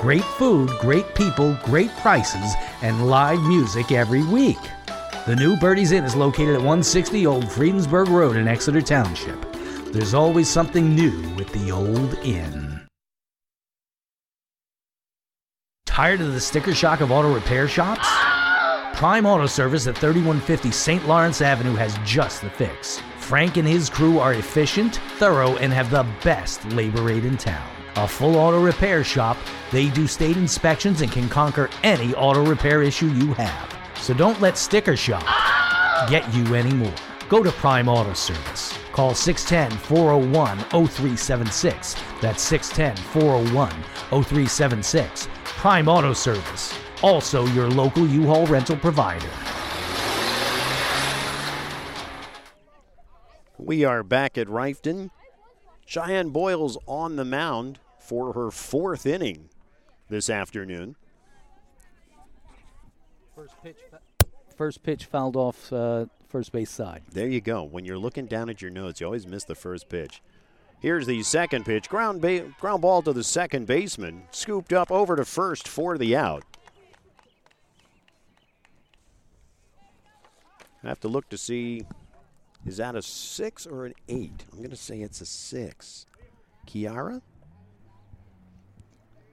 Great 0.00 0.24
food, 0.24 0.68
great 0.80 1.14
people, 1.14 1.56
great 1.62 1.94
prices, 1.98 2.54
and 2.82 3.08
live 3.08 3.40
music 3.42 3.92
every 3.92 4.24
week. 4.24 4.58
The 5.26 5.36
new 5.36 5.56
Birdie's 5.58 5.92
Inn 5.92 6.02
is 6.02 6.16
located 6.16 6.56
at 6.56 6.60
160 6.60 7.24
Old 7.24 7.44
Friedensburg 7.44 8.08
Road 8.08 8.34
in 8.34 8.48
Exeter 8.48 8.82
Township. 8.82 9.51
There's 9.92 10.14
always 10.14 10.48
something 10.48 10.94
new 10.94 11.20
with 11.36 11.52
the 11.52 11.70
old 11.70 12.14
inn. 12.24 12.80
Tired 15.84 16.22
of 16.22 16.32
the 16.32 16.40
sticker 16.40 16.74
shock 16.74 17.02
of 17.02 17.12
auto 17.12 17.34
repair 17.34 17.68
shops? 17.68 18.08
Prime 18.94 19.26
Auto 19.26 19.44
Service 19.44 19.86
at 19.86 19.98
3150 19.98 20.70
St. 20.70 21.06
Lawrence 21.06 21.42
Avenue 21.42 21.74
has 21.74 21.98
just 22.06 22.40
the 22.40 22.48
fix. 22.48 23.02
Frank 23.18 23.58
and 23.58 23.68
his 23.68 23.90
crew 23.90 24.18
are 24.18 24.32
efficient, 24.32 24.96
thorough, 25.18 25.58
and 25.58 25.74
have 25.74 25.90
the 25.90 26.06
best 26.24 26.64
labor 26.72 27.02
rate 27.02 27.26
in 27.26 27.36
town. 27.36 27.68
A 27.96 28.08
full 28.08 28.36
auto 28.36 28.62
repair 28.62 29.04
shop, 29.04 29.36
they 29.72 29.90
do 29.90 30.06
state 30.06 30.38
inspections 30.38 31.02
and 31.02 31.12
can 31.12 31.28
conquer 31.28 31.68
any 31.82 32.14
auto 32.14 32.42
repair 32.42 32.82
issue 32.82 33.08
you 33.08 33.34
have. 33.34 33.78
So 34.00 34.14
don't 34.14 34.40
let 34.40 34.56
sticker 34.56 34.96
shock 34.96 35.26
get 36.08 36.32
you 36.32 36.54
anymore. 36.54 36.94
Go 37.32 37.42
to 37.42 37.50
Prime 37.50 37.88
Auto 37.88 38.12
Service. 38.12 38.78
Call 38.92 39.14
610 39.14 39.78
401 39.86 40.58
0376. 40.68 41.96
That's 42.20 42.42
610 42.42 42.94
401 43.10 43.70
0376. 44.22 45.28
Prime 45.44 45.88
Auto 45.88 46.12
Service, 46.12 46.78
also 47.00 47.46
your 47.46 47.70
local 47.70 48.06
U 48.06 48.26
Haul 48.26 48.46
rental 48.48 48.76
provider. 48.76 49.30
We 53.56 53.82
are 53.82 54.02
back 54.02 54.36
at 54.36 54.46
Reiffton. 54.46 55.08
Cheyenne 55.86 56.28
Boyles 56.28 56.76
on 56.86 57.16
the 57.16 57.24
mound 57.24 57.78
for 57.98 58.34
her 58.34 58.50
fourth 58.50 59.06
inning 59.06 59.48
this 60.10 60.28
afternoon. 60.28 60.96
First 63.34 63.54
pitch, 63.62 63.78
first 64.54 64.82
pitch 64.82 65.06
fouled 65.06 65.36
off 65.36 65.72
uh, 65.72 66.04
first 66.32 66.50
base 66.50 66.70
side. 66.70 67.02
There 67.12 67.28
you 67.28 67.42
go. 67.42 67.62
When 67.62 67.84
you're 67.84 67.98
looking 67.98 68.26
down 68.26 68.48
at 68.48 68.62
your 68.62 68.70
notes, 68.70 69.00
you 69.00 69.06
always 69.06 69.26
miss 69.26 69.44
the 69.44 69.54
first 69.54 69.90
pitch. 69.90 70.22
Here's 70.80 71.06
the 71.06 71.22
second 71.22 71.64
pitch. 71.64 71.88
Ground, 71.90 72.22
ba- 72.22 72.52
ground 72.58 72.82
ball 72.82 73.02
to 73.02 73.12
the 73.12 73.22
second 73.22 73.66
baseman. 73.66 74.24
Scooped 74.32 74.72
up 74.72 74.90
over 74.90 75.14
to 75.14 75.26
first 75.26 75.68
for 75.68 75.98
the 75.98 76.16
out. 76.16 76.42
I 80.82 80.88
have 80.88 81.00
to 81.00 81.08
look 81.08 81.28
to 81.28 81.38
see 81.38 81.86
is 82.64 82.78
that 82.78 82.96
a 82.96 83.02
six 83.02 83.66
or 83.66 83.86
an 83.86 83.94
eight? 84.08 84.44
I'm 84.52 84.58
going 84.58 84.70
to 84.70 84.76
say 84.76 85.00
it's 85.00 85.20
a 85.20 85.26
six. 85.26 86.06
Kiara? 86.66 87.20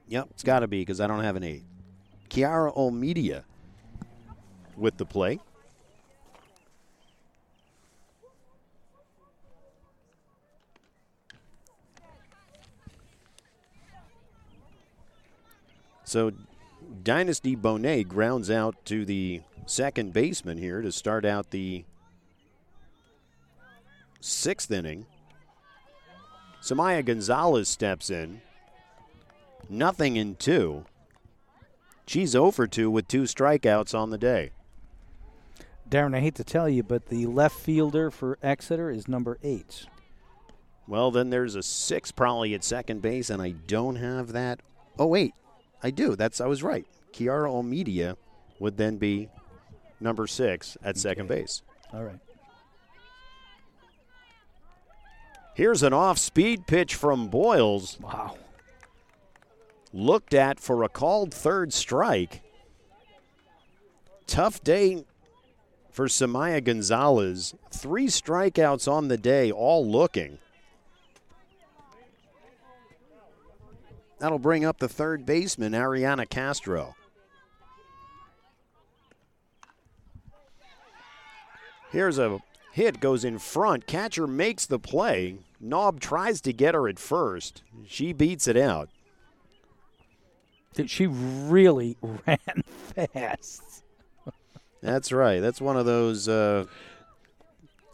Yep, 0.08 0.28
it's 0.30 0.42
got 0.42 0.60
to 0.60 0.68
be 0.68 0.80
because 0.80 1.00
I 1.00 1.06
don't 1.06 1.22
have 1.22 1.36
an 1.36 1.44
eight. 1.44 1.64
Kiara 2.28 2.76
Olmedia 2.76 3.44
with 4.76 4.96
the 4.96 5.06
play. 5.06 5.38
So 16.10 16.32
Dynasty 17.04 17.54
Bonet 17.54 18.08
grounds 18.08 18.50
out 18.50 18.84
to 18.86 19.04
the 19.04 19.42
second 19.66 20.12
baseman 20.12 20.58
here 20.58 20.82
to 20.82 20.90
start 20.90 21.24
out 21.24 21.52
the 21.52 21.84
sixth 24.20 24.72
inning. 24.72 25.06
Samaya 26.60 27.04
Gonzalez 27.04 27.68
steps 27.68 28.10
in. 28.10 28.40
Nothing 29.68 30.16
in 30.16 30.34
two. 30.34 30.84
She's 32.08 32.34
oh 32.34 32.46
over 32.46 32.66
2 32.66 32.90
with 32.90 33.06
two 33.06 33.22
strikeouts 33.22 33.96
on 33.96 34.10
the 34.10 34.18
day. 34.18 34.50
Daryn, 35.88 36.16
I 36.16 36.18
hate 36.18 36.34
to 36.34 36.44
tell 36.44 36.68
you, 36.68 36.82
but 36.82 37.06
the 37.06 37.26
left 37.26 37.56
fielder 37.56 38.10
for 38.10 38.36
Exeter 38.42 38.90
is 38.90 39.06
number 39.06 39.38
eight. 39.44 39.86
Well, 40.88 41.12
then 41.12 41.30
there's 41.30 41.54
a 41.54 41.62
six 41.62 42.10
probably 42.10 42.52
at 42.54 42.64
second 42.64 43.00
base, 43.00 43.30
and 43.30 43.40
I 43.40 43.50
don't 43.68 43.94
have 43.94 44.32
that. 44.32 44.58
Oh 44.98 45.06
wait, 45.06 45.34
I 45.82 45.90
do. 45.90 46.16
That's 46.16 46.40
I 46.40 46.46
was 46.46 46.62
right. 46.62 46.86
Kiara 47.12 47.48
Olmedia 47.48 48.16
would 48.58 48.76
then 48.76 48.96
be 48.96 49.28
number 50.00 50.26
six 50.26 50.76
at 50.82 50.96
second 50.96 51.28
base. 51.28 51.62
All 51.92 52.04
right. 52.04 52.18
Here's 55.54 55.82
an 55.82 55.92
off-speed 55.92 56.66
pitch 56.66 56.94
from 56.94 57.28
Boyles. 57.28 57.98
Wow. 58.00 58.36
Looked 59.92 60.34
at 60.34 60.60
for 60.60 60.84
a 60.84 60.88
called 60.88 61.34
third 61.34 61.72
strike. 61.72 62.42
Tough 64.26 64.62
day 64.62 65.04
for 65.90 66.06
Samaya 66.06 66.62
Gonzalez. 66.62 67.54
Three 67.72 68.06
strikeouts 68.06 68.90
on 68.90 69.08
the 69.08 69.16
day, 69.18 69.50
all 69.50 69.86
looking. 69.86 70.38
That'll 74.20 74.38
bring 74.38 74.66
up 74.66 74.78
the 74.78 74.88
third 74.88 75.24
baseman, 75.24 75.72
Ariana 75.72 76.28
Castro. 76.28 76.94
Here's 81.90 82.18
a 82.18 82.38
hit, 82.72 83.00
goes 83.00 83.24
in 83.24 83.38
front. 83.38 83.86
Catcher 83.86 84.26
makes 84.26 84.66
the 84.66 84.78
play. 84.78 85.38
Knobb 85.58 86.00
tries 86.00 86.40
to 86.42 86.52
get 86.52 86.74
her 86.74 86.86
at 86.86 86.98
first. 86.98 87.62
She 87.86 88.12
beats 88.12 88.46
it 88.46 88.56
out. 88.56 88.90
Dude, 90.74 90.90
She 90.90 91.06
really 91.06 91.96
ran 92.26 92.62
fast. 92.94 93.62
That's 94.82 95.12
right. 95.12 95.40
That's 95.40 95.60
one 95.60 95.76
of 95.76 95.86
those 95.86 96.28
uh, 96.28 96.66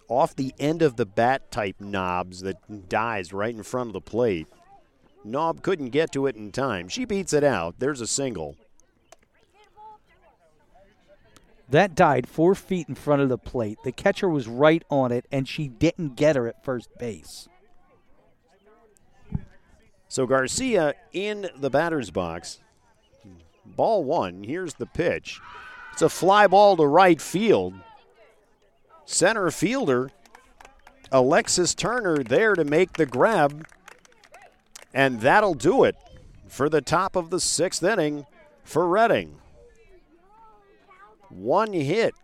off 0.09 0.35
the 0.36 0.53
end 0.59 0.82
of 0.82 0.97
the 0.97 1.07
bat 1.07 1.51
type 1.51 1.77
knobs 1.81 2.40
that 2.40 2.89
dies 2.89 3.32
right 3.32 3.55
in 3.55 3.62
front 3.62 3.89
of 3.89 3.93
the 3.94 4.01
plate. 4.01 4.47
Knobb 5.27 5.62
couldn't 5.62 5.90
get 5.90 6.12
to 6.12 6.27
it 6.27 6.36
in 6.36 6.53
time. 6.53 6.89
She 6.89 7.05
beats 7.05 7.32
it 7.32 7.44
out. 7.44 7.77
There's 7.78 8.01
a 8.01 8.07
single. 8.07 8.57
That 11.69 11.94
died 11.94 12.28
four 12.28 12.55
feet 12.55 12.89
in 12.89 12.94
front 12.94 13.23
of 13.23 13.28
the 13.28 13.39
plate. 13.39 13.78
The 13.85 13.93
catcher 13.93 14.28
was 14.28 14.47
right 14.47 14.85
on 14.89 15.11
it, 15.11 15.27
and 15.32 15.48
she 15.48 15.66
didn't 15.66 16.15
get 16.15 16.36
her 16.36 16.47
at 16.47 16.65
first 16.65 16.89
base. 16.98 17.48
So 20.09 20.27
Garcia 20.27 20.94
in 21.12 21.48
the 21.59 21.70
batter's 21.70 22.11
box. 22.11 22.61
Ball 23.65 24.05
one. 24.05 24.44
Here's 24.44 24.74
the 24.74 24.86
pitch. 24.86 25.40
It's 25.93 26.03
a 26.03 26.09
fly 26.09 26.47
ball 26.47 26.77
to 26.77 26.86
right 26.86 27.20
field. 27.20 27.74
Center 29.05 29.51
fielder 29.51 30.11
Alexis 31.12 31.74
Turner 31.74 32.23
there 32.23 32.55
to 32.55 32.65
make 32.65 32.94
the 32.94 33.07
grab. 33.07 33.66
And 34.97 35.20
that'll 35.20 35.52
do 35.52 35.85
it 35.85 35.94
for 36.48 36.70
the 36.70 36.81
top 36.81 37.16
of 37.16 37.28
the 37.28 37.39
sixth 37.39 37.82
inning 37.82 38.24
for 38.64 38.89
Reading. 38.89 39.36
One 41.28 41.70
hit, 41.74 42.14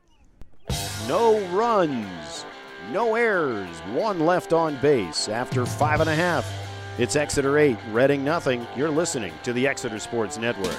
no 1.07 1.39
runs, 1.49 2.47
no 2.90 3.15
errors, 3.15 3.77
one 3.93 4.20
left 4.20 4.55
on 4.55 4.81
base 4.81 5.28
after 5.28 5.66
five 5.66 6.01
and 6.01 6.09
a 6.09 6.15
half. 6.15 6.51
It's 6.99 7.15
Exeter 7.15 7.59
8, 7.59 7.77
Reading 7.90 8.24
nothing. 8.24 8.66
You're 8.74 8.90
listening 8.90 9.35
to 9.43 9.53
the 9.53 9.66
Exeter 9.66 9.99
Sports 9.99 10.39
Network. 10.39 10.78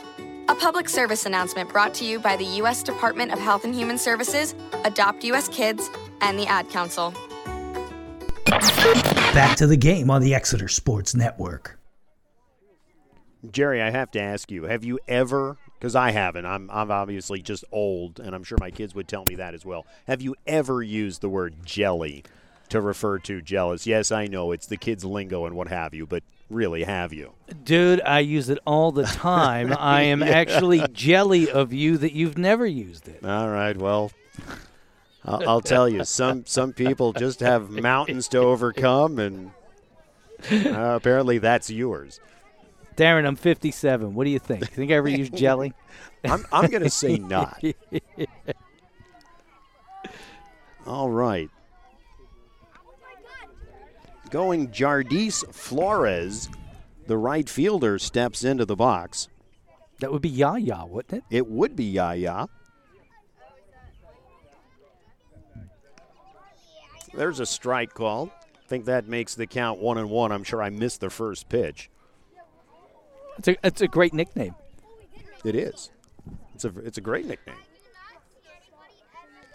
A 0.49 0.55
public 0.55 0.89
service 0.89 1.25
announcement 1.25 1.69
brought 1.69 1.93
to 1.95 2.05
you 2.05 2.19
by 2.19 2.35
the 2.35 2.45
U.S. 2.45 2.83
Department 2.83 3.31
of 3.31 3.39
Health 3.39 3.63
and 3.63 3.73
Human 3.73 3.97
Services, 3.97 4.55
Adopt 4.83 5.23
U.S. 5.25 5.47
Kids, 5.47 5.89
and 6.21 6.37
the 6.37 6.45
Ad 6.47 6.69
Council. 6.69 7.13
Back 8.45 9.55
to 9.57 9.67
the 9.67 9.77
game 9.77 10.09
on 10.09 10.21
the 10.21 10.33
Exeter 10.35 10.67
Sports 10.67 11.15
Network. 11.15 11.79
Jerry, 13.49 13.81
I 13.81 13.89
have 13.89 14.11
to 14.11 14.21
ask 14.21 14.51
you: 14.51 14.63
Have 14.63 14.83
you 14.83 14.99
ever? 15.07 15.57
Because 15.79 15.95
I 15.95 16.11
haven't. 16.11 16.45
I'm 16.45 16.69
I'm 16.71 16.91
obviously 16.91 17.41
just 17.41 17.63
old, 17.71 18.19
and 18.19 18.35
I'm 18.35 18.43
sure 18.43 18.57
my 18.59 18.71
kids 18.71 18.93
would 18.93 19.07
tell 19.07 19.25
me 19.27 19.35
that 19.35 19.53
as 19.53 19.65
well. 19.65 19.85
Have 20.07 20.21
you 20.21 20.35
ever 20.45 20.83
used 20.83 21.21
the 21.21 21.29
word 21.29 21.65
jelly 21.65 22.23
to 22.71 22.81
refer 22.81 23.19
to 23.19 23.41
jealous? 23.41 23.85
Yes, 23.87 24.11
I 24.11 24.25
know 24.27 24.51
it's 24.51 24.65
the 24.67 24.77
kids' 24.77 25.05
lingo 25.05 25.45
and 25.45 25.55
what 25.55 25.67
have 25.69 25.93
you, 25.93 26.05
but 26.05 26.23
really, 26.49 26.83
have 26.83 27.13
you? 27.13 27.31
Dude, 27.63 28.01
I 28.01 28.19
use 28.19 28.49
it 28.49 28.59
all 28.65 28.91
the 28.91 29.03
time. 29.03 29.73
I 29.79 30.01
am 30.03 30.21
Yeah. 30.21 30.27
actually 30.29 30.83
jelly 30.91 31.49
of 31.49 31.71
you 31.71 31.97
that 31.97 32.13
you've 32.13 32.37
never 32.37 32.65
used 32.65 33.07
it. 33.07 33.23
All 33.23 33.49
right. 33.49 33.77
Well, 33.77 34.11
I'll, 35.23 35.47
I'll 35.47 35.61
tell 35.61 35.87
you. 35.87 36.03
Some 36.03 36.45
some 36.45 36.73
people 36.73 37.13
just 37.13 37.39
have 37.41 37.69
mountains 37.69 38.27
to 38.29 38.39
overcome, 38.39 39.19
and 39.19 39.51
uh, 40.51 40.95
apparently 40.95 41.37
that's 41.37 41.69
yours. 41.69 42.19
Daryn, 42.97 43.25
I'm 43.25 43.35
57. 43.37 44.13
What 44.15 44.25
do 44.25 44.29
you 44.31 44.39
think? 44.39 44.69
Think 44.71 44.91
I 44.91 44.95
ever 44.95 45.07
used 45.09 45.35
jelly? 45.35 45.73
I'm 46.25 46.45
I'm 46.51 46.69
gonna 46.69 46.89
say 46.89 47.17
not. 47.17 47.63
All 50.85 51.09
right. 51.09 51.49
Going 54.31 54.71
Jardis 54.71 55.43
Flores, 55.51 56.49
the 57.05 57.17
right 57.17 57.47
fielder, 57.47 57.99
steps 57.99 58.43
into 58.43 58.65
the 58.65 58.75
box. 58.77 59.27
That 59.99 60.11
would 60.11 60.21
be 60.21 60.29
Yaya, 60.29 60.85
wouldn't 60.87 61.13
it? 61.13 61.23
It 61.29 61.47
would 61.47 61.75
be 61.75 61.83
Yaya. 61.83 62.47
There's 67.13 67.41
a 67.41 67.45
strike 67.45 67.93
call. 67.93 68.31
I 68.41 68.67
think 68.67 68.85
that 68.85 69.07
makes 69.07 69.35
the 69.35 69.45
count 69.45 69.81
one 69.81 69.97
and 69.97 70.09
one. 70.09 70.31
I'm 70.31 70.45
sure 70.45 70.63
I 70.63 70.69
missed 70.69 71.01
the 71.01 71.09
first 71.09 71.49
pitch. 71.49 71.89
It's 73.37 73.49
a, 73.49 73.57
it's 73.65 73.81
a 73.81 73.87
great 73.87 74.13
nickname. 74.13 74.55
It 75.43 75.55
is. 75.55 75.91
It's 76.55 76.63
a 76.63 76.69
it's 76.79 76.97
a 76.97 77.01
great 77.01 77.25
nickname. 77.25 77.57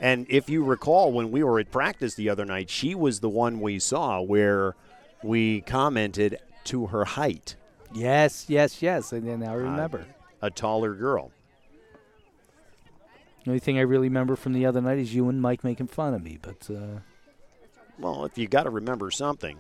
And 0.00 0.26
if 0.28 0.50
you 0.50 0.62
recall, 0.62 1.12
when 1.12 1.30
we 1.30 1.42
were 1.42 1.58
at 1.58 1.70
practice 1.70 2.14
the 2.14 2.28
other 2.28 2.44
night, 2.44 2.68
she 2.68 2.94
was 2.94 3.20
the 3.20 3.28
one 3.28 3.60
we 3.60 3.78
saw 3.78 4.20
where 4.20 4.74
we 5.22 5.62
commented 5.62 6.38
to 6.64 6.86
her 6.86 7.04
height. 7.04 7.56
Yes, 7.94 8.46
yes, 8.48 8.82
yes. 8.82 9.12
And 9.12 9.26
then 9.26 9.42
I 9.42 9.54
remember. 9.54 10.06
A 10.42 10.50
taller 10.50 10.94
girl. 10.94 11.32
The 13.44 13.50
only 13.50 13.60
thing 13.60 13.78
I 13.78 13.82
really 13.82 14.08
remember 14.08 14.36
from 14.36 14.52
the 14.52 14.66
other 14.66 14.80
night 14.80 14.98
is 14.98 15.14
you 15.14 15.28
and 15.28 15.40
Mike 15.40 15.64
making 15.64 15.86
fun 15.86 16.12
of 16.14 16.22
me. 16.22 16.38
But 16.42 16.68
uh, 16.68 17.00
Well, 17.98 18.24
if 18.24 18.36
you 18.36 18.48
got 18.48 18.64
to 18.64 18.70
remember 18.70 19.10
something. 19.10 19.56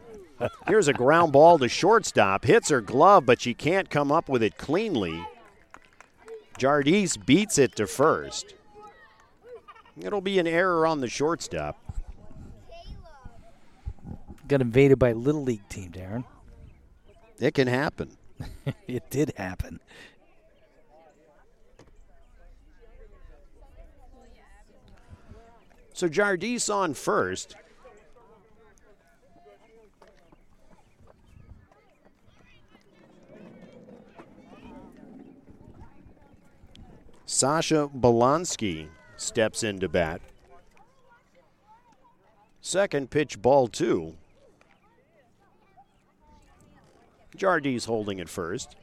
Here's 0.68 0.88
a 0.88 0.92
ground 0.92 1.32
ball 1.32 1.58
to 1.58 1.68
shortstop. 1.68 2.44
Hits 2.44 2.68
her 2.68 2.82
glove, 2.82 3.24
but 3.24 3.40
she 3.40 3.54
can't 3.54 3.88
come 3.88 4.12
up 4.12 4.28
with 4.28 4.42
it 4.42 4.58
cleanly. 4.58 5.24
Jardis 6.58 7.16
beats 7.16 7.58
it 7.58 7.76
to 7.76 7.86
first. 7.86 8.54
It'll 9.98 10.20
be 10.20 10.38
an 10.38 10.46
error 10.46 10.86
on 10.86 11.00
the 11.00 11.08
shortstop. 11.08 11.78
got 14.46 14.60
invaded 14.60 14.98
by 14.98 15.10
a 15.10 15.14
little 15.14 15.42
league 15.42 15.68
team, 15.68 15.90
Daryn. 15.90 16.24
It 17.38 17.54
can 17.54 17.66
happen. 17.66 18.16
it 18.86 19.10
did 19.10 19.32
happen. 19.36 19.80
So 25.94 26.08
Jardis 26.08 26.68
on 26.68 26.92
first. 26.92 27.56
Sasha 37.24 37.88
Bolonsky 37.94 38.88
steps 39.16 39.62
into 39.62 39.88
bat. 39.88 40.20
Second 42.60 43.10
pitch, 43.10 43.40
ball 43.40 43.68
two. 43.68 44.14
Jardis 47.36 47.84
holding 47.84 48.18
it 48.18 48.28
first. 48.28 48.76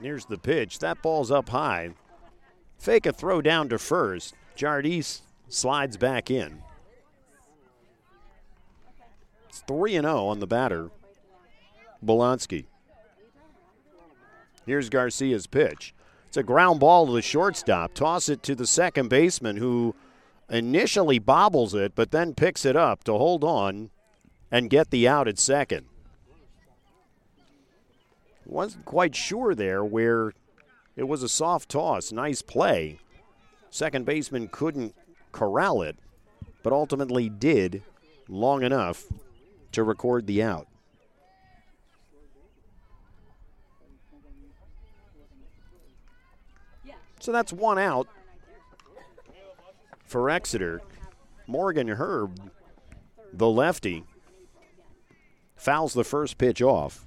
Here's 0.00 0.26
the 0.26 0.38
pitch. 0.38 0.78
That 0.78 1.02
ball's 1.02 1.30
up 1.30 1.48
high. 1.48 1.90
Fake 2.78 3.06
a 3.06 3.12
throw 3.12 3.42
down 3.42 3.68
to 3.70 3.78
first. 3.78 4.34
Jardis 4.54 5.22
slides 5.48 5.96
back 5.96 6.30
in. 6.30 6.62
It's 9.48 9.60
3 9.60 9.92
0 9.92 10.26
on 10.26 10.38
the 10.38 10.46
batter, 10.46 10.90
Bolonsky. 12.04 12.66
Here's 14.66 14.90
Garcia's 14.90 15.46
pitch. 15.46 15.94
It's 16.26 16.36
a 16.36 16.42
ground 16.42 16.80
ball 16.80 17.06
to 17.06 17.12
the 17.12 17.22
shortstop. 17.22 17.94
Toss 17.94 18.28
it 18.28 18.42
to 18.42 18.54
the 18.54 18.66
second 18.66 19.08
baseman 19.08 19.56
who 19.56 19.94
initially 20.50 21.18
bobbles 21.18 21.74
it, 21.74 21.94
but 21.94 22.10
then 22.10 22.34
picks 22.34 22.66
it 22.66 22.76
up 22.76 23.04
to 23.04 23.12
hold 23.12 23.44
on 23.44 23.90
and 24.50 24.70
get 24.70 24.90
the 24.90 25.08
out 25.08 25.28
at 25.28 25.38
second. 25.38 25.86
Wasn't 28.44 28.84
quite 28.84 29.14
sure 29.14 29.54
there 29.54 29.84
where 29.84 30.32
it 30.96 31.04
was 31.04 31.22
a 31.22 31.28
soft 31.28 31.68
toss. 31.68 32.12
Nice 32.12 32.42
play. 32.42 32.98
Second 33.70 34.06
baseman 34.06 34.48
couldn't 34.48 34.94
corral 35.32 35.82
it, 35.82 35.96
but 36.62 36.72
ultimately 36.72 37.28
did 37.28 37.82
long 38.28 38.62
enough 38.62 39.04
to 39.72 39.82
record 39.82 40.26
the 40.26 40.42
out. 40.42 40.66
So 47.20 47.32
that's 47.32 47.52
one 47.52 47.78
out 47.78 48.08
for 50.04 50.30
Exeter. 50.30 50.80
Morgan 51.46 51.88
Herb, 51.88 52.50
the 53.32 53.48
lefty, 53.48 54.04
fouls 55.56 55.94
the 55.94 56.04
first 56.04 56.36
pitch 56.36 56.60
off. 56.60 57.06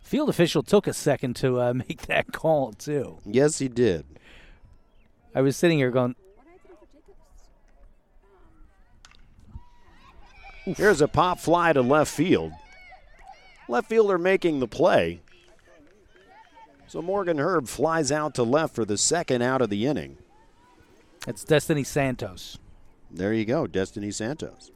Field 0.00 0.28
official 0.28 0.62
took 0.62 0.86
a 0.86 0.92
second 0.92 1.36
to 1.36 1.60
uh, 1.60 1.74
make 1.88 2.02
that 2.02 2.32
call, 2.32 2.72
too. 2.72 3.18
Yes, 3.24 3.58
he 3.58 3.68
did. 3.68 4.04
I 5.34 5.42
was 5.42 5.56
sitting 5.56 5.78
here 5.78 5.90
going, 5.90 6.16
Here's 10.64 11.00
a 11.00 11.06
pop 11.06 11.38
fly 11.38 11.72
to 11.72 11.80
left 11.80 12.12
field. 12.12 12.52
Left 13.68 13.88
fielder 13.88 14.18
making 14.18 14.58
the 14.58 14.66
play. 14.66 15.20
So 16.96 17.02
Morgan 17.02 17.38
Herb 17.38 17.68
flies 17.68 18.10
out 18.10 18.34
to 18.36 18.42
left 18.42 18.74
for 18.74 18.86
the 18.86 18.96
second 18.96 19.42
out 19.42 19.60
of 19.60 19.68
the 19.68 19.84
inning. 19.84 20.16
it's 21.28 21.44
Destiny 21.44 21.84
Santos. 21.84 22.56
There 23.10 23.34
you 23.34 23.44
go, 23.44 23.66
Destiny 23.66 24.10
Santos. 24.10 24.70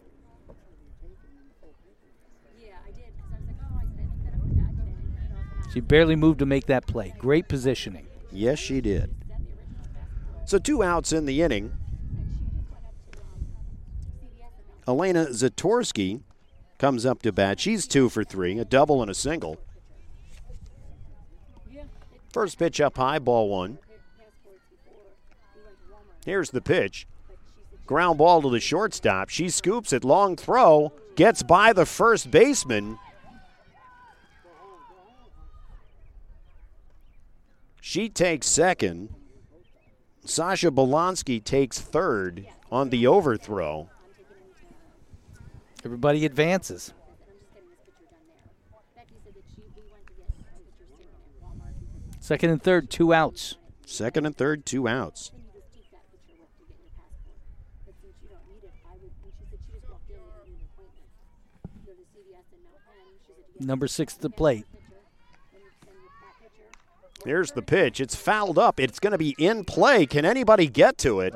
She 5.72 5.80
barely 5.80 6.14
moved 6.14 6.40
to 6.40 6.44
make 6.44 6.66
that 6.66 6.86
play. 6.86 7.14
Great 7.16 7.48
positioning. 7.48 8.06
Yes, 8.30 8.58
she 8.58 8.82
did. 8.82 9.14
So 10.44 10.58
two 10.58 10.82
outs 10.82 11.14
in 11.14 11.24
the 11.24 11.40
inning. 11.40 11.72
Elena 14.86 15.28
Zatorsky 15.28 16.20
comes 16.76 17.06
up 17.06 17.22
to 17.22 17.32
bat. 17.32 17.58
She's 17.58 17.86
two 17.86 18.10
for 18.10 18.24
three, 18.24 18.58
a 18.58 18.66
double 18.66 19.00
and 19.00 19.10
a 19.10 19.14
single. 19.14 19.56
First 22.32 22.58
pitch 22.58 22.80
up 22.80 22.96
high, 22.96 23.18
ball 23.18 23.48
one. 23.48 23.78
Here's 26.24 26.50
the 26.50 26.60
pitch. 26.60 27.06
Ground 27.86 28.18
ball 28.18 28.42
to 28.42 28.50
the 28.50 28.60
shortstop. 28.60 29.30
She 29.30 29.48
scoops 29.48 29.92
it, 29.92 30.04
long 30.04 30.36
throw, 30.36 30.92
gets 31.16 31.42
by 31.42 31.72
the 31.72 31.86
first 31.86 32.30
baseman. 32.30 32.98
She 37.80 38.08
takes 38.08 38.46
second. 38.46 39.08
Sasha 40.24 40.70
Bolonsky 40.70 41.42
takes 41.42 41.80
third 41.80 42.46
on 42.70 42.90
the 42.90 43.08
overthrow. 43.08 43.88
Everybody 45.84 46.24
advances. 46.24 46.92
Second 52.30 52.50
and 52.50 52.62
third, 52.62 52.90
two 52.90 53.12
outs. 53.12 53.56
Second 53.84 54.24
and 54.24 54.36
third, 54.36 54.64
two 54.64 54.86
outs. 54.86 55.32
Number 63.58 63.88
six 63.88 64.14
to 64.14 64.20
the 64.20 64.30
plate. 64.30 64.64
Here's 67.24 67.50
the 67.50 67.62
pitch. 67.62 68.00
It's 68.00 68.14
fouled 68.14 68.60
up. 68.60 68.78
It's 68.78 69.00
going 69.00 69.10
to 69.10 69.18
be 69.18 69.34
in 69.36 69.64
play. 69.64 70.06
Can 70.06 70.24
anybody 70.24 70.68
get 70.68 70.98
to 70.98 71.18
it? 71.18 71.34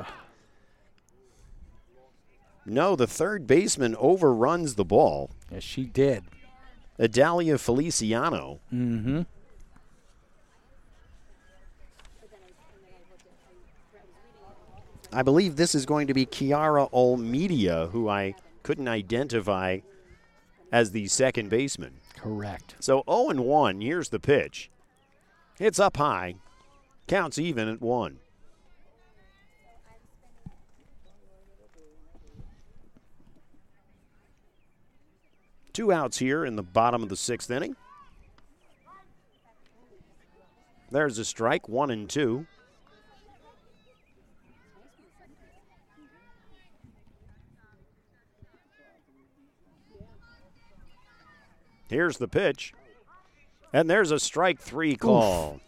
No, 2.65 2.95
the 2.95 3.09
third 3.09 3.49
baseman 3.49 3.97
overruns 3.99 4.77
the 4.77 4.85
ball. 4.85 5.33
Yes, 5.51 5.65
she 5.65 5.87
did. 5.87 6.23
Adalia 7.01 7.59
Feliciano. 7.59 8.61
Mm-hmm. 8.73 9.23
I 15.15 15.23
believe 15.23 15.55
this 15.55 15.77
is 15.77 15.87
going 15.87 16.09
to 16.09 16.15
be 16.15 16.27
Kiara 16.27 16.91
Olmedia, 16.91 17.89
who 17.91 18.09
I 18.09 18.35
couldn't 18.65 18.89
identify 18.89 19.79
as 20.73 20.91
the 20.91 21.07
second 21.07 21.51
baseman. 21.51 22.01
Correct. 22.17 22.75
So 22.81 23.05
0 23.09 23.31
and 23.31 23.41
1. 23.45 23.81
Here's 23.81 24.09
the 24.09 24.19
pitch. 24.19 24.71
It's 25.61 25.79
up 25.79 25.99
high. 25.99 26.35
Counts 27.07 27.39
even 27.39 27.69
at 27.69 27.81
one. 27.81 28.19
Two 35.73 35.93
outs 35.93 36.19
here 36.19 36.45
in 36.45 36.57
the 36.57 36.63
bottom 36.63 37.03
of 37.03 37.09
the 37.09 37.17
sixth 37.17 37.51
inning. 37.51 37.77
There's 40.91 41.19
a 41.19 41.25
strike, 41.25 41.69
one 41.69 41.91
and 41.91 42.09
two. 42.09 42.47
Here's 51.95 52.19
the 52.19 52.27
pitch. 52.27 52.75
And 53.73 53.89
there's 53.89 54.11
a 54.11 54.19
strike 54.19 54.61
three 54.61 54.97
call. 54.97 55.61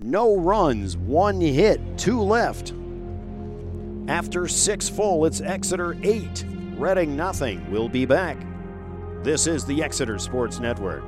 No 0.00 0.36
runs, 0.36 0.96
one 0.96 1.40
hit, 1.40 1.80
two 1.96 2.20
left. 2.20 2.74
After 4.08 4.48
six 4.48 4.88
full, 4.88 5.24
it's 5.24 5.40
Exeter 5.40 5.96
eight, 6.02 6.44
Reading 6.76 7.14
nothing. 7.16 7.70
We'll 7.70 7.88
be 7.88 8.06
back. 8.06 8.38
This 9.22 9.46
is 9.46 9.64
the 9.64 9.84
Exeter 9.84 10.18
Sports 10.18 10.58
Network. 10.58 11.04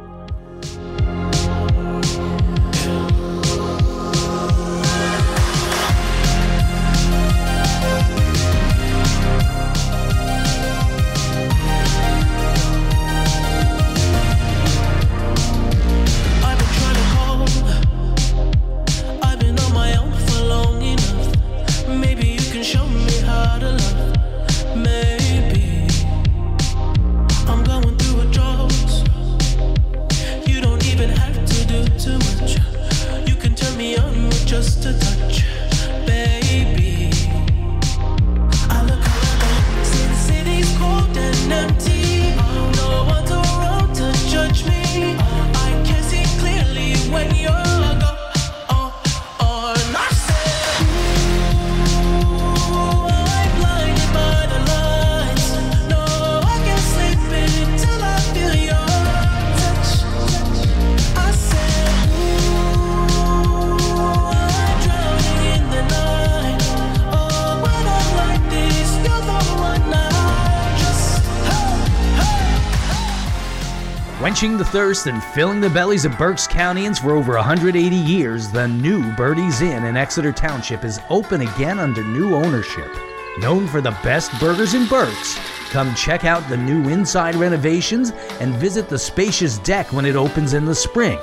Quenching 74.29 74.59
the 74.59 74.65
thirst 74.67 75.07
and 75.07 75.25
filling 75.25 75.59
the 75.59 75.71
bellies 75.71 76.05
of 76.05 76.19
Berks 76.19 76.47
Countyans 76.47 77.01
for 77.01 77.13
over 77.13 77.37
180 77.37 77.97
years, 77.97 78.51
the 78.51 78.69
new 78.69 79.11
Birdie's 79.13 79.63
Inn 79.63 79.85
in 79.85 79.97
Exeter 79.97 80.33
Township 80.33 80.85
is 80.85 81.01
open 81.09 81.41
again 81.41 81.79
under 81.79 82.05
new 82.05 82.35
ownership. 82.35 82.95
Known 83.39 83.67
for 83.67 83.81
the 83.81 83.97
best 84.05 84.31
burgers 84.39 84.75
in 84.75 84.87
Berks, 84.87 85.39
come 85.71 85.95
check 85.95 86.27
out 86.27 86.47
the 86.51 86.59
new 86.59 86.91
inside 86.91 87.37
renovations 87.37 88.11
and 88.39 88.55
visit 88.57 88.91
the 88.91 88.99
spacious 88.99 89.57
deck 89.61 89.95
when 89.95 90.05
it 90.05 90.15
opens 90.15 90.53
in 90.53 90.67
the 90.67 90.75
spring. 90.75 91.19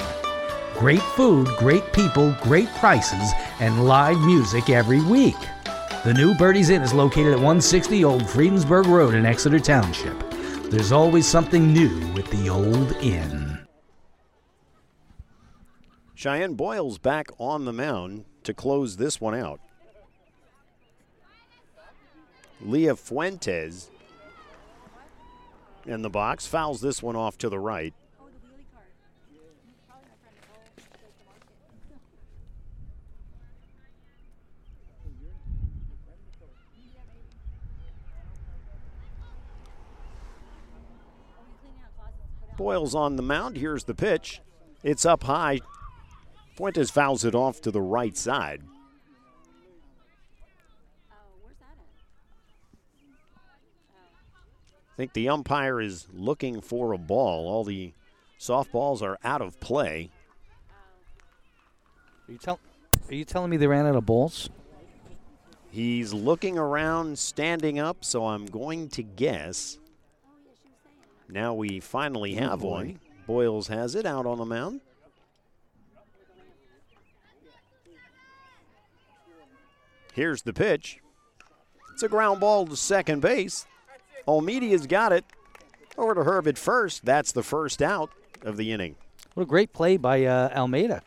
Great 0.74 1.04
food, 1.04 1.48
great 1.60 1.94
people, 1.94 2.36
great 2.42 2.70
prices, 2.70 3.34
and 3.60 3.86
live 3.86 4.20
music 4.22 4.72
every 4.72 5.02
week. 5.04 5.38
The 6.06 6.14
new 6.16 6.34
Birdie's 6.34 6.72
Inn 6.72 6.82
is 6.82 6.92
located 6.92 7.34
at 7.34 7.38
160 7.38 8.04
Old 8.04 8.24
Friedensburg 8.24 8.88
Road 8.88 9.14
in 9.14 9.28
Exeter 9.28 9.60
Township. 9.60 10.35
There's 10.70 10.92
always 10.92 11.28
something 11.28 11.72
new 11.72 12.12
with 12.14 12.30
the 12.32 12.50
old 12.50 12.92
inn. 12.94 13.60
Cheyenne 16.16 16.56
Boyle's 16.56 16.98
back 16.98 17.28
on 17.38 17.66
the 17.66 17.74
mound 17.74 18.26
to 18.44 18.54
close 18.54 18.98
this 18.98 19.22
one 19.22 19.36
out. 19.36 19.60
Leah 22.62 22.96
Fuentes 22.96 23.92
in 25.86 26.02
the 26.02 26.10
box 26.10 26.48
fouls 26.48 26.82
this 26.82 27.04
one 27.04 27.16
off 27.16 27.38
to 27.38 27.50
the 27.50 27.60
right. 27.60 27.94
Boyles 42.58 42.96
on 42.96 43.16
the 43.16 43.24
mound. 43.24 43.58
Here's 43.58 43.84
the 43.84 43.94
pitch. 43.94 44.42
It's 44.84 45.06
up 45.06 45.24
high. 45.24 45.62
Fuentes 46.56 46.90
fouls 46.90 47.26
it 47.26 47.36
off 47.36 47.60
to 47.62 47.72
the 47.72 47.82
right 47.82 48.16
side. 48.16 48.62
I 54.96 54.96
think 54.96 55.12
the 55.12 55.28
umpire 55.28 55.82
is 55.82 56.08
looking 56.14 56.62
for 56.62 56.94
a 56.94 56.98
ball. 56.98 57.48
All 57.50 57.66
the 57.66 57.92
softballs 58.40 59.02
are 59.02 59.18
out 59.26 59.42
of 59.42 59.60
play. 59.60 60.10
Are 62.28 62.32
you, 62.32 62.38
tell, 62.38 62.60
are 63.10 63.14
you 63.14 63.26
telling 63.26 63.50
me 63.50 63.58
they 63.58 63.68
ran 63.68 63.86
out 63.86 63.98
of 63.98 64.06
balls? 64.06 64.50
He's 65.70 66.14
looking 66.14 66.58
around, 66.58 67.20
standing 67.20 67.78
up, 67.80 68.06
so 68.06 68.26
I'm 68.26 68.46
going 68.46 68.88
to 68.90 69.04
guess. 69.04 69.78
Now 71.30 71.54
we 71.54 71.80
finally 71.80 72.36
have 72.36 72.60
boy. 72.60 72.70
one. 72.70 73.00
Boyles 73.28 73.68
has 73.68 73.96
it 73.96 74.06
out 74.06 74.26
on 74.26 74.38
the 74.38 74.46
mound. 74.46 74.82
Here's 80.14 80.44
the 80.44 80.54
pitch. 80.54 81.00
It's 81.94 82.04
a 82.04 82.08
ground 82.08 82.40
ball 82.40 82.66
to 82.68 82.76
second 82.78 83.22
base. 83.22 83.66
Olmedia's 84.28 84.88
got 84.88 85.12
it. 85.12 85.26
Over 85.98 86.16
to 86.16 86.24
Herb 86.24 86.48
at 86.48 86.58
first. 86.58 87.06
That's 87.06 87.32
the 87.32 87.44
first 87.44 87.82
out 87.82 88.12
of 88.42 88.58
the 88.58 88.72
inning. 88.72 88.96
What 89.34 89.44
a 89.44 89.48
great 89.48 89.74
play 89.74 89.98
by 89.98 90.26
uh, 90.26 90.50
Almeida. 90.56 91.02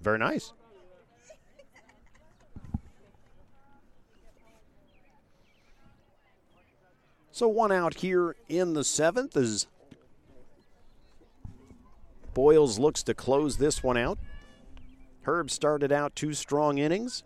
Very 0.00 0.18
nice. 0.18 0.52
So 7.38 7.46
one 7.46 7.70
out 7.70 7.94
here 7.94 8.34
in 8.48 8.72
the 8.72 8.82
seventh 8.82 9.36
as 9.36 9.68
Boyles 12.34 12.80
looks 12.80 13.04
to 13.04 13.14
close 13.14 13.58
this 13.58 13.80
one 13.80 13.96
out. 13.96 14.18
Herb 15.22 15.48
started 15.48 15.92
out 15.92 16.16
two 16.16 16.34
strong 16.34 16.78
innings, 16.78 17.22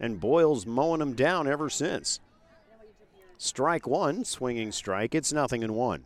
and 0.00 0.18
Boyles 0.18 0.66
mowing 0.66 0.98
them 0.98 1.12
down 1.12 1.46
ever 1.46 1.70
since. 1.70 2.18
Strike 3.38 3.86
one, 3.86 4.24
swinging 4.24 4.72
strike. 4.72 5.14
It's 5.14 5.32
nothing 5.32 5.62
in 5.62 5.72
one. 5.72 6.04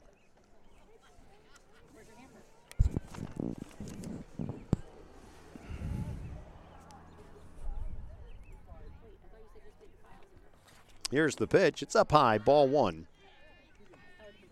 Here's 11.10 11.36
the 11.36 11.46
pitch. 11.46 11.82
It's 11.82 11.96
up 11.96 12.12
high, 12.12 12.38
ball 12.38 12.68
one. 12.68 13.06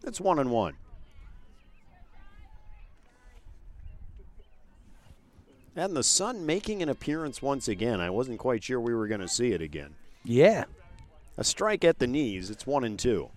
It's 0.04 0.20
one 0.20 0.38
and 0.38 0.50
one. 0.50 0.74
And 5.76 5.96
the 5.96 6.04
sun 6.04 6.46
making 6.46 6.82
an 6.82 6.88
appearance 6.88 7.42
once 7.42 7.66
again. 7.66 8.00
I 8.00 8.10
wasn't 8.10 8.38
quite 8.38 8.62
sure 8.62 8.80
we 8.80 8.94
were 8.94 9.08
going 9.08 9.20
to 9.20 9.28
see 9.28 9.52
it 9.52 9.60
again. 9.60 9.94
Yeah. 10.22 10.64
A 11.36 11.42
strike 11.42 11.84
at 11.84 11.98
the 11.98 12.06
knees. 12.06 12.48
It's 12.48 12.66
one 12.66 12.84
and 12.84 12.96
two. 12.96 13.30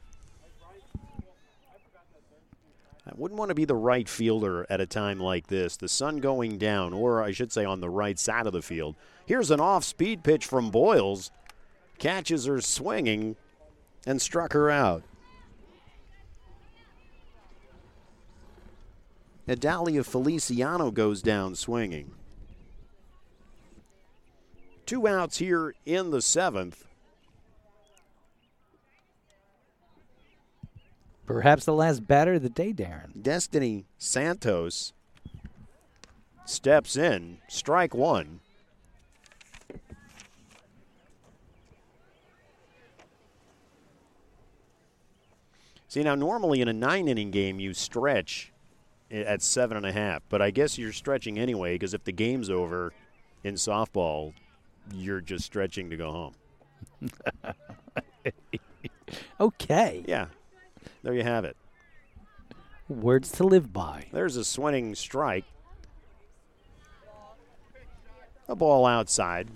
I 3.07 3.11
wouldn't 3.15 3.39
want 3.39 3.49
to 3.49 3.55
be 3.55 3.65
the 3.65 3.75
right 3.75 4.07
fielder 4.07 4.67
at 4.69 4.81
a 4.81 4.85
time 4.85 5.19
like 5.19 5.47
this. 5.47 5.77
The 5.77 5.87
sun 5.87 6.17
going 6.17 6.57
down, 6.57 6.93
or 6.93 7.23
I 7.23 7.31
should 7.31 7.51
say 7.51 7.65
on 7.65 7.79
the 7.79 7.89
right 7.89 8.19
side 8.19 8.45
of 8.45 8.53
the 8.53 8.61
field. 8.61 8.95
Here's 9.25 9.49
an 9.49 9.61
off 9.61 9.83
speed 9.83 10.23
pitch 10.23 10.45
from 10.45 10.69
Boyles. 10.69 11.31
Catches 11.99 12.45
her 12.45 12.61
swinging 12.61 13.35
and 14.05 14.21
struck 14.21 14.53
her 14.53 14.69
out. 14.69 15.03
Adalia 19.47 20.03
Feliciano 20.03 20.91
goes 20.91 21.21
down 21.21 21.55
swinging. 21.55 22.11
Two 24.85 25.07
outs 25.07 25.37
here 25.37 25.73
in 25.85 26.11
the 26.11 26.21
seventh. 26.21 26.85
Perhaps 31.25 31.65
the 31.65 31.73
last 31.73 32.07
batter 32.07 32.35
of 32.35 32.41
the 32.41 32.49
day, 32.49 32.71
Daryn. 32.71 33.21
Destiny 33.21 33.85
Santos 33.97 34.93
steps 36.45 36.95
in, 36.95 37.39
strike 37.49 37.93
one. 37.93 38.39
See, 45.97 46.03
now 46.03 46.13
normally 46.13 46.61
in 46.61 46.67
a 46.67 46.73
nine 46.73 47.07
inning 47.07 47.31
game, 47.31 47.59
you 47.59 47.73
stretch 47.73 48.53
at 49.09 49.41
seven 49.41 49.77
and 49.77 49.83
a 49.83 49.91
half, 49.91 50.21
but 50.29 50.43
I 50.43 50.51
guess 50.51 50.77
you're 50.77 50.93
stretching 50.93 51.39
anyway 51.39 51.73
because 51.73 51.95
if 51.95 52.03
the 52.03 52.11
game's 52.11 52.51
over 52.51 52.93
in 53.43 53.55
softball, 53.55 54.33
you're 54.93 55.21
just 55.21 55.43
stretching 55.43 55.89
to 55.89 55.97
go 55.97 56.11
home. 56.11 57.11
Okay. 59.39 60.03
Yeah, 60.05 60.27
there 61.01 61.13
you 61.15 61.23
have 61.23 61.45
it. 61.45 61.55
Words 62.87 63.31
to 63.31 63.43
live 63.43 63.73
by. 63.73 64.05
There's 64.11 64.35
a 64.35 64.43
swinging 64.43 64.93
strike. 64.93 65.45
A 68.47 68.55
ball 68.55 68.85
outside. 68.85 69.47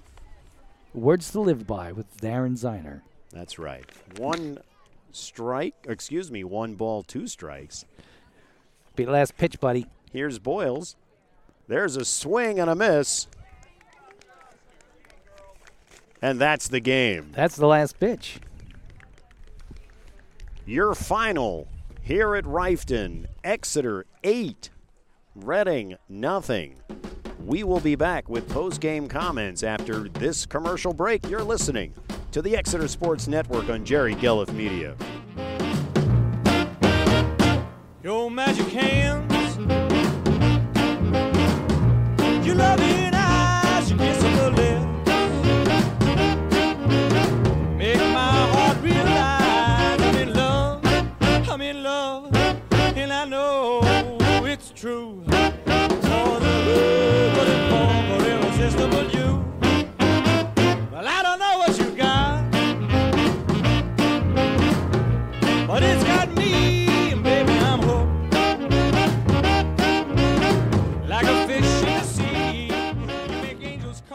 Words 0.95 1.31
to 1.33 1.39
live 1.39 1.67
by 1.67 1.91
with 1.91 2.17
Daryn 2.19 2.57
Ziner. 2.57 3.01
That's 3.31 3.59
right. 3.59 3.85
One 4.17 4.59
strike, 5.15 5.75
excuse 5.87 6.31
me, 6.31 6.43
one 6.43 6.75
ball, 6.75 7.03
two 7.03 7.27
strikes. 7.27 7.85
Be 8.95 9.05
the 9.05 9.11
last 9.11 9.37
pitch, 9.37 9.59
buddy. 9.59 9.87
Here's 10.11 10.39
Boyles. 10.39 10.95
There's 11.67 11.95
a 11.95 12.05
swing 12.05 12.59
and 12.59 12.69
a 12.69 12.75
miss. 12.75 13.27
And 16.21 16.39
that's 16.39 16.67
the 16.67 16.79
game. 16.79 17.31
That's 17.33 17.55
the 17.55 17.67
last 17.67 17.99
pitch. 17.99 18.39
Your 20.65 20.93
final 20.93 21.67
here 22.01 22.35
at 22.35 22.43
Reiffton 22.45 23.27
Exeter 23.43 24.05
8, 24.23 24.69
Reading 25.33 25.95
nothing. 26.09 26.75
We 27.45 27.63
will 27.63 27.79
be 27.79 27.95
back 27.95 28.29
with 28.29 28.47
post 28.49 28.81
game 28.81 29.07
comments 29.07 29.63
after 29.63 30.07
this 30.09 30.45
commercial 30.45 30.93
break. 30.93 31.27
You're 31.27 31.43
listening 31.43 31.93
to 32.31 32.41
the 32.41 32.55
Exeter 32.55 32.87
Sports 32.87 33.27
Network 33.27 33.69
on 33.69 33.83
Jerry 33.83 34.15
Gelliff 34.15 34.53
Media. 34.53 34.95
Your 38.03 38.31
magic 38.31 38.67
hands, 38.67 39.57
your 42.45 42.55
loving 42.55 42.85
eyes, 42.85 43.10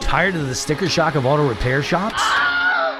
Tired 0.07 0.37
of 0.37 0.47
the 0.47 0.55
sticker 0.55 0.87
shock 0.87 1.15
of 1.15 1.25
auto 1.25 1.45
repair 1.45 1.83
shops? 1.83 2.23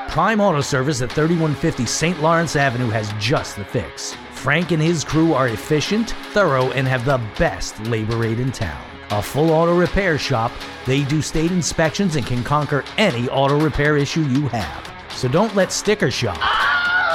Prime 0.09 0.41
Auto 0.41 0.59
Service 0.59 1.01
at 1.01 1.09
3150 1.09 1.85
St. 1.85 2.21
Lawrence 2.21 2.57
Avenue 2.57 2.89
has 2.89 3.13
just 3.17 3.55
the 3.55 3.63
fix. 3.63 4.13
Frank 4.34 4.71
and 4.71 4.84
his 4.84 5.05
crew 5.05 5.34
are 5.34 5.47
efficient, 5.47 6.09
thorough, 6.34 6.69
and 6.71 6.85
have 6.85 7.05
the 7.05 7.21
best 7.39 7.79
labor 7.88 8.17
rate 8.17 8.41
in 8.41 8.51
town. 8.51 8.84
A 9.11 9.21
full 9.21 9.51
auto 9.51 9.73
repair 9.73 10.17
shop, 10.17 10.51
they 10.85 11.05
do 11.05 11.21
state 11.21 11.51
inspections 11.51 12.17
and 12.17 12.25
can 12.25 12.43
conquer 12.43 12.84
any 12.97 13.29
auto 13.29 13.57
repair 13.57 13.95
issue 13.95 14.23
you 14.23 14.49
have. 14.49 14.93
So 15.15 15.29
don't 15.29 15.55
let 15.55 15.71
sticker 15.71 16.11
shock 16.11 16.41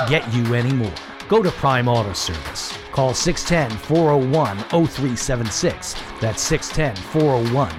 get 0.09 0.27
you 0.33 0.55
anymore. 0.55 0.95
Go 1.29 1.43
to 1.43 1.51
Prime 1.51 1.87
Auto 1.87 2.15
Service. 2.15 2.73
Call 2.93 3.13
610 3.13 3.79
401 3.79 4.57
0376. 4.87 5.97
That's 6.19 6.41
610 6.41 6.97
401 7.13 7.71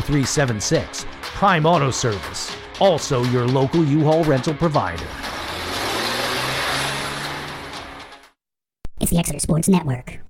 0376. 0.00 1.06
Prime 1.40 1.64
Auto 1.64 1.90
Service. 1.90 2.54
Also, 2.80 3.24
your 3.24 3.46
local 3.46 3.82
U 3.82 4.04
Haul 4.04 4.24
rental 4.24 4.52
provider. 4.52 5.06
It's 9.00 9.10
the 9.10 9.16
Exeter 9.16 9.38
Sports 9.38 9.66
Network. 9.66 10.20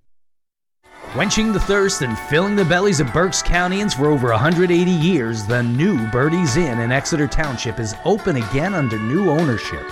Quenching 1.10 1.52
the 1.52 1.58
thirst 1.58 2.02
and 2.02 2.16
filling 2.16 2.54
the 2.54 2.64
bellies 2.64 3.00
of 3.00 3.12
Berks 3.12 3.42
Countyans 3.42 3.96
for 3.96 4.06
over 4.06 4.28
180 4.28 4.88
years, 4.88 5.44
the 5.46 5.64
new 5.64 5.98
Birdie's 6.12 6.56
Inn 6.56 6.78
in 6.78 6.92
Exeter 6.92 7.26
Township 7.26 7.80
is 7.80 7.96
open 8.04 8.36
again 8.36 8.74
under 8.74 8.96
new 8.96 9.30
ownership. 9.30 9.82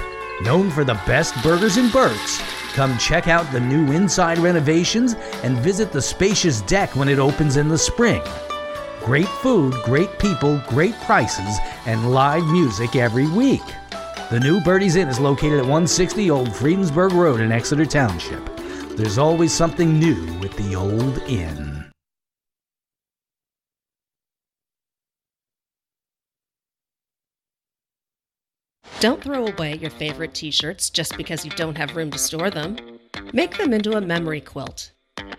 Known 0.43 0.71
for 0.71 0.85
the 0.85 1.01
best 1.05 1.35
burgers 1.43 1.79
in 1.79 1.91
Berks, 1.91 2.41
Come 2.75 2.97
check 2.97 3.27
out 3.27 3.51
the 3.51 3.59
new 3.59 3.91
inside 3.91 4.39
renovations 4.39 5.15
and 5.43 5.57
visit 5.57 5.91
the 5.91 6.01
spacious 6.01 6.61
deck 6.61 6.95
when 6.95 7.09
it 7.09 7.19
opens 7.19 7.57
in 7.57 7.67
the 7.67 7.77
spring. 7.77 8.23
Great 9.05 9.29
food, 9.29 9.75
great 9.85 10.19
people, 10.19 10.61
great 10.69 10.95
prices, 11.03 11.59
and 11.87 12.13
live 12.13 12.45
music 12.47 12.97
every 12.97 13.27
week. 13.29 13.63
The 14.31 14.41
new 14.41 14.61
Birdie's 14.61 14.97
Inn 14.97 15.09
is 15.09 15.19
located 15.19 15.55
at 15.55 15.63
160 15.63 16.31
Old 16.31 16.55
Friedensburg 16.55 17.13
Road 17.13 17.41
in 17.41 17.51
Exeter 17.51 17.87
Township. 17.87 18.45
There's 18.97 19.17
always 19.17 19.53
something 19.53 19.99
new 19.99 20.39
with 20.41 20.55
the 20.57 20.75
Old 20.75 21.19
Inn. 21.29 21.87
Don't 29.01 29.23
throw 29.23 29.47
away 29.47 29.77
your 29.77 29.91
favorite 29.91 30.35
t 30.35 30.51
shirts 30.51 30.91
just 30.91 31.17
because 31.17 31.45
you 31.45 31.53
don't 31.53 31.79
have 31.79 31.95
room 31.95 32.11
to 32.11 32.19
store 32.19 32.51
them. 32.51 32.77
Make 33.33 33.57
them 33.57 33.73
into 33.73 33.97
a 33.97 34.01
memory 34.01 34.41
quilt. 34.41 34.91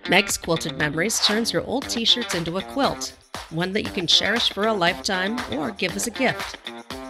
Meg's 0.09 0.37
Quilted 0.37 0.77
Memories 0.77 1.19
turns 1.25 1.51
your 1.51 1.63
old 1.65 1.89
t 1.89 2.05
shirts 2.05 2.33
into 2.33 2.57
a 2.57 2.61
quilt, 2.63 3.18
one 3.49 3.73
that 3.73 3.83
you 3.83 3.91
can 3.91 4.07
cherish 4.07 4.51
for 4.51 4.67
a 4.67 4.73
lifetime 4.73 5.37
or 5.53 5.71
give 5.71 5.95
as 5.95 6.07
a 6.07 6.11
gift. 6.11 6.57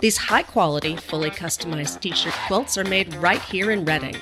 These 0.01 0.17
high 0.17 0.43
quality, 0.43 0.95
fully 0.95 1.29
customized 1.29 2.01
t 2.01 2.13
shirt 2.13 2.33
quilts 2.47 2.77
are 2.77 2.85
made 2.85 3.13
right 3.15 3.41
here 3.41 3.71
in 3.71 3.83
Reading. 3.85 4.15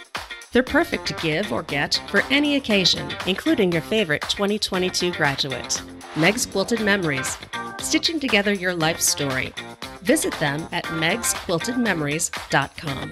They're 0.52 0.64
perfect 0.64 1.06
to 1.08 1.14
give 1.16 1.54
or 1.54 1.64
get 1.64 2.02
for 2.08 2.22
any 2.32 2.56
occasion, 2.56 3.12
including 3.26 3.72
your 3.72 3.82
favorite 3.82 4.22
2022 4.24 5.12
graduate. 5.12 5.82
Meg's 6.16 6.46
Quilted 6.46 6.82
Memories, 6.82 7.38
stitching 7.80 8.20
together 8.20 8.54
your 8.54 8.74
life 8.74 9.00
story. 9.00 9.54
Visit 10.02 10.34
them 10.40 10.68
at 10.72 10.86
megsquiltedmemories.com. 10.86 13.12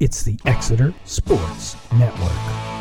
It's 0.00 0.22
the 0.22 0.38
Exeter 0.44 0.92
Sports 1.04 1.76
Network. 1.92 2.73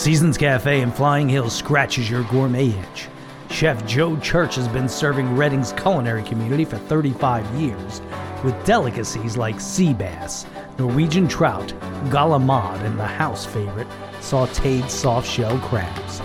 Seasons 0.00 0.38
Cafe 0.38 0.80
in 0.80 0.90
Flying 0.90 1.28
Hills 1.28 1.54
scratches 1.54 2.08
your 2.08 2.22
gourmet 2.22 2.68
itch. 2.68 3.08
Chef 3.50 3.86
Joe 3.86 4.16
Church 4.16 4.54
has 4.54 4.66
been 4.66 4.88
serving 4.88 5.36
Reading's 5.36 5.74
culinary 5.74 6.22
community 6.22 6.64
for 6.64 6.78
35 6.78 7.46
years 7.60 8.00
with 8.42 8.64
delicacies 8.64 9.36
like 9.36 9.60
sea 9.60 9.92
bass, 9.92 10.46
Norwegian 10.78 11.28
trout, 11.28 11.74
galamad, 12.08 12.80
and 12.80 12.98
the 12.98 13.06
house 13.06 13.44
favorite, 13.44 13.86
sauteed 14.20 14.88
soft 14.88 15.28
shell 15.28 15.58
crabs. 15.58 16.22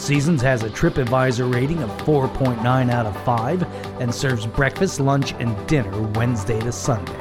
Seasons 0.00 0.40
has 0.40 0.62
a 0.62 0.70
TripAdvisor 0.70 1.52
rating 1.52 1.82
of 1.82 1.90
4.9 2.02 2.90
out 2.92 3.06
of 3.06 3.24
5 3.24 4.00
and 4.00 4.14
serves 4.14 4.46
breakfast, 4.46 5.00
lunch, 5.00 5.32
and 5.40 5.66
dinner 5.66 6.00
Wednesday 6.12 6.60
to 6.60 6.70
Sunday 6.70 7.18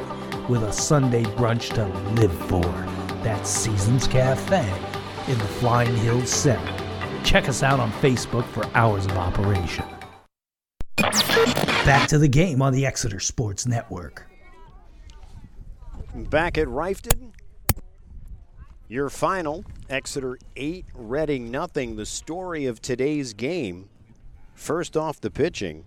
with 0.48 0.62
a 0.62 0.72
Sunday 0.72 1.24
brunch 1.24 1.74
to 1.74 1.88
live 2.12 2.38
for. 2.48 2.62
That's 3.24 3.50
Seasons 3.50 4.08
Cafe 4.08 4.72
in 5.28 5.38
the 5.38 5.46
Flying 5.46 5.96
Hills 5.98 6.30
Center. 6.30 6.74
Check 7.24 7.50
us 7.50 7.64
out 7.64 7.80
on 7.80 7.92
Facebook 7.94 8.46
for 8.46 8.66
hours 8.76 9.06
of 9.06 9.18
operation. 9.18 9.86
Back 10.98 12.08
to 12.10 12.18
the 12.18 12.28
game 12.28 12.62
on 12.62 12.74
the 12.74 12.86
Exeter 12.86 13.20
Sports 13.20 13.66
Network. 13.66 14.28
Back 16.16 16.58
at 16.58 16.68
Reiffton, 16.68 17.32
your 18.88 19.10
final 19.10 19.66
Exeter 19.90 20.38
8, 20.56 20.86
Reading 20.94 21.52
nothing. 21.52 21.96
The 21.96 22.06
story 22.06 22.66
of 22.66 22.82
today's 22.82 23.34
game. 23.34 23.90
First 24.54 24.96
off 24.96 25.20
the 25.20 25.32
pitching. 25.32 25.86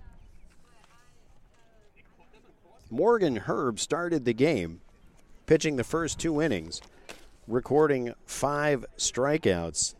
Morgan 2.90 3.36
Herb 3.36 3.78
started 3.78 4.24
the 4.24 4.32
game, 4.32 4.80
pitching 5.46 5.76
the 5.76 5.84
first 5.84 6.18
two 6.18 6.40
innings, 6.40 6.80
recording 7.48 8.12
five 8.26 8.84
strikeouts 8.98 9.94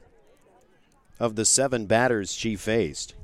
of 1.19 1.35
the 1.35 1.47
seven 1.47 1.87
batters 1.87 2.33
she 2.33 2.55
faced. 2.55 3.15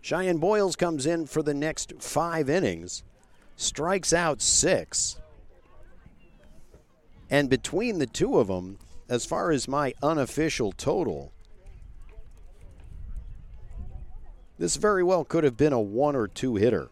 Cheyenne 0.00 0.38
Boyles 0.38 0.76
comes 0.76 1.04
in 1.04 1.26
for 1.26 1.42
the 1.42 1.52
next 1.52 1.94
five 2.00 2.48
innings, 2.48 3.02
strikes 3.56 4.12
out 4.12 4.40
six. 4.40 5.18
And 7.28 7.50
between 7.50 7.98
the 7.98 8.06
two 8.06 8.38
of 8.38 8.46
them, 8.46 8.78
as 9.08 9.26
far 9.26 9.50
as 9.50 9.66
my 9.66 9.94
unofficial 10.00 10.70
total, 10.70 11.32
this 14.58 14.76
very 14.76 15.02
well 15.02 15.24
could 15.24 15.42
have 15.42 15.56
been 15.56 15.72
a 15.72 15.80
one 15.80 16.14
or 16.14 16.28
two 16.28 16.54
hitter. 16.54 16.88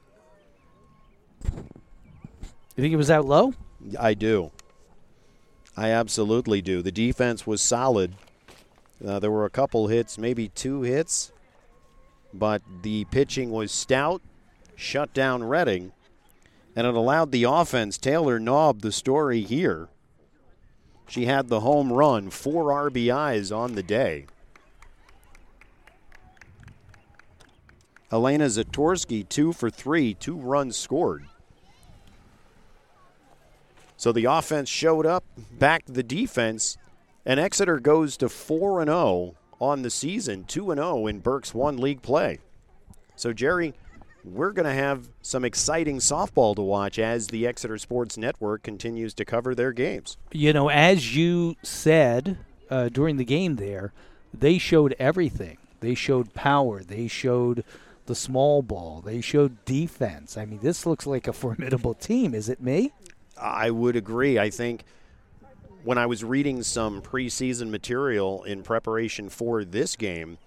You 1.44 2.82
think 2.82 2.92
it 2.92 2.96
was 2.96 3.12
out 3.12 3.26
low? 3.26 3.54
I 3.98 4.14
do. 4.14 4.50
I 5.76 5.90
absolutely 5.90 6.62
do. 6.62 6.82
The 6.82 6.92
defense 6.92 7.46
was 7.46 7.60
solid. 7.60 8.14
Uh, 9.04 9.18
there 9.18 9.30
were 9.30 9.44
a 9.44 9.50
couple 9.50 9.88
hits, 9.88 10.16
maybe 10.16 10.48
two 10.48 10.82
hits, 10.82 11.32
but 12.32 12.62
the 12.82 13.04
pitching 13.06 13.50
was 13.50 13.72
stout, 13.72 14.22
shut 14.76 15.12
down 15.12 15.44
Reading, 15.44 15.92
and 16.76 16.86
it 16.86 16.94
allowed 16.94 17.32
the 17.32 17.44
offense. 17.44 17.98
Taylor 17.98 18.38
Knobb, 18.38 18.80
the 18.80 18.92
story 18.92 19.42
here. 19.42 19.88
She 21.06 21.26
had 21.26 21.48
the 21.48 21.60
home 21.60 21.92
run, 21.92 22.30
four 22.30 22.66
RBIs 22.66 23.54
on 23.54 23.74
the 23.74 23.82
day. 23.82 24.26
Elena 28.10 28.46
Zatorsky, 28.46 29.28
two 29.28 29.52
for 29.52 29.70
three, 29.70 30.14
two 30.14 30.36
runs 30.36 30.76
scored. 30.76 31.26
So 34.04 34.12
the 34.12 34.26
offense 34.26 34.68
showed 34.68 35.06
up, 35.06 35.24
backed 35.58 35.94
the 35.94 36.02
defense, 36.02 36.76
and 37.24 37.40
Exeter 37.40 37.80
goes 37.80 38.18
to 38.18 38.28
4 38.28 38.82
and 38.82 38.90
0 38.90 39.34
on 39.62 39.80
the 39.80 39.88
season, 39.88 40.44
2 40.44 40.72
and 40.72 40.78
0 40.78 41.06
in 41.06 41.20
Berks 41.20 41.54
one 41.54 41.78
league 41.78 42.02
play. 42.02 42.40
So 43.16 43.32
Jerry, 43.32 43.72
we're 44.22 44.52
going 44.52 44.66
to 44.66 44.74
have 44.74 45.08
some 45.22 45.42
exciting 45.42 46.00
softball 46.00 46.54
to 46.54 46.60
watch 46.60 46.98
as 46.98 47.28
the 47.28 47.46
Exeter 47.46 47.78
Sports 47.78 48.18
Network 48.18 48.62
continues 48.62 49.14
to 49.14 49.24
cover 49.24 49.54
their 49.54 49.72
games. 49.72 50.18
You 50.32 50.52
know, 50.52 50.68
as 50.68 51.16
you 51.16 51.56
said 51.62 52.36
uh, 52.68 52.90
during 52.90 53.16
the 53.16 53.24
game 53.24 53.56
there, 53.56 53.94
they 54.34 54.58
showed 54.58 54.94
everything. 54.98 55.56
They 55.80 55.94
showed 55.94 56.34
power. 56.34 56.82
They 56.82 57.08
showed 57.08 57.64
the 58.04 58.14
small 58.14 58.60
ball. 58.60 59.00
They 59.02 59.22
showed 59.22 59.64
defense. 59.64 60.36
I 60.36 60.44
mean, 60.44 60.60
this 60.60 60.84
looks 60.84 61.06
like 61.06 61.26
a 61.26 61.32
formidable 61.42 61.94
team. 61.94 62.34
Is 62.34 62.50
it 62.50 62.60
me? 62.60 62.92
I 63.40 63.70
would 63.70 63.96
agree. 63.96 64.38
I 64.38 64.50
think 64.50 64.84
when 65.84 65.98
I 65.98 66.06
was 66.06 66.24
reading 66.24 66.62
some 66.62 67.02
preseason 67.02 67.70
material 67.70 68.42
in 68.44 68.62
preparation 68.62 69.28
for 69.28 69.64
this 69.64 69.96
game, 69.96 70.38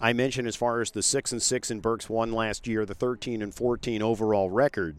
I 0.00 0.14
mentioned 0.14 0.48
as 0.48 0.56
far 0.56 0.80
as 0.80 0.90
the 0.90 1.02
six 1.02 1.32
and 1.32 1.42
six 1.42 1.70
in 1.70 1.80
Berks 1.80 2.08
won 2.08 2.32
last 2.32 2.66
year, 2.66 2.86
the 2.86 2.94
13 2.94 3.42
and 3.42 3.54
14 3.54 4.00
overall 4.02 4.48
record. 4.48 4.96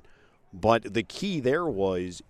But 0.53 0.93
the 0.93 1.03
key 1.03 1.39
there 1.39 1.65
was 1.65 2.21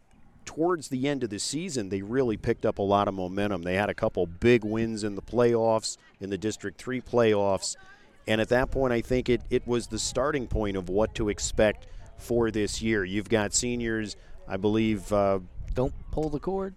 towards 0.46 0.88
the 0.88 1.08
end 1.08 1.24
of 1.24 1.30
the 1.30 1.40
season, 1.40 1.90
they 1.90 2.02
really 2.02 2.38
picked 2.38 2.66
up 2.66 2.80
a 2.80 2.84
lot 2.84 3.08
of 3.08 3.14
momentum. 3.14 3.64
They 3.64 3.76
had 3.76 3.90
a 3.90 3.94
couple 3.94 4.26
big 4.26 4.64
wins 4.64 5.04
in 5.04 5.16
the 5.16 5.22
playoffs, 5.22 5.98
in 6.20 6.30
the 6.30 6.38
District 6.38 6.80
3 6.80 7.02
playoffs. 7.02 7.76
And 8.28 8.40
at 8.40 8.50
that 8.50 8.72
point, 8.72 8.94
I 8.94 9.02
think 9.02 9.30
it, 9.30 9.42
it 9.50 9.68
was 9.68 9.88
the 9.88 10.00
starting 10.00 10.48
point 10.48 10.78
of 10.78 10.88
what 10.88 11.14
to 11.16 11.30
expect 11.30 11.88
for 12.18 12.52
this 12.52 12.82
year. 12.82 13.04
You've 13.04 13.30
got 13.30 13.54
seniors, 13.54 14.16
I 14.48 14.58
believe. 14.58 15.12
Uh, 15.12 15.40
Don't 15.74 15.94
pull 16.12 16.30
the 16.30 16.40
cord. 16.40 16.76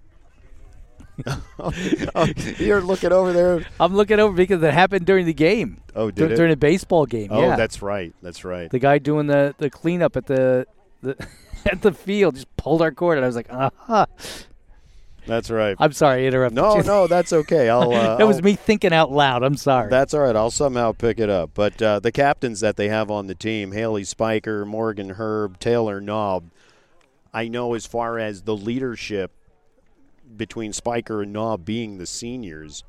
oh, 1.60 1.72
you're 2.58 2.80
looking 2.80 3.12
over 3.12 3.32
there. 3.32 3.64
I'm 3.78 3.94
looking 3.94 4.18
over 4.18 4.34
because 4.34 4.62
it 4.62 4.74
happened 4.74 5.06
during 5.06 5.26
the 5.26 5.34
game. 5.34 5.80
Oh, 5.94 6.10
did 6.10 6.28
Dur- 6.28 6.32
it? 6.32 6.36
during 6.36 6.52
a 6.52 6.56
baseball 6.56 7.06
game? 7.06 7.28
Oh, 7.30 7.40
yeah. 7.40 7.56
that's 7.56 7.82
right. 7.82 8.12
That's 8.20 8.44
right. 8.44 8.68
the 8.70 8.80
guy 8.80 8.98
doing 8.98 9.28
the, 9.28 9.54
the 9.58 9.70
cleanup 9.70 10.16
at 10.16 10.26
the, 10.26 10.66
the 11.02 11.16
at 11.70 11.82
the 11.82 11.92
field 11.92 12.34
just 12.34 12.54
pulled 12.56 12.82
our 12.82 12.90
cord, 12.90 13.18
and 13.18 13.24
I 13.24 13.28
was 13.28 13.36
like, 13.36 13.52
aha. 13.52 14.06
That's 15.26 15.50
right. 15.50 15.74
I'm 15.78 15.92
sorry, 15.92 16.24
I 16.24 16.26
interrupted. 16.26 16.56
No, 16.56 16.76
you. 16.76 16.82
no, 16.82 17.06
that's 17.06 17.32
okay. 17.32 17.68
I'll. 17.70 17.92
Uh, 17.94 18.16
that 18.16 18.26
was 18.26 18.38
I'll- 18.38 18.42
me 18.42 18.56
thinking 18.56 18.92
out 18.92 19.12
loud. 19.12 19.42
I'm 19.44 19.56
sorry. 19.56 19.88
That's 19.90 20.14
all 20.14 20.20
right. 20.20 20.34
I'll 20.36 20.50
somehow 20.50 20.92
pick 20.92 21.18
it 21.20 21.30
up. 21.30 21.50
But 21.54 21.80
uh, 21.80 22.00
the 22.00 22.12
captains 22.12 22.60
that 22.60 22.76
they 22.76 22.88
have 22.88 23.10
on 23.10 23.28
the 23.28 23.34
team 23.34 23.72
Haley 23.72 24.04
Spiker, 24.04 24.66
Morgan 24.66 25.10
Herb, 25.10 25.58
Taylor 25.60 26.00
Knobb 26.00 26.50
I 27.34 27.48
know 27.48 27.74
as 27.74 27.84
far 27.84 28.20
as 28.20 28.42
the 28.42 28.56
leadership 28.56 29.32
between 30.36 30.72
Spiker 30.72 31.20
and 31.20 31.32
Knobb 31.32 31.64
being 31.64 31.98
the 31.98 32.06
seniors, 32.06 32.84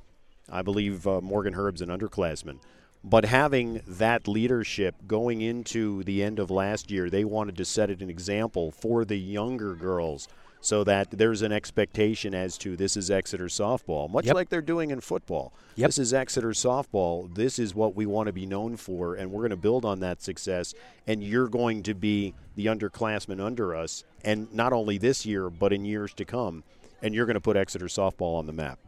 I 0.50 0.62
believe 0.62 1.08
uh, 1.08 1.20
Morgan 1.20 1.54
Herb's 1.54 1.82
an 1.82 1.90
underclassman. 1.90 2.60
But 3.04 3.26
having 3.26 3.82
that 3.88 4.28
leadership 4.28 4.96
going 5.08 5.42
into 5.42 6.04
the 6.04 6.24
end 6.24 6.38
of 6.38 6.52
last 6.52 6.92
year, 6.92 7.10
they 7.10 7.26
wanted 7.26 7.58
to 7.58 7.66
set 7.66 7.90
an 7.90 8.10
example 8.10 8.72
for 8.72 9.04
the 9.04 9.18
younger 9.18 9.74
girls. 9.74 10.28
So 10.66 10.84
that 10.86 11.12
there's 11.12 11.44
an 11.44 11.52
expectation 11.52 12.34
as 12.34 12.58
to 12.58 12.76
this 12.76 12.98
is 12.98 13.12
Exeter 13.12 13.46
softball, 13.46 14.10
much 14.10 14.26
Yep. 14.26 14.34
like 14.34 14.50
they're 14.50 14.64
doing 14.64 14.90
in 14.90 15.00
football. 15.00 15.54
Yep. 15.76 15.90
This 15.90 16.00
is 16.00 16.12
Exeter 16.12 16.50
softball. 16.54 17.32
This 17.36 17.60
is 17.60 17.76
what 17.76 17.96
we 17.96 18.08
want 18.08 18.26
to 18.26 18.34
be 18.34 18.48
known 18.48 18.76
for, 18.76 19.14
and 19.14 19.32
we're 19.32 19.42
going 19.42 19.52
to 19.52 19.58
build 19.58 19.86
on 19.86 20.00
that 20.00 20.24
success. 20.24 20.74
And 21.06 21.24
you're 21.24 21.50
going 21.50 21.84
to 21.84 21.94
be 21.94 22.34
the 22.56 22.66
underclassmen 22.66 23.40
under 23.40 23.76
us, 23.76 24.06
and 24.24 24.52
not 24.56 24.74
only 24.74 24.98
this 24.98 25.24
year, 25.24 25.52
but 25.52 25.72
in 25.72 25.86
years 25.86 26.16
to 26.16 26.26
come. 26.26 26.64
And 27.00 27.14
you're 27.14 27.28
going 27.28 27.36
to 27.36 27.42
put 27.42 27.56
Exeter 27.56 27.86
softball 27.86 28.36
on 28.40 28.48
the 28.48 28.54
map. 28.54 28.80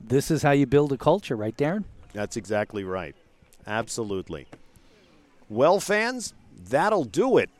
This 0.00 0.30
is 0.30 0.44
how 0.44 0.52
you 0.52 0.64
build 0.64 0.92
a 0.92 0.96
culture, 0.96 1.34
right, 1.34 1.56
Daryn? 1.56 1.86
That's 2.12 2.36
exactly 2.36 2.84
right. 2.84 3.16
Absolutely. 3.66 4.46
Well, 5.48 5.80
fans, 5.80 6.34
that'll 6.56 7.02
do 7.02 7.36
it 7.36 7.50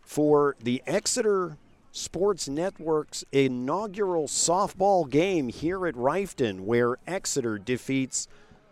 for 0.00 0.56
the 0.62 0.82
Exeter 0.86 1.58
Sports 1.96 2.46
Network's 2.46 3.24
inaugural 3.32 4.26
softball 4.26 5.08
game 5.08 5.48
here 5.48 5.86
at 5.86 5.94
Reiffton, 5.94 6.60
where 6.60 6.98
Exeter 7.06 7.56
defeats 7.58 8.28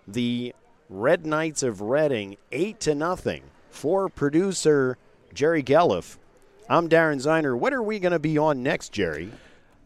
the 0.06 0.54
Red 0.90 1.24
Knights 1.24 1.62
of 1.62 1.80
Reading 1.80 2.36
eight 2.52 2.80
to 2.80 2.94
nothing. 2.94 3.44
For 3.70 4.10
producer 4.10 4.98
Jerry 5.32 5.62
Gelliff, 5.62 6.18
I'm 6.68 6.86
Daryn 6.86 7.16
Ziner. 7.16 7.58
What 7.58 7.72
are 7.72 7.82
we 7.82 7.98
going 7.98 8.12
to 8.12 8.18
be 8.18 8.36
on 8.36 8.62
next, 8.62 8.92
Jerry? 8.92 9.32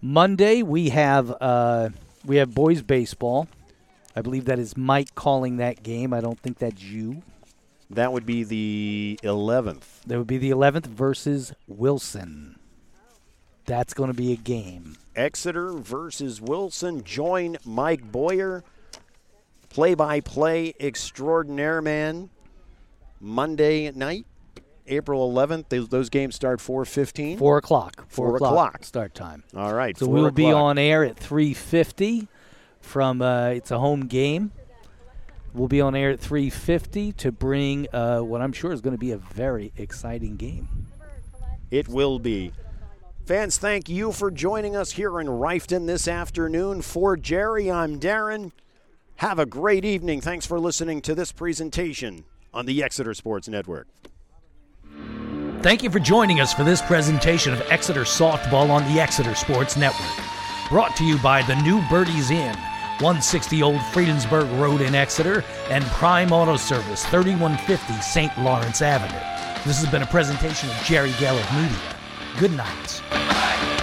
Monday 0.03 0.65
we 0.65 0.89
have 0.89 1.33
uh, 1.41 1.91
we 2.25 2.37
have 2.39 2.53
boys 2.57 2.83
baseball. 2.83 3.47
I 4.17 4.21
believe 4.21 4.47
that 4.47 4.59
is 4.59 4.77
Mike 4.77 5.15
calling 5.15 5.59
that 5.59 5.85
game. 5.85 6.13
I 6.13 6.21
don't 6.21 6.41
think 6.41 6.59
that's 6.59 6.83
you. 6.83 7.23
That 7.89 8.13
would 8.13 8.27
be 8.27 8.43
the 8.43 9.21
11th. 9.23 10.03
That 10.07 10.19
would 10.19 10.27
be 10.27 10.39
the 10.39 10.51
11th 10.51 10.87
versus 10.87 11.53
Wilson. 11.69 12.58
That's 13.69 13.93
going 13.93 14.09
to 14.09 14.17
be 14.17 14.33
a 14.33 14.37
game. 14.37 14.97
Exeter 15.15 15.73
versus 15.73 16.41
Wilson. 16.41 17.05
Join 17.05 17.59
Mike 17.67 18.11
Boyer, 18.11 18.65
play 19.69 19.95
by 19.95 20.21
play 20.21 20.73
extraordinaire 20.81 21.83
man, 21.83 22.31
Monday 23.21 23.91
night, 23.91 24.25
April 24.87 25.31
11th. 25.31 25.91
Those, 25.91 26.09
games 26.09 26.35
start 26.35 26.61
4.15. 26.61 27.39
Four 27.39 27.59
o'clock. 27.59 28.07
Four 28.09 28.37
o'clock, 28.37 28.53
o'clock. 28.53 28.85
start 28.87 29.15
time. 29.15 29.45
All 29.55 29.75
right. 29.75 29.99
So 29.99 30.07
we'll 30.07 30.31
be 30.31 30.51
on 30.51 30.79
air 30.79 31.05
at 31.05 31.17
3:50 31.17 32.27
from 32.81 33.21
uh, 33.21 33.49
it's 33.49 33.71
a 33.71 33.79
home 33.79 34.07
game. 34.07 34.51
We'll 35.53 35.69
be 35.69 35.83
on 35.83 35.95
air 35.95 36.09
at 36.09 36.21
3:50 36.21 37.15
to 37.19 37.31
bring 37.31 37.87
uh, 37.93 38.21
what 38.21 38.41
I'm 38.41 38.55
sure 38.55 38.73
is 38.73 38.81
going 38.81 38.95
to 38.95 38.99
be 38.99 39.11
a 39.11 39.19
very 39.19 39.75
exciting 39.77 40.37
game. 40.37 40.87
It 41.71 41.87
will 41.87 42.19
be. 42.19 42.53
Fans, 43.29 43.59
thank 43.59 43.91
you 43.91 44.11
for 44.13 44.31
joining 44.31 44.75
us 44.75 44.93
here 44.93 45.21
in 45.21 45.27
Reiffton 45.27 45.87
this 45.87 46.09
afternoon. 46.09 46.81
For 46.81 47.15
Jerry, 47.15 47.71
I'm 47.71 48.01
Daryn. 48.01 48.53
Have 49.17 49.39
a 49.39 49.45
great 49.45 49.85
evening. 49.85 50.23
Thanks 50.23 50.47
for 50.47 50.59
listening 50.59 51.03
to 51.03 51.15
this 51.15 51.31
presentation 51.31 52.25
on 52.55 52.65
the 52.65 52.83
Exeter 52.83 53.13
Sports 53.13 53.47
Network. 53.47 53.87
Thank 55.61 55.83
you 55.83 55.91
for 55.91 55.99
joining 55.99 56.41
us 56.41 56.55
for 56.55 56.65
this 56.65 56.81
presentation 56.81 57.53
of 57.53 57.61
Exeter 57.71 58.05
Softball 58.05 58.71
on 58.71 58.83
the 58.91 58.99
Exeter 58.99 59.35
Sports 59.35 59.77
Network. 59.77 60.25
Brought 60.71 60.97
to 60.97 61.05
you 61.05 61.19
by 61.19 61.43
the 61.43 61.57
New 61.57 61.83
Birdies 61.91 62.31
Inn, 62.31 62.57
160 63.01 63.63
Old 63.63 63.81
Friedensburg 63.93 64.51
Road 64.59 64.81
in 64.81 64.95
Exeter, 64.95 65.45
and 65.69 65.85
Prime 65.89 66.33
Auto 66.33 66.57
Service, 66.57 67.05
3150 67.05 67.93
St. 68.01 68.39
Lawrence 68.39 68.81
Avenue. 68.81 69.21
This 69.67 69.83
has 69.83 69.91
been 69.91 70.01
a 70.01 70.07
presentation 70.07 70.71
of 70.71 70.77
Jerry 70.77 71.11
Geller 71.11 71.45
Media. 71.63 71.98
Good 72.39 72.57
night. 72.57 73.78